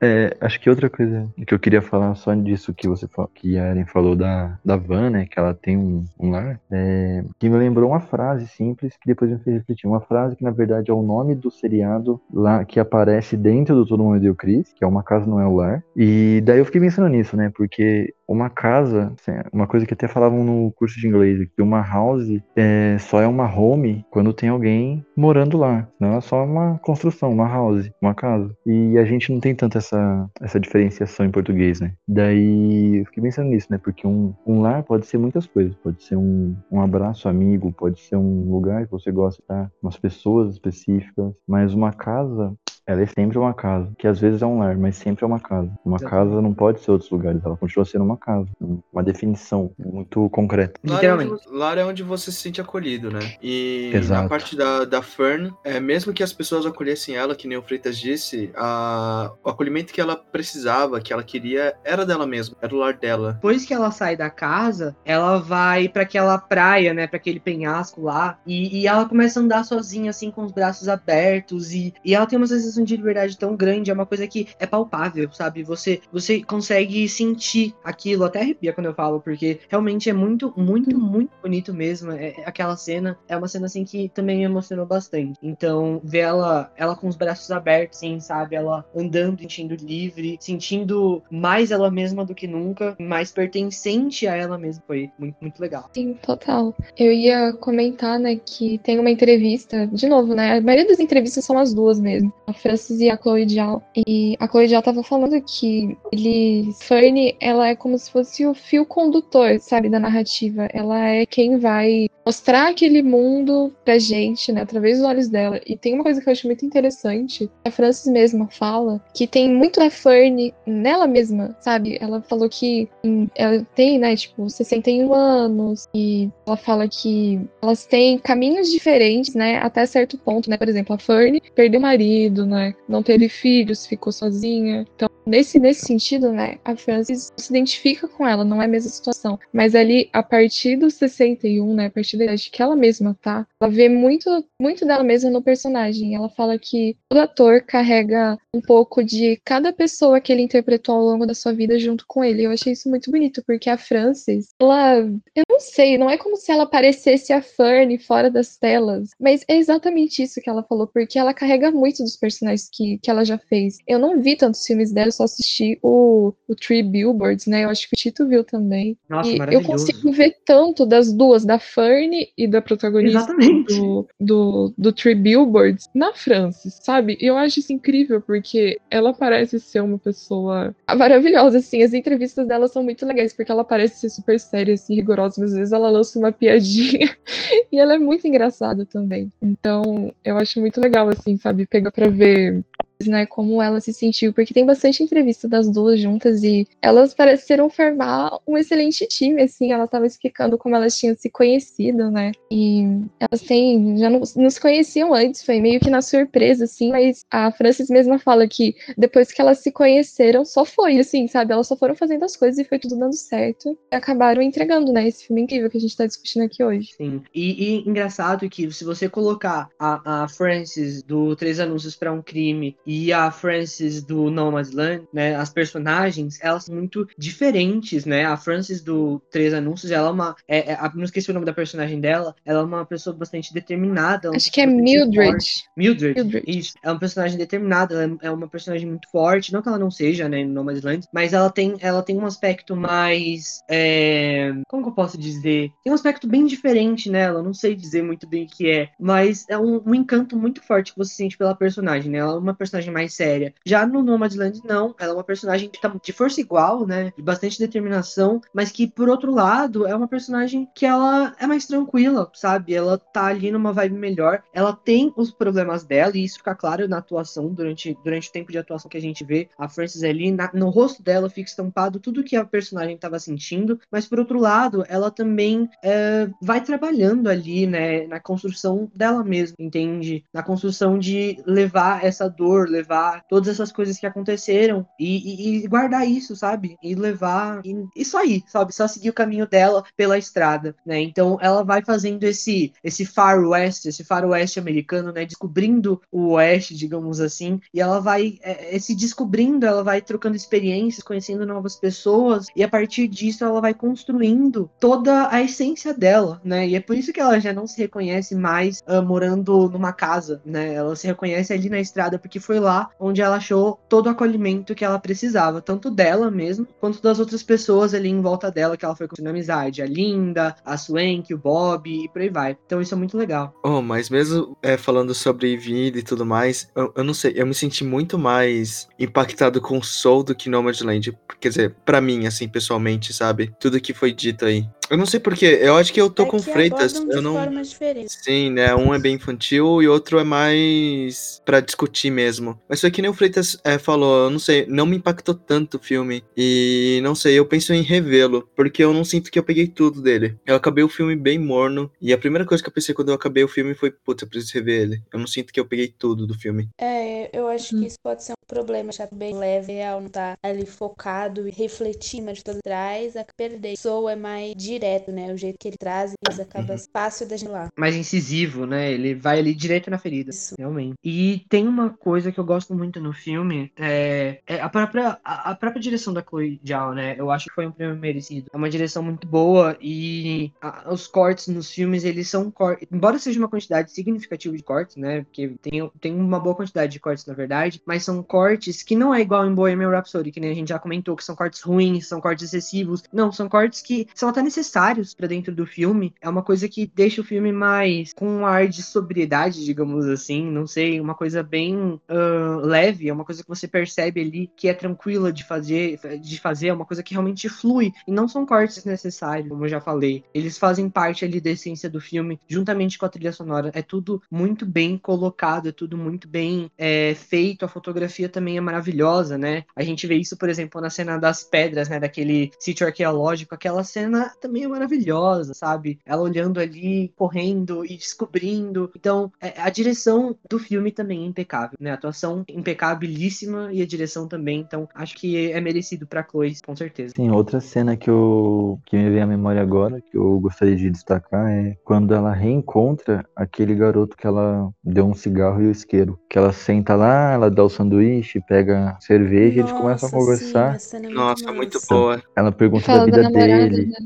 É, 0.00 0.36
acho 0.40 0.60
que 0.60 0.68
outra 0.68 0.90
coisa 0.90 1.26
que 1.46 1.54
eu 1.54 1.58
queria 1.58 1.80
falar 1.80 2.14
só 2.16 2.34
disso 2.34 2.74
que 2.74 2.86
você 2.86 3.08
falou, 3.08 3.30
que 3.34 3.58
a 3.58 3.64
Eren 3.64 3.86
falou 3.86 4.14
da, 4.14 4.58
da 4.64 4.76
Van, 4.76 5.10
né? 5.10 5.26
Que 5.26 5.38
ela 5.38 5.54
tem 5.54 5.76
um, 5.76 6.04
um 6.20 6.30
lar, 6.30 6.60
é, 6.70 7.24
que 7.38 7.48
me 7.48 7.56
lembrou 7.56 7.90
uma 7.90 8.00
frase 8.00 8.46
simples 8.46 8.94
que 8.96 9.06
depois 9.06 9.30
me 9.30 9.38
fez 9.38 9.56
refletir. 9.56 9.86
Uma 9.86 10.00
frase 10.00 10.36
que 10.36 10.44
na 10.44 10.50
verdade 10.50 10.90
é 10.90 10.94
o 10.94 11.02
nome 11.02 11.34
do 11.34 11.50
seriado 11.50 12.20
lá 12.32 12.64
que 12.64 12.78
aparece 12.78 13.36
dentro 13.36 13.74
do 13.74 13.86
Todo 13.86 14.02
Mundo 14.02 14.20
Deu 14.20 14.34
Cris, 14.34 14.72
que 14.72 14.84
é 14.84 14.86
Uma 14.86 15.02
Casa 15.02 15.26
Não 15.26 15.40
É 15.40 15.46
o 15.46 15.56
Lar. 15.56 15.82
E 15.96 16.42
daí 16.44 16.58
eu 16.58 16.64
fiquei 16.64 16.80
pensando 16.80 17.08
nisso, 17.08 17.36
né? 17.36 17.50
Porque 17.54 18.14
uma 18.28 18.50
casa, 18.50 19.12
assim, 19.18 19.32
uma 19.52 19.66
coisa 19.66 19.86
que 19.86 19.94
até 19.94 20.08
falavam 20.08 20.44
no 20.44 20.72
curso 20.72 20.98
de 20.98 21.06
inglês, 21.06 21.48
que 21.54 21.62
uma 21.62 21.80
house 21.80 22.40
é, 22.56 22.96
só 22.98 23.20
é 23.20 23.26
uma 23.26 23.52
home 23.52 24.04
quando 24.10 24.32
tem 24.32 24.48
alguém 24.48 25.04
morando 25.16 25.56
lá. 25.56 25.88
Não 26.00 26.16
é 26.16 26.20
só 26.20 26.44
uma 26.44 26.78
construção, 26.78 27.32
uma 27.32 27.48
house, 27.48 27.90
uma 28.00 28.14
casa. 28.14 28.54
E 28.66 28.98
a 28.98 29.04
gente 29.04 29.32
não 29.32 29.40
tem 29.40 29.54
tanto 29.54 29.78
essa, 29.78 30.28
essa 30.40 30.58
diferenciação 30.58 31.26
em 31.26 31.30
português, 31.30 31.80
né? 31.80 31.92
Daí 32.06 32.96
eu 32.96 33.04
fiquei 33.06 33.22
pensando 33.22 33.48
nisso, 33.48 33.68
né? 33.70 33.78
Porque 33.78 34.06
um, 34.06 34.34
um 34.46 34.60
lar 34.60 34.82
pode 34.82 35.06
ser 35.06 35.18
muitas 35.18 35.46
coisas. 35.46 35.74
Pode 35.76 36.02
ser 36.02 36.16
um, 36.16 36.56
um 36.70 36.80
abraço 36.80 37.28
amigo, 37.28 37.72
pode 37.72 38.00
ser 38.00 38.16
um 38.16 38.50
lugar 38.50 38.84
que 38.84 38.92
você 38.92 39.10
gosta, 39.10 39.42
tá? 39.46 39.70
umas 39.82 39.96
pessoas 39.96 40.52
específicas. 40.54 41.32
Mas 41.46 41.74
uma 41.74 41.92
casa, 41.92 42.54
ela 42.86 43.02
é 43.02 43.06
sempre 43.06 43.36
uma 43.36 43.52
casa, 43.52 43.90
que 43.98 44.06
às 44.06 44.20
vezes 44.20 44.42
é 44.42 44.46
um 44.46 44.60
lar, 44.60 44.76
mas 44.76 44.96
sempre 44.96 45.24
é 45.24 45.26
uma 45.26 45.40
casa. 45.40 45.70
Uma 45.84 45.98
casa 45.98 46.40
não 46.40 46.54
pode 46.54 46.80
ser 46.80 46.92
outros 46.92 47.10
lugares, 47.10 47.44
ela 47.44 47.56
continua 47.56 47.84
sendo 47.84 48.04
uma 48.04 48.16
casa. 48.16 48.46
Uma 48.92 49.02
definição 49.02 49.72
muito 49.78 50.30
concreta. 50.30 50.80
Lar 50.84 51.04
é, 51.04 51.14
onde, 51.14 51.34
lar 51.50 51.78
é 51.78 51.84
onde 51.84 52.02
você 52.02 52.30
se 52.30 52.40
sente 52.40 52.60
acolhido, 52.60 53.10
né? 53.10 53.34
E 53.42 53.90
Exato. 53.92 54.22
na 54.22 54.28
parte 54.28 54.56
da, 54.56 54.84
da 54.84 55.02
Fern, 55.02 55.52
é, 55.64 55.80
mesmo 55.80 56.12
que 56.12 56.22
as 56.22 56.32
pessoas 56.32 56.64
acolhessem 56.64 57.16
ela, 57.16 57.34
que 57.34 57.48
nem 57.48 57.58
o 57.58 57.62
Freitas 57.62 57.98
disse, 57.98 58.50
a, 58.54 59.32
o 59.42 59.50
acolhimento 59.50 59.92
que 59.92 60.00
ela 60.00 60.16
precisava, 60.16 61.00
que 61.00 61.12
ela 61.12 61.24
queria, 61.24 61.74
era 61.84 62.06
dela 62.06 62.26
mesma, 62.26 62.56
era 62.62 62.74
o 62.74 62.78
lar 62.78 62.94
dela. 62.94 63.32
Depois 63.32 63.64
que 63.64 63.74
ela 63.74 63.90
sai 63.90 64.16
da 64.16 64.30
casa, 64.30 64.96
ela 65.04 65.38
vai 65.38 65.88
pra 65.88 66.02
aquela 66.02 66.38
praia, 66.38 66.94
né? 66.94 67.06
Pra 67.06 67.16
aquele 67.16 67.40
penhasco 67.40 68.02
lá. 68.02 68.38
E, 68.46 68.80
e 68.80 68.86
ela 68.86 69.06
começa 69.06 69.40
a 69.40 69.42
andar 69.42 69.64
sozinha, 69.64 70.10
assim, 70.10 70.30
com 70.30 70.44
os 70.44 70.52
braços 70.52 70.88
abertos. 70.88 71.72
E, 71.72 71.92
e 72.04 72.14
ela 72.14 72.26
tem 72.26 72.36
uma 72.36 72.46
sensação 72.46 72.75
sensação 72.76 72.84
de 72.84 72.96
liberdade 72.96 73.38
tão 73.38 73.56
grande, 73.56 73.90
é 73.90 73.94
uma 73.94 74.06
coisa 74.06 74.26
que 74.26 74.48
é 74.58 74.66
palpável, 74.66 75.30
sabe? 75.32 75.62
Você, 75.62 76.00
você 76.12 76.42
consegue 76.42 77.08
sentir 77.08 77.74
aquilo, 77.82 78.24
até 78.24 78.40
arrepia 78.40 78.72
quando 78.72 78.86
eu 78.86 78.94
falo, 78.94 79.20
porque 79.20 79.60
realmente 79.68 80.10
é 80.10 80.12
muito, 80.12 80.52
muito, 80.56 80.98
muito 80.98 81.30
bonito 81.42 81.72
mesmo. 81.72 82.12
É, 82.12 82.28
é- 82.28 82.44
aquela 82.44 82.76
cena 82.76 83.18
é 83.28 83.36
uma 83.36 83.48
cena 83.48 83.66
assim 83.66 83.84
que 83.84 84.08
também 84.10 84.38
me 84.38 84.44
emocionou 84.44 84.86
bastante. 84.86 85.38
Então, 85.42 86.00
ver 86.04 86.18
ela, 86.18 86.70
ela 86.76 86.96
com 86.96 87.08
os 87.08 87.16
braços 87.16 87.50
abertos, 87.50 87.98
assim, 87.98 88.20
sabe? 88.20 88.56
Ela 88.56 88.84
andando, 88.94 89.40
sentindo 89.40 89.74
livre, 89.74 90.36
sentindo 90.40 91.22
mais 91.30 91.70
ela 91.70 91.90
mesma 91.90 92.24
do 92.24 92.34
que 92.34 92.46
nunca, 92.46 92.96
mais 93.00 93.30
pertencente 93.32 94.26
a 94.26 94.34
ela 94.34 94.58
mesma. 94.58 94.82
Foi 94.86 95.10
muito, 95.18 95.36
muito 95.40 95.60
legal. 95.60 95.88
Sim, 95.94 96.14
total. 96.14 96.74
Eu 96.96 97.12
ia 97.12 97.52
comentar, 97.54 98.18
né, 98.18 98.36
que 98.36 98.78
tem 98.78 98.98
uma 98.98 99.10
entrevista, 99.10 99.86
de 99.86 100.06
novo, 100.08 100.34
né? 100.34 100.58
A 100.58 100.60
maioria 100.60 100.86
das 100.86 101.00
entrevistas 101.00 101.44
são 101.44 101.58
as 101.58 101.72
duas 101.72 102.00
mesmo, 102.00 102.32
a 102.46 102.52
Frances 102.66 103.00
e 103.00 103.08
a 103.08 103.16
Chloe 103.16 103.48
Zhao. 103.48 103.82
E 104.06 104.36
a 104.40 104.48
Chloe 104.48 104.68
Zhao 104.68 104.82
tava 104.82 105.02
falando 105.02 105.40
que 105.42 105.96
ele, 106.12 106.72
Fernie, 106.80 107.36
ela 107.40 107.68
é 107.68 107.76
como 107.76 107.96
se 107.98 108.10
fosse 108.10 108.44
o 108.46 108.54
fio 108.54 108.84
condutor, 108.84 109.58
sabe, 109.60 109.88
da 109.88 110.00
narrativa. 110.00 110.68
Ela 110.72 111.08
é 111.08 111.26
quem 111.26 111.58
vai 111.58 112.08
mostrar 112.26 112.70
aquele 112.70 113.04
mundo 113.04 113.72
pra 113.84 113.98
gente, 113.98 114.50
né, 114.50 114.62
através 114.62 114.98
dos 114.98 115.06
olhos 115.06 115.28
dela. 115.28 115.60
E 115.64 115.76
tem 115.76 115.94
uma 115.94 116.02
coisa 116.02 116.20
que 116.20 116.28
eu 116.28 116.32
acho 116.32 116.48
muito 116.48 116.66
interessante, 116.66 117.48
a 117.64 117.70
Frances 117.70 118.12
mesma 118.12 118.48
fala, 118.48 119.00
que 119.14 119.28
tem 119.28 119.48
muito 119.48 119.78
da 119.78 119.88
Fernie 119.88 120.52
nela 120.66 121.06
mesma, 121.06 121.56
sabe? 121.60 121.96
Ela 122.00 122.20
falou 122.22 122.48
que 122.48 122.88
hum, 123.04 123.28
ela 123.36 123.64
tem, 123.76 124.00
né, 124.00 124.16
tipo, 124.16 124.50
61 124.50 125.14
anos, 125.14 125.86
e 125.94 126.28
ela 126.44 126.56
fala 126.56 126.88
que 126.88 127.40
elas 127.62 127.86
têm 127.86 128.18
caminhos 128.18 128.72
diferentes, 128.72 129.34
né, 129.34 129.58
até 129.58 129.86
certo 129.86 130.18
ponto, 130.18 130.50
né? 130.50 130.56
Por 130.56 130.68
exemplo, 130.68 130.96
a 130.96 130.98
Fernie 130.98 131.40
perdeu 131.54 131.78
o 131.78 131.82
marido, 131.82 132.44
né? 132.44 132.55
Não 132.88 133.02
teve 133.02 133.28
filhos, 133.28 133.86
ficou 133.86 134.12
sozinha. 134.12 134.86
Então, 134.94 135.08
nesse, 135.26 135.58
nesse 135.58 135.84
sentido, 135.86 136.32
né, 136.32 136.58
a 136.64 136.76
Frances 136.76 137.32
se 137.36 137.50
identifica 137.50 138.06
com 138.08 138.26
ela, 138.26 138.44
não 138.44 138.62
é 138.62 138.66
a 138.66 138.68
mesma 138.68 138.90
situação. 138.90 139.38
Mas 139.52 139.74
ali, 139.74 140.08
a 140.12 140.22
partir 140.22 140.76
dos 140.76 140.94
61, 140.94 141.74
né, 141.74 141.86
a 141.86 141.90
partir 141.90 142.16
da 142.16 142.24
idade 142.24 142.50
que 142.50 142.62
ela 142.62 142.76
mesma 142.76 143.16
tá, 143.20 143.46
ela 143.60 143.70
vê 143.70 143.88
muito, 143.88 144.44
muito 144.60 144.86
dela 144.86 145.02
mesma 145.02 145.30
no 145.30 145.42
personagem. 145.42 146.14
Ela 146.14 146.28
fala 146.28 146.58
que 146.58 146.96
todo 147.08 147.20
ator 147.20 147.62
carrega 147.62 148.38
um 148.54 148.60
pouco 148.60 149.02
de 149.02 149.40
cada 149.44 149.72
pessoa 149.72 150.20
que 150.20 150.32
ele 150.32 150.42
interpretou 150.42 150.94
ao 150.94 151.02
longo 151.02 151.26
da 151.26 151.34
sua 151.34 151.52
vida 151.52 151.78
junto 151.78 152.04
com 152.06 152.22
ele. 152.22 152.44
Eu 152.44 152.50
achei 152.50 152.72
isso 152.72 152.88
muito 152.88 153.10
bonito, 153.10 153.42
porque 153.46 153.68
a 153.68 153.76
Frances, 153.76 154.48
ela, 154.60 154.98
eu 155.34 155.44
não 155.48 155.60
sei, 155.60 155.98
não 155.98 156.08
é 156.08 156.16
como 156.16 156.36
se 156.36 156.52
ela 156.52 156.66
parecesse 156.66 157.32
a 157.32 157.42
Fernie 157.42 157.98
fora 157.98 158.30
das 158.30 158.56
telas, 158.56 159.10
mas 159.20 159.44
é 159.48 159.56
exatamente 159.56 160.22
isso 160.22 160.40
que 160.40 160.48
ela 160.48 160.62
falou, 160.62 160.86
porque 160.86 161.18
ela 161.18 161.34
carrega 161.34 161.70
muito 161.70 162.02
dos 162.02 162.16
personagens 162.16 162.68
que, 162.72 162.98
que 162.98 163.10
ela 163.10 163.24
já 163.24 163.38
fez. 163.38 163.78
Eu 163.86 163.98
não 163.98 164.20
vi 164.20 164.36
tantos 164.36 164.64
filmes 164.64 164.92
dela, 164.92 165.10
só 165.16 165.24
assisti 165.24 165.78
o, 165.82 166.32
o 166.48 166.54
Three 166.54 166.82
Billboards, 166.82 167.46
né? 167.46 167.64
Eu 167.64 167.70
acho 167.70 167.88
que 167.88 167.94
o 167.94 167.96
Tito 167.96 168.26
viu 168.26 168.44
também. 168.44 168.96
Nossa, 169.08 169.30
E 169.30 169.38
eu 169.50 169.62
consigo 169.62 170.12
ver 170.12 170.36
tanto 170.44 170.84
das 170.84 171.12
duas, 171.12 171.44
da 171.44 171.58
Fernie 171.58 172.28
e 172.36 172.46
da 172.46 172.60
protagonista 172.60 173.18
Exatamente. 173.18 173.74
do, 173.74 174.08
do, 174.20 174.74
do 174.76 174.92
Three 174.92 175.14
Billboards 175.14 175.88
na 175.94 176.12
Frances, 176.12 176.78
sabe? 176.82 177.16
E 177.20 177.26
eu 177.26 177.36
acho 177.36 177.60
isso 177.60 177.72
incrível, 177.72 178.20
porque 178.20 178.78
ela 178.90 179.12
parece 179.12 179.58
ser 179.58 179.80
uma 179.80 179.98
pessoa 179.98 180.74
maravilhosa, 180.96 181.58
assim. 181.58 181.82
As 181.82 181.94
entrevistas 181.94 182.46
dela 182.46 182.68
são 182.68 182.82
muito 182.82 183.06
legais, 183.06 183.32
porque 183.32 183.50
ela 183.50 183.64
parece 183.64 184.00
ser 184.00 184.10
super 184.10 184.38
séria, 184.38 184.74
assim, 184.74 184.94
rigorosa, 184.94 185.40
mas 185.40 185.52
às 185.52 185.58
vezes 185.58 185.72
ela 185.72 185.90
lança 185.90 186.18
uma 186.18 186.32
piadinha. 186.32 187.16
e 187.72 187.78
ela 187.78 187.94
é 187.94 187.98
muito 187.98 188.26
engraçada 188.26 188.84
também. 188.84 189.30
Então, 189.40 190.12
eu 190.24 190.36
acho 190.36 190.60
muito 190.60 190.80
legal, 190.80 191.08
assim, 191.08 191.36
sabe? 191.36 191.66
Pegar 191.66 191.90
pra 191.90 192.08
ver 192.08 192.64
né, 193.04 193.26
como 193.26 193.60
ela 193.60 193.80
se 193.80 193.92
sentiu, 193.92 194.32
porque 194.32 194.54
tem 194.54 194.64
bastante 194.64 195.02
entrevista 195.02 195.48
das 195.48 195.68
duas 195.70 196.00
juntas 196.00 196.42
e 196.42 196.66
elas 196.80 197.12
pareceram 197.12 197.68
formar 197.68 198.38
um 198.46 198.56
excelente 198.56 199.06
time, 199.06 199.42
assim, 199.42 199.72
ela 199.72 199.84
estava 199.84 200.06
explicando 200.06 200.56
como 200.56 200.76
elas 200.76 200.96
tinham 200.96 201.14
se 201.16 201.28
conhecido, 201.28 202.10
né, 202.10 202.32
e 202.50 202.84
elas 203.20 203.42
têm, 203.42 203.98
já 203.98 204.08
não, 204.08 204.24
se 204.24 204.60
conheciam 204.60 205.14
antes, 205.14 205.44
foi 205.44 205.60
meio 205.60 205.80
que 205.80 205.90
na 205.90 206.00
surpresa, 206.00 206.64
assim, 206.64 206.90
mas 206.90 207.24
a 207.30 207.50
Frances 207.50 207.88
mesma 207.90 208.18
fala 208.18 208.46
que 208.48 208.74
depois 208.96 209.32
que 209.32 209.40
elas 209.40 209.58
se 209.58 209.70
conheceram, 209.70 210.44
só 210.44 210.64
foi, 210.64 210.98
assim, 210.98 211.26
sabe, 211.26 211.52
elas 211.52 211.66
só 211.66 211.76
foram 211.76 211.94
fazendo 211.94 212.24
as 212.24 212.36
coisas 212.36 212.58
e 212.58 212.64
foi 212.64 212.78
tudo 212.78 212.98
dando 212.98 213.14
certo, 213.14 213.76
e 213.90 213.96
acabaram 213.96 214.40
entregando, 214.40 214.92
né, 214.92 215.06
esse 215.08 215.26
filme 215.26 215.42
incrível 215.42 215.70
que 215.70 215.76
a 215.76 215.80
gente 215.80 215.96
tá 215.96 216.06
discutindo 216.06 216.44
aqui 216.44 216.62
hoje. 216.62 216.90
Sim. 216.96 217.22
E, 217.34 217.64
e 217.64 217.88
engraçado 217.88 218.48
que 218.48 218.70
se 218.70 218.84
você 218.84 219.08
colocar 219.08 219.68
a, 219.78 220.24
a 220.24 220.28
Frances 220.28 221.02
do 221.02 221.34
Três 221.36 221.60
Anúncios 221.60 221.96
para 221.96 222.12
um 222.12 222.22
Crime 222.22 222.76
e 222.86 223.12
a 223.12 223.30
Frances 223.30 224.02
do 224.02 224.30
Nomadland, 224.30 225.06
né, 225.12 225.34
as 225.34 225.50
personagens, 225.50 226.38
elas 226.40 226.64
são 226.64 226.74
muito 226.74 227.06
diferentes, 227.18 228.04
né? 228.04 228.24
A 228.24 228.36
Frances 228.36 228.82
do 228.82 229.20
Três 229.30 229.52
Anúncios, 229.52 229.90
ela 229.90 230.08
é 230.08 230.10
uma, 230.10 230.36
é, 230.46 230.72
é, 230.72 230.78
não 230.94 231.04
esqueci 231.04 231.30
o 231.30 231.34
nome 231.34 231.46
da 231.46 231.52
personagem 231.52 232.00
dela, 232.00 232.34
ela 232.44 232.60
é 232.60 232.62
uma 232.64 232.86
pessoa 232.86 233.14
bastante 233.16 233.52
determinada. 233.52 234.30
Acho 234.34 234.52
que 234.52 234.60
é 234.60 234.66
forte. 234.66 234.82
Mildred. 234.82 235.44
Mildred, 235.76 236.14
Mildred. 236.14 236.44
isso. 236.46 236.74
É 236.82 236.90
uma 236.90 237.00
personagem 237.00 237.36
determinada, 237.36 237.94
ela 237.94 238.18
é, 238.22 238.26
é 238.26 238.30
uma 238.30 238.48
personagem 238.48 238.88
muito 238.88 239.10
forte. 239.10 239.52
Não 239.52 239.62
que 239.62 239.68
ela 239.68 239.78
não 239.78 239.90
seja, 239.90 240.28
né, 240.28 240.44
no 240.44 240.52
Nomadland, 240.52 241.06
mas 241.12 241.32
ela 241.32 241.50
tem, 241.50 241.76
ela 241.80 242.02
tem 242.02 242.16
um 242.16 242.26
aspecto 242.26 242.76
mais. 242.76 243.60
é, 243.68 244.52
como 244.68 244.82
que 244.82 244.88
eu 244.88 244.94
posso 244.94 245.18
dizer? 245.18 245.70
Tem 245.82 245.92
um 245.92 245.94
aspecto 245.94 246.28
bem 246.28 246.46
diferente 246.46 247.10
nela, 247.10 247.42
não 247.42 247.54
sei 247.54 247.74
dizer 247.74 248.02
muito 248.02 248.28
bem 248.28 248.44
o 248.44 248.48
que 248.48 248.70
é, 248.70 248.90
mas 248.98 249.44
é 249.48 249.58
um, 249.58 249.82
um 249.84 249.94
encanto 249.94 250.36
muito 250.36 250.62
forte 250.62 250.92
que 250.92 250.98
você 250.98 251.14
sente 251.14 251.36
pela 251.36 251.54
personagem, 251.54 252.10
né? 252.10 252.18
Ela 252.18 252.34
é 252.34 252.38
uma 252.38 252.54
personagem 252.54 252.75
mais 252.84 253.14
séria. 253.14 253.54
Já 253.64 253.86
no 253.86 254.02
Nomadland, 254.02 254.60
não. 254.64 254.94
Ela 254.98 255.12
é 255.12 255.14
uma 255.14 255.24
personagem 255.24 255.68
que 255.68 255.80
tá 255.80 255.88
de 256.02 256.12
força 256.12 256.40
igual, 256.40 256.86
né? 256.86 257.12
De 257.16 257.22
bastante 257.22 257.58
determinação, 257.58 258.40
mas 258.52 258.70
que, 258.70 258.86
por 258.86 259.08
outro 259.08 259.32
lado, 259.32 259.86
é 259.86 259.94
uma 259.94 260.08
personagem 260.08 260.68
que 260.74 260.84
ela 260.84 261.34
é 261.38 261.46
mais 261.46 261.66
tranquila, 261.66 262.30
sabe? 262.34 262.74
Ela 262.74 262.98
tá 262.98 263.26
ali 263.26 263.50
numa 263.50 263.72
vibe 263.72 263.94
melhor. 263.96 264.42
Ela 264.52 264.72
tem 264.74 265.12
os 265.16 265.30
problemas 265.30 265.84
dela, 265.84 266.12
e 266.16 266.24
isso 266.24 266.38
fica 266.38 266.54
claro 266.54 266.88
na 266.88 266.98
atuação, 266.98 267.48
durante, 267.52 267.96
durante 268.04 268.28
o 268.28 268.32
tempo 268.32 268.52
de 268.52 268.58
atuação 268.58 268.88
que 268.90 268.96
a 268.96 269.00
gente 269.00 269.24
vê. 269.24 269.48
A 269.58 269.68
Frances 269.68 270.02
ali, 270.02 270.30
na- 270.30 270.50
no 270.52 270.68
rosto 270.70 271.02
dela 271.02 271.30
fica 271.30 271.48
estampado 271.48 272.00
tudo 272.00 272.24
que 272.24 272.36
a 272.36 272.44
personagem 272.44 272.96
tava 272.96 273.18
sentindo, 273.18 273.78
mas 273.90 274.06
por 274.06 274.18
outro 274.18 274.38
lado, 274.38 274.84
ela 274.88 275.10
também 275.10 275.68
é, 275.82 276.28
vai 276.42 276.60
trabalhando 276.62 277.28
ali, 277.28 277.66
né? 277.66 278.06
Na 278.06 278.20
construção 278.20 278.90
dela 278.94 279.22
mesma, 279.24 279.56
entende? 279.58 280.24
Na 280.32 280.42
construção 280.42 280.98
de 280.98 281.42
levar 281.46 282.04
essa 282.04 282.28
dor, 282.28 282.65
levar 282.68 283.22
todas 283.28 283.48
essas 283.48 283.72
coisas 283.72 283.98
que 283.98 284.06
aconteceram 284.06 284.86
e, 284.98 285.60
e- 285.60 285.64
e 285.64 285.68
guardar 285.68 286.06
isso, 286.08 286.34
sabe? 286.36 286.76
E 286.82 286.94
levar. 286.94 287.60
E, 287.64 287.74
isso 287.96 288.16
aí, 288.16 288.42
sabe? 288.46 288.74
Só 288.74 288.86
seguir 288.88 289.10
o 289.10 289.14
caminho 289.14 289.46
dela 289.48 289.84
pela 289.96 290.18
estrada, 290.18 290.74
né? 290.84 291.00
Então 291.00 291.38
ela 291.40 291.62
vai 291.64 291.82
fazendo 291.84 292.24
esse, 292.24 292.72
esse 292.82 293.04
far 293.04 293.38
west, 293.40 293.86
esse 293.86 294.04
faroeste 294.04 294.58
americano, 294.58 295.12
né? 295.12 295.24
Descobrindo 295.24 296.00
o 296.10 296.30
oeste, 296.32 296.74
digamos 296.74 297.20
assim. 297.20 297.60
E 297.72 297.80
ela 297.80 298.00
vai 298.00 298.38
é, 298.42 298.76
é, 298.76 298.78
se 298.78 298.94
descobrindo, 298.94 299.66
ela 299.66 299.82
vai 299.82 300.00
trocando 300.00 300.36
experiências, 300.36 301.02
conhecendo 301.04 301.46
novas 301.46 301.76
pessoas. 301.76 302.46
E 302.54 302.62
a 302.62 302.68
partir 302.68 303.08
disso 303.08 303.44
ela 303.44 303.60
vai 303.60 303.74
construindo 303.74 304.70
toda 304.80 305.28
a 305.30 305.42
essência 305.42 305.92
dela, 305.94 306.40
né? 306.44 306.66
E 306.68 306.74
é 306.76 306.80
por 306.80 306.96
isso 306.96 307.12
que 307.12 307.20
ela 307.20 307.38
já 307.40 307.52
não 307.52 307.66
se 307.66 307.78
reconhece 307.78 308.34
mais 308.34 308.82
ah, 308.86 309.00
morando 309.02 309.68
numa 309.68 309.92
casa, 309.92 310.40
né? 310.44 310.74
Ela 310.74 310.94
se 310.96 311.06
reconhece 311.06 311.52
ali 311.52 311.68
na 311.68 311.80
estrada 311.80 312.18
porque 312.18 312.40
foi 312.40 312.55
lá 312.58 312.90
onde 312.98 313.20
ela 313.20 313.36
achou 313.36 313.78
todo 313.88 314.06
o 314.06 314.10
acolhimento 314.10 314.74
que 314.74 314.84
ela 314.84 314.98
precisava, 314.98 315.60
tanto 315.60 315.90
dela 315.90 316.30
mesmo, 316.30 316.66
quanto 316.80 317.02
das 317.02 317.18
outras 317.18 317.42
pessoas 317.42 317.94
ali 317.94 318.08
em 318.08 318.20
volta 318.20 318.50
dela 318.50 318.76
que 318.76 318.84
ela 318.84 318.96
foi 318.96 319.08
construindo 319.08 319.30
amizade, 319.30 319.82
a 319.82 319.86
Linda, 319.86 320.54
a 320.64 320.76
Swank, 320.76 321.32
o 321.32 321.38
Bob 321.38 321.88
e 321.88 322.08
por 322.08 322.22
aí 322.22 322.28
vai. 322.28 322.56
Então 322.66 322.80
isso 322.80 322.94
é 322.94 322.98
muito 322.98 323.16
legal. 323.16 323.54
Oh, 323.64 323.80
mas 323.80 324.10
mesmo 324.10 324.56
é, 324.62 324.76
falando 324.76 325.14
sobre 325.14 325.56
vida 325.56 325.98
e 325.98 326.02
tudo 326.02 326.24
mais, 326.26 326.70
eu, 326.74 326.92
eu 326.96 327.04
não 327.04 327.14
sei, 327.14 327.32
eu 327.36 327.46
me 327.46 327.54
senti 327.54 327.84
muito 327.84 328.18
mais 328.18 328.88
impactado 328.98 329.60
com 329.60 329.82
Soul 329.82 330.22
do 330.22 330.34
que 330.34 330.48
Nomadland. 330.48 331.16
Quer 331.40 331.48
dizer, 331.48 331.74
pra 331.84 332.00
mim, 332.00 332.26
assim, 332.26 332.48
pessoalmente, 332.48 333.12
sabe? 333.12 333.52
Tudo 333.60 333.80
que 333.80 333.94
foi 333.94 334.12
dito 334.12 334.44
aí. 334.44 334.66
Eu 334.90 334.96
não 334.96 335.06
sei 335.06 335.18
porquê, 335.18 335.58
eu 335.60 335.76
acho 335.76 335.92
que 335.92 336.00
eu 336.00 336.08
tô 336.08 336.22
É 336.22 336.26
com 336.26 336.38
Freitas, 336.38 336.92
de 336.92 337.14
eu 337.14 337.20
não... 337.20 337.34
formas 337.34 337.70
diferentes. 337.70 338.18
Sim, 338.22 338.50
né? 338.50 338.74
Um 338.74 338.94
é 338.94 338.98
bem 338.98 339.14
infantil 339.14 339.82
e 339.82 339.88
outro 339.88 340.18
é 340.18 340.24
mais 340.24 341.42
pra 341.44 341.60
discutir 341.60 342.10
mesmo. 342.10 342.60
Mas 342.68 342.80
foi 342.80 342.90
que 342.90 343.02
nem 343.02 343.10
o 343.10 343.14
Freitas 343.14 343.58
é, 343.64 343.78
falou, 343.78 344.24
eu 344.24 344.30
não 344.30 344.38
sei, 344.38 344.66
não 344.66 344.86
me 344.86 344.96
impactou 344.96 345.34
tanto 345.34 345.76
o 345.76 345.82
filme. 345.82 346.22
E 346.36 347.00
não 347.02 347.14
sei, 347.14 347.38
eu 347.38 347.46
penso 347.46 347.72
em 347.72 347.82
revê-lo, 347.82 348.48
porque 348.54 348.82
eu 348.82 348.92
não 348.92 349.04
sinto 349.04 349.30
que 349.30 349.38
eu 349.38 349.42
peguei 349.44 349.66
tudo 349.66 350.00
dele. 350.00 350.38
Eu 350.46 350.54
acabei 350.54 350.84
o 350.84 350.88
filme 350.88 351.16
bem 351.16 351.38
morno, 351.38 351.90
e 352.00 352.12
a 352.12 352.18
primeira 352.18 352.44
coisa 352.44 352.62
que 352.62 352.68
eu 352.68 352.72
pensei 352.74 352.94
quando 352.94 353.08
eu 353.08 353.14
acabei 353.14 353.42
o 353.44 353.48
filme 353.48 353.74
foi, 353.74 353.90
putz, 353.90 354.22
eu 354.22 354.28
preciso 354.28 354.54
rever 354.54 354.80
ele. 354.82 355.02
Eu 355.12 355.18
não 355.18 355.26
sinto 355.26 355.52
que 355.52 355.60
eu 355.60 355.66
peguei 355.66 355.88
tudo 355.88 356.26
do 356.26 356.34
filme. 356.34 356.68
É, 356.80 357.36
eu 357.36 357.48
acho 357.48 357.78
que 357.78 357.86
isso 357.86 357.98
pode 358.02 358.22
ser 358.22 358.32
um 358.32 358.46
problema, 358.46 358.90
achar 358.90 359.08
bem 359.12 359.36
leve, 359.36 359.72
real, 359.72 360.00
não 360.00 360.08
tá 360.08 360.36
ali 360.42 360.64
focado 360.64 361.48
e 361.48 361.50
refletindo 361.50 362.32
de 362.32 362.44
todo 362.44 362.58
trás, 362.62 363.16
a 363.16 363.24
perder. 363.36 363.76
Soul 363.76 364.08
é 364.08 364.16
mais 364.16 364.54
direto, 364.78 365.10
né? 365.12 365.32
O 365.32 365.36
jeito 365.36 365.56
que 365.58 365.68
ele 365.68 365.76
traz, 365.78 366.12
ele 366.30 366.42
acaba 366.42 366.72
Uhum. 366.74 366.78
fácil 366.92 367.28
da 367.28 367.36
gente 367.36 367.48
lá. 367.50 367.68
mais 367.76 367.94
incisivo, 367.94 368.66
né? 368.66 368.92
Ele 368.92 369.14
vai 369.14 369.38
ali 369.38 369.54
direto 369.54 369.90
na 369.90 369.98
ferida. 369.98 370.30
Isso. 370.30 370.54
Realmente. 370.58 370.94
E 371.04 371.44
tem 371.48 371.66
uma 371.66 371.90
coisa 371.90 372.30
que 372.32 372.38
eu 372.38 372.44
gosto 372.44 372.74
muito 372.74 373.00
no 373.00 373.12
filme, 373.12 373.70
é, 373.76 374.40
é 374.46 374.60
a 374.60 374.68
própria 374.68 375.18
a, 375.24 375.50
a 375.50 375.54
própria 375.54 375.80
direção 375.80 376.12
da 376.12 376.22
Chloe 376.22 376.60
Zhao, 376.66 376.94
né? 376.94 377.14
Eu 377.18 377.30
acho 377.30 377.46
que 377.46 377.54
foi 377.54 377.66
um 377.66 377.72
prêmio 377.72 377.96
merecido. 377.96 378.48
É 378.52 378.56
uma 378.56 378.70
direção 378.70 379.02
muito 379.02 379.26
boa 379.26 379.76
e 379.80 380.52
a- 380.60 380.92
os 380.92 381.06
cortes 381.06 381.48
nos 381.48 381.70
filmes, 381.70 382.04
eles 382.04 382.28
são 382.28 382.50
cortes, 382.50 382.86
embora 382.92 383.18
seja 383.18 383.38
uma 383.38 383.48
quantidade 383.48 383.90
significativa 383.92 384.56
de 384.56 384.62
cortes, 384.62 384.96
né? 384.96 385.22
Porque 385.22 385.54
tem, 385.62 385.90
tem 386.00 386.14
uma 386.14 386.38
boa 386.40 386.54
quantidade 386.54 386.92
de 386.92 387.00
cortes, 387.00 387.24
na 387.26 387.34
verdade, 387.34 387.80
mas 387.86 388.04
são 388.04 388.22
cortes 388.22 388.82
que 388.82 388.94
não 388.96 389.14
é 389.14 389.20
igual 389.20 389.46
em 389.46 389.54
Bohemian 389.54 389.90
Rhapsody, 389.90 390.30
que 390.30 390.40
nem 390.40 390.50
a 390.50 390.54
gente 390.54 390.68
já 390.68 390.78
comentou, 390.78 391.16
que 391.16 391.24
são 391.24 391.34
cortes 391.36 391.60
ruins, 391.62 392.06
são 392.08 392.20
cortes 392.20 392.44
excessivos. 392.44 393.02
Não, 393.12 393.30
são 393.32 393.48
cortes 393.48 393.80
que 393.82 394.06
são 394.14 394.28
até 394.28 394.42
necessários 394.42 394.65
pra 395.14 395.26
dentro 395.26 395.54
do 395.54 395.66
filme. 395.66 396.14
É 396.20 396.28
uma 396.28 396.42
coisa 396.42 396.68
que 396.68 396.90
deixa 396.94 397.20
o 397.20 397.24
filme 397.24 397.52
mais 397.52 398.12
com 398.12 398.28
um 398.28 398.46
ar 398.46 398.68
de 398.68 398.82
sobriedade, 398.82 399.64
digamos 399.64 400.06
assim, 400.06 400.50
não 400.50 400.66
sei, 400.66 401.00
uma 401.00 401.14
coisa 401.14 401.42
bem 401.42 402.00
ah, 402.08 402.60
leve, 402.62 403.08
é 403.08 403.12
uma 403.12 403.24
coisa 403.24 403.42
que 403.42 403.48
você 403.48 403.66
percebe 403.66 404.20
ali 404.20 404.50
que 404.56 404.68
é 404.68 404.74
tranquila 404.74 405.32
de 405.32 405.44
fazer, 405.44 405.98
de 406.20 406.40
fazer, 406.40 406.68
é 406.68 406.72
uma 406.72 406.84
coisa 406.84 407.02
que 407.02 407.14
realmente 407.14 407.48
flui 407.48 407.92
e 408.06 408.12
não 408.12 408.28
são 408.28 408.46
cortes 408.46 408.84
necessários, 408.84 409.48
como 409.48 409.64
eu 409.64 409.68
já 409.68 409.80
falei. 409.80 410.24
Eles 410.34 410.58
fazem 410.58 410.88
parte 410.88 411.24
ali 411.24 411.40
da 411.40 411.50
essência 411.50 411.88
do 411.88 412.00
filme, 412.00 412.40
juntamente 412.48 412.98
com 412.98 413.06
a 413.06 413.08
trilha 413.08 413.32
sonora. 413.32 413.70
É 413.74 413.82
tudo 413.82 414.22
muito 414.30 414.64
bem 414.64 414.96
colocado, 414.98 415.68
é 415.68 415.72
tudo 415.72 415.96
muito 415.96 416.28
bem 416.28 416.70
é, 416.78 417.14
feito. 417.14 417.64
A 417.64 417.68
fotografia 417.68 418.28
também 418.28 418.56
é 418.56 418.60
maravilhosa, 418.60 419.36
né? 419.36 419.64
A 419.74 419.82
gente 419.82 420.06
vê 420.06 420.16
isso, 420.16 420.36
por 420.36 420.48
exemplo, 420.48 420.80
na 420.80 420.90
cena 420.90 421.18
das 421.18 421.44
pedras, 421.44 421.88
né? 421.88 421.98
Daquele 421.98 422.50
sítio 422.58 422.86
arqueológico. 422.86 423.54
Aquela 423.54 423.84
cena 423.84 424.32
também 424.40 424.55
é 424.62 424.68
maravilhosa, 424.68 425.54
sabe? 425.54 425.98
Ela 426.04 426.22
olhando 426.22 426.60
ali, 426.60 427.12
correndo 427.16 427.84
e 427.84 427.96
descobrindo. 427.96 428.90
Então, 428.96 429.32
é, 429.40 429.60
a 429.60 429.70
direção 429.70 430.36
do 430.48 430.58
filme 430.58 430.90
também 430.90 431.24
é 431.24 431.26
impecável, 431.26 431.76
né? 431.80 431.90
A 431.90 431.94
atuação 431.94 432.44
impecabilíssima 432.48 433.72
e 433.72 433.82
a 433.82 433.86
direção 433.86 434.28
também. 434.28 434.60
Então, 434.60 434.88
acho 434.94 435.14
que 435.16 435.50
é 435.50 435.60
merecido 435.60 436.06
pra 436.06 436.26
Chloe, 436.28 436.54
com 436.64 436.76
certeza. 436.76 437.14
Tem 437.14 437.30
outra 437.30 437.60
cena 437.60 437.96
que 437.96 438.10
eu 438.10 438.78
que 438.86 438.96
me 438.96 439.10
vem 439.10 439.22
à 439.22 439.26
memória 439.26 439.60
agora, 439.60 440.00
que 440.00 440.16
eu 440.16 440.38
gostaria 440.40 440.76
de 440.76 440.90
destacar, 440.90 441.50
é 441.50 441.76
quando 441.84 442.14
ela 442.14 442.32
reencontra 442.32 443.24
aquele 443.34 443.74
garoto 443.74 444.16
que 444.16 444.26
ela 444.26 444.70
deu 444.82 445.06
um 445.06 445.14
cigarro 445.14 445.62
e 445.62 445.66
o 445.66 445.70
isqueiro. 445.70 446.18
Que 446.28 446.38
ela 446.38 446.52
senta 446.52 446.94
lá, 446.94 447.32
ela 447.32 447.50
dá 447.50 447.64
o 447.64 447.68
sanduíche, 447.68 448.40
pega 448.40 448.96
cerveja 449.00 449.56
e 449.56 449.60
eles 449.60 449.72
começam 449.72 450.08
a 450.08 450.12
Nossa, 450.12 450.16
conversar. 450.18 450.70
Sim, 450.72 450.76
a 450.76 450.78
cena 450.78 451.06
é 451.06 451.10
Nossa, 451.10 451.52
muito 451.52 451.80
boa. 451.88 452.22
Ela 452.36 452.52
pergunta 452.52 452.84
Fala 452.84 452.98
da 453.00 453.04
da 453.04 453.06
vida 453.06 453.30
namorada, 453.30 453.68
dele. 453.68 453.86
né? 453.86 453.96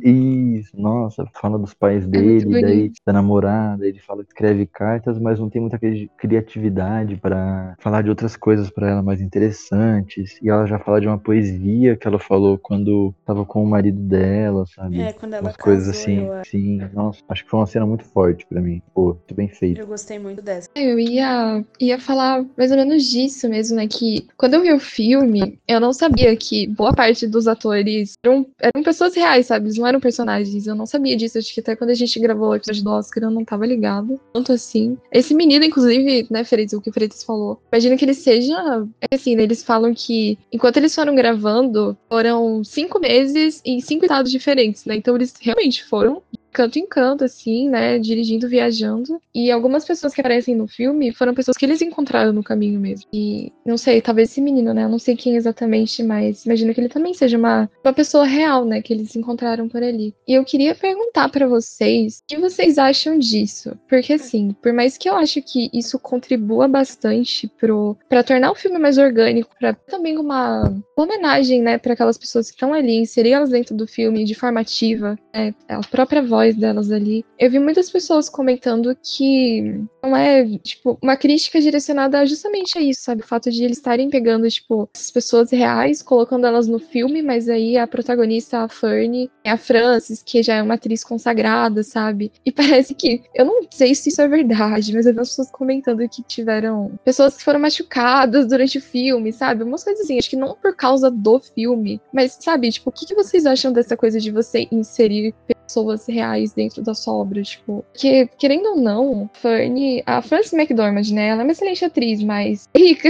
Isso, 0.40 0.70
nossa, 0.80 1.24
fala 1.40 1.58
dos 1.58 1.74
pais 1.74 2.04
muito 2.06 2.10
dele, 2.18 2.60
daí 2.60 2.76
bonito. 2.78 2.94
da 3.06 3.12
namorada, 3.12 3.86
ele 3.86 3.98
fala 4.00 4.22
que 4.22 4.28
escreve 4.30 4.66
cartas, 4.66 5.18
mas 5.18 5.38
não 5.38 5.48
tem 5.50 5.60
muita 5.60 5.78
cri- 5.78 6.10
criatividade 6.18 7.16
pra 7.16 7.74
falar 7.78 8.02
de 8.02 8.10
outras 8.10 8.36
coisas 8.36 8.70
pra 8.70 8.88
ela 8.90 9.02
mais 9.02 9.20
interessantes. 9.20 10.38
E 10.42 10.48
ela 10.48 10.66
já 10.66 10.78
fala 10.78 11.00
de 11.00 11.06
uma 11.06 11.18
poesia 11.18 11.96
que 11.96 12.06
ela 12.06 12.18
falou 12.18 12.58
quando 12.58 13.14
tava 13.24 13.44
com 13.44 13.62
o 13.62 13.66
marido 13.66 13.98
dela, 14.00 14.64
sabe? 14.74 15.00
É, 15.00 15.12
quando 15.12 15.34
ela 15.34 15.42
Umas 15.42 15.56
coisas 15.56 15.86
casou, 15.86 16.00
assim, 16.02 16.26
eu, 16.26 16.44
sim, 16.44 16.88
nossa, 16.92 17.20
acho 17.28 17.44
que 17.44 17.50
foi 17.50 17.60
uma 17.60 17.66
cena 17.66 17.86
muito 17.86 18.04
forte 18.04 18.46
pra 18.48 18.60
mim. 18.60 18.80
Pô, 18.94 19.14
muito 19.14 19.34
bem 19.34 19.48
feito. 19.48 19.80
eu 19.80 19.86
gostei 19.86 20.18
muito 20.18 20.42
dessa. 20.42 20.68
Eu 20.74 20.98
ia, 20.98 21.64
ia 21.80 21.98
falar 21.98 22.44
mais 22.56 22.70
ou 22.70 22.76
menos 22.76 23.04
disso 23.04 23.48
mesmo, 23.48 23.76
né? 23.76 23.86
Que 23.86 24.26
quando 24.36 24.54
eu 24.54 24.62
vi 24.62 24.72
o 24.72 24.78
filme, 24.80 25.58
eu 25.66 25.80
não 25.80 25.92
sabia 25.92 26.34
que 26.36 26.66
boa 26.68 26.92
parte 26.92 27.26
dos 27.26 27.46
atores 27.48 28.12
eram, 28.24 28.46
eram 28.60 28.82
pessoas 28.82 29.14
reais, 29.14 29.46
sabe? 29.46 29.66
Eles 29.66 29.78
não 29.78 29.86
eram 29.86 30.00
personagens. 30.00 30.29
Eu 30.66 30.74
não 30.74 30.86
sabia 30.86 31.16
disso. 31.16 31.38
Acho 31.38 31.52
que 31.52 31.60
até 31.60 31.76
quando 31.76 31.90
a 31.90 31.94
gente 31.94 32.18
gravou 32.20 32.50
o 32.50 32.54
episódio 32.54 32.84
do 32.84 32.90
Oscar, 32.90 33.24
eu 33.24 33.30
não 33.30 33.44
tava 33.44 33.66
ligado. 33.66 34.20
Tanto 34.32 34.52
assim. 34.52 34.96
Esse 35.12 35.34
menino, 35.34 35.64
inclusive, 35.64 36.26
né, 36.30 36.44
Freitas, 36.44 36.72
o 36.74 36.80
que 36.80 36.90
o 36.90 36.92
Freitas 36.92 37.24
falou. 37.24 37.60
Imagina 37.72 37.96
que 37.96 38.04
ele 38.04 38.14
seja. 38.14 38.86
É 39.00 39.14
assim, 39.14 39.36
né? 39.36 39.42
Eles 39.42 39.62
falam 39.62 39.92
que 39.94 40.38
enquanto 40.52 40.76
eles 40.76 40.94
foram 40.94 41.14
gravando, 41.14 41.96
foram 42.08 42.62
cinco 42.64 42.98
meses 42.98 43.60
em 43.64 43.80
cinco 43.80 44.04
estados 44.04 44.30
diferentes, 44.30 44.84
né? 44.84 44.96
Então 44.96 45.14
eles 45.14 45.34
realmente 45.40 45.84
foram 45.84 46.22
canto 46.52 46.78
em 46.78 46.86
canto, 46.86 47.24
assim, 47.24 47.68
né? 47.68 47.98
Dirigindo, 47.98 48.48
viajando. 48.48 49.20
E 49.34 49.50
algumas 49.50 49.84
pessoas 49.84 50.12
que 50.12 50.20
aparecem 50.20 50.54
no 50.54 50.66
filme 50.66 51.12
foram 51.12 51.34
pessoas 51.34 51.56
que 51.56 51.64
eles 51.64 51.82
encontraram 51.82 52.32
no 52.32 52.42
caminho 52.42 52.80
mesmo. 52.80 53.06
E 53.12 53.52
não 53.64 53.76
sei, 53.76 54.00
talvez 54.00 54.30
esse 54.30 54.40
menino, 54.40 54.74
né? 54.74 54.84
Eu 54.84 54.88
não 54.88 54.98
sei 54.98 55.16
quem 55.16 55.36
exatamente, 55.36 56.02
mas 56.02 56.44
imagino 56.44 56.74
que 56.74 56.80
ele 56.80 56.88
também 56.88 57.14
seja 57.14 57.38
uma, 57.38 57.70
uma 57.84 57.92
pessoa 57.92 58.24
real, 58.24 58.64
né? 58.64 58.82
Que 58.82 58.92
eles 58.92 59.14
encontraram 59.16 59.68
por 59.68 59.82
ali. 59.82 60.14
E 60.26 60.34
eu 60.34 60.44
queria 60.44 60.74
perguntar 60.74 61.28
pra 61.28 61.46
vocês 61.46 62.18
o 62.18 62.22
que 62.26 62.38
vocês 62.38 62.78
acham 62.78 63.18
disso. 63.18 63.78
Porque, 63.88 64.14
assim, 64.14 64.54
por 64.62 64.72
mais 64.72 64.96
que 64.96 65.08
eu 65.08 65.14
acho 65.14 65.40
que 65.42 65.70
isso 65.72 65.98
contribua 65.98 66.66
bastante 66.68 67.48
pro, 67.58 67.96
pra 68.08 68.22
tornar 68.22 68.50
o 68.50 68.54
filme 68.54 68.78
mais 68.78 68.98
orgânico, 68.98 69.54
pra 69.58 69.72
também 69.74 70.18
uma, 70.18 70.68
uma 70.96 71.04
homenagem, 71.04 71.62
né, 71.62 71.78
para 71.78 71.92
aquelas 71.92 72.18
pessoas 72.18 72.48
que 72.48 72.56
estão 72.56 72.72
ali, 72.72 72.96
inserir 72.96 73.32
elas 73.32 73.50
dentro 73.50 73.74
do 73.76 73.86
filme 73.86 74.24
de 74.24 74.34
forma 74.34 74.60
ativa, 74.60 75.18
né, 75.34 75.54
a 75.68 75.80
própria 75.80 76.22
voz 76.22 76.39
delas 76.48 76.90
ali. 76.90 77.24
Eu 77.38 77.50
vi 77.50 77.58
muitas 77.58 77.90
pessoas 77.90 78.28
comentando 78.28 78.96
que 79.02 79.84
não 80.02 80.16
é, 80.16 80.46
tipo, 80.58 80.98
uma 81.02 81.16
crítica 81.16 81.60
direcionada 81.60 82.24
justamente 82.26 82.78
a 82.78 82.80
isso, 82.80 83.02
sabe? 83.02 83.22
O 83.22 83.26
fato 83.26 83.50
de 83.50 83.64
eles 83.64 83.78
estarem 83.78 84.08
pegando, 84.08 84.48
tipo, 84.48 84.88
essas 84.94 85.10
pessoas 85.10 85.50
reais, 85.50 86.02
colocando 86.02 86.46
elas 86.46 86.66
no 86.66 86.78
filme, 86.78 87.22
mas 87.22 87.48
aí 87.48 87.76
a 87.76 87.86
protagonista, 87.86 88.60
a 88.60 88.68
Fernie, 88.68 89.30
é 89.44 89.50
a 89.50 89.56
Frances, 89.56 90.22
que 90.22 90.42
já 90.42 90.56
é 90.56 90.62
uma 90.62 90.74
atriz 90.74 91.04
consagrada, 91.04 91.82
sabe? 91.82 92.32
E 92.44 92.50
parece 92.52 92.94
que, 92.94 93.22
eu 93.34 93.44
não 93.44 93.62
sei 93.70 93.94
se 93.94 94.08
isso 94.08 94.22
é 94.22 94.28
verdade, 94.28 94.94
mas 94.94 95.06
eu 95.06 95.14
vi 95.14 95.20
as 95.20 95.28
pessoas 95.28 95.50
comentando 95.50 96.08
que 96.08 96.22
tiveram 96.22 96.98
pessoas 97.04 97.36
que 97.36 97.44
foram 97.44 97.60
machucadas 97.60 98.48
durante 98.48 98.78
o 98.78 98.82
filme, 98.82 99.32
sabe? 99.32 99.62
Umas 99.62 99.84
coisas 99.84 100.04
assim, 100.04 100.18
acho 100.18 100.30
que 100.30 100.36
não 100.36 100.54
por 100.54 100.74
causa 100.74 101.10
do 101.10 101.40
filme, 101.40 102.00
mas, 102.12 102.38
sabe, 102.40 102.70
tipo, 102.70 102.90
o 102.90 102.92
que 102.92 103.14
vocês 103.14 103.46
acham 103.46 103.72
dessa 103.72 103.96
coisa 103.96 104.18
de 104.18 104.30
você 104.30 104.66
inserir 104.70 105.34
pessoas 105.70 106.06
reais 106.06 106.52
dentro 106.52 106.82
da 106.82 106.94
sua 106.94 107.14
obra, 107.14 107.42
tipo, 107.42 107.84
que, 107.94 108.28
querendo 108.36 108.70
ou 108.70 108.76
não, 108.76 109.30
Fernie, 109.34 110.02
a 110.04 110.20
Frances 110.20 110.52
McDormand, 110.52 111.12
né, 111.12 111.28
ela 111.28 111.42
é 111.42 111.44
uma 111.44 111.52
excelente 111.52 111.84
atriz, 111.84 112.22
mas 112.22 112.68
rica, 112.76 113.08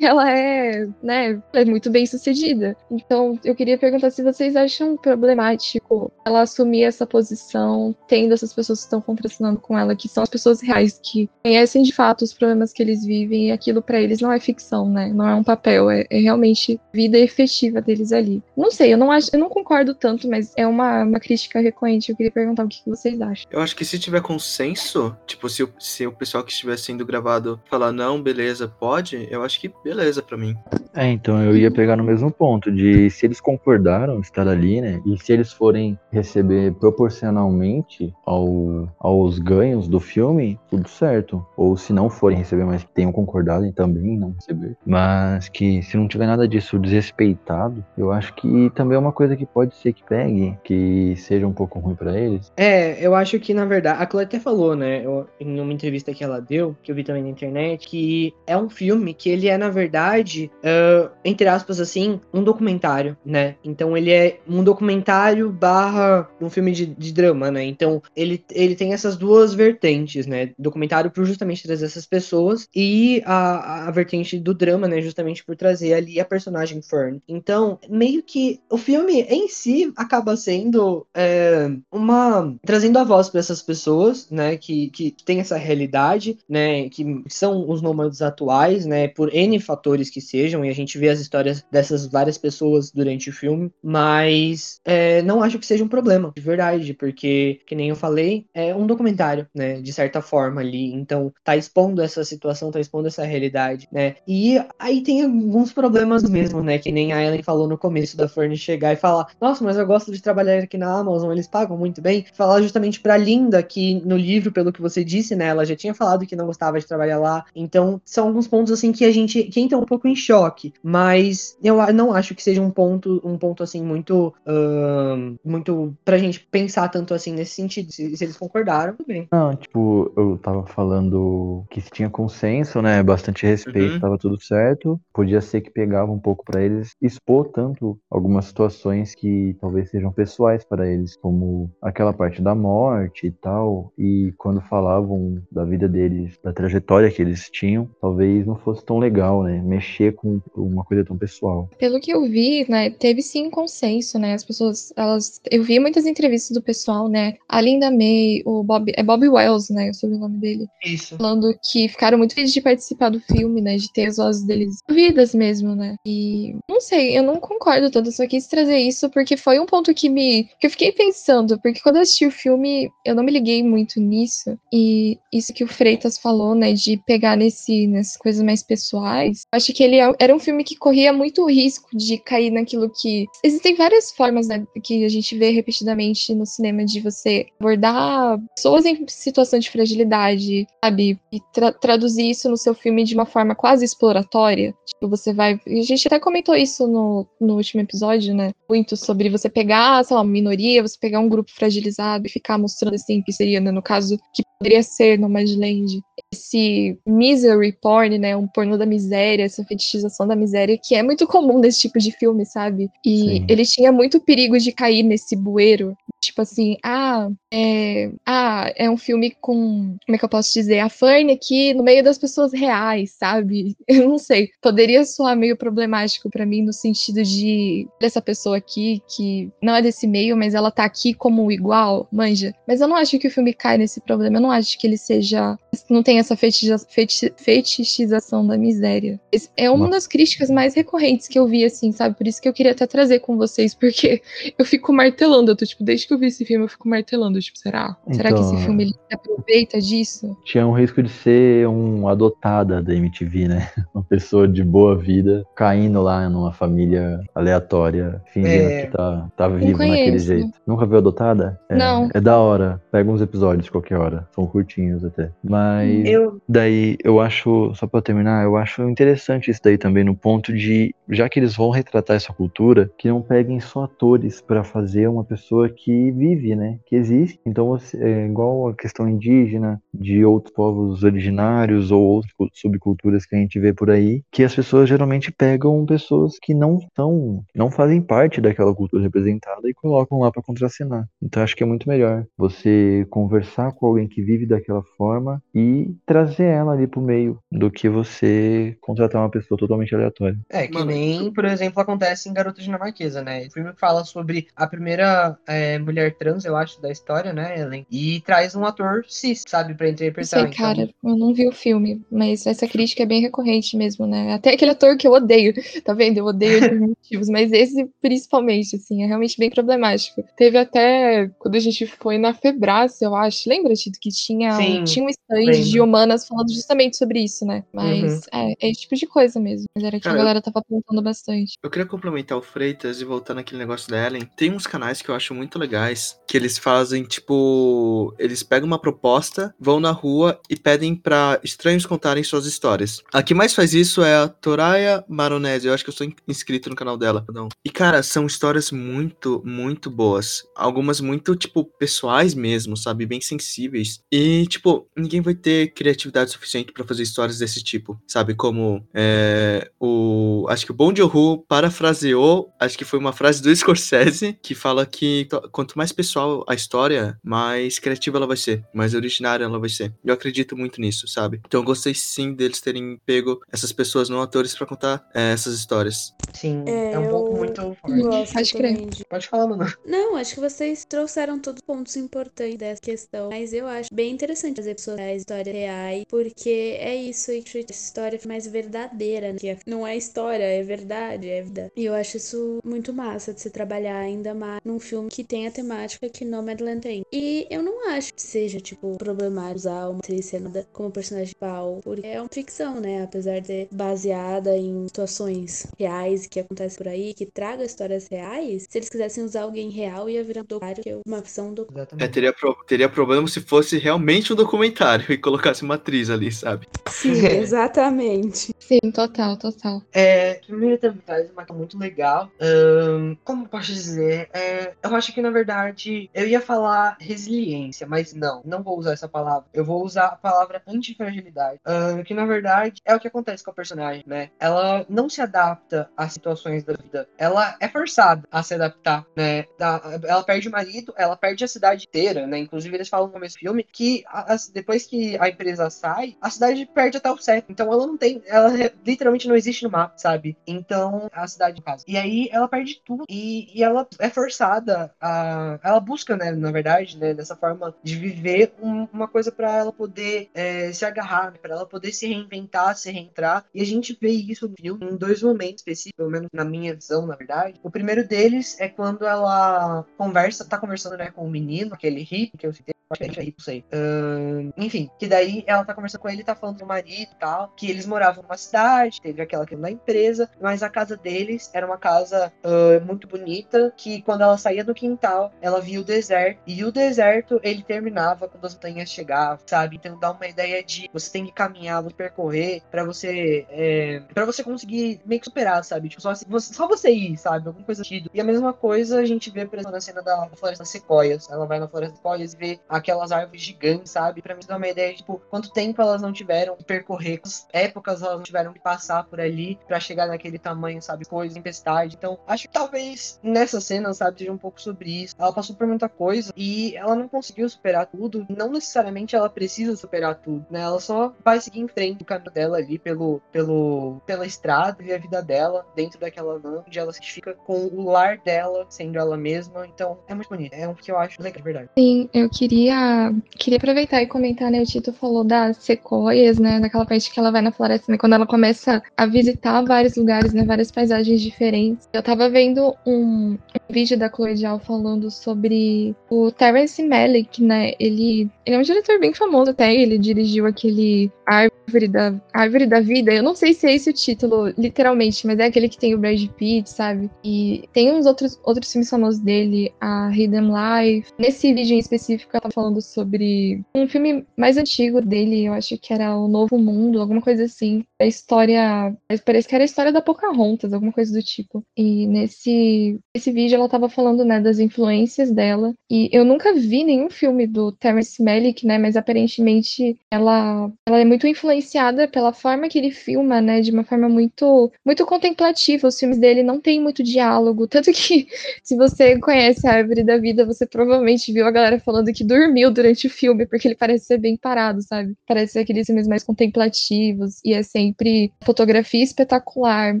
ela 0.00 0.30
é, 0.30 0.88
né, 1.02 1.40
é 1.52 1.64
muito 1.66 1.90
bem 1.90 2.06
sucedida. 2.06 2.74
Então, 2.90 3.38
eu 3.44 3.54
queria 3.54 3.76
perguntar 3.76 4.10
se 4.10 4.22
vocês 4.22 4.56
acham 4.56 4.96
problemático 4.96 6.10
ela 6.24 6.40
assumir 6.40 6.84
essa 6.84 7.06
posição, 7.06 7.94
tendo 8.08 8.32
essas 8.32 8.54
pessoas 8.54 8.80
que 8.80 8.86
estão 8.86 9.00
contracenando 9.00 9.60
com 9.60 9.78
ela, 9.78 9.94
que 9.94 10.08
são 10.08 10.22
as 10.22 10.30
pessoas 10.30 10.62
reais, 10.62 10.98
que 11.02 11.28
conhecem 11.42 11.82
de 11.82 11.92
fato 11.92 12.22
os 12.22 12.32
problemas 12.32 12.72
que 12.72 12.82
eles 12.82 13.04
vivem, 13.04 13.48
e 13.48 13.52
aquilo 13.52 13.82
pra 13.82 14.00
eles 14.00 14.20
não 14.20 14.32
é 14.32 14.40
ficção, 14.40 14.88
né, 14.88 15.12
não 15.12 15.28
é 15.28 15.34
um 15.34 15.44
papel, 15.44 15.90
é, 15.90 16.06
é 16.08 16.18
realmente 16.20 16.80
vida 16.92 17.18
efetiva 17.18 17.82
deles 17.82 18.12
ali. 18.12 18.42
Não 18.56 18.70
sei, 18.70 18.94
eu 18.94 18.98
não 18.98 19.12
acho, 19.12 19.28
eu 19.32 19.38
não 19.38 19.50
concordo 19.50 19.94
tanto, 19.94 20.26
mas 20.26 20.54
é 20.56 20.66
uma, 20.66 21.04
uma 21.04 21.20
crítica 21.20 21.49
recorrente. 21.58 22.10
Eu 22.10 22.16
queria 22.16 22.30
perguntar 22.30 22.64
o 22.64 22.68
que, 22.68 22.80
vocês 22.86 23.20
acham. 23.20 23.46
Eu 23.50 23.60
acho 23.60 23.74
que 23.74 23.84
se 23.84 23.98
tiver 23.98 24.20
consenso, 24.20 25.16
tipo, 25.26 25.48
se 25.48 25.62
o, 25.62 25.72
se 25.78 26.06
o 26.06 26.12
pessoal 26.12 26.44
que 26.44 26.52
estiver 26.52 26.78
sendo 26.78 27.04
gravado 27.04 27.60
falar 27.68 27.92
não, 27.92 28.22
beleza, 28.22 28.68
pode, 28.68 29.26
eu 29.30 29.42
acho 29.42 29.60
que 29.60 29.72
beleza 29.82 30.22
pra 30.22 30.36
mim. 30.36 30.56
É, 30.94 31.06
então 31.06 31.42
eu 31.42 31.56
ia 31.56 31.70
pegar 31.70 31.96
no 31.96 32.04
mesmo 32.04 32.30
ponto, 32.30 32.70
de 32.70 33.08
se 33.10 33.26
eles 33.26 33.40
concordaram 33.40 34.20
estar 34.20 34.46
ali, 34.48 34.80
né? 34.80 35.00
E 35.06 35.16
se 35.18 35.32
eles 35.32 35.52
forem 35.52 35.98
receber 36.10 36.72
proporcionalmente 36.74 38.12
ao, 38.24 38.88
aos 38.98 39.38
ganhos 39.38 39.88
do 39.88 40.00
filme, 40.00 40.58
tudo 40.68 40.88
certo. 40.88 41.44
Ou 41.56 41.76
se 41.76 41.92
não 41.92 42.10
forem 42.10 42.38
receber, 42.38 42.64
mas 42.64 42.82
que 42.82 42.90
tenham 42.90 43.12
concordado 43.12 43.64
em 43.64 43.72
também 43.72 44.18
não 44.18 44.32
receber. 44.32 44.76
Mas 44.84 45.48
que 45.48 45.82
se 45.82 45.96
não 45.96 46.08
tiver 46.08 46.26
nada 46.26 46.46
disso 46.46 46.78
desrespeitado, 46.78 47.84
eu 47.96 48.10
acho 48.10 48.34
que 48.34 48.70
também 48.74 48.96
é 48.96 48.98
uma 48.98 49.12
coisa 49.12 49.36
que 49.36 49.46
pode 49.46 49.74
ser 49.76 49.92
que 49.92 50.02
pegue, 50.04 50.58
que 50.64 51.14
seja 51.16 51.39
um 51.46 51.52
pouco 51.52 51.78
ruim 51.78 51.94
pra 51.94 52.18
eles. 52.18 52.52
É, 52.56 53.04
eu 53.04 53.14
acho 53.14 53.38
que, 53.40 53.52
na 53.54 53.64
verdade, 53.64 54.02
a 54.02 54.08
Chloe 54.08 54.24
até 54.24 54.38
falou, 54.38 54.74
né, 54.76 55.04
eu- 55.04 55.26
em 55.38 55.60
uma 55.60 55.72
entrevista 55.72 56.12
que 56.14 56.22
ela 56.24 56.40
deu, 56.40 56.76
que 56.82 56.90
eu 56.90 56.94
vi 56.94 57.04
também 57.04 57.22
na 57.22 57.28
internet, 57.28 57.86
que 57.88 58.34
é 58.46 58.56
um 58.56 58.68
filme 58.68 59.14
que 59.14 59.28
ele 59.28 59.48
é, 59.48 59.56
na 59.58 59.68
verdade, 59.70 60.50
ah, 60.62 61.10
entre 61.24 61.48
aspas, 61.48 61.80
assim, 61.80 62.20
um 62.32 62.42
documentário, 62.42 63.16
né? 63.24 63.56
Então 63.64 63.96
ele 63.96 64.10
é 64.10 64.38
um 64.48 64.62
documentário 64.64 65.50
barra 65.50 66.28
um 66.40 66.50
filme 66.50 66.72
de, 66.72 66.86
de 66.86 67.12
drama, 67.12 67.50
né? 67.50 67.64
Então 67.64 68.02
ele, 68.14 68.44
ele 68.50 68.74
tem 68.74 68.92
essas 68.92 69.16
duas 69.16 69.54
vertentes, 69.54 70.26
né? 70.26 70.50
Documentário 70.58 71.10
por 71.10 71.24
justamente 71.24 71.62
trazer 71.62 71.86
essas 71.86 72.06
pessoas 72.06 72.68
e 72.74 73.22
a, 73.24 73.88
a 73.88 73.90
vertente 73.90 74.38
do 74.38 74.54
drama, 74.54 74.88
né? 74.88 75.00
Justamente 75.00 75.44
por 75.44 75.56
trazer 75.56 75.94
ali 75.94 76.20
a 76.20 76.24
personagem 76.24 76.80
Fern. 76.82 77.20
Então, 77.28 77.78
meio 77.88 78.22
que 78.22 78.60
o 78.70 78.76
filme 78.76 79.22
em 79.22 79.48
si 79.48 79.92
acaba 79.96 80.36
sendo 80.36 81.06
é, 81.14 81.29
é, 81.30 81.70
uma 81.92 82.56
trazendo 82.64 82.98
a 82.98 83.04
voz 83.04 83.28
para 83.28 83.40
essas 83.40 83.62
pessoas, 83.62 84.28
né, 84.30 84.56
que, 84.56 84.90
que 84.90 85.14
tem 85.24 85.40
essa 85.40 85.56
realidade, 85.56 86.38
né, 86.48 86.88
que 86.88 87.22
são 87.28 87.68
os 87.68 87.80
nômades 87.80 88.20
atuais, 88.20 88.84
né, 88.84 89.08
por 89.08 89.32
N 89.34 89.58
fatores 89.60 90.10
que 90.10 90.20
sejam, 90.20 90.64
e 90.64 90.68
a 90.68 90.74
gente 90.74 90.98
vê 90.98 91.08
as 91.08 91.20
histórias 91.20 91.64
dessas 91.70 92.06
várias 92.06 92.36
pessoas 92.36 92.90
durante 92.90 93.30
o 93.30 93.32
filme, 93.32 93.70
mas 93.82 94.80
é, 94.84 95.22
não 95.22 95.42
acho 95.42 95.58
que 95.58 95.66
seja 95.66 95.84
um 95.84 95.88
problema, 95.88 96.32
de 96.34 96.42
verdade, 96.42 96.94
porque, 96.94 97.60
que 97.66 97.74
nem 97.74 97.90
eu 97.90 97.96
falei, 97.96 98.46
é 98.52 98.74
um 98.74 98.86
documentário, 98.86 99.46
né, 99.54 99.80
de 99.80 99.92
certa 99.92 100.20
forma 100.20 100.60
ali, 100.60 100.92
então 100.92 101.32
tá 101.44 101.56
expondo 101.56 102.02
essa 102.02 102.24
situação, 102.24 102.70
tá 102.70 102.80
expondo 102.80 103.08
essa 103.08 103.24
realidade, 103.24 103.88
né, 103.92 104.16
e 104.26 104.58
aí 104.78 105.02
tem 105.02 105.22
alguns 105.22 105.72
problemas 105.72 106.28
mesmo, 106.28 106.62
né, 106.62 106.78
que 106.78 106.90
nem 106.90 107.12
a 107.12 107.22
Ellen 107.22 107.42
falou 107.42 107.68
no 107.68 107.78
começo 107.78 108.16
da 108.16 108.28
Fern 108.28 108.56
chegar 108.56 108.92
e 108.92 108.96
falar, 108.96 109.28
nossa, 109.40 109.62
mas 109.62 109.76
eu 109.76 109.86
gosto 109.86 110.10
de 110.12 110.22
trabalhar 110.22 110.62
aqui 110.62 110.78
na 110.78 110.98
Amazon, 110.98 111.19
eles 111.32 111.48
pagam 111.48 111.76
muito 111.76 112.00
bem, 112.00 112.24
falar 112.34 112.62
justamente 112.62 113.00
pra 113.00 113.16
Linda, 113.16 113.62
que 113.62 114.00
no 114.04 114.16
livro, 114.16 114.52
pelo 114.52 114.72
que 114.72 114.80
você 114.80 115.04
disse, 115.04 115.34
né, 115.34 115.46
ela 115.46 115.64
já 115.64 115.74
tinha 115.76 115.94
falado 115.94 116.26
que 116.26 116.36
não 116.36 116.46
gostava 116.46 116.78
de 116.78 116.86
trabalhar 116.86 117.18
lá, 117.18 117.44
então 117.54 118.00
são 118.04 118.28
alguns 118.28 118.46
pontos, 118.46 118.72
assim, 118.72 118.92
que 118.92 119.04
a 119.04 119.10
gente, 119.12 119.44
que 119.44 119.60
entra 119.60 119.78
um 119.78 119.84
pouco 119.84 120.06
em 120.06 120.14
choque, 120.14 120.72
mas 120.82 121.56
eu 121.62 121.76
não 121.92 122.12
acho 122.12 122.34
que 122.34 122.42
seja 122.42 122.60
um 122.62 122.70
ponto, 122.70 123.20
um 123.24 123.36
ponto, 123.36 123.62
assim, 123.62 123.82
muito, 123.82 124.32
uh, 124.46 125.38
muito 125.44 125.94
pra 126.04 126.18
gente 126.18 126.40
pensar 126.50 126.88
tanto, 126.88 127.14
assim, 127.14 127.32
nesse 127.32 127.54
sentido, 127.54 127.90
se, 127.92 128.16
se 128.16 128.24
eles 128.24 128.36
concordaram, 128.36 128.94
tudo 128.96 129.06
bem. 129.06 129.26
Não, 129.32 129.54
tipo, 129.56 130.12
eu 130.16 130.38
tava 130.38 130.66
falando 130.66 131.64
que 131.70 131.80
se 131.80 131.90
tinha 131.90 132.10
consenso, 132.10 132.80
né, 132.82 133.02
bastante 133.02 133.46
respeito, 133.46 133.94
Uhum. 133.94 134.00
tava 134.00 134.18
tudo 134.18 134.40
certo, 134.42 135.00
podia 135.12 135.40
ser 135.40 135.60
que 135.60 135.70
pegava 135.70 136.10
um 136.12 136.18
pouco 136.18 136.44
pra 136.44 136.62
eles 136.62 136.94
expor 137.00 137.48
tanto 137.48 137.98
algumas 138.10 138.44
situações 138.46 139.14
que 139.14 139.56
talvez 139.60 139.90
sejam 139.90 140.12
pessoais 140.12 140.64
para 140.64 140.86
eles, 140.88 140.99
como 141.16 141.70
aquela 141.82 142.12
parte 142.12 142.42
da 142.42 142.54
morte 142.54 143.26
e 143.26 143.30
tal, 143.30 143.92
e 143.98 144.32
quando 144.38 144.60
falavam 144.62 145.42
da 145.50 145.64
vida 145.64 145.88
deles, 145.88 146.38
da 146.42 146.52
trajetória 146.52 147.10
que 147.10 147.22
eles 147.22 147.48
tinham, 147.50 147.88
talvez 148.00 148.46
não 148.46 148.56
fosse 148.56 148.84
tão 148.84 148.98
legal, 148.98 149.42
né, 149.42 149.60
mexer 149.62 150.14
com 150.14 150.40
uma 150.56 150.84
coisa 150.84 151.04
tão 151.04 151.16
pessoal. 151.16 151.68
Pelo 151.78 152.00
que 152.00 152.12
eu 152.12 152.22
vi, 152.22 152.66
né, 152.68 152.90
teve 152.90 153.22
sim 153.22 153.50
consenso, 153.50 154.18
né? 154.18 154.34
As 154.34 154.44
pessoas, 154.44 154.92
elas. 154.96 155.40
Eu 155.50 155.62
vi 155.62 155.78
muitas 155.78 156.06
entrevistas 156.06 156.56
do 156.56 156.62
pessoal, 156.62 157.08
né? 157.08 157.34
A 157.48 157.60
Linda 157.60 157.90
May, 157.90 158.42
o 158.44 158.62
Bob. 158.62 158.92
É 158.96 159.02
Bob 159.02 159.28
Wells, 159.28 159.72
né? 159.72 159.90
O 159.90 159.94
sobrenome 159.94 160.38
dele. 160.38 160.66
Isso. 160.84 161.16
Falando 161.16 161.54
que 161.70 161.88
ficaram 161.88 162.18
muito 162.18 162.34
felizes 162.34 162.54
de 162.54 162.60
participar 162.60 163.10
do 163.10 163.20
filme, 163.20 163.60
né? 163.60 163.76
De 163.76 163.92
ter 163.92 164.06
as 164.06 164.16
vozes 164.16 164.44
deles 164.44 164.78
ouvidas 164.88 165.34
mesmo, 165.34 165.74
né? 165.74 165.96
E 166.06 166.56
não 166.68 166.80
sei, 166.80 167.16
eu 167.16 167.22
não 167.22 167.36
concordo 167.36 167.90
tanto, 167.90 168.08
eu 168.08 168.12
só 168.12 168.26
quis 168.26 168.46
trazer 168.46 168.78
isso 168.78 169.10
porque 169.10 169.36
foi 169.36 169.58
um 169.58 169.66
ponto 169.66 169.94
que 169.94 170.08
me. 170.08 170.48
que 170.58 170.66
eu 170.66 170.70
fiquei 170.70 170.89
pensando, 170.92 171.60
porque 171.60 171.80
quando 171.80 171.96
eu 171.96 172.02
assisti 172.02 172.26
o 172.26 172.30
filme, 172.30 172.90
eu 173.04 173.14
não 173.14 173.22
me 173.22 173.32
liguei 173.32 173.62
muito 173.62 174.00
nisso. 174.00 174.58
E 174.72 175.18
isso 175.32 175.52
que 175.52 175.64
o 175.64 175.68
Freitas 175.68 176.18
falou, 176.18 176.54
né? 176.54 176.72
De 176.72 176.96
pegar 177.06 177.36
nesse, 177.36 177.86
nessas 177.86 178.16
coisas 178.16 178.42
mais 178.42 178.62
pessoais. 178.62 179.42
Acho 179.52 179.72
que 179.72 179.82
ele 179.82 179.96
é- 179.96 180.12
era 180.18 180.34
um 180.34 180.38
filme 180.38 180.64
que 180.64 180.76
corria 180.76 181.12
muito 181.12 181.44
risco 181.46 181.88
de 181.96 182.18
cair 182.18 182.50
naquilo 182.50 182.90
que. 182.90 183.26
Existem 183.44 183.74
várias 183.74 184.10
formas, 184.12 184.48
né? 184.48 184.64
Que 184.82 185.04
a 185.04 185.08
gente 185.08 185.36
vê 185.36 185.50
repetidamente 185.50 186.34
no 186.34 186.46
cinema 186.46 186.84
de 186.84 187.00
você 187.00 187.46
abordar 187.58 188.38
pessoas 188.54 188.84
em 188.84 189.04
situação 189.08 189.58
de 189.58 189.70
fragilidade, 189.70 190.66
sabe? 190.84 191.18
E 191.32 191.40
tra- 191.52 191.72
traduzir 191.72 192.30
isso 192.30 192.48
no 192.48 192.56
seu 192.56 192.74
filme 192.74 193.04
de 193.04 193.14
uma 193.14 193.26
forma 193.26 193.54
quase 193.54 193.84
exploratória. 193.84 194.74
Tipo, 194.86 195.08
você 195.08 195.32
vai. 195.32 195.60
A 195.66 195.82
gente 195.82 196.06
até 196.06 196.18
comentou 196.18 196.54
isso 196.54 196.86
no, 196.86 197.26
no 197.40 197.54
último 197.56 197.80
episódio, 197.82 198.34
né? 198.34 198.52
Muito 198.68 198.96
sobre 198.96 199.28
você 199.28 199.48
pegar, 199.48 200.04
sei 200.04 200.14
lá, 200.14 200.22
uma 200.22 200.30
minoria, 200.30 200.79
você 200.82 200.96
pegar 200.98 201.20
um 201.20 201.28
grupo 201.28 201.50
fragilizado 201.50 202.26
e 202.26 202.30
ficar 202.30 202.58
mostrando 202.58 202.94
assim, 202.94 203.22
que 203.22 203.32
seria, 203.32 203.60
né, 203.60 203.70
no 203.70 203.82
caso, 203.82 204.18
que 204.34 204.42
poderia 204.58 204.82
ser 204.82 205.18
no 205.18 205.28
Madland. 205.28 206.02
Esse 206.32 206.98
misery 207.04 207.72
porn, 207.72 208.18
né? 208.18 208.36
Um 208.36 208.46
pornô 208.46 208.76
da 208.76 208.86
miséria, 208.86 209.44
essa 209.44 209.64
fetichização 209.64 210.26
da 210.28 210.36
miséria, 210.36 210.78
que 210.78 210.94
é 210.94 211.02
muito 211.02 211.26
comum 211.26 211.58
nesse 211.58 211.80
tipo 211.80 211.98
de 211.98 212.12
filme, 212.12 212.46
sabe? 212.46 212.88
E 213.04 213.18
Sim. 213.18 213.46
ele 213.48 213.64
tinha 213.64 213.90
muito 213.90 214.20
perigo 214.20 214.56
de 214.58 214.70
cair 214.70 215.02
nesse 215.02 215.34
bueiro. 215.34 215.96
Tipo 216.20 216.42
assim, 216.42 216.76
ah, 216.84 217.30
é, 217.50 218.12
ah, 218.26 218.70
é 218.76 218.90
um 218.90 218.96
filme 218.96 219.34
com. 219.40 219.96
Como 220.04 220.14
é 220.14 220.18
que 220.18 220.24
eu 220.24 220.28
posso 220.28 220.52
dizer? 220.52 220.80
A 220.80 220.90
Fern 220.90 221.32
aqui 221.32 221.72
no 221.72 221.82
meio 221.82 222.04
das 222.04 222.18
pessoas 222.18 222.52
reais, 222.52 223.12
sabe? 223.12 223.74
Eu 223.88 224.08
não 224.08 224.18
sei. 224.18 224.50
Poderia 224.60 225.04
soar 225.04 225.34
meio 225.34 225.56
problemático 225.56 226.28
pra 226.28 226.44
mim 226.44 226.62
no 226.62 226.72
sentido 226.72 227.22
de 227.22 227.88
dessa 227.98 228.20
pessoa 228.20 228.58
aqui 228.58 229.02
que 229.08 229.50
não 229.62 229.74
é 229.74 229.82
desse 229.82 230.06
meio, 230.06 230.36
mas 230.36 230.54
ela 230.54 230.70
tá 230.70 230.84
aqui 230.84 231.14
como 231.14 231.50
igual, 231.50 232.06
manja. 232.12 232.54
Mas 232.68 232.80
eu 232.80 232.88
não 232.88 232.96
acho 232.96 233.18
que 233.18 233.26
o 233.28 233.30
filme 233.30 233.54
cai 233.54 233.78
nesse 233.78 234.00
problema. 234.00 234.36
Eu 234.36 234.42
não 234.42 234.50
acho 234.50 234.78
que 234.78 234.86
ele 234.86 234.98
seja. 234.98 235.58
Não 235.88 236.02
tem 236.02 236.19
essa 236.20 236.36
fetichiza- 236.36 236.78
feti- 236.88 237.32
fetichização 237.36 238.46
da 238.46 238.56
miséria. 238.56 239.18
É 239.56 239.70
uma 239.70 239.88
das 239.88 240.06
críticas 240.06 240.50
mais 240.50 240.74
recorrentes 240.74 241.26
que 241.28 241.38
eu 241.38 241.46
vi, 241.46 241.64
assim, 241.64 241.92
sabe? 241.92 242.16
Por 242.16 242.26
isso 242.26 242.40
que 242.40 242.48
eu 242.48 242.52
queria 242.52 242.72
até 242.72 242.86
trazer 242.86 243.20
com 243.20 243.36
vocês, 243.36 243.74
porque 243.74 244.22
eu 244.58 244.64
fico 244.64 244.92
martelando. 244.92 245.50
Eu 245.52 245.56
tô, 245.56 245.64
tipo, 245.66 245.82
desde 245.84 246.06
que 246.06 246.14
eu 246.14 246.18
vi 246.18 246.26
esse 246.26 246.44
filme, 246.44 246.64
eu 246.64 246.68
fico 246.68 246.88
martelando. 246.88 247.38
Tipo, 247.40 247.58
será? 247.58 247.96
será 248.12 248.32
que 248.32 248.40
esse 248.40 248.50
Então, 248.50 248.64
filme 248.64 248.82
ele 248.84 248.92
se 248.92 249.14
aproveita 249.14 249.80
disso? 249.80 250.36
Tinha 250.44 250.66
um 250.66 250.72
risco 250.72 251.02
de 251.02 251.08
ser 251.10 251.66
um 251.68 252.06
adotada 252.08 252.82
da 252.82 252.94
MTV, 252.94 253.48
né? 253.48 253.68
Uma 253.94 254.04
pessoa 254.04 254.46
de 254.46 254.62
boa 254.62 254.96
vida 254.96 255.44
caindo 255.56 256.00
lá 256.02 256.28
numa 256.28 256.52
família 256.52 257.20
aleatória, 257.34 258.20
fingindo 258.32 258.52
É. 258.70 258.82
que 258.86 258.92
tá, 258.92 259.30
tá 259.36 259.48
vivo 259.48 259.78
naquele 259.78 260.18
jeito. 260.18 260.50
Nunca 260.66 260.86
viu 260.86 260.98
adotada? 260.98 261.58
É, 261.68 261.76
Não. 261.76 262.08
É 262.14 262.20
da 262.20 262.38
hora. 262.38 262.80
Pega 262.90 263.10
uns 263.10 263.20
episódios 263.20 263.68
qualquer 263.68 263.98
hora. 263.98 264.26
São 264.34 264.46
curtinhos 264.46 265.04
até. 265.04 265.30
Mas 265.42 266.04
Eu, 266.12 266.40
daí 266.48 266.96
eu 267.04 267.20
acho, 267.20 267.74
só 267.74 267.86
pra 267.86 268.00
terminar, 268.02 268.42
eu 268.44 268.56
acho 268.56 268.82
interessante 268.88 269.50
isso 269.50 269.60
daí 269.62 269.76
também 269.78 270.02
no 270.02 270.16
ponto 270.16 270.52
de, 270.52 270.94
já 271.08 271.28
que 271.28 271.38
eles 271.38 271.54
vão 271.54 271.70
retratar 271.70 272.16
essa 272.16 272.32
cultura, 272.32 272.90
que 272.98 273.08
não 273.08 273.20
peguem 273.22 273.60
só 273.60 273.84
atores 273.84 274.40
pra 274.40 274.64
fazer 274.64 275.08
uma 275.08 275.24
pessoa 275.24 275.68
que 275.68 276.10
vive, 276.12 276.56
né? 276.56 276.78
Que 276.86 276.96
existe. 276.96 277.38
Então 277.46 277.68
você, 277.68 277.96
é 278.02 278.26
igual 278.26 278.68
a 278.68 278.74
questão 278.74 279.08
indígena, 279.08 279.80
de 279.92 280.24
outros 280.24 280.54
povos 280.54 281.02
originários 281.04 281.90
ou 281.90 282.02
outras 282.02 282.32
cu- 282.32 282.48
subculturas 282.54 283.26
que 283.26 283.36
a 283.36 283.38
gente 283.38 283.60
vê 283.60 283.72
por 283.72 283.90
aí, 283.90 284.22
que 284.32 284.42
as 284.42 284.54
pessoas 284.54 284.88
geralmente 284.88 285.30
pegam 285.30 285.84
pessoas 285.86 286.38
que 286.40 286.54
não 286.54 286.78
são, 286.96 287.44
não 287.54 287.70
fazem 287.70 288.00
parte 288.00 288.40
daquela 288.40 288.74
cultura 288.74 289.02
representada 289.02 289.68
e 289.68 289.74
colocam 289.74 290.18
lá 290.20 290.30
pra 290.32 290.42
contracenar. 290.42 291.06
Então 291.22 291.42
acho 291.42 291.54
que 291.56 291.62
é 291.62 291.66
muito 291.66 291.88
melhor 291.88 292.24
você 292.36 293.06
conversar 293.10 293.72
com 293.72 293.86
alguém 293.86 294.08
que 294.08 294.22
vive 294.22 294.46
daquela 294.46 294.82
forma 294.96 295.42
e 295.54 295.94
trazer 296.06 296.44
ela 296.44 296.72
ali 296.72 296.86
pro 296.86 297.00
meio 297.00 297.38
do 297.50 297.70
que 297.70 297.88
você 297.88 298.76
contratar 298.80 299.22
uma 299.22 299.30
pessoa 299.30 299.58
totalmente 299.58 299.94
aleatória. 299.94 300.38
É, 300.48 300.66
que 300.66 300.74
Mano, 300.74 300.86
nem, 300.86 301.32
por 301.32 301.44
exemplo, 301.44 301.80
acontece 301.80 302.28
em 302.28 302.32
Garota 302.32 302.60
Dinamarquesa, 302.60 303.22
né? 303.22 303.46
O 303.46 303.52
filme 303.52 303.72
fala 303.76 304.04
sobre 304.04 304.48
a 304.54 304.66
primeira 304.66 305.36
é, 305.46 305.78
mulher 305.78 306.14
trans, 306.16 306.44
eu 306.44 306.56
acho, 306.56 306.80
da 306.80 306.90
história, 306.90 307.32
né, 307.32 307.58
Ellen? 307.60 307.86
E 307.90 308.20
traz 308.22 308.54
um 308.54 308.64
ator 308.64 309.04
cis, 309.08 309.42
sabe, 309.46 309.74
pra 309.74 309.88
interpretar. 309.88 310.40
sei, 310.40 310.40
então- 310.48 310.52
cara, 310.52 310.88
eu 311.04 311.16
não 311.16 311.32
vi 311.34 311.46
o 311.46 311.52
filme, 311.52 312.02
mas 312.10 312.46
essa 312.46 312.66
crítica 312.66 313.02
é 313.02 313.06
bem 313.06 313.20
recorrente 313.20 313.76
mesmo, 313.76 314.06
né? 314.06 314.34
Até 314.34 314.54
aquele 314.54 314.72
ator 314.72 314.96
que 314.96 315.06
eu 315.06 315.12
odeio, 315.12 315.52
tá 315.84 315.94
vendo? 315.94 316.18
Eu 316.18 316.26
odeio 316.26 316.60
por 316.68 316.78
motivos, 316.88 317.28
mas 317.28 317.52
esse 317.52 317.86
principalmente, 318.00 318.76
assim, 318.76 319.02
é 319.02 319.06
realmente 319.06 319.38
bem 319.38 319.50
problemático. 319.50 320.22
Teve 320.36 320.58
até, 320.58 321.28
quando 321.38 321.54
a 321.54 321.60
gente 321.60 321.86
foi 321.86 322.18
na 322.18 322.34
Febrace, 322.34 323.04
eu 323.04 323.14
acho, 323.14 323.48
lembra, 323.48 323.74
Tito, 323.74 323.98
que 324.00 324.10
tinha, 324.10 324.52
Sim, 324.52 324.80
um, 324.80 324.84
tinha 324.84 325.04
um 325.04 325.08
stand 325.08 325.62
de 325.62 325.80
humanas 325.90 326.26
falando 326.26 326.52
justamente 326.52 326.96
sobre 326.96 327.20
isso, 327.22 327.44
né? 327.44 327.64
Mas 327.72 328.22
é, 328.32 328.52
é 328.60 328.70
esse 328.70 328.82
tipo 328.82 328.94
de 328.94 329.06
coisa 329.06 329.40
mesmo. 329.40 329.66
Mas 329.74 329.84
era 329.84 329.96
que 329.98 330.04
Cara, 330.04 330.14
a 330.14 330.18
galera 330.18 330.40
tava 330.42 330.60
apontando 330.60 331.02
bastante. 331.02 331.54
Eu 331.62 331.68
queria 331.70 331.86
complementar 331.86 332.38
o 332.38 332.42
Freitas 332.42 333.00
e 333.00 333.04
voltar 333.04 333.34
naquele 333.34 333.58
negócio 333.58 333.90
da 333.90 334.06
Ellen. 334.06 334.22
Tem 334.36 334.52
uns 334.52 334.66
canais 334.66 335.02
que 335.02 335.08
eu 335.10 335.14
acho 335.14 335.34
muito 335.34 335.58
legais, 335.58 336.18
que 336.26 336.36
eles 336.36 336.56
fazem, 336.58 337.02
tipo, 337.02 338.14
eles 338.18 338.42
pegam 338.42 338.66
uma 338.66 338.78
proposta, 338.80 339.54
vão 339.58 339.80
na 339.80 339.90
rua 339.90 340.40
e 340.48 340.56
pedem 340.56 340.94
pra 340.94 341.40
estranhos 341.42 341.84
contarem 341.86 342.22
suas 342.22 342.46
histórias. 342.46 343.02
A 343.12 343.22
que 343.22 343.34
mais 343.34 343.54
faz 343.54 343.74
isso 343.74 344.02
é 344.02 344.14
a 344.14 344.28
Toraya 344.28 345.04
Maronese, 345.08 345.66
eu 345.66 345.74
acho 345.74 345.82
que 345.84 345.90
eu 345.90 345.94
sou 345.94 346.06
in- 346.06 346.14
inscrito 346.28 346.70
no 346.70 346.76
canal 346.76 346.96
dela, 346.96 347.22
perdão. 347.22 347.48
E 347.64 347.70
cara, 347.70 348.02
são 348.02 348.26
histórias 348.26 348.70
muito, 348.70 349.42
muito 349.44 349.90
boas. 349.90 350.44
Algumas 350.56 351.00
muito, 351.00 351.34
tipo, 351.34 351.64
pessoais 351.64 352.34
mesmo, 352.34 352.76
sabe? 352.76 353.06
Bem 353.06 353.20
sensíveis. 353.20 354.00
E, 354.12 354.46
tipo, 354.46 354.86
ninguém 354.96 355.20
vai 355.20 355.34
ter 355.34 355.72
criatividade 355.84 356.30
suficiente 356.30 356.72
pra 356.72 356.84
fazer 356.84 357.02
histórias 357.02 357.38
desse 357.38 357.62
tipo, 357.64 357.98
sabe? 358.06 358.34
Como 358.34 358.86
é, 358.92 359.70
o. 359.80 360.44
Acho 360.50 360.66
que 360.66 360.72
o 360.72 360.74
Bong 360.74 360.94
Joon-ho 360.94 361.38
parafraseou, 361.48 362.52
acho 362.60 362.76
que 362.76 362.84
foi 362.84 362.98
uma 362.98 363.14
frase 363.14 363.40
do 363.42 363.48
Scorsese, 363.56 364.36
que 364.42 364.54
fala 364.54 364.84
que 364.84 365.24
to- 365.30 365.48
quanto 365.50 365.78
mais 365.78 365.90
pessoal 365.90 366.44
a 366.46 366.54
história, 366.54 367.18
mais 367.24 367.78
criativa 367.78 368.18
ela 368.18 368.26
vai 368.26 368.36
ser, 368.36 368.62
mais 368.74 368.94
originária 368.94 369.44
ela 369.44 369.58
vai 369.58 369.70
ser. 369.70 369.94
Eu 370.04 370.12
acredito 370.12 370.54
muito 370.54 370.80
nisso, 370.82 371.08
sabe? 371.08 371.40
Então 371.46 371.60
eu 371.60 371.64
gostei 371.64 371.94
sim 371.94 372.34
deles 372.34 372.60
terem 372.60 373.00
pego 373.06 373.40
essas 373.50 373.72
pessoas 373.72 374.10
não 374.10 374.20
atores 374.20 374.54
pra 374.54 374.66
contar 374.66 375.08
é, 375.14 375.32
essas 375.32 375.54
histórias. 375.54 376.14
Sim, 376.34 376.62
É, 376.66 376.92
é, 376.92 376.98
um 376.98 377.04
eu 377.06 377.24
muito 377.32 377.60
forte. 377.80 378.32
Pode 378.34 378.52
crer. 378.52 378.88
Pode 379.08 379.28
falar, 379.28 379.46
mano. 379.46 379.72
Não, 379.86 380.16
acho 380.16 380.34
que 380.34 380.40
vocês 380.40 380.84
trouxeram 380.84 381.38
todos 381.38 381.60
os 381.62 381.66
pontos 381.66 381.96
importantes 381.96 382.58
dessa 382.58 382.80
questão. 382.82 383.30
Mas 383.30 383.52
eu 383.54 383.66
acho 383.66 383.88
bem 383.92 384.12
interessante 384.12 384.56
fazer 384.56 384.74
pessoas 384.74 384.98
reais, 384.98 385.22
histórias 385.22 385.54
reais, 385.70 386.04
porque 386.08 386.76
é 386.78 386.94
isso, 386.96 387.30
e 387.32 387.42
a 387.56 387.60
história 387.70 388.18
é 388.22 388.28
mais 388.28 388.46
verdadeira, 388.46 389.32
né? 389.32 389.38
Que 389.38 389.56
não 389.66 389.86
é 389.86 389.96
história, 389.96 390.44
é 390.44 390.62
verdade, 390.62 391.28
é 391.28 391.42
vida. 391.42 391.70
E 391.76 391.84
eu 391.84 391.94
acho 391.94 392.16
isso 392.16 392.58
muito 392.64 392.92
massa 392.92 393.32
de 393.32 393.40
se 393.40 393.50
trabalhar 393.50 393.98
ainda 393.98 394.34
mais 394.34 394.60
num 394.64 394.78
filme 394.80 395.08
que 395.10 395.24
tem 395.24 395.46
a 395.46 395.50
temática 395.50 396.08
que 396.08 396.24
Nomadland 396.24 396.80
tem. 396.80 397.02
E 397.12 397.46
eu 397.50 397.62
não 397.62 397.88
acho 397.90 398.12
que 398.14 398.22
seja, 398.22 398.60
tipo, 398.60 398.96
problemático 398.96 399.50
usar 399.56 399.88
uma 399.88 399.98
atriz 399.98 400.26
cenada 400.26 400.66
como 400.72 400.90
personagem 400.90 401.26
principal, 401.34 401.80
porque 401.82 402.06
é 402.06 402.20
uma 402.20 402.28
ficção, 402.32 402.80
né? 402.80 403.02
Apesar 403.02 403.40
de 403.40 403.46
ser 403.46 403.68
baseada 403.72 404.56
em 404.56 404.86
situações 404.88 405.66
reais 405.78 406.26
que 406.26 406.40
acontecem 406.40 406.78
por 406.78 406.88
aí, 406.88 407.14
que 407.14 407.26
traga 407.26 407.64
histórias 407.64 408.06
reais, 408.10 408.66
se 408.68 408.78
eles 408.78 408.88
quisessem 408.88 409.24
usar 409.24 409.42
alguém 409.42 409.70
real, 409.70 410.08
ia 410.08 410.22
virar 410.24 410.42
um 410.42 410.44
documentário, 410.44 410.82
que 410.82 410.90
é 410.90 410.98
uma 411.06 411.18
ficção 411.22 411.52
do 411.52 411.62
É, 411.62 411.72
Exatamente. 411.74 412.10
teria, 412.12 412.32
pro- 412.32 412.54
teria 412.66 412.88
problema 412.88 413.26
se 413.28 413.40
fosse 413.40 413.78
realmente 413.78 414.32
um 414.32 414.36
documentário 414.36 415.04
e 415.12 415.18
colocasse 415.50 415.62
uma 415.62 415.74
atriz 415.74 416.10
ali, 416.10 416.30
sabe? 416.30 416.66
Sim, 416.88 417.26
exatamente. 417.26 418.52
Sim, 418.58 418.78
total, 418.92 419.36
total. 419.36 419.82
É, 419.92 420.34
primeiro 420.46 420.78
também 420.78 421.00
traz 421.04 421.30
uma 421.30 421.44
coisa 421.44 421.58
muito 421.58 421.78
legal. 421.78 422.30
Ahn, 422.40 423.16
como 423.24 423.44
eu 423.44 423.48
posso 423.48 423.66
dizer? 423.72 424.28
É, 424.32 424.72
eu 424.82 424.94
acho 424.94 425.12
que 425.12 425.20
na 425.20 425.30
verdade 425.30 426.08
eu 426.14 426.26
ia 426.28 426.40
falar 426.40 426.96
resiliência, 427.00 427.86
mas 427.86 428.12
não, 428.14 428.42
não 428.44 428.62
vou 428.62 428.78
usar 428.78 428.92
essa 428.92 429.08
palavra. 429.08 429.46
Eu 429.52 429.64
vou 429.64 429.84
usar 429.84 430.06
a 430.06 430.16
palavra 430.16 430.62
antifragilidade. 430.66 431.58
Ahn, 431.66 432.02
que 432.04 432.14
na 432.14 432.24
verdade 432.26 432.80
é 432.84 432.94
o 432.94 433.00
que 433.00 433.08
acontece 433.08 433.42
com 433.44 433.50
a 433.50 433.54
personagem, 433.54 434.04
né? 434.06 434.30
Ela 434.38 434.86
não 434.88 435.08
se 435.08 435.20
adapta 435.20 435.90
às 435.96 436.12
situações 436.12 436.62
da 436.64 436.74
vida. 436.74 437.08
Ela 437.18 437.56
é 437.60 437.68
forçada 437.68 438.22
a 438.30 438.42
se 438.42 438.54
adaptar, 438.54 439.04
né? 439.16 439.44
Da- 439.58 439.80
Ela 440.04 440.22
perde 440.22 440.48
o 440.48 440.52
marido, 440.52 440.92
ela 440.96 441.16
perde 441.16 441.44
a 441.44 441.48
cidade 441.48 441.86
inteira, 441.88 442.26
né? 442.26 442.38
Inclusive 442.38 442.76
eles 442.76 442.88
falam 442.88 443.06
no 443.08 443.12
começo 443.12 443.36
do 443.36 443.40
filme 443.40 443.64
que 443.64 444.04
as- 444.06 444.48
depois 444.48 444.86
que 444.86 445.16
a 445.18 445.28
empresa 445.40 445.70
sai, 445.70 446.16
a 446.20 446.30
cidade 446.30 446.66
perde 446.66 446.96
até 446.98 447.10
o 447.10 447.16
CEP. 447.18 447.46
Então 447.52 447.72
ela 447.72 447.86
não 447.86 447.96
tem, 447.96 448.22
ela 448.26 448.50
literalmente 448.86 449.28
não 449.28 449.36
existe 449.36 449.62
no 449.64 449.70
mapa, 449.70 449.94
sabe? 449.96 450.36
Então 450.46 451.08
a 451.12 451.26
cidade 451.26 451.56
no 451.56 451.62
caso. 451.62 451.84
E 451.86 451.96
aí 451.96 452.28
ela 452.32 452.48
perde 452.48 452.80
tudo 452.84 453.04
e, 453.08 453.50
e 453.58 453.62
ela 453.62 453.86
é 453.98 454.10
forçada 454.10 454.92
a, 455.00 455.58
ela 455.62 455.80
busca, 455.80 456.16
né? 456.16 456.30
Na 456.32 456.50
verdade, 456.50 456.98
né? 456.98 457.14
Dessa 457.14 457.36
forma 457.36 457.74
de 457.82 457.96
viver 457.96 458.52
um- 458.62 458.86
uma 458.92 459.08
coisa 459.08 459.30
pra 459.32 459.56
ela 459.56 459.72
poder 459.72 460.28
é, 460.34 460.72
se 460.72 460.84
agarrar, 460.84 461.32
né, 461.32 461.38
pra 461.40 461.54
ela 461.54 461.66
poder 461.66 461.92
se 461.92 462.06
reinventar, 462.06 462.76
se 462.76 462.90
reentrar. 462.90 463.44
E 463.54 463.62
a 463.62 463.66
gente 463.66 463.96
vê 464.00 464.10
isso 464.10 464.48
no 464.48 464.54
filme 464.56 464.84
em 464.90 464.96
dois 464.96 465.22
momentos 465.22 465.56
específicos, 465.60 465.96
pelo 465.96 466.10
menos 466.10 466.28
na 466.32 466.44
minha 466.44 466.74
visão, 466.74 467.06
na 467.06 467.16
verdade. 467.16 467.58
O 467.62 467.70
primeiro 467.70 468.06
deles 468.06 468.58
é 468.60 468.68
quando 468.68 469.04
ela 469.06 469.84
conversa, 469.96 470.44
tá 470.44 470.58
conversando, 470.58 470.96
né, 470.96 471.10
com 471.10 471.24
o 471.26 471.30
menino, 471.30 471.74
aquele 471.74 472.00
hippie 472.02 472.36
que 472.38 472.46
eu 472.46 472.52
citei. 472.52 472.74
Acho 472.92 473.04
que 473.08 473.20
é 473.20 473.24
não 473.24 473.32
sei. 473.38 473.64
Ahn, 473.72 474.50
enfim, 474.56 474.90
que 474.98 475.06
daí 475.06 475.29
ela 475.46 475.64
tá 475.64 475.74
conversando 475.74 476.00
com 476.00 476.08
ele, 476.08 476.24
tá 476.24 476.34
falando 476.34 476.58
do 476.58 476.66
marido 476.66 477.10
e 477.12 477.18
tal, 477.18 477.52
que 477.56 477.70
eles 477.70 477.86
moravam 477.86 478.22
numa 478.22 478.36
cidade, 478.36 479.00
teve 479.00 479.22
aquela 479.22 479.44
questão 479.44 479.62
da 479.62 479.70
empresa, 479.70 480.30
mas 480.40 480.62
a 480.62 480.68
casa 480.68 480.96
deles 480.96 481.50
era 481.52 481.66
uma 481.66 481.78
casa 481.78 482.32
ah, 482.42 482.80
muito 482.84 483.06
bonita, 483.06 483.72
que 483.76 484.02
quando 484.02 484.22
ela 484.22 484.38
saía 484.38 484.64
do 484.64 484.74
quintal, 484.74 485.32
ela 485.40 485.60
via 485.60 485.80
o 485.80 485.84
deserto, 485.84 486.40
e 486.46 486.64
o 486.64 486.72
deserto, 486.72 487.40
ele 487.42 487.62
terminava 487.62 488.28
quando 488.28 488.44
as 488.44 488.54
montanhas 488.54 488.90
chegavam, 488.90 489.38
sabe? 489.46 489.76
Então 489.76 489.98
dá 489.98 490.10
uma 490.12 490.26
ideia 490.26 490.62
de 490.62 490.88
você 490.92 491.10
tem 491.10 491.26
que 491.26 491.32
caminhar, 491.32 491.82
você 491.82 491.94
percorrer, 491.94 492.62
pra 492.70 492.84
você 492.84 493.46
é, 493.50 494.02
para 494.14 494.24
você 494.24 494.42
conseguir 494.42 495.00
meio 495.04 495.20
que 495.20 495.26
superar, 495.26 495.64
sabe? 495.64 495.88
Tipo, 495.88 496.02
só, 496.02 496.14
você, 496.14 496.54
só 496.54 496.68
você 496.68 496.90
ir, 496.90 497.16
sabe? 497.16 497.46
Alguma 497.46 497.64
coisa 497.64 497.82
do 497.82 497.86
sentido. 497.86 498.10
E 498.12 498.20
a 498.20 498.24
mesma 498.24 498.52
coisa 498.52 499.00
a 499.00 499.04
gente 499.04 499.30
vê, 499.30 499.46
por 499.46 499.58
exemplo, 499.58 499.72
na 499.72 499.80
cena 499.80 500.02
da 500.02 500.28
Floresta 500.36 500.64
Sequoias. 500.64 501.30
Ela 501.30 501.46
vai 501.46 501.58
na 501.58 501.68
Floresta 501.68 501.96
Sequoias 501.96 502.34
e 502.34 502.36
vê 502.36 502.60
aquelas 502.68 503.12
árvores 503.12 503.40
gigantes, 503.40 503.92
sabe? 503.92 504.22
Pra 504.22 504.34
mim 504.34 504.42
dá 504.46 504.56
uma 504.56 504.68
ideia 504.68 504.90
de, 504.92 504.98
tipo, 504.98 505.19
quanto 505.28 505.52
tempo 505.52 505.80
elas 505.80 506.02
não 506.02 506.12
tiveram 506.12 506.56
que 506.56 506.64
percorrer, 506.64 507.18
quantas 507.18 507.46
épocas 507.52 508.02
elas 508.02 508.16
não 508.16 508.22
tiveram 508.22 508.52
que 508.52 508.60
passar 508.60 509.04
por 509.04 509.20
ali 509.20 509.58
pra 509.66 509.80
chegar 509.80 510.06
naquele 510.06 510.38
tamanho, 510.38 510.80
sabe? 510.80 511.04
Coisa, 511.04 511.34
tempestade. 511.34 511.96
Então, 511.96 512.18
acho 512.26 512.48
que 512.48 512.52
talvez 512.54 513.18
nessa 513.22 513.60
cena, 513.60 513.92
sabe, 513.92 514.18
seja 514.18 514.32
um 514.32 514.38
pouco 514.38 514.60
sobre 514.60 515.02
isso. 515.02 515.14
Ela 515.18 515.32
passou 515.32 515.56
por 515.56 515.66
muita 515.66 515.88
coisa 515.88 516.32
e 516.36 516.76
ela 516.76 516.94
não 516.94 517.08
conseguiu 517.08 517.48
superar 517.48 517.86
tudo. 517.86 518.26
Não 518.28 518.50
necessariamente 518.50 519.16
ela 519.16 519.28
precisa 519.28 519.76
superar 519.76 520.16
tudo, 520.16 520.46
né? 520.50 520.60
Ela 520.60 520.80
só 520.80 521.12
vai 521.24 521.40
seguir 521.40 521.60
em 521.60 521.68
frente 521.68 522.02
o 522.02 522.04
caminho 522.04 522.30
dela 522.30 522.58
ali 522.58 522.78
pelo, 522.78 523.20
pelo, 523.32 524.00
pela 524.06 524.26
estrada, 524.26 524.76
viver 524.78 524.94
a 524.94 524.98
vida 524.98 525.22
dela 525.22 525.66
dentro 525.74 525.98
daquela 525.98 526.38
van, 526.38 526.62
onde 526.66 526.78
ela 526.78 526.92
se 526.92 526.98
identifica 526.98 527.34
com 527.34 527.66
o 527.66 527.90
lar 527.90 528.18
dela, 528.18 528.66
sendo 528.68 528.98
ela 528.98 529.16
mesma. 529.16 529.66
Então, 529.66 529.98
é 530.06 530.14
muito 530.14 530.28
bonito. 530.28 530.52
É 530.54 530.68
um 530.68 530.74
que 530.74 530.90
eu 530.90 530.98
acho 530.98 531.20
legal, 531.22 531.38
de 531.38 531.44
verdade. 531.44 531.70
Sim, 531.78 532.08
eu 532.12 532.28
queria, 532.28 533.12
queria 533.30 533.56
aproveitar 533.56 534.02
e 534.02 534.06
comentar, 534.06 534.50
né? 534.50 534.60
O 534.60 534.66
Tito 534.66 534.92
falou 534.92 535.09
das 535.24 535.58
sequoias, 535.58 536.38
né? 536.38 536.60
Daquela 536.60 536.86
parte 536.86 537.10
que 537.10 537.18
ela 537.18 537.30
vai 537.30 537.42
na 537.42 537.52
floresta, 537.52 537.90
né? 537.90 537.98
Quando 537.98 538.14
ela 538.14 538.26
começa 538.26 538.82
a 538.96 539.06
visitar 539.06 539.62
vários 539.64 539.96
lugares, 539.96 540.32
né? 540.32 540.44
Várias 540.44 540.70
paisagens 540.70 541.20
diferentes. 541.20 541.88
Eu 541.92 542.02
tava 542.02 542.28
vendo 542.28 542.74
um 542.86 543.36
vídeo 543.70 543.98
da 543.98 544.10
Chloe 544.10 544.36
Zhao 544.36 544.58
falando 544.58 545.10
sobre 545.10 545.94
o 546.08 546.30
Terrence 546.30 546.82
Malick, 546.82 547.42
né? 547.42 547.72
Ele, 547.78 548.28
ele 548.44 548.56
é 548.56 548.58
um 548.58 548.62
diretor 548.62 548.98
bem 548.98 549.14
famoso 549.14 549.50
até. 549.50 549.74
Ele 549.74 549.98
dirigiu 549.98 550.46
aquele 550.46 551.10
Árvore 551.26 551.88
da, 551.88 552.20
Árvore 552.32 552.66
da 552.66 552.80
Vida. 552.80 553.12
Eu 553.12 553.22
não 553.22 553.34
sei 553.34 553.54
se 553.54 553.66
é 553.66 553.74
esse 553.74 553.90
o 553.90 553.92
título, 553.92 554.48
literalmente, 554.58 555.26
mas 555.26 555.38
é 555.38 555.44
aquele 555.44 555.68
que 555.68 555.78
tem 555.78 555.94
o 555.94 555.98
Brad 555.98 556.20
Pitt, 556.30 556.68
sabe? 556.68 557.08
E 557.24 557.68
tem 557.72 557.92
uns 557.92 558.06
outros, 558.06 558.40
outros 558.42 558.70
filmes 558.72 558.90
famosos 558.90 559.20
dele, 559.20 559.72
a 559.80 560.10
Hidden 560.12 560.50
Life. 560.50 561.12
Nesse 561.18 561.52
vídeo 561.54 561.74
em 561.74 561.78
específico, 561.78 562.30
ela 562.32 562.42
tá 562.42 562.50
falando 562.50 562.82
sobre 562.82 563.62
um 563.74 563.86
filme 563.86 564.26
mais 564.36 564.56
antigo 564.56 565.00
dele, 565.00 565.44
eu 565.44 565.52
acho 565.52 565.78
que 565.78 565.92
era 565.92 566.16
O 566.16 566.26
Novo 566.26 566.58
Mundo, 566.58 567.00
alguma 567.00 567.20
coisa 567.20 567.44
assim. 567.44 567.84
A 568.00 568.06
história. 568.06 568.96
Parece 569.24 569.46
que 569.46 569.54
era 569.54 569.62
a 569.62 569.66
história 569.66 569.92
da 569.92 570.02
Pocahontas, 570.02 570.72
alguma 570.72 570.92
coisa 570.92 571.12
do 571.12 571.22
tipo. 571.22 571.62
E 571.76 572.06
nesse, 572.06 572.98
nesse 573.14 573.30
vídeo 573.30 573.56
ela 573.60 573.68
tava 573.68 573.88
falando, 573.88 574.24
né, 574.24 574.40
das 574.40 574.58
influências 574.58 575.30
dela. 575.30 575.74
E 575.90 576.08
eu 576.12 576.24
nunca 576.24 576.54
vi 576.54 576.84
nenhum 576.84 577.10
filme 577.10 577.46
do 577.46 577.72
Terrence 577.72 578.22
Malick, 578.22 578.66
né, 578.66 578.78
mas 578.78 578.96
aparentemente 578.96 579.98
ela, 580.10 580.70
ela 580.86 581.00
é 581.00 581.04
muito 581.04 581.26
influenciada 581.26 582.08
pela 582.08 582.32
forma 582.32 582.68
que 582.68 582.78
ele 582.78 582.90
filma, 582.90 583.40
né, 583.40 583.60
de 583.60 583.70
uma 583.70 583.84
forma 583.84 584.08
muito, 584.08 584.70
muito 584.84 585.04
contemplativa. 585.06 585.88
Os 585.88 585.98
filmes 585.98 586.18
dele 586.18 586.42
não 586.42 586.60
tem 586.60 586.80
muito 586.80 587.02
diálogo, 587.02 587.66
tanto 587.66 587.92
que 587.92 588.26
se 588.62 588.76
você 588.76 589.18
conhece 589.18 589.66
a 589.66 589.72
Árvore 589.72 590.02
da 590.04 590.18
Vida, 590.18 590.44
você 590.44 590.66
provavelmente 590.66 591.32
viu 591.32 591.46
a 591.46 591.50
galera 591.50 591.78
falando 591.80 592.12
que 592.12 592.24
dormiu 592.24 592.70
durante 592.70 593.06
o 593.06 593.10
filme, 593.10 593.46
porque 593.46 593.68
ele 593.68 593.74
parece 593.74 594.06
ser 594.06 594.18
bem 594.18 594.36
parado, 594.36 594.82
sabe? 594.82 595.14
Parece 595.26 595.54
ser 595.54 595.58
aqueles 595.60 595.86
filmes 595.86 596.06
mais 596.08 596.24
contemplativos 596.24 597.40
e 597.44 597.52
é 597.52 597.62
sempre 597.62 598.32
fotografia 598.44 599.02
espetacular, 599.02 600.00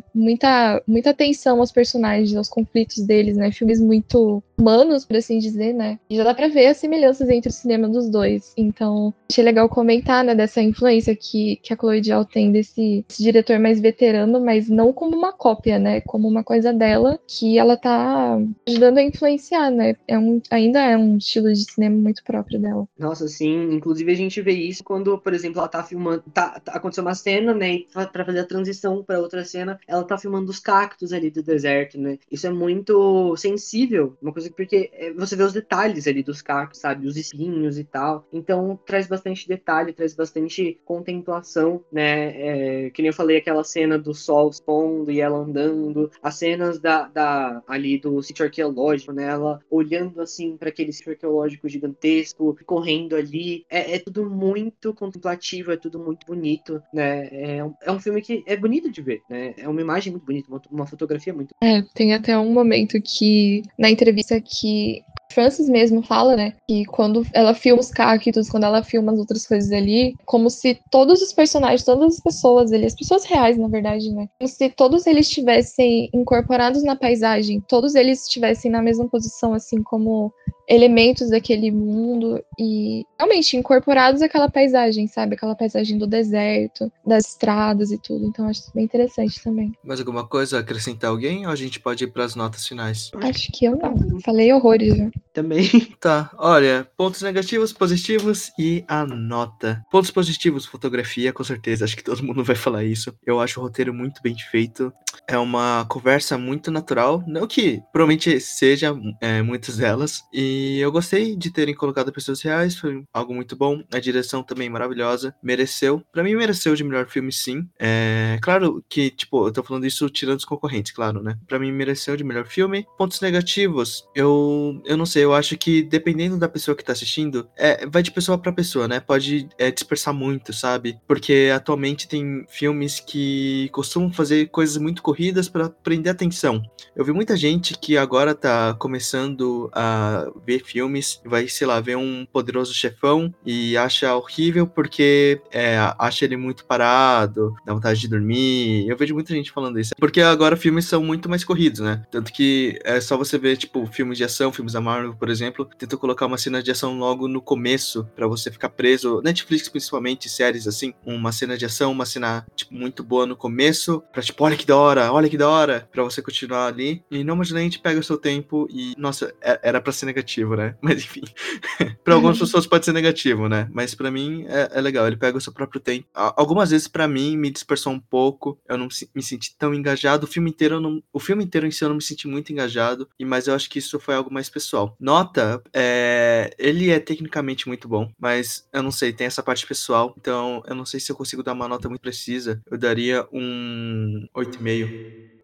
muita 0.14 0.82
muita 0.86 1.10
atenção 1.10 1.60
aos 1.60 1.72
personagens, 1.72 2.36
aos 2.36 2.48
conflitos 2.48 3.04
deles, 3.04 3.36
né? 3.36 3.49
Filmes 3.52 3.80
muito 3.80 4.42
humanos, 4.58 5.04
por 5.04 5.16
assim 5.16 5.38
dizer, 5.38 5.72
né? 5.72 5.98
E 6.08 6.16
já 6.16 6.24
dá 6.24 6.34
pra 6.34 6.48
ver 6.48 6.66
as 6.66 6.76
semelhanças 6.76 7.28
entre 7.28 7.50
o 7.50 7.52
cinema 7.52 7.88
dos 7.88 8.08
dois. 8.10 8.52
Então, 8.56 9.12
achei 9.30 9.42
legal 9.42 9.68
comentar, 9.68 10.22
né, 10.22 10.34
dessa 10.34 10.60
influência 10.60 11.16
que, 11.16 11.56
que 11.62 11.72
a 11.72 11.76
Chloe 11.76 12.02
Zhao 12.02 12.24
tem 12.24 12.52
desse, 12.52 13.04
desse 13.08 13.22
diretor 13.22 13.58
mais 13.58 13.80
veterano, 13.80 14.40
mas 14.40 14.68
não 14.68 14.92
como 14.92 15.16
uma 15.16 15.32
cópia, 15.32 15.78
né? 15.78 16.00
Como 16.02 16.28
uma 16.28 16.44
coisa 16.44 16.72
dela 16.72 17.18
que 17.26 17.58
ela 17.58 17.76
tá 17.76 18.38
ajudando 18.68 18.98
a 18.98 19.02
influenciar, 19.02 19.70
né? 19.70 19.94
É 20.06 20.18
um, 20.18 20.40
ainda 20.50 20.80
é 20.80 20.96
um 20.96 21.16
estilo 21.16 21.52
de 21.52 21.64
cinema 21.70 21.96
muito 21.96 22.22
próprio 22.24 22.60
dela. 22.60 22.86
Nossa, 22.98 23.26
sim. 23.28 23.72
Inclusive 23.72 24.12
a 24.12 24.16
gente 24.16 24.40
vê 24.42 24.52
isso 24.52 24.84
quando, 24.84 25.16
por 25.18 25.32
exemplo, 25.32 25.58
ela 25.58 25.68
tá 25.68 25.82
filmando. 25.82 26.22
Tá, 26.32 26.60
tá- 26.60 26.72
aconteceu 26.72 27.02
uma 27.02 27.14
cena, 27.14 27.54
né? 27.54 27.74
E 27.74 27.86
pra 28.12 28.24
fazer 28.24 28.40
a 28.40 28.46
transição 28.46 29.02
pra 29.02 29.18
outra 29.18 29.44
cena, 29.44 29.78
ela 29.86 30.04
tá 30.04 30.18
filmando 30.18 30.50
os 30.50 30.58
cactos 30.60 31.12
ali 31.12 31.30
do 31.30 31.42
deserto, 31.42 31.98
né? 31.98 32.18
Isso 32.30 32.46
é 32.46 32.50
muito 32.50 33.34
sensível. 33.40 34.16
Uma 34.20 34.32
coisa 34.32 34.40
coisa, 34.40 34.50
porque 34.50 34.90
é, 34.92 35.12
você 35.12 35.36
vê 35.36 35.42
os 35.42 35.52
detalhes 35.52 36.06
ali 36.06 36.22
dos 36.22 36.40
cactos, 36.40 36.80
sabe? 36.80 37.06
Os 37.06 37.16
espinhos 37.16 37.78
e 37.78 37.84
tal. 37.84 38.26
Então 38.32 38.78
traz 38.86 39.06
bastante 39.06 39.46
detalhe, 39.46 39.92
traz 39.92 40.14
bastante 40.14 40.78
contemplação, 40.84 41.84
né? 41.92 42.86
É, 42.86 42.90
que 42.90 43.02
nem 43.02 43.10
eu 43.10 43.14
falei, 43.14 43.36
aquela 43.36 43.62
cena 43.62 43.98
do 43.98 44.14
sol 44.14 44.52
se 44.52 44.62
pondo 44.62 45.10
e 45.10 45.20
ela 45.20 45.38
andando, 45.38 46.10
as 46.22 46.36
cenas 46.36 46.80
da, 46.80 47.08
da 47.08 47.62
ali 47.66 47.98
do 47.98 48.22
sítio 48.22 48.44
arqueológico, 48.44 49.12
né? 49.12 49.24
Ela 49.24 49.60
olhando 49.70 50.20
assim 50.20 50.56
para 50.56 50.70
aquele 50.70 50.92
sítio 50.92 51.12
arqueológico 51.12 51.68
gigantesco, 51.68 52.56
correndo 52.64 53.14
ali. 53.14 53.64
É, 53.68 53.96
é, 53.96 53.98
tudo 53.98 54.28
muito 54.28 54.94
contemplativo, 54.94 55.72
é 55.72 55.76
tudo 55.76 55.98
muito 55.98 56.26
bonito, 56.26 56.82
né? 56.92 57.28
É 57.30 57.64
um, 57.64 57.74
é 57.82 57.92
um 57.92 58.00
filme 58.00 58.22
que 58.22 58.42
é 58.46 58.56
bonito 58.56 58.90
de 58.90 59.02
ver, 59.02 59.22
né? 59.28 59.54
É 59.56 59.68
uma 59.68 59.80
imagem 59.80 60.12
muito 60.12 60.24
bonita, 60.24 60.48
uma, 60.48 60.62
uma 60.70 60.86
fotografia 60.86 61.32
muito. 61.32 61.54
É, 61.62 61.82
tem 61.94 62.14
até 62.14 62.36
um 62.38 62.52
momento 62.52 63.00
que, 63.02 63.29
na 63.78 63.90
entrevista 63.90 64.40
que 64.40 65.04
Francis 65.32 65.68
mesmo 65.68 66.02
fala, 66.02 66.36
né, 66.36 66.54
que 66.68 66.84
quando 66.84 67.26
ela 67.32 67.54
filma 67.54 67.80
os 67.80 67.90
cactos, 67.90 68.48
quando 68.48 68.64
ela 68.64 68.82
filma 68.82 69.12
as 69.12 69.18
outras 69.18 69.46
coisas 69.46 69.70
ali, 69.72 70.14
como 70.24 70.50
se 70.50 70.78
todos 70.90 71.22
os 71.22 71.32
personagens, 71.32 71.84
todas 71.84 72.14
as 72.14 72.20
pessoas 72.20 72.72
ali, 72.72 72.86
as 72.86 72.94
pessoas 72.94 73.24
reais, 73.24 73.56
na 73.56 73.68
verdade, 73.68 74.10
né, 74.10 74.28
como 74.38 74.48
se 74.48 74.68
todos 74.70 75.06
eles 75.06 75.26
estivessem 75.26 76.10
incorporados 76.12 76.82
na 76.82 76.96
paisagem, 76.96 77.60
todos 77.68 77.94
eles 77.94 78.22
estivessem 78.24 78.70
na 78.70 78.82
mesma 78.82 79.08
posição, 79.08 79.54
assim, 79.54 79.82
como 79.82 80.32
elementos 80.70 81.30
daquele 81.30 81.70
mundo 81.72 82.40
e 82.56 83.04
realmente 83.18 83.56
incorporados 83.56 84.22
àquela 84.22 84.48
paisagem, 84.48 85.08
sabe? 85.08 85.34
Aquela 85.34 85.56
paisagem 85.56 85.98
do 85.98 86.06
deserto, 86.06 86.90
das 87.04 87.26
estradas 87.26 87.90
e 87.90 87.98
tudo. 87.98 88.24
Então 88.26 88.46
acho 88.46 88.62
bem 88.72 88.84
interessante 88.84 89.42
também. 89.42 89.72
Mais 89.84 89.98
alguma 89.98 90.24
coisa 90.24 90.58
a 90.58 90.60
acrescentar 90.60 91.10
alguém 91.10 91.44
ou 91.44 91.52
a 91.52 91.56
gente 91.56 91.80
pode 91.80 92.04
ir 92.04 92.12
para 92.12 92.24
as 92.24 92.36
notas 92.36 92.66
finais? 92.68 93.10
Acho 93.16 93.50
que 93.50 93.64
eu 93.64 93.76
não. 93.76 94.20
Falei 94.20 94.52
horrores 94.52 94.96
já. 94.96 95.10
Também. 95.32 95.68
Tá, 96.00 96.30
olha, 96.38 96.88
pontos 96.96 97.20
negativos, 97.20 97.74
positivos 97.74 98.50
e 98.58 98.82
a 98.88 99.04
nota. 99.04 99.84
Pontos 99.90 100.10
positivos, 100.10 100.64
fotografia, 100.64 101.30
com 101.30 101.44
certeza, 101.44 101.84
acho 101.84 101.94
que 101.94 102.02
todo 102.02 102.22
mundo 102.24 102.42
vai 102.42 102.56
falar 102.56 102.84
isso. 102.84 103.14
Eu 103.26 103.38
acho 103.38 103.60
o 103.60 103.62
roteiro 103.62 103.92
muito 103.92 104.22
bem 104.22 104.34
feito. 104.50 104.90
É 105.28 105.36
uma 105.36 105.84
conversa 105.88 106.38
muito 106.38 106.70
natural, 106.70 107.22
não 107.26 107.46
que 107.46 107.82
provavelmente 107.92 108.40
seja 108.40 108.96
é, 109.20 109.42
muitas 109.42 109.76
delas. 109.76 110.22
E 110.32 110.78
eu 110.78 110.90
gostei 110.90 111.36
de 111.36 111.50
terem 111.50 111.74
colocado 111.74 112.12
pessoas 112.12 112.40
reais, 112.40 112.76
foi 112.76 113.04
algo 113.12 113.34
muito 113.34 113.54
bom. 113.54 113.82
A 113.92 113.98
direção 113.98 114.42
também 114.42 114.70
maravilhosa, 114.70 115.34
mereceu. 115.42 116.02
Para 116.12 116.22
mim, 116.22 116.34
mereceu 116.34 116.74
de 116.74 116.84
melhor 116.84 117.06
filme, 117.08 117.30
sim. 117.30 117.68
É 117.78 118.38
claro 118.42 118.82
que, 118.88 119.10
tipo, 119.10 119.46
eu 119.46 119.52
tô 119.52 119.62
falando 119.62 119.86
isso 119.86 120.08
tirando 120.08 120.38
os 120.38 120.44
concorrentes, 120.44 120.92
claro, 120.92 121.22
né? 121.22 121.38
Para 121.46 121.58
mim, 121.58 121.72
mereceu 121.72 122.16
de 122.16 122.24
melhor 122.24 122.46
filme. 122.46 122.86
Pontos 122.96 123.20
negativos, 123.20 124.04
eu, 124.14 124.80
eu 124.84 124.96
não 124.96 125.06
sei, 125.10 125.24
eu 125.24 125.34
acho 125.34 125.56
que 125.56 125.82
dependendo 125.82 126.38
da 126.38 126.48
pessoa 126.48 126.76
que 126.76 126.84
tá 126.84 126.92
assistindo, 126.92 127.48
é, 127.56 127.86
vai 127.86 128.02
de 128.02 128.10
pessoa 128.10 128.38
para 128.38 128.52
pessoa, 128.52 128.86
né? 128.88 129.00
Pode 129.00 129.48
é, 129.58 129.70
dispersar 129.70 130.14
muito, 130.14 130.52
sabe? 130.52 130.98
Porque 131.06 131.50
atualmente 131.54 132.08
tem 132.08 132.44
filmes 132.48 133.00
que 133.00 133.68
costumam 133.72 134.12
fazer 134.12 134.48
coisas 134.48 134.76
muito 134.76 135.02
corridas 135.02 135.48
para 135.48 135.68
prender 135.68 136.12
atenção. 136.12 136.62
Eu 136.94 137.04
vi 137.04 137.12
muita 137.12 137.36
gente 137.36 137.76
que 137.76 137.96
agora 137.96 138.34
tá 138.34 138.74
começando 138.74 139.70
a 139.72 140.30
ver 140.46 140.64
filmes, 140.64 141.20
vai, 141.24 141.48
sei 141.48 141.66
lá, 141.66 141.80
ver 141.80 141.96
um 141.96 142.26
poderoso 142.32 142.72
chefão 142.72 143.32
e 143.44 143.76
acha 143.76 144.14
horrível 144.14 144.66
porque 144.66 145.40
é, 145.50 145.76
acha 145.98 146.24
ele 146.24 146.36
muito 146.36 146.64
parado, 146.64 147.54
dá 147.64 147.74
vontade 147.74 148.00
de 148.00 148.08
dormir. 148.08 148.88
Eu 148.88 148.96
vejo 148.96 149.14
muita 149.14 149.34
gente 149.34 149.50
falando 149.50 149.78
isso. 149.78 149.94
Porque 149.98 150.20
agora 150.20 150.56
filmes 150.56 150.84
são 150.84 151.02
muito 151.02 151.28
mais 151.28 151.44
corridos, 151.44 151.80
né? 151.80 152.02
Tanto 152.10 152.32
que 152.32 152.78
é 152.84 153.00
só 153.00 153.16
você 153.16 153.38
ver, 153.38 153.56
tipo, 153.56 153.86
filmes 153.86 154.18
de 154.18 154.24
ação, 154.24 154.52
filmes 154.52 154.74
da 154.74 154.80
Marvel, 154.80 154.99
por 155.18 155.28
exemplo, 155.28 155.64
tentam 155.64 155.98
colocar 155.98 156.26
uma 156.26 156.38
cena 156.38 156.62
de 156.62 156.70
ação 156.70 156.98
logo 156.98 157.28
no 157.28 157.40
começo 157.40 158.08
para 158.14 158.26
você 158.26 158.50
ficar 158.50 158.68
preso. 158.70 159.20
Netflix, 159.22 159.68
principalmente, 159.68 160.28
séries 160.28 160.66
assim, 160.66 160.94
uma 161.04 161.32
cena 161.32 161.56
de 161.56 161.64
ação, 161.64 161.92
uma 161.92 162.06
cena, 162.06 162.46
tipo, 162.54 162.74
muito 162.74 163.02
boa 163.02 163.26
no 163.26 163.36
começo, 163.36 164.02
pra 164.12 164.22
tipo, 164.22 164.44
olha 164.44 164.56
que 164.56 164.66
da 164.66 164.76
hora, 164.76 165.12
olha 165.12 165.28
que 165.28 165.36
da 165.36 165.48
hora, 165.48 165.88
pra 165.90 166.02
você 166.02 166.22
continuar 166.22 166.66
ali. 166.66 167.02
E 167.10 167.24
normalmente 167.24 167.78
pega 167.78 167.98
o 168.00 168.04
seu 168.04 168.16
tempo 168.16 168.66
e, 168.70 168.94
nossa, 168.98 169.34
é, 169.40 169.60
era 169.62 169.80
pra 169.80 169.92
ser 169.92 170.06
negativo, 170.06 170.56
né? 170.56 170.74
Mas 170.82 171.02
enfim. 171.02 171.22
pra 172.04 172.14
algumas 172.14 172.38
pessoas 172.38 172.66
pode 172.66 172.84
ser 172.84 172.92
negativo, 172.92 173.48
né? 173.48 173.68
Mas 173.72 173.94
para 173.94 174.10
mim 174.10 174.44
é, 174.48 174.70
é, 174.72 174.80
legal, 174.80 175.06
ele 175.06 175.16
pega 175.16 175.38
o 175.38 175.40
seu 175.40 175.52
próprio 175.52 175.80
tempo. 175.80 176.06
Algumas 176.14 176.70
vezes 176.70 176.88
para 176.88 177.08
mim 177.08 177.36
me 177.36 177.50
dispersou 177.50 177.92
um 177.92 178.00
pouco, 178.00 178.58
eu 178.68 178.76
não 178.76 178.88
me 179.14 179.22
senti 179.22 179.54
tão 179.56 179.74
engajado. 179.74 180.24
O 180.24 180.28
filme 180.28 180.50
inteiro 180.50 180.80
não, 180.80 181.02
o 181.12 181.20
filme 181.20 181.44
inteiro 181.44 181.66
em 181.66 181.70
si 181.70 181.82
eu 181.84 181.88
não 181.88 181.96
me 181.96 182.02
senti 182.02 182.26
muito 182.26 182.52
engajado, 182.52 183.08
e 183.18 183.24
mas 183.24 183.46
eu 183.46 183.54
acho 183.54 183.68
que 183.68 183.78
isso 183.78 183.98
foi 183.98 184.14
algo 184.14 184.32
mais 184.32 184.48
pessoal. 184.48 184.89
Nota, 184.98 185.62
é, 185.74 186.50
ele 186.58 186.90
é 186.90 186.98
tecnicamente 187.00 187.66
muito 187.68 187.88
bom, 187.88 188.10
mas 188.18 188.66
eu 188.72 188.82
não 188.82 188.90
sei, 188.90 189.12
tem 189.12 189.26
essa 189.26 189.42
parte 189.42 189.66
pessoal, 189.66 190.14
então 190.18 190.62
eu 190.66 190.74
não 190.74 190.84
sei 190.86 191.00
se 191.00 191.10
eu 191.12 191.16
consigo 191.16 191.42
dar 191.42 191.52
uma 191.52 191.68
nota 191.68 191.88
muito 191.88 192.02
precisa. 192.02 192.60
Eu 192.70 192.78
daria 192.78 193.26
um 193.32 194.26
8,5. 194.34 194.94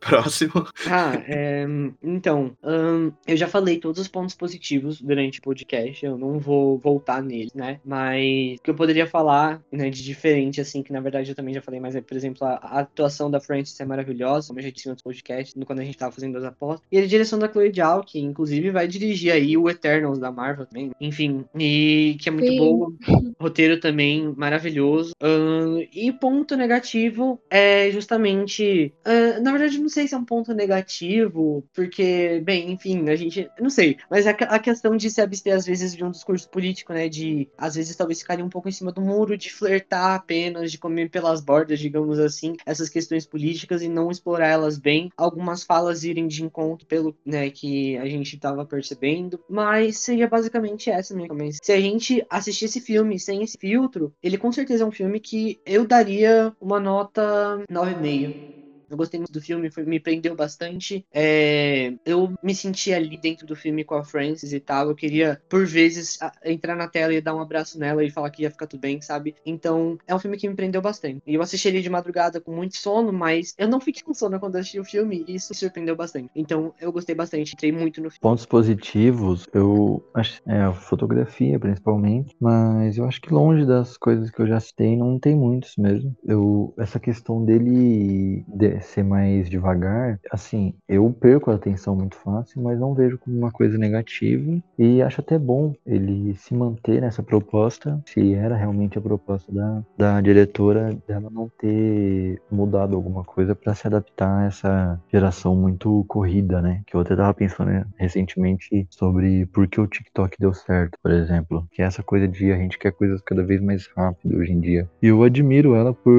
Próximo. 0.09 0.67
Ah, 0.89 1.21
é, 1.27 1.67
então, 2.03 2.57
um, 2.63 3.13
eu 3.27 3.37
já 3.37 3.49
falei 3.49 3.79
todos 3.79 4.01
os 4.01 4.09
pontos 4.09 4.35
positivos 4.35 5.01
durante 5.01 5.41
o 5.41 5.43
podcast, 5.43 6.05
eu 6.05 6.17
não 6.17 6.39
vou 6.39 6.79
voltar 6.79 7.23
neles, 7.23 7.53
né? 7.55 7.81
Mas 7.85 8.57
o 8.59 8.63
que 8.63 8.71
eu 8.71 8.75
poderia 8.75 9.07
falar, 9.07 9.61
né, 9.71 9.91
de 9.91 10.03
diferente, 10.03 10.61
assim, 10.61 10.83
que 10.83 10.93
na 10.93 11.01
verdade 11.01 11.31
eu 11.31 11.35
também 11.35 11.53
já 11.53 11.61
falei, 11.61 11.81
mas 11.81 11.97
é, 11.97 12.01
por 12.01 12.17
exemplo, 12.17 12.47
a, 12.47 12.55
a 12.63 12.81
atuação 12.81 13.31
da 13.31 13.41
Frances 13.41 13.79
é 13.81 13.85
maravilhosa, 13.85 14.49
como 14.49 14.61
eu 14.61 14.65
já 14.65 14.71
disse 14.71 14.89
em 14.89 14.91
outros 14.91 15.03
podcasts, 15.03 15.55
quando 15.67 15.81
a 15.81 15.85
gente 15.85 15.99
tava 15.99 16.13
fazendo 16.13 16.39
as 16.39 16.45
apostas. 16.45 16.87
E 16.91 16.99
a 16.99 17.07
direção 17.07 17.39
da 17.39 17.51
Chloe 17.51 17.73
Zhao, 17.73 18.05
que 18.05 18.21
inclusive 18.21 18.71
vai 18.71 18.87
dirigir 18.87 19.33
aí 19.33 19.57
o 19.57 19.69
Eternals 19.69 20.19
da 20.19 20.31
Marvel 20.31 20.67
também. 20.67 20.93
Enfim, 21.01 21.45
e 21.59 22.17
que 22.21 22.29
é 22.29 22.33
muito 22.33 22.49
Sim. 22.49 22.59
boa. 22.59 22.93
Roteiro 23.41 23.81
também 23.81 24.33
maravilhoso. 24.37 25.13
Um, 25.23 25.85
e 25.93 26.13
ponto 26.13 26.57
negativo 26.57 27.41
é 27.51 27.91
justamente. 27.91 28.93
Uh, 29.05 29.43
na 29.43 29.51
verdade, 29.51 29.79
não 29.79 29.89
sei 29.97 30.07
se 30.07 30.15
é 30.15 30.19
um 30.19 30.25
ponto 30.25 30.53
negativo, 30.53 31.65
porque, 31.75 32.41
bem, 32.45 32.71
enfim, 32.71 33.09
a 33.09 33.17
gente. 33.17 33.51
Não 33.59 33.71
sei, 33.71 33.97
mas 34.11 34.27
a, 34.27 34.31
a 34.31 34.59
questão 34.59 34.97
de 34.97 35.11
se 35.11 35.21
abster, 35.21 35.55
às 35.55 35.65
vezes, 35.65 35.95
de 35.95 36.05
um 36.05 36.11
discurso 36.11 36.49
político, 36.51 36.93
né? 36.93 37.09
De, 37.09 37.49
às 37.57 37.75
vezes, 37.77 37.97
talvez 37.97 38.21
ficarem 38.21 38.45
um 38.45 38.51
pouco 38.51 38.69
em 38.69 38.73
cima 38.73 38.93
do 38.93 39.01
muro, 39.01 39.37
de 39.37 39.51
flertar 39.51 40.15
apenas, 40.15 40.71
de 40.71 40.79
comer 40.79 41.11
pelas 41.11 41.41
bordas, 41.41 41.79
digamos 41.79 42.19
assim, 42.19 42.57
essas 42.67 42.89
questões 42.89 43.25
políticas 43.25 43.83
e 43.83 43.89
não 43.89 44.11
explorar 44.11 44.49
elas 44.49 44.79
bem. 44.79 45.11
Algumas 45.17 45.63
falas 45.63 46.05
irem 46.05 46.27
de 46.27 46.45
encontro 46.45 46.87
pelo 46.87 47.17
né, 47.25 47.51
que 47.51 47.97
a 47.97 48.07
gente 48.07 48.37
estava 48.37 48.65
percebendo, 48.67 49.41
mas 49.49 49.99
seria 49.99 50.29
basicamente 50.29 50.91
essa 50.91 51.15
minha 51.15 51.29
comentário. 51.29 51.59
Se 51.63 51.73
a 51.73 51.81
gente 51.81 52.25
assistir 52.29 52.67
esse 52.67 52.81
filme 52.81 53.19
sem 53.19 53.43
esse 53.43 53.57
filtro, 53.59 54.13
ele 54.23 54.37
com 54.37 54.53
certeza 54.53 54.85
é 54.85 54.87
um 54.87 54.93
filme 54.93 55.21
que 55.21 55.59
eu 55.65 55.87
daria 55.87 56.55
uma 56.61 56.79
nota 56.79 57.65
9,5. 57.71 58.66
Eu 58.91 58.97
gostei 58.97 59.19
muito 59.19 59.33
do 59.33 59.41
filme, 59.41 59.71
foi, 59.71 59.85
me 59.85 60.01
prendeu 60.01 60.35
bastante. 60.35 61.05
É, 61.13 61.95
eu 62.05 62.33
me 62.43 62.55
senti 62.55 62.93
ali 62.93 63.17
dentro 63.17 63.47
do 63.47 63.57
filme 63.57 63.85
com 63.85 63.95
a 63.95 64.05
Frances 64.05 64.53
e 64.53 64.61
tal. 64.61 64.89
Eu 64.89 64.95
queria, 64.95 65.41
por 65.49 65.67
vezes, 65.67 66.21
a, 66.21 66.33
entrar 66.45 66.77
na 66.77 66.89
tela 66.89 67.13
e 67.13 67.21
dar 67.21 67.35
um 67.35 67.41
abraço 67.41 67.79
nela 67.79 68.05
e 68.05 68.11
falar 68.11 68.31
que 68.31 68.43
ia 68.43 68.51
ficar 68.51 68.67
tudo 68.67 68.81
bem, 68.81 69.01
sabe? 69.01 69.35
Então, 69.45 69.99
é 70.07 70.15
um 70.15 70.19
filme 70.19 70.37
que 70.37 70.49
me 70.49 70.55
prendeu 70.55 70.81
bastante. 70.81 71.23
E 71.27 71.35
eu 71.35 71.43
assisti 71.43 71.69
ele 71.69 71.81
de 71.81 71.91
madrugada 71.91 72.41
com 72.41 72.53
muito 72.53 72.77
sono, 72.77 73.13
mas 73.13 73.55
eu 73.59 73.69
não 73.69 73.81
fiquei 73.81 74.03
com 74.03 74.15
sono 74.15 74.39
quando 74.39 74.57
assisti 74.57 74.79
o 74.79 74.85
filme 74.85 75.25
e 75.27 75.37
isso 75.37 75.49
me 75.51 75.57
surpreendeu 75.57 75.97
bastante. 75.97 76.31
Então, 76.35 76.75
eu 76.81 76.93
gostei 76.93 77.15
bastante, 77.15 77.55
entrei 77.55 77.73
muito 77.73 78.01
no 78.01 78.11
filme. 78.11 78.21
Pontos 78.21 78.47
positivos, 78.47 79.47
eu 79.53 80.05
acho. 80.15 80.41
É, 80.47 80.61
a 80.61 80.73
fotografia, 80.73 81.59
principalmente. 81.59 82.37
Mas 82.41 82.99
eu 82.99 83.05
acho 83.05 83.21
que 83.21 83.33
longe 83.33 83.65
das 83.65 83.97
coisas 83.97 84.31
que 84.31 84.41
eu 84.41 84.47
já 84.47 84.61
citei, 84.61 84.97
não 84.97 85.19
tem 85.19 85.35
muitos 85.35 85.77
mesmo. 85.77 86.15
Eu, 86.25 86.75
essa 86.79 87.01
questão 87.01 87.45
dele. 87.45 88.45
De, 88.49 88.76
ser 88.81 89.03
mais 89.03 89.49
devagar, 89.49 90.19
assim, 90.31 90.75
eu 90.89 91.11
perco 91.11 91.51
a 91.51 91.55
atenção 91.55 91.97
muito 91.97 92.17
fácil, 92.17 92.63
mas 92.63 92.79
não 92.79 92.95
vejo 92.95 93.19
como 93.19 93.37
uma 93.37 93.51
coisa 93.51 93.79
negativa 93.79 94.59
e 94.79 95.03
acho 95.03 95.21
até 95.21 95.39
bom 95.39 95.75
ele 95.87 96.35
se 96.37 96.55
manter 96.55 97.01
nessa 97.01 97.23
proposta, 97.23 98.01
se 98.07 98.35
era 98.35 98.57
realmente 98.57 98.99
a 98.99 99.01
proposta 99.01 99.53
da, 99.53 99.83
da 99.97 100.21
diretora 100.21 100.97
dela 101.07 101.31
não 101.31 101.51
ter 101.59 102.41
mudado 102.51 102.95
alguma 102.95 103.25
coisa 103.25 103.55
para 103.55 103.75
se 103.75 103.87
adaptar 103.87 104.43
a 104.43 104.47
essa 104.47 105.01
geração 105.11 105.55
muito 105.55 106.05
corrida, 106.09 106.61
né? 106.61 106.83
Que 106.87 106.97
eu 106.97 107.01
até 107.01 107.15
tava 107.17 107.35
pensando 107.35 107.71
né, 107.71 107.85
recentemente 107.97 108.87
sobre 108.91 109.47
por 109.47 109.67
que 109.69 109.81
o 109.81 109.87
TikTok 109.87 110.37
deu 110.39 110.53
certo, 110.53 110.99
por 111.03 111.11
exemplo, 111.11 111.67
que 111.73 111.83
é 111.83 111.85
essa 111.85 112.03
coisa 112.03 112.27
de 112.29 112.53
a 112.53 112.57
gente 112.57 112.79
quer 112.79 112.93
coisas 112.93 113.21
cada 113.23 113.43
vez 113.43 113.61
mais 113.61 113.87
rápido 113.97 114.39
hoje 114.39 114.53
em 114.53 114.61
dia. 114.61 114.89
E 115.03 115.07
eu 115.07 115.23
admiro 115.23 115.75
ela 115.75 115.93
por 115.93 116.13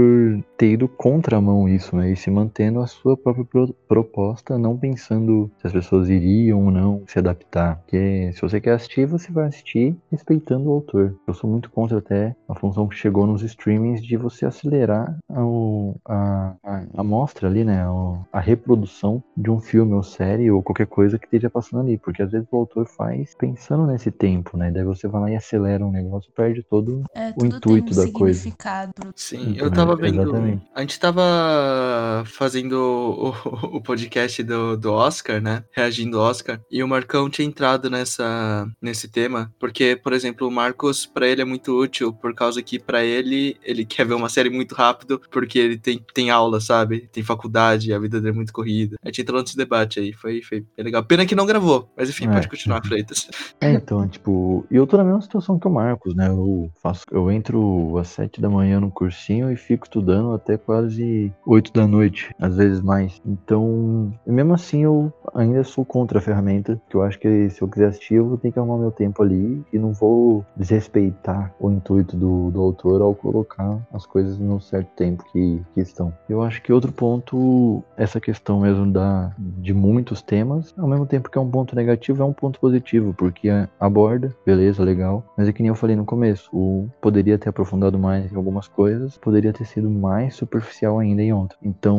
ter 0.57 0.71
ido 0.71 0.87
contramão 0.87 1.67
isso, 1.69 1.95
né? 1.95 2.11
E 2.11 2.15
se 2.15 2.29
manter 2.29 2.46
mantendo 2.47 2.79
a 2.81 2.87
sua 2.87 3.17
própria 3.17 3.45
pro- 3.45 3.73
proposta, 3.87 4.57
não 4.57 4.77
pensando 4.77 5.51
se 5.59 5.67
as 5.67 5.73
pessoas 5.73 6.09
iriam 6.09 6.65
ou 6.65 6.71
não 6.71 7.03
se 7.07 7.19
adaptar. 7.19 7.77
Porque 7.77 8.31
se 8.33 8.41
você 8.41 8.59
quer 8.61 8.73
assistir, 8.73 9.05
você 9.05 9.31
vai 9.31 9.47
assistir 9.47 9.95
respeitando 10.11 10.69
o 10.69 10.73
autor. 10.73 11.15
Eu 11.27 11.33
sou 11.33 11.49
muito 11.49 11.69
contra 11.69 11.97
até 11.99 12.33
a 12.47 12.55
função 12.55 12.87
que 12.87 12.95
chegou 12.95 13.27
nos 13.27 13.43
streamings 13.43 14.01
de 14.01 14.15
você 14.17 14.45
acelerar 14.45 15.17
a, 15.29 16.55
a, 16.63 16.83
a 16.95 17.03
mostra 17.03 17.47
ali, 17.47 17.63
né? 17.63 17.87
o- 17.89 18.17
a 18.31 18.39
reprodução 18.39 19.21
de 19.35 19.49
um 19.49 19.59
filme 19.59 19.93
ou 19.93 20.03
série 20.03 20.49
ou 20.51 20.63
qualquer 20.63 20.87
coisa 20.87 21.17
que 21.17 21.25
esteja 21.25 21.49
passando 21.49 21.81
ali. 21.81 21.97
Porque 21.97 22.21
às 22.21 22.31
vezes 22.31 22.47
o 22.51 22.57
autor 22.57 22.87
faz 22.87 23.35
pensando 23.37 23.85
nesse 23.87 24.11
tempo, 24.11 24.57
né? 24.57 24.71
Daí 24.71 24.83
você 24.83 25.07
vai 25.07 25.21
lá 25.21 25.31
e 25.31 25.35
acelera 25.35 25.85
um 25.85 25.91
negócio, 25.91 26.31
perde 26.35 26.63
todo 26.69 27.03
É, 27.15 27.33
o 27.35 27.45
intuito 27.45 27.59
tem 27.61 27.73
um 27.77 27.85
da 27.85 28.11
coisa. 28.11 28.39
significado. 28.39 28.93
Sim, 29.15 29.51
Então, 29.51 29.65
eu 29.67 29.71
tava 29.73 29.95
vendo. 29.95 30.21
exatamente. 30.21 30.65
A 30.75 30.81
gente 30.81 30.99
tava 30.99 32.23
fazendo 32.37 32.73
o, 32.75 33.29
o 33.77 33.81
podcast 33.81 34.43
do, 34.43 34.77
do 34.77 34.93
Oscar, 34.93 35.41
né? 35.41 35.63
Reagindo 35.71 36.19
ao 36.19 36.29
Oscar. 36.29 36.61
E 36.71 36.83
o 36.83 36.87
Marcão 36.87 37.29
tinha 37.29 37.47
entrado 37.47 37.89
nessa, 37.89 38.67
nesse 38.81 39.09
tema. 39.09 39.51
Porque, 39.59 39.95
por 39.95 40.13
exemplo, 40.13 40.47
o 40.47 40.51
Marcos, 40.51 41.05
pra 41.05 41.27
ele 41.27 41.41
é 41.41 41.45
muito 41.45 41.77
útil. 41.77 42.13
Por 42.13 42.33
causa 42.35 42.61
que, 42.61 42.77
pra 42.77 43.03
ele, 43.03 43.57
ele 43.63 43.83
quer 43.85 44.05
ver 44.05 44.13
uma 44.13 44.29
série 44.29 44.49
muito 44.49 44.75
rápido. 44.75 45.19
Porque 45.31 45.57
ele 45.57 45.77
tem, 45.77 46.03
tem 46.13 46.29
aula, 46.29 46.61
sabe? 46.61 47.07
Tem 47.11 47.23
faculdade, 47.23 47.91
a 47.91 47.99
vida 47.99 48.19
dele 48.21 48.33
é 48.33 48.35
muito 48.35 48.53
corrida. 48.53 48.97
A 49.03 49.07
gente 49.07 49.21
entrou 49.21 49.41
nesse 49.41 49.57
debate 49.57 49.99
aí. 49.99 50.13
Foi, 50.13 50.41
foi 50.43 50.63
legal. 50.77 51.03
Pena 51.03 51.25
que 51.25 51.35
não 51.35 51.45
gravou. 51.45 51.89
Mas 51.97 52.09
enfim, 52.09 52.27
É. 52.27 52.31
pode 52.33 52.47
continuar, 52.47 52.85
Freitas. 52.85 53.27
É, 53.59 53.71
então, 53.73 54.07
tipo, 54.07 54.65
e 54.69 54.75
eu 54.75 54.85
tô 54.85 54.97
na 54.97 55.03
mesma 55.03 55.21
situação 55.21 55.57
que 55.57 55.67
o 55.67 55.71
Marcos, 55.71 56.13
né? 56.13 56.27
Eu 56.27 56.69
faço, 56.81 57.03
eu 57.11 57.31
entro 57.31 57.97
às 57.97 58.09
sete 58.09 58.39
da 58.39 58.49
manhã 58.49 58.79
no 58.79 58.91
cursinho 58.91 59.51
e 59.51 59.55
fico 59.55 59.85
estudando 59.85 60.33
até 60.33 60.57
quase 60.57 61.33
oito 61.45 61.73
da 61.73 61.87
noite, 61.87 62.26
às 62.39 62.55
vezes 62.55 62.81
mais. 62.81 63.21
Então, 63.25 64.13
mesmo 64.25 64.53
assim 64.53 64.83
eu 64.83 65.11
ainda 65.33 65.63
sou 65.63 65.85
contra 65.85 66.19
a 66.19 66.21
ferramenta, 66.21 66.79
que 66.89 66.95
eu 66.95 67.01
acho 67.01 67.19
que 67.19 67.49
se 67.49 67.61
eu 67.61 67.67
quiser 67.67 67.87
assistir, 67.87 68.15
eu 68.15 68.27
vou 68.27 68.37
ter 68.37 68.51
que 68.51 68.59
arrumar 68.59 68.77
meu 68.77 68.91
tempo 68.91 69.21
ali 69.21 69.63
e 69.71 69.77
não 69.77 69.93
vou 69.93 70.45
desrespeitar 70.55 71.53
o 71.59 71.71
intuito 71.71 72.15
do, 72.15 72.51
do 72.51 72.61
autor 72.61 73.01
ao 73.01 73.13
colocar 73.13 73.79
as 73.93 74.05
coisas 74.05 74.37
num 74.37 74.59
certo 74.59 74.89
tempo 74.95 75.23
que, 75.31 75.61
que 75.73 75.81
estão. 75.81 76.13
Eu 76.29 76.41
acho 76.41 76.61
que 76.61 76.73
outro 76.73 76.91
ponto, 76.91 77.83
essa 77.95 78.19
questão 78.19 78.61
mesmo 78.61 78.91
da, 78.91 79.31
de 79.37 79.73
muitos 79.73 80.21
temas, 80.21 80.73
ao 80.77 80.87
mesmo 80.87 81.05
tempo 81.05 81.29
que 81.29 81.37
é 81.37 81.41
um 81.41 81.49
ponto 81.49 81.75
negativo, 81.75 82.21
é 82.21 82.25
um 82.25 82.33
ponto 82.33 82.59
positivo, 82.59 83.13
porque 83.13 83.49
aborda, 83.79 84.35
beleza, 84.45 84.83
legal, 84.83 85.23
mas 85.37 85.47
é 85.47 85.53
que 85.53 85.61
nem 85.61 85.69
eu 85.69 85.75
falei 85.75 85.95
no 85.95 86.05
começo, 86.05 86.49
o 86.53 86.87
poderia 87.01 87.37
ter 87.37 87.49
aprofundado 87.49 87.97
mais 87.97 88.31
em 88.31 88.35
algumas 88.35 88.67
coisas, 88.67 89.17
poderia 89.17 89.53
ter 89.53 89.65
sido 89.65 89.89
mais 89.89 90.35
superficial 90.35 90.99
ainda 90.99 91.21
em 91.21 91.33
outras. 91.33 91.59
Então, 91.63 91.97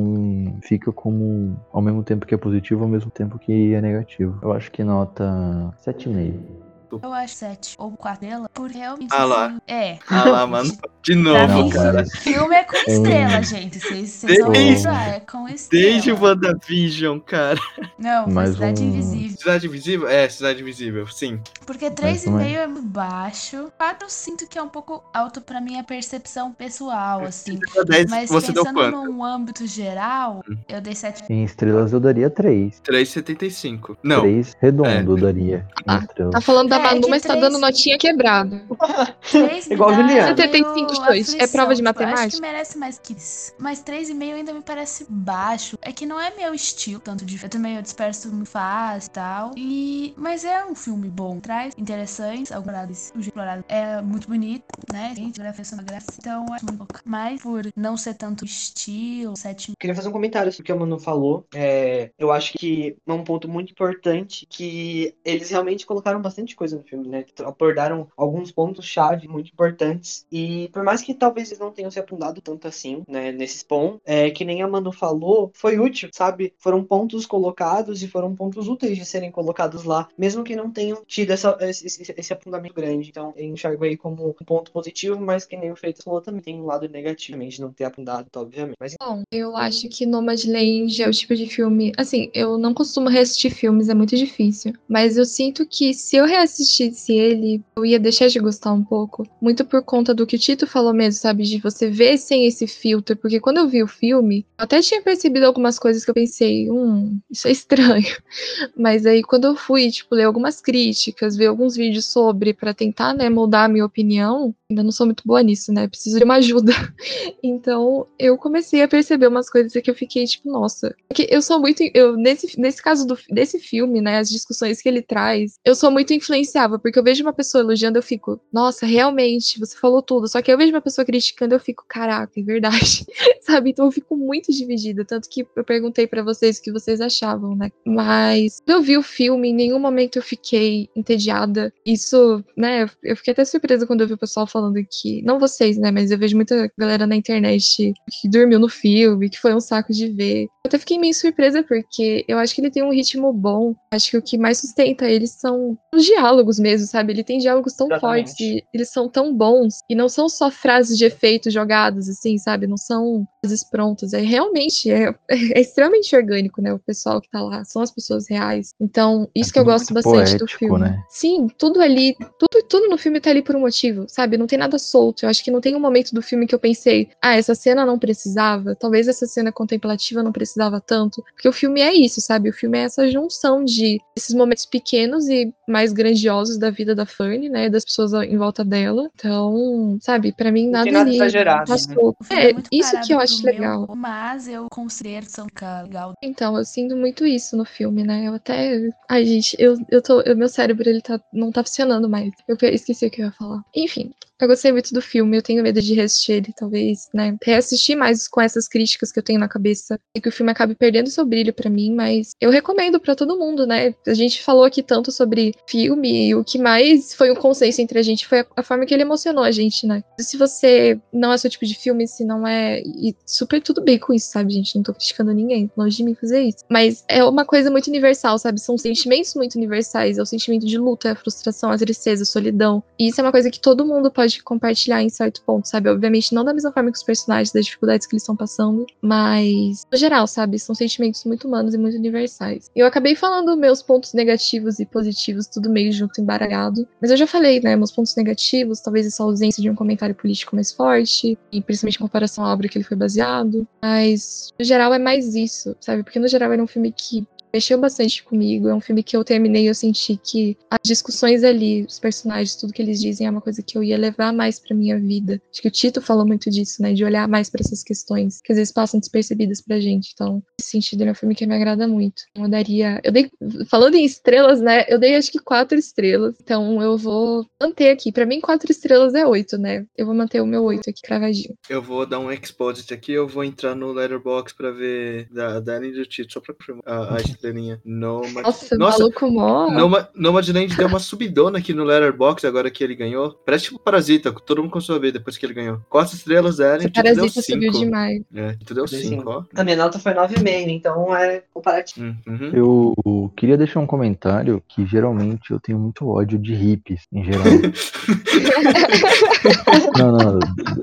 fica 0.63 0.93
como, 0.93 1.59
ao 1.73 1.83
mesmo 1.83 2.03
tempo 2.03 2.27
que 2.27 2.35
é 2.35 2.39
positivo, 2.39 2.83
ao 2.83 2.89
mesmo 2.89 3.11
tempo 3.11 3.39
que 3.39 3.75
é 3.75 3.81
negativo. 3.81 4.39
Eu 4.43 4.53
acho 4.53 4.71
que 4.71 4.85
nota 4.85 5.73
7,5. 5.85 7.01
Eu 7.03 7.13
acho 7.13 7.35
sete 7.35 7.75
ou 7.79 7.91
quatro 7.93 8.27
dela, 8.27 8.49
por 8.53 8.71
realmente. 8.71 9.13
Ah 9.13 9.25
lá. 9.25 9.47
assim, 9.47 9.59
É. 9.67 9.99
Ah 10.11 10.25
lá, 10.25 10.47
mano. 10.47 10.71
De 11.03 11.15
novo, 11.15 11.55
mim, 11.55 11.63
Não, 11.63 11.71
cara. 11.71 12.05
filme 12.07 12.55
é 12.55 12.65
com 12.65 12.77
estrela, 12.77 13.43
gente. 13.43 13.79
Vocês 13.79 14.23
vão 14.41 14.51
Desde- 14.53 14.75
usar, 14.81 15.09
é 15.09 15.21
com 15.21 15.49
estrela. 15.49 15.85
Desde 15.85 16.13
o 16.13 16.21
WandaVision, 16.23 17.19
cara. 17.21 17.59
Não, 17.99 18.25
foi 18.25 18.33
Mais 18.35 18.51
Cidade 18.55 18.83
um- 18.83 18.87
Invisível. 18.89 19.39
Cidade 19.39 19.67
Invisível? 19.67 20.09
É, 20.09 20.29
Cidade 20.29 20.61
Invisível, 20.61 21.07
sim. 21.07 21.41
Porque 21.65 21.87
Mas 21.87 21.95
3,5 21.95 22.31
não 22.31 22.41
é. 22.41 22.53
é 22.53 22.67
muito 22.67 22.87
baixo. 22.87 23.73
4 23.79 24.07
eu 24.07 24.11
sinto 24.11 24.47
que 24.47 24.59
é 24.59 24.63
um 24.63 24.69
pouco 24.69 25.03
alto 25.15 25.41
pra 25.41 25.61
minha 25.61 25.83
percepção 25.85 26.53
pessoal, 26.53 27.23
assim. 27.25 27.59
Pra 27.73 27.85
10, 27.85 28.11
Mas 28.11 28.29
você 28.29 28.53
pensando 28.53 28.91
num 28.91 29.25
âmbito 29.25 29.67
geral, 29.67 30.45
eu 30.69 30.81
dei 30.81 30.95
7. 30.95 31.23
Em 31.31 31.45
estrelas 31.45 31.93
eu 31.93 32.01
daria 32.01 32.29
3. 32.29 32.81
3,75. 32.85 33.97
Não, 34.03 34.21
3 34.21 34.57
redondo 34.61 35.13
eu 35.13 35.17
daria. 35.17 35.67
Ah. 35.87 36.03
Tá 36.31 36.41
falando 36.41 36.69
da 36.69 36.77
É, 36.79 36.83
Manu, 36.83 37.09
mas 37.09 37.23
tá 37.23 37.31
três- 37.35 37.41
dando 37.41 37.59
notinha 37.61 37.97
quebrada. 37.99 38.63
3 39.31 39.71
Igual 39.71 39.95
Juliana. 39.95 40.35
meio 40.35 40.37
75 40.37 40.88
de 40.93 41.07
dois. 41.07 41.35
É 41.35 41.47
prova 41.47 41.75
de 41.75 41.83
aflição, 41.83 41.93
tipo, 41.93 42.03
Acho 42.03 42.03
matemática? 42.03 42.37
que 42.37 42.41
merece 42.41 42.79
mais 42.79 42.99
que 42.99 43.13
isso. 43.13 43.53
Mas 43.59 43.83
3,5 43.83 44.35
ainda 44.35 44.53
me 44.53 44.63
parece 44.63 45.07
baixo. 45.09 45.79
É 45.83 45.93
que 45.93 46.07
não 46.07 46.21
é 46.21 46.35
meu 46.35 46.55
estilo, 46.55 47.01
tanto 47.01 47.25
de. 47.25 47.43
Eu 47.43 47.49
também 47.49 47.77
eu 47.77 47.83
disperso 47.83 48.33
muito 48.33 48.51
fácil 48.51 49.09
e 49.09 49.11
tal. 49.11 49.51
E... 49.57 50.15
Mas 50.17 50.45
é 50.45 50.65
um 50.65 50.75
filme 50.75 51.09
bom. 51.09 51.41
Traz 51.41 51.75
interessantes, 51.77 52.53
algumas 52.53 52.79
o 53.15 53.21
explorado 53.21 53.65
é 53.69 54.01
muito 54.01 54.29
bonito, 54.29 54.65
né? 54.93 55.13
Gente, 55.15 55.41
grafia 55.41 55.65
é 55.71 55.75
uma 55.75 55.83
graça. 55.83 56.07
Então, 56.19 56.47
eu 56.47 56.55
acho 56.55 56.65
muito 56.67 56.79
louca. 56.79 57.01
Mas 57.05 57.41
por 57.43 57.63
não 57.77 57.97
ser 57.97 58.15
tanto 58.15 58.45
estilo, 58.45 59.37
7 59.37 59.73
Queria 59.79 59.95
fazer 59.95 60.09
um 60.09 60.13
comentário 60.13 60.53
sobre 60.53 60.63
o 60.63 60.67
que 60.67 60.73
a 60.73 60.77
Manu 60.77 60.99
falou. 60.99 61.47
É, 61.55 62.11
eu 62.19 62.31
acho 62.31 62.53
que 62.55 62.97
é 63.07 63.13
um 63.13 63.25
ponto 63.25 63.49
muito 63.49 63.73
importante 63.73 64.47
que 64.49 65.15
eles 65.25 65.51
realmente 65.51 65.87
colocaram 65.87 66.21
bastante 66.21 66.55
coisa 66.55 66.77
no 66.77 66.83
filme, 66.85 67.09
né? 67.09 67.25
Abordaram 67.45 68.09
alguns 68.17 68.51
pontos-chave 68.51 69.29
muito 69.29 69.51
importantes. 69.51 70.27
E 70.31 70.69
por 70.79 70.85
mais 70.85 71.03
que 71.03 71.13
talvez 71.13 71.49
eles 71.49 71.59
não 71.59 71.73
tenham 71.73 71.91
se 71.91 71.99
aprofundado 71.99 72.41
tanto 72.41 72.69
assim, 72.69 73.03
né, 73.09 73.33
nesses 73.33 73.63
pontos, 73.65 74.01
é, 74.05 74.31
que 74.31 74.45
nem 74.45 74.63
a 74.63 74.69
Manu 74.69 74.93
falou, 74.93 75.51
foi 75.55 75.79
útil, 75.79 76.09
sabe? 76.13 76.55
Foram 76.59 76.85
pontos 76.85 77.27
colocados 77.27 78.01
e 78.03 78.07
foram 78.09 78.35
pontos 78.35 78.69
úteis 78.69 78.97
de 78.97 79.05
serem 79.05 79.31
colocados 79.31 79.83
lá, 79.85 80.09
mesmo 80.17 80.45
que 80.45 80.55
não 80.55 80.71
tenham 80.71 81.03
tido 81.05 81.33
essa, 81.33 81.57
esse, 81.61 81.87
esse- 82.17 82.33
aprofundamento 82.33 82.75
grande. 82.75 83.09
Então, 83.09 83.33
eu 83.37 83.47
enxergo 83.47 83.85
aí 83.85 83.97
como 83.97 84.29
um 84.41 84.45
ponto 84.45 84.71
positivo, 84.71 85.21
mas 85.21 85.45
que 85.45 85.57
nem 85.57 85.73
o 85.73 85.77
Freitas 85.77 86.05
falou 86.05 86.21
também, 86.21 86.41
tem 86.43 86.61
um 86.61 86.67
lado 86.67 86.89
negativamente 86.89 87.61
não 87.61 87.73
ter 87.73 87.85
aprofundado, 87.85 88.29
obviamente. 88.37 88.77
Mas 88.79 88.95
Bom, 89.01 89.23
eu 89.33 89.57
acho 89.57 89.89
que 89.89 90.07
Nomadland 90.07 91.03
é 91.03 91.09
o 91.09 91.13
tipo 91.13 91.35
de 91.35 91.47
filme. 91.47 91.93
Assim, 91.97 92.31
eu 92.33 92.57
não 92.57 92.73
costumo 92.73 93.09
reassistir 93.09 93.51
filmes, 93.53 93.89
é 93.89 93.95
muito 93.95 94.17
difícil. 94.17 94.73
Mas 94.89 95.17
eu 95.17 95.25
sinto 95.25 95.67
que 95.67 95.93
se 95.95 96.17
eu 96.17 96.25
reassistisse 96.25 97.13
ele, 97.13 97.63
eu 97.77 97.85
ia 97.85 97.99
deixar 97.99 98.29
de 98.29 98.39
gostar 98.39 98.73
um 98.73 98.85
pouco. 98.85 99.27
Muito 99.41 99.65
por 99.65 99.83
conta 99.83 100.15
do 100.15 100.27
que 100.27 100.37
o 100.37 100.39
Tito 100.39 100.67
falou 100.69 100.93
mesmo, 100.95 101.21
sabe? 101.21 101.43
De 101.45 101.59
você 101.59 101.91
ver 101.91 102.19
sem 102.19 102.47
esse 102.47 102.67
filtro. 102.67 103.17
Porque 103.17 103.41
quando 103.41 103.59
eu 103.59 103.69
vi 103.69 103.83
o 103.83 103.89
filme, 103.89 104.47
eu 104.59 104.65
até 104.65 104.81
tinha 104.81 105.03
percebido 105.03 105.47
algumas 105.47 105.79
coisas 105.79 106.05
que 106.05 106.11
eu 106.11 106.15
pensei, 106.15 106.71
hum, 106.71 107.19
isso 107.31 107.49
é 107.49 107.51
estranho. 107.51 108.17
Mas 108.77 109.07
aí 109.07 109.23
quando 109.23 109.47
eu 109.47 109.57
fui, 109.57 109.91
tipo, 109.91 110.15
ler 110.15 110.25
algumas 110.25 110.61
críticas, 110.61 111.37
ver 111.37 111.47
alguns 111.47 111.77
vídeos 111.77 112.07
sobre, 112.07 112.55
pra 112.55 112.75
tentar, 112.75 113.15
né, 113.15 113.29
moldar 113.31 113.65
a 113.67 113.69
minha 113.69 113.85
opinião, 113.87 114.55
ainda 114.71 114.83
não 114.83 114.93
sou 114.93 115.07
muito 115.07 115.23
boa 115.25 115.43
nisso, 115.43 115.73
né? 115.73 115.89
Preciso 115.89 116.19
de 116.19 116.25
uma 116.25 116.37
ajuda. 116.37 116.73
Então, 117.43 118.07
eu 118.19 118.37
comecei 118.37 118.83
a 118.83 118.89
perceber 118.89 119.29
umas 119.29 119.49
coisas 119.49 119.73
que 119.73 119.91
eu 119.91 119.95
fiquei 119.95 120.25
tipo, 120.25 120.51
nossa. 120.51 120.95
Porque 121.09 121.27
eu 121.31 121.41
sou 121.41 121.61
muito. 121.61 121.83
Eu, 121.95 122.17
nesse, 122.17 122.61
nesse 122.61 122.83
caso 122.83 123.07
do, 123.07 123.17
desse 123.31 123.59
filme, 123.59 124.01
né? 124.01 124.19
As 124.19 124.29
discussões 124.29 124.83
que 124.83 124.89
ele 124.89 125.01
traz, 125.01 125.55
eu 125.65 125.75
sou 125.75 125.91
muito 125.91 126.13
influenciável, 126.13 126.79
porque 126.79 126.99
eu 126.99 127.03
vejo 127.03 127.23
uma 127.23 127.33
pessoa 127.33 127.63
elogiando, 127.63 127.97
eu 127.97 128.03
fico, 128.03 128.41
nossa, 128.53 128.85
realmente, 128.85 129.59
você 129.59 129.77
falou 129.77 130.03
tudo. 130.03 130.29
Só 130.29 130.43
que 130.43 130.51
eu 130.53 130.59
vejo 130.59 130.73
uma 130.73 130.81
pessoa 130.81 131.05
criticando, 131.05 131.55
eu 131.55 131.61
fico, 131.61 131.85
caraca, 131.89 132.39
é 132.39 132.43
verdade. 132.43 133.07
Sabe? 133.41 133.71
Então 133.71 133.87
eu 133.87 133.93
fico 133.93 134.17
muito 134.17 134.53
dividida. 134.53 135.05
Tanto 135.05 135.29
que 135.29 135.47
eu 135.57 135.65
perguntei 135.65 136.07
pra 136.07 136.23
vocês 136.23 136.59
o 136.59 136.63
que 136.63 136.73
vocês 136.73 137.01
achavam, 137.01 137.55
né? 137.55 137.71
Mas 137.87 138.61
eu 138.67 138.83
vi 138.83 138.99
o 138.99 139.03
filme, 139.03 139.49
em 139.49 139.55
nenhum 139.55 139.79
momento 139.79 140.17
eu 140.17 140.23
fiquei 140.23 140.89
entediada. 140.95 141.73
Isso, 141.87 142.45
né? 142.57 142.87
Eu 143.03 143.17
fiquei 143.17 143.33
até 143.33 143.45
surpresa 143.45 143.87
quando 143.87 144.01
eu 144.01 144.09
vi 144.09 144.15
o 144.15 144.19
pessoal 144.19 144.47
falando 144.47 144.58
que. 144.91 145.23
Não 145.23 145.39
vocês, 145.39 145.77
né? 145.77 145.91
Mas 145.91 146.11
eu 146.11 146.19
vejo 146.19 146.37
muita 146.37 146.71
galera 146.79 147.07
na 147.07 147.17
internet 147.17 147.93
que 148.21 148.29
dormiu 148.29 148.59
no 148.59 148.69
filme, 148.69 149.29
que 149.31 149.39
foi 149.39 149.55
um 149.55 149.61
saco 149.61 149.93
de 149.93 150.09
ver. 150.09 150.45
Eu 150.45 150.49
até 150.69 150.79
fiquei 150.79 150.99
meio 150.99 151.15
surpresa, 151.15 151.63
porque 151.63 152.25
eu 152.29 152.39
acho 152.39 152.55
que 152.55 152.61
ele 152.61 152.71
tem 152.71 152.83
um 152.83 152.93
ritmo 152.93 153.33
bom. 153.33 153.75
Acho 153.91 154.11
que 154.11 154.17
o 154.19 154.23
que 154.23 154.37
mais 154.39 154.59
sustenta 154.59 155.09
ele 155.09 155.27
são 155.27 155.79
os 155.95 156.05
diálogos 156.05 156.59
mesmo, 156.59 156.87
sabe? 156.87 157.13
Ele 157.13 157.25
tem 157.25 157.39
diálogos 157.39 157.73
tão 157.75 157.87
Exatamente. 157.87 158.27
fortes 158.29 158.41
e 158.41 158.65
eles 158.75 158.91
são 158.91 159.09
tão 159.09 159.35
bons. 159.35 159.79
E 159.89 159.95
não 159.95 160.09
são 160.09 160.29
só 160.29 160.51
frases 160.51 160.97
de 160.99 161.05
efeito 161.05 161.51
jogadas, 161.51 162.09
assim, 162.09 162.37
sabe? 162.39 162.67
Não 162.67 162.77
são 162.77 163.27
frases 163.43 163.65
prontas. 163.69 164.13
É 164.13 164.21
realmente, 164.21 164.91
é, 164.91 165.15
é 165.31 165.61
extremamente 165.61 166.15
orgânico, 166.15 166.61
né? 166.61 166.73
O 166.73 166.79
pessoal 166.79 167.21
que 167.21 167.31
tá 167.31 167.41
lá, 167.43 167.65
são 167.65 167.83
as 167.83 167.91
pessoas 167.91 168.29
reais. 168.29 168.73
Então, 168.81 169.29
isso 169.35 169.51
É 169.51 169.53
que 169.55 169.59
eu 169.59 169.65
gosto 169.65 169.95
bastante 169.95 170.33
do 170.33 170.39
poético, 170.47 170.59
filme. 170.59 170.79
né? 170.81 171.03
Sim, 171.09 171.47
tudo 171.59 171.81
ali, 171.81 172.15
tudo, 172.39 172.67
tudo 172.69 172.89
no 172.89 172.99
filme 172.99 173.21
tá 173.21 173.31
ali 173.31 173.43
por 173.43 173.57
um 173.57 173.61
motivo, 173.61 174.07
sabe? 174.09 174.37
Não 174.37 174.47
tem 174.49 174.59
nada 174.59 174.79
solto. 174.79 175.25
Eu 175.25 175.29
acho 175.29 175.45
que 175.45 175.51
não 175.51 175.61
tem 175.61 175.77
um 175.77 175.81
momento 175.81 176.15
do 176.15 176.23
filme 176.23 176.47
que 176.47 176.55
eu 176.55 176.59
pensei, 176.59 177.11
ah, 177.23 177.37
essa 177.37 177.55
cena 177.55 177.87
não 177.87 177.99
precisava, 177.99 178.75
talvez 178.75 179.07
essa 179.07 179.27
cena 179.27 179.53
contemplativa 179.53 180.23
não 180.23 180.33
precisava 180.33 180.81
tanto. 180.81 181.23
Porque 181.35 181.49
o 181.49 181.53
filme 181.53 181.81
é 181.81 181.95
isso, 181.95 182.21
sabe? 182.21 182.49
O 182.49 182.53
filme 182.53 182.79
é 182.79 182.83
essa 182.83 183.09
junção 183.09 183.65
de 183.65 183.99
esses 184.17 184.35
momentos 184.35 184.67
pequenos 184.67 185.29
e 185.29 185.53
mais 185.69 185.93
grandiosos 185.93 186.59
da 186.59 186.71
vida 186.71 186.95
da 186.95 187.07
Fanny, 187.07 187.49
né? 187.49 187.69
Das 187.69 187.85
pessoas 187.85 188.13
em 188.15 188.37
volta 188.37 188.65
dela. 188.65 189.09
Então, 189.15 189.99
sabe, 190.01 190.33
pra 190.33 190.51
mim 190.51 190.71
nada, 190.71 190.91
nada 190.91 191.09
ali 191.09 191.17
exagerado, 191.17 191.67
tá 191.67 191.73
né? 191.73 191.79
solto. 191.79 192.17
O 192.21 192.25
filme 192.25 192.43
É, 192.43 192.53
muito 192.53 192.69
isso 192.73 193.01
que 193.01 193.13
eu 193.13 193.21
acho 193.21 193.43
meu, 193.43 193.53
legal. 193.53 193.87
Mas 193.95 194.49
eu 194.49 194.67
considero 194.71 195.27
são 195.29 195.47
legal. 195.83 196.15
Então, 196.23 196.57
eu 196.57 196.65
sinto 196.65 196.97
muito 196.97 197.27
isso 197.27 197.57
no 197.57 197.65
filme, 197.65 198.03
né? 198.03 198.29
Eu 198.29 198.35
até. 198.35 198.91
Ai, 199.09 199.25
gente, 199.25 199.57
eu, 199.59 199.77
eu 199.91 200.03
tô. 200.03 200.21
O 200.21 200.37
meu 200.37 200.49
cérebro, 200.49 200.89
ele 200.89 201.01
tá, 201.01 201.21
não 201.33 201.53
tá 201.53 201.63
funcionando 201.63 202.09
mais. 202.09 202.31
Eu 202.47 202.57
esqueci 202.63 203.07
o 203.07 203.11
que 203.11 203.23
eu 203.23 203.27
ia 203.27 203.33
falar. 203.33 203.63
Enfim. 203.75 204.11
Eu 204.41 204.47
gostei 204.47 204.71
muito 204.71 204.95
do 204.95 205.03
filme, 205.03 205.37
eu 205.37 205.43
tenho 205.43 205.63
medo 205.63 205.81
de 205.81 205.95
reassistir 205.95 206.37
ele, 206.37 206.53
talvez, 206.57 207.09
né? 207.13 207.37
Reassistir 207.43 207.97
mais 207.97 208.29
com 208.29 208.41
essas 208.41 208.69
críticas 208.69 209.11
que 209.11 209.19
eu 209.19 209.23
tenho 209.23 209.41
na 209.41 209.49
cabeça 209.49 209.99
e 210.15 210.21
que 210.21 210.29
o 210.29 210.33
filme 210.33 210.53
acabe 210.53 210.77
perdendo 210.77 211.11
seu 211.11 211.27
brilho 211.27 211.53
pra 211.53 211.69
mim, 211.69 211.93
mas 211.93 212.31
eu 212.41 212.51
recomendo 212.51 213.01
pra 213.01 213.17
todo 213.17 213.39
mundo, 213.39 213.67
né? 213.67 213.95
A 214.07 214.15
gente 214.15 214.43
falou 214.43 214.65
aqui 214.65 214.83
tanto 214.83 215.11
sobre 215.11 215.55
filme 215.67 216.29
e 216.29 216.35
o 216.35 216.45
que 216.45 216.59
mais 216.59 217.15
foi 217.15 217.33
um 217.33 217.35
consenso 217.35 217.81
entre 217.81 217.99
a 217.99 218.03
gente 218.03 218.27
foi 218.29 218.41
a, 218.41 218.47
a 218.57 218.63
forma 218.63 218.87
que 218.87 218.95
ele 218.95 219.03
emocionou 219.03 219.43
a 219.43 219.51
gente, 219.51 219.87
né? 219.87 220.05
Se 220.21 220.37
você 220.37 221.01
não 221.13 221.33
é 221.33 221.39
seu 221.39 221.51
tipo 221.51 221.67
de 221.67 221.75
filme, 221.75 222.07
se 222.07 222.25
não 222.25 222.47
é. 222.47 222.81
E 222.81 223.17
super 223.27 223.61
tudo 223.61 223.83
bem 223.83 223.99
com 223.99 224.13
isso, 224.13 224.31
sabe, 224.31 224.53
gente? 224.53 224.77
Não 224.77 224.83
tô 224.85 224.95
criticando 224.95 225.33
ninguém, 225.33 225.71
longe 225.77 225.97
de 225.97 226.05
mim 226.05 226.15
fazer 226.15 226.43
isso. 226.43 226.59
Mas 226.71 227.05
é 227.09 227.25
uma 227.25 227.45
coisa 227.45 227.71
muito 227.71 227.89
universal, 227.89 228.39
sabe? 228.39 228.61
São 228.61 228.79
sentimentos 228.79 229.35
muito 229.35 229.57
universais. 229.57 230.19
É 230.19 230.23
o 230.23 230.27
sentimento 230.27 230.65
de 230.65 230.79
luta, 230.79 231.09
é 231.09 231.13
a 231.13 231.17
frustração, 231.17 231.71
a 231.71 231.79
tristeza, 231.79 232.23
a 232.23 232.27
solidão. 232.27 232.83
E 232.99 233.09
isso 233.09 233.21
é 233.21 233.25
uma 233.25 233.33
coisa 233.33 233.51
que 233.51 233.61
todo 233.61 233.85
mundo 233.85 234.11
pode 234.11 234.28
compartilhar 234.43 235.03
em 235.03 235.09
certo 235.09 235.43
ponto, 235.43 235.69
sabe? 235.69 235.89
Obviamente, 235.89 236.35
não 236.35 236.45
da 236.45 236.55
mesma 236.55 236.73
forma 236.73 236.91
que 236.91 236.99
os 236.99 237.03
personagens, 237.03 237.53
das 237.53 237.65
dificuldades 237.65 238.07
que 238.07 238.15
eles 238.15 238.23
estão 238.23 238.37
passando, 238.37 238.87
mas 239.01 239.87
no 239.91 239.99
geral, 239.99 240.27
sabe? 240.27 240.59
São 240.59 240.75
sentimentos 240.75 241.25
muito 241.25 241.47
humanos 241.49 241.75
e 241.75 241.79
muito 241.79 241.97
universais. 241.97 242.71
Eu 242.75 242.87
acabei 242.87 243.15
falando 243.15 243.57
meus 243.57 243.83
pontos 243.83 244.13
negativos 244.13 244.79
e 244.79 244.87
positivos, 244.87 245.47
tudo 245.47 245.71
meio 245.71 245.93
junto, 245.93 246.21
embaralhado. 246.21 246.87
Mas 247.01 247.11
eu 247.11 247.17
já 247.17 247.27
falei, 247.27 247.61
né? 247.61 247.77
Meus 247.77 247.93
pontos 247.93 248.15
negativos, 248.17 248.81
talvez 248.81 249.07
essa 249.07 249.23
ausência 249.23 249.63
de 249.63 249.71
um 249.71 249.75
comentário 249.75 250.15
político 250.15 250.55
mais 250.55 250.73
forte, 250.73 251.39
e 251.53 251.63
principalmente 251.63 251.97
em 251.97 252.01
comparação 252.01 252.45
à 252.45 252.53
obra 252.53 252.69
que 252.69 252.79
ele 252.79 252.85
foi 252.85 252.97
baseado. 252.97 253.67
Mas, 253.83 254.53
no 254.59 254.65
geral, 254.65 254.93
é 254.93 254.99
mais 254.99 255.35
isso, 255.35 255.77
sabe? 255.81 256.03
Porque, 256.03 256.19
no 256.19 256.29
geral, 256.29 256.53
era 256.53 256.63
um 256.63 256.67
filme 256.67 256.93
que 256.93 257.27
mexeu 257.53 257.79
bastante 257.79 258.23
comigo. 258.23 258.69
É 258.69 258.75
um 258.75 258.81
filme 258.81 259.03
que 259.03 259.17
eu 259.17 259.25
terminei 259.25 259.65
e 259.65 259.67
eu 259.67 259.75
senti 259.75 260.17
que 260.17 260.57
as 260.71 260.79
discussões 260.85 261.45
ali, 261.45 261.85
os 261.85 261.99
personagens, 261.99 262.57
tudo 262.57 262.73
que 262.73 262.83
eles 262.83 263.01
dizem 263.01 263.27
é 263.27 263.31
uma 263.31 263.41
coisa 263.41 263.63
que 263.63 263.77
eu 263.77 263.83
ia 263.83 263.99
levar 263.99 264.33
mais 264.33 264.59
pra 264.59 264.77
minha 264.77 264.99
vida. 264.99 265.41
Acho 265.51 265.63
que 265.63 265.69
o 265.69 265.71
Tito 265.71 266.01
falou 266.01 266.27
muito 266.27 266.51
disso, 266.51 266.83
né? 266.83 266.93
De 266.93 267.05
olhar 267.05 267.29
mais 267.29 267.51
para 267.51 267.63
essas 267.63 267.83
questões 267.83 268.41
que 268.43 268.53
às 268.53 268.59
vezes 268.59 268.73
passam 268.73 269.01
despercebidas 269.01 269.61
pra 269.61 269.81
gente. 269.81 270.11
Então, 270.15 270.43
nesse 270.59 270.71
sentido, 270.71 271.03
ele 271.03 271.11
é 271.11 271.13
um 271.13 271.17
filme 271.17 271.35
que 271.35 271.47
me 271.47 271.55
agrada 271.55 271.87
muito. 271.87 272.23
Eu 272.35 272.49
daria. 272.49 273.01
Eu 273.03 273.13
dei. 273.13 273.31
Falando 273.71 273.95
em 273.95 274.05
estrelas, 274.05 274.61
né? 274.61 274.85
Eu 274.89 274.99
dei 274.99 275.17
acho 275.17 275.31
que 275.31 275.39
quatro 275.39 275.79
estrelas. 275.79 276.37
Então, 276.41 276.83
eu 276.83 276.97
vou 276.97 277.47
manter 277.61 277.91
aqui. 277.91 278.13
Pra 278.13 278.27
mim, 278.27 278.41
quatro 278.41 278.71
estrelas 278.71 279.15
é 279.15 279.27
oito, 279.27 279.57
né? 279.59 279.87
Eu 279.97 280.07
vou 280.07 280.15
manter 280.15 280.41
o 280.41 280.47
meu 280.47 280.65
oito 280.65 280.89
aqui 280.91 281.03
cravadinho. 281.03 281.55
Eu 281.69 281.83
vou 281.83 282.07
dar 282.07 282.19
um 282.19 282.31
exposit 282.31 282.93
aqui, 282.93 283.13
eu 283.13 283.27
vou 283.27 283.45
entrar 283.45 283.75
no 283.75 283.93
Letterboxd 283.93 284.57
pra 284.57 284.71
ver 284.71 285.29
da 285.31 285.61
Dani 285.61 285.89
e 285.89 285.93
do 285.93 286.07
Tito, 286.07 286.33
só 286.33 286.41
pra 286.41 286.55
confirmar 286.55 286.83
a, 286.87 287.17
a 287.17 287.19
estrelinha. 287.39 287.81
Nomad... 287.85 288.45
Nossa, 288.45 288.77
Nossa, 288.77 288.99
maluco 288.99 289.31
mó. 289.31 289.71
Noma- 289.71 290.09
Nomadland 290.15 290.77
deu 290.77 290.89
uma 290.89 290.99
subidona 290.99 291.59
aqui 291.59 291.73
no 291.73 291.85
Letterboxd 291.85 292.47
agora 292.47 292.71
que 292.71 292.83
ele 292.85 292.95
ganhou. 292.95 293.33
Parece 293.47 293.65
tipo 293.65 293.79
Parasita, 293.79 294.33
todo 294.33 294.63
mundo 294.63 294.73
começou 294.73 294.97
a 294.97 294.99
ver 294.99 295.13
depois 295.13 295.37
que 295.37 295.47
ele 295.47 295.55
ganhou. 295.55 295.81
Quatro 295.89 296.15
estrelas 296.17 296.59
deu 296.59 296.91
parasita 296.93 297.41
subiu 297.43 297.71
demais. 297.73 298.23
É, 298.35 298.57
tu 298.65 298.75
deu 298.75 298.85
Deu 298.85 299.01
cinco, 299.01 299.31
ó. 299.31 299.45
A 299.55 299.65
minha 299.65 299.77
nota 299.77 299.99
foi 299.99 300.13
9,5, 300.13 300.69
então 300.69 301.15
é 301.17 301.43
comparativo. 301.55 302.15
Uhum. 302.27 302.51
Eu 302.53 303.33
queria 303.37 303.57
deixar 303.57 303.81
um 303.81 303.87
comentário 303.87 304.63
que 304.69 304.85
geralmente 304.87 305.51
eu 305.51 305.61
tenho 305.61 305.79
muito 305.79 306.07
ódio 306.09 306.39
de 306.39 306.55
hippies, 306.55 307.03
em 307.13 307.25
geral. 307.25 307.45
não, 309.99 310.13
não. 310.13 310.39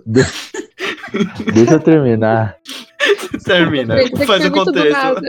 de- 0.06 0.26
Deixa 1.54 1.74
eu 1.74 1.80
terminar. 1.80 2.58
Termina, 3.46 3.96
faz 4.26 4.46
o 4.46 4.52
contexto. 4.52 5.22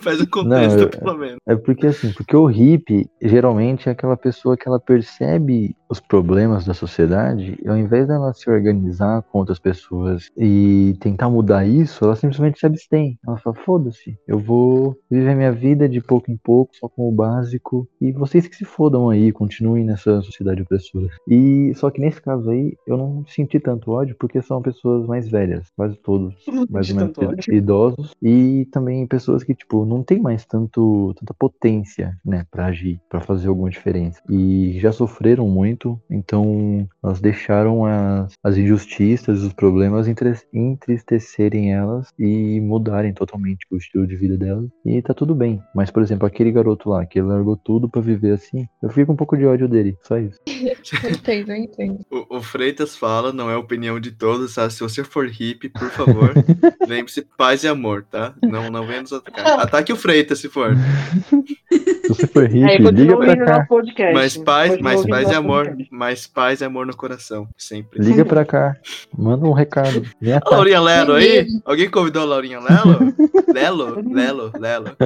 Faz 0.00 0.20
o 0.20 0.28
contexto, 0.28 0.80
eu- 0.80 0.88
pelo 0.90 1.18
menos. 1.18 1.36
É 1.46 1.54
porque 1.56 1.86
assim, 1.86 2.12
porque 2.12 2.36
o 2.36 2.46
hippie 2.46 3.08
geralmente 3.20 3.88
é 3.88 3.92
aquela 3.92 4.16
pessoa 4.16 4.56
que 4.56 4.68
ela 4.68 4.80
percebe 4.80 5.74
os 5.92 6.00
problemas 6.00 6.64
da 6.64 6.72
sociedade 6.72 7.58
ao 7.66 7.76
invés 7.76 8.08
dela 8.08 8.32
se 8.32 8.50
organizar 8.50 9.22
com 9.22 9.38
outras 9.38 9.58
pessoas 9.58 10.30
e 10.36 10.96
tentar 11.00 11.28
mudar 11.28 11.66
isso, 11.66 12.04
ela 12.04 12.16
simplesmente 12.16 12.58
se 12.58 12.66
abstém. 12.66 13.18
Ela 13.26 13.36
fala, 13.36 13.56
foda-se, 13.56 14.16
eu 14.26 14.38
vou 14.38 14.96
viver 15.10 15.34
minha 15.34 15.52
vida 15.52 15.88
de 15.88 16.00
pouco 16.00 16.30
em 16.30 16.36
pouco, 16.36 16.74
só 16.74 16.88
com 16.88 17.08
o 17.08 17.12
básico, 17.12 17.86
e 18.00 18.10
vocês 18.10 18.48
que 18.48 18.56
se 18.56 18.64
fodam 18.64 19.10
aí, 19.10 19.30
continuem 19.32 19.84
nessa 19.84 20.22
sociedade 20.22 20.62
opressora. 20.62 21.08
E 21.28 21.72
só 21.76 21.90
que 21.90 22.00
nesse 22.00 22.20
caso 22.20 22.50
aí, 22.50 22.74
eu 22.86 22.96
não 22.96 23.24
senti 23.26 23.60
tanto 23.60 23.90
ódio 23.90 24.16
porque 24.18 24.40
são 24.40 24.62
pessoas 24.62 25.06
mais 25.06 25.28
velhas, 25.28 25.70
quase 25.76 25.96
todos, 25.96 26.34
mais 26.70 26.90
ou 26.90 26.96
menos 26.96 27.12
idosos, 27.48 28.14
e 28.22 28.66
também 28.72 29.06
pessoas 29.06 29.44
que, 29.44 29.54
tipo, 29.54 29.84
não 29.84 30.02
tem 30.02 30.20
mais 30.20 30.46
tanto, 30.46 31.14
tanta 31.18 31.34
potência, 31.34 32.16
né, 32.24 32.46
pra 32.50 32.66
agir, 32.66 32.98
pra 33.10 33.20
fazer 33.20 33.48
alguma 33.48 33.68
diferença. 33.70 34.20
E 34.28 34.78
já 34.80 34.90
sofreram 34.92 35.48
muito, 35.48 35.81
então 36.10 36.88
elas 37.02 37.20
deixaram 37.20 37.84
as, 37.84 38.32
as 38.42 38.56
injustiças, 38.56 39.42
os 39.42 39.52
problemas 39.52 40.06
entristecerem 40.52 41.72
elas 41.72 42.08
e 42.18 42.60
mudarem 42.60 43.12
totalmente 43.12 43.66
o 43.70 43.76
estilo 43.76 44.06
de 44.06 44.16
vida 44.16 44.36
delas. 44.36 44.68
E 44.84 45.00
tá 45.02 45.14
tudo 45.14 45.34
bem. 45.34 45.62
Mas, 45.74 45.90
por 45.90 46.02
exemplo, 46.02 46.26
aquele 46.26 46.52
garoto 46.52 46.90
lá, 46.90 47.04
que 47.06 47.18
ele 47.18 47.28
largou 47.28 47.56
tudo 47.56 47.88
pra 47.88 48.00
viver 48.00 48.32
assim, 48.32 48.66
eu 48.82 48.90
fico 48.90 49.06
com 49.06 49.12
um 49.12 49.16
pouco 49.16 49.36
de 49.36 49.44
ódio 49.44 49.68
dele, 49.68 49.96
só 50.02 50.18
isso. 50.18 50.38
Eu 50.46 51.10
entendo, 51.10 51.50
eu 51.52 51.56
entendo. 51.56 52.00
O, 52.10 52.36
o 52.36 52.42
Freitas 52.42 52.96
fala, 52.96 53.32
não 53.32 53.50
é 53.50 53.54
a 53.54 53.58
opinião 53.58 54.00
de 54.00 54.10
todos, 54.10 54.54
tá? 54.54 54.68
Se 54.70 54.80
você 54.80 55.04
for 55.04 55.26
hippie, 55.26 55.68
por 55.68 55.90
favor, 55.90 56.32
lembre-se, 56.86 57.22
paz 57.36 57.64
e 57.64 57.68
amor, 57.68 58.04
tá? 58.10 58.34
Não, 58.42 58.70
não 58.70 58.86
venha 58.86 59.02
nos 59.02 59.12
atacar. 59.12 59.60
Ataque 59.60 59.92
o 59.92 59.96
Freitas, 59.96 60.38
se 60.38 60.48
for. 60.48 60.74
Se 62.02 62.08
você 62.08 62.26
for 62.26 62.44
Aí 62.44 62.48
hippie, 62.78 62.90
liga 62.90 63.16
pra 63.16 63.36
cá. 63.36 63.66
podcast. 63.66 64.14
Mais 64.14 64.36
paz, 64.36 64.78
mais 64.80 65.06
paz 65.06 65.30
e 65.30 65.34
amor. 65.34 65.66
podcast. 65.66 65.94
Mais 65.94 66.26
paz 66.26 66.60
e 66.60 66.64
amor 66.64 66.86
no 66.86 66.96
coração, 66.96 67.48
sempre. 67.56 68.02
Liga 68.02 68.24
pra 68.24 68.44
cá. 68.44 68.76
Manda 69.16 69.46
um 69.46 69.52
recado. 69.52 70.02
Vem 70.20 70.34
A. 70.34 70.42
Laurinha 70.44 70.80
Lelo 70.80 71.12
aí? 71.14 71.46
Alguém 71.64 71.88
convidou 71.88 72.22
a 72.22 72.26
Laurinha 72.26 72.58
Lelo? 72.60 73.14
Lelo? 73.52 74.12
Lelo? 74.12 74.52
Lelo. 74.58 74.96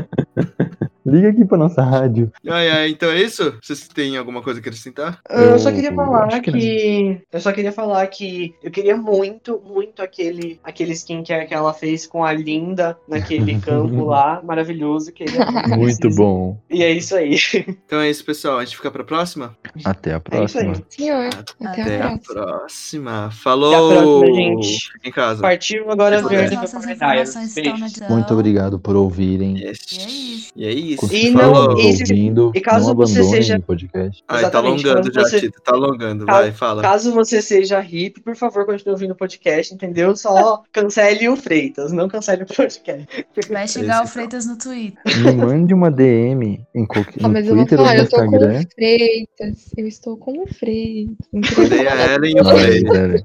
Liga 1.06 1.30
aqui 1.30 1.44
pra 1.44 1.56
nossa 1.56 1.82
rádio. 1.82 2.30
Ai, 2.48 2.68
ai, 2.70 2.90
então 2.90 3.08
é 3.10 3.20
isso? 3.22 3.54
Vocês 3.62 3.86
têm 3.88 4.16
alguma 4.16 4.42
coisa 4.42 4.60
que 4.60 4.68
acrescentar? 4.68 5.20
Eu 5.30 5.58
só 5.58 5.70
Eu 5.70 5.74
queria 5.76 5.94
falar 5.94 6.40
que, 6.40 6.52
que 6.52 7.20
eu 7.32 7.40
só 7.40 7.52
queria 7.52 7.72
falar 7.72 8.06
que 8.08 8.54
eu 8.62 8.70
queria 8.70 8.96
muito, 8.96 9.60
muito 9.64 10.02
aquele 10.02 10.58
aquele 10.64 10.92
skincare 10.92 11.46
que 11.46 11.54
ela 11.54 11.72
fez 11.72 12.06
com 12.06 12.24
a 12.24 12.32
Linda 12.32 12.96
naquele 13.08 13.58
campo 13.60 14.04
lá, 14.04 14.40
maravilhoso, 14.42 15.12
que 15.12 15.22
ele 15.24 15.36
é 15.38 15.76
Muito 15.76 16.00
preciso. 16.00 16.16
bom. 16.20 16.58
E 16.70 16.82
é 16.82 16.90
isso 16.92 17.14
aí. 17.16 17.36
Então 17.86 18.00
é 18.00 18.10
isso, 18.10 18.24
pessoal. 18.24 18.58
A 18.58 18.64
gente 18.64 18.76
fica 18.76 18.90
pra 18.90 19.04
próxima? 19.04 19.56
Até 19.84 20.12
a 20.14 20.20
É 20.32 20.44
isso 20.44 20.58
aí. 20.58 20.64
próxima. 20.64 20.86
Senhor, 20.88 21.26
até, 21.26 21.82
Até 21.82 22.02
a 22.02 22.06
a 22.06 22.18
próxima. 22.18 22.34
próxima. 22.34 23.30
Falou! 23.30 23.74
Até 23.74 23.98
a 23.98 24.02
próxima, 24.02 24.34
gente. 24.34 24.92
Fica 24.92 25.08
em 25.08 25.12
casa. 25.12 25.42
Partiu 25.42 25.90
agora 25.90 26.20
Todas 26.22 26.30
ver 26.38 26.44
as 26.44 26.50
The 26.50 26.56
nossas 26.56 26.72
Vampire 26.72 26.94
informações 26.94 27.34
Diaries. 27.34 27.48
estão 27.56 27.62
na 27.62 27.70
Beijo. 27.78 27.84
descrição. 27.84 28.16
Muito 28.16 28.34
obrigado 28.34 28.78
por 28.80 28.96
ouvirem. 28.96 29.58
Yes. 29.58 29.78
E 29.92 29.98
é 30.00 30.08
isso. 30.08 30.52
E 30.56 30.66
é 30.66 30.72
isso. 30.72 30.95
Continue 30.96 31.26
E 31.26 31.30
não- 31.30 31.78
e 31.78 31.92
se- 31.96 32.02
ouvindo. 32.02 32.52
e 32.54 32.60
caso 32.60 32.88
não 32.88 32.94
você 32.96 33.22
seja- 33.24 33.56
o 33.58 33.62
podcast. 33.62 34.22
Ai, 34.28 34.50
tá 34.50 34.58
alongando 34.58 35.12
já, 35.12 35.20
você- 35.22 35.40
Tito. 35.40 35.60
Tá 35.62 35.72
alongando. 35.74 36.26
Ca- 36.26 36.32
Vai, 36.40 36.52
fala. 36.52 36.82
Caso 36.82 37.12
você 37.12 37.40
seja 37.42 37.78
hippie, 37.80 38.20
por 38.20 38.34
favor, 38.36 38.64
continue 38.66 38.92
ouvindo 38.92 39.12
o 39.12 39.16
podcast, 39.16 39.72
entendeu? 39.74 40.16
Só 40.16 40.62
cancele 40.72 41.28
o 41.28 41.36
Freitas, 41.36 41.92
não 41.92 42.08
cancele 42.08 42.42
o 42.44 42.46
podcast. 42.46 43.06
Vai 43.50 43.68
chegar 43.68 44.00
o 44.00 44.04
Esse, 44.04 44.12
Freitas 44.12 44.46
no 44.46 44.56
Twitter. 44.58 44.98
Me 45.24 45.32
mande 45.32 45.74
uma 45.74 45.90
DM 45.90 46.60
em 46.74 46.86
qualquer, 46.86 47.14
Ah, 47.24 47.28
no 47.28 47.32
mas 47.34 47.46
eu 47.46 47.54
Twitter 47.54 47.78
falar, 47.78 47.96
eu 47.96 48.08
tô 48.08 48.16
com 48.26 48.36
o 48.36 48.40
Freitas. 48.74 49.70
Eu 49.76 49.86
estou 49.86 50.16
com 50.16 50.42
o 50.42 50.46
Freitas. 50.46 51.16
Mandei 51.32 51.86
a 51.86 52.14
Ellen 52.14 52.36
e 52.36 52.40
o 52.40 52.44
Freitas. 52.44 53.22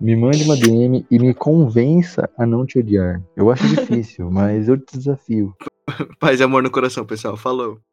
Me 0.00 0.16
mande 0.16 0.44
uma 0.44 0.56
DM 0.56 1.04
e 1.10 1.18
me 1.18 1.34
convença 1.34 2.28
a 2.38 2.46
não 2.46 2.64
te 2.66 2.78
odiar. 2.78 3.20
Eu 3.36 3.50
acho 3.50 3.66
difícil, 3.68 4.30
mas 4.30 4.68
eu 4.68 4.76
te 4.78 4.96
desafio. 4.98 5.54
Paz 6.18 6.40
e 6.40 6.42
amor 6.42 6.62
no 6.62 6.70
coração, 6.70 7.04
pessoal. 7.06 7.36
Falou. 7.36 7.80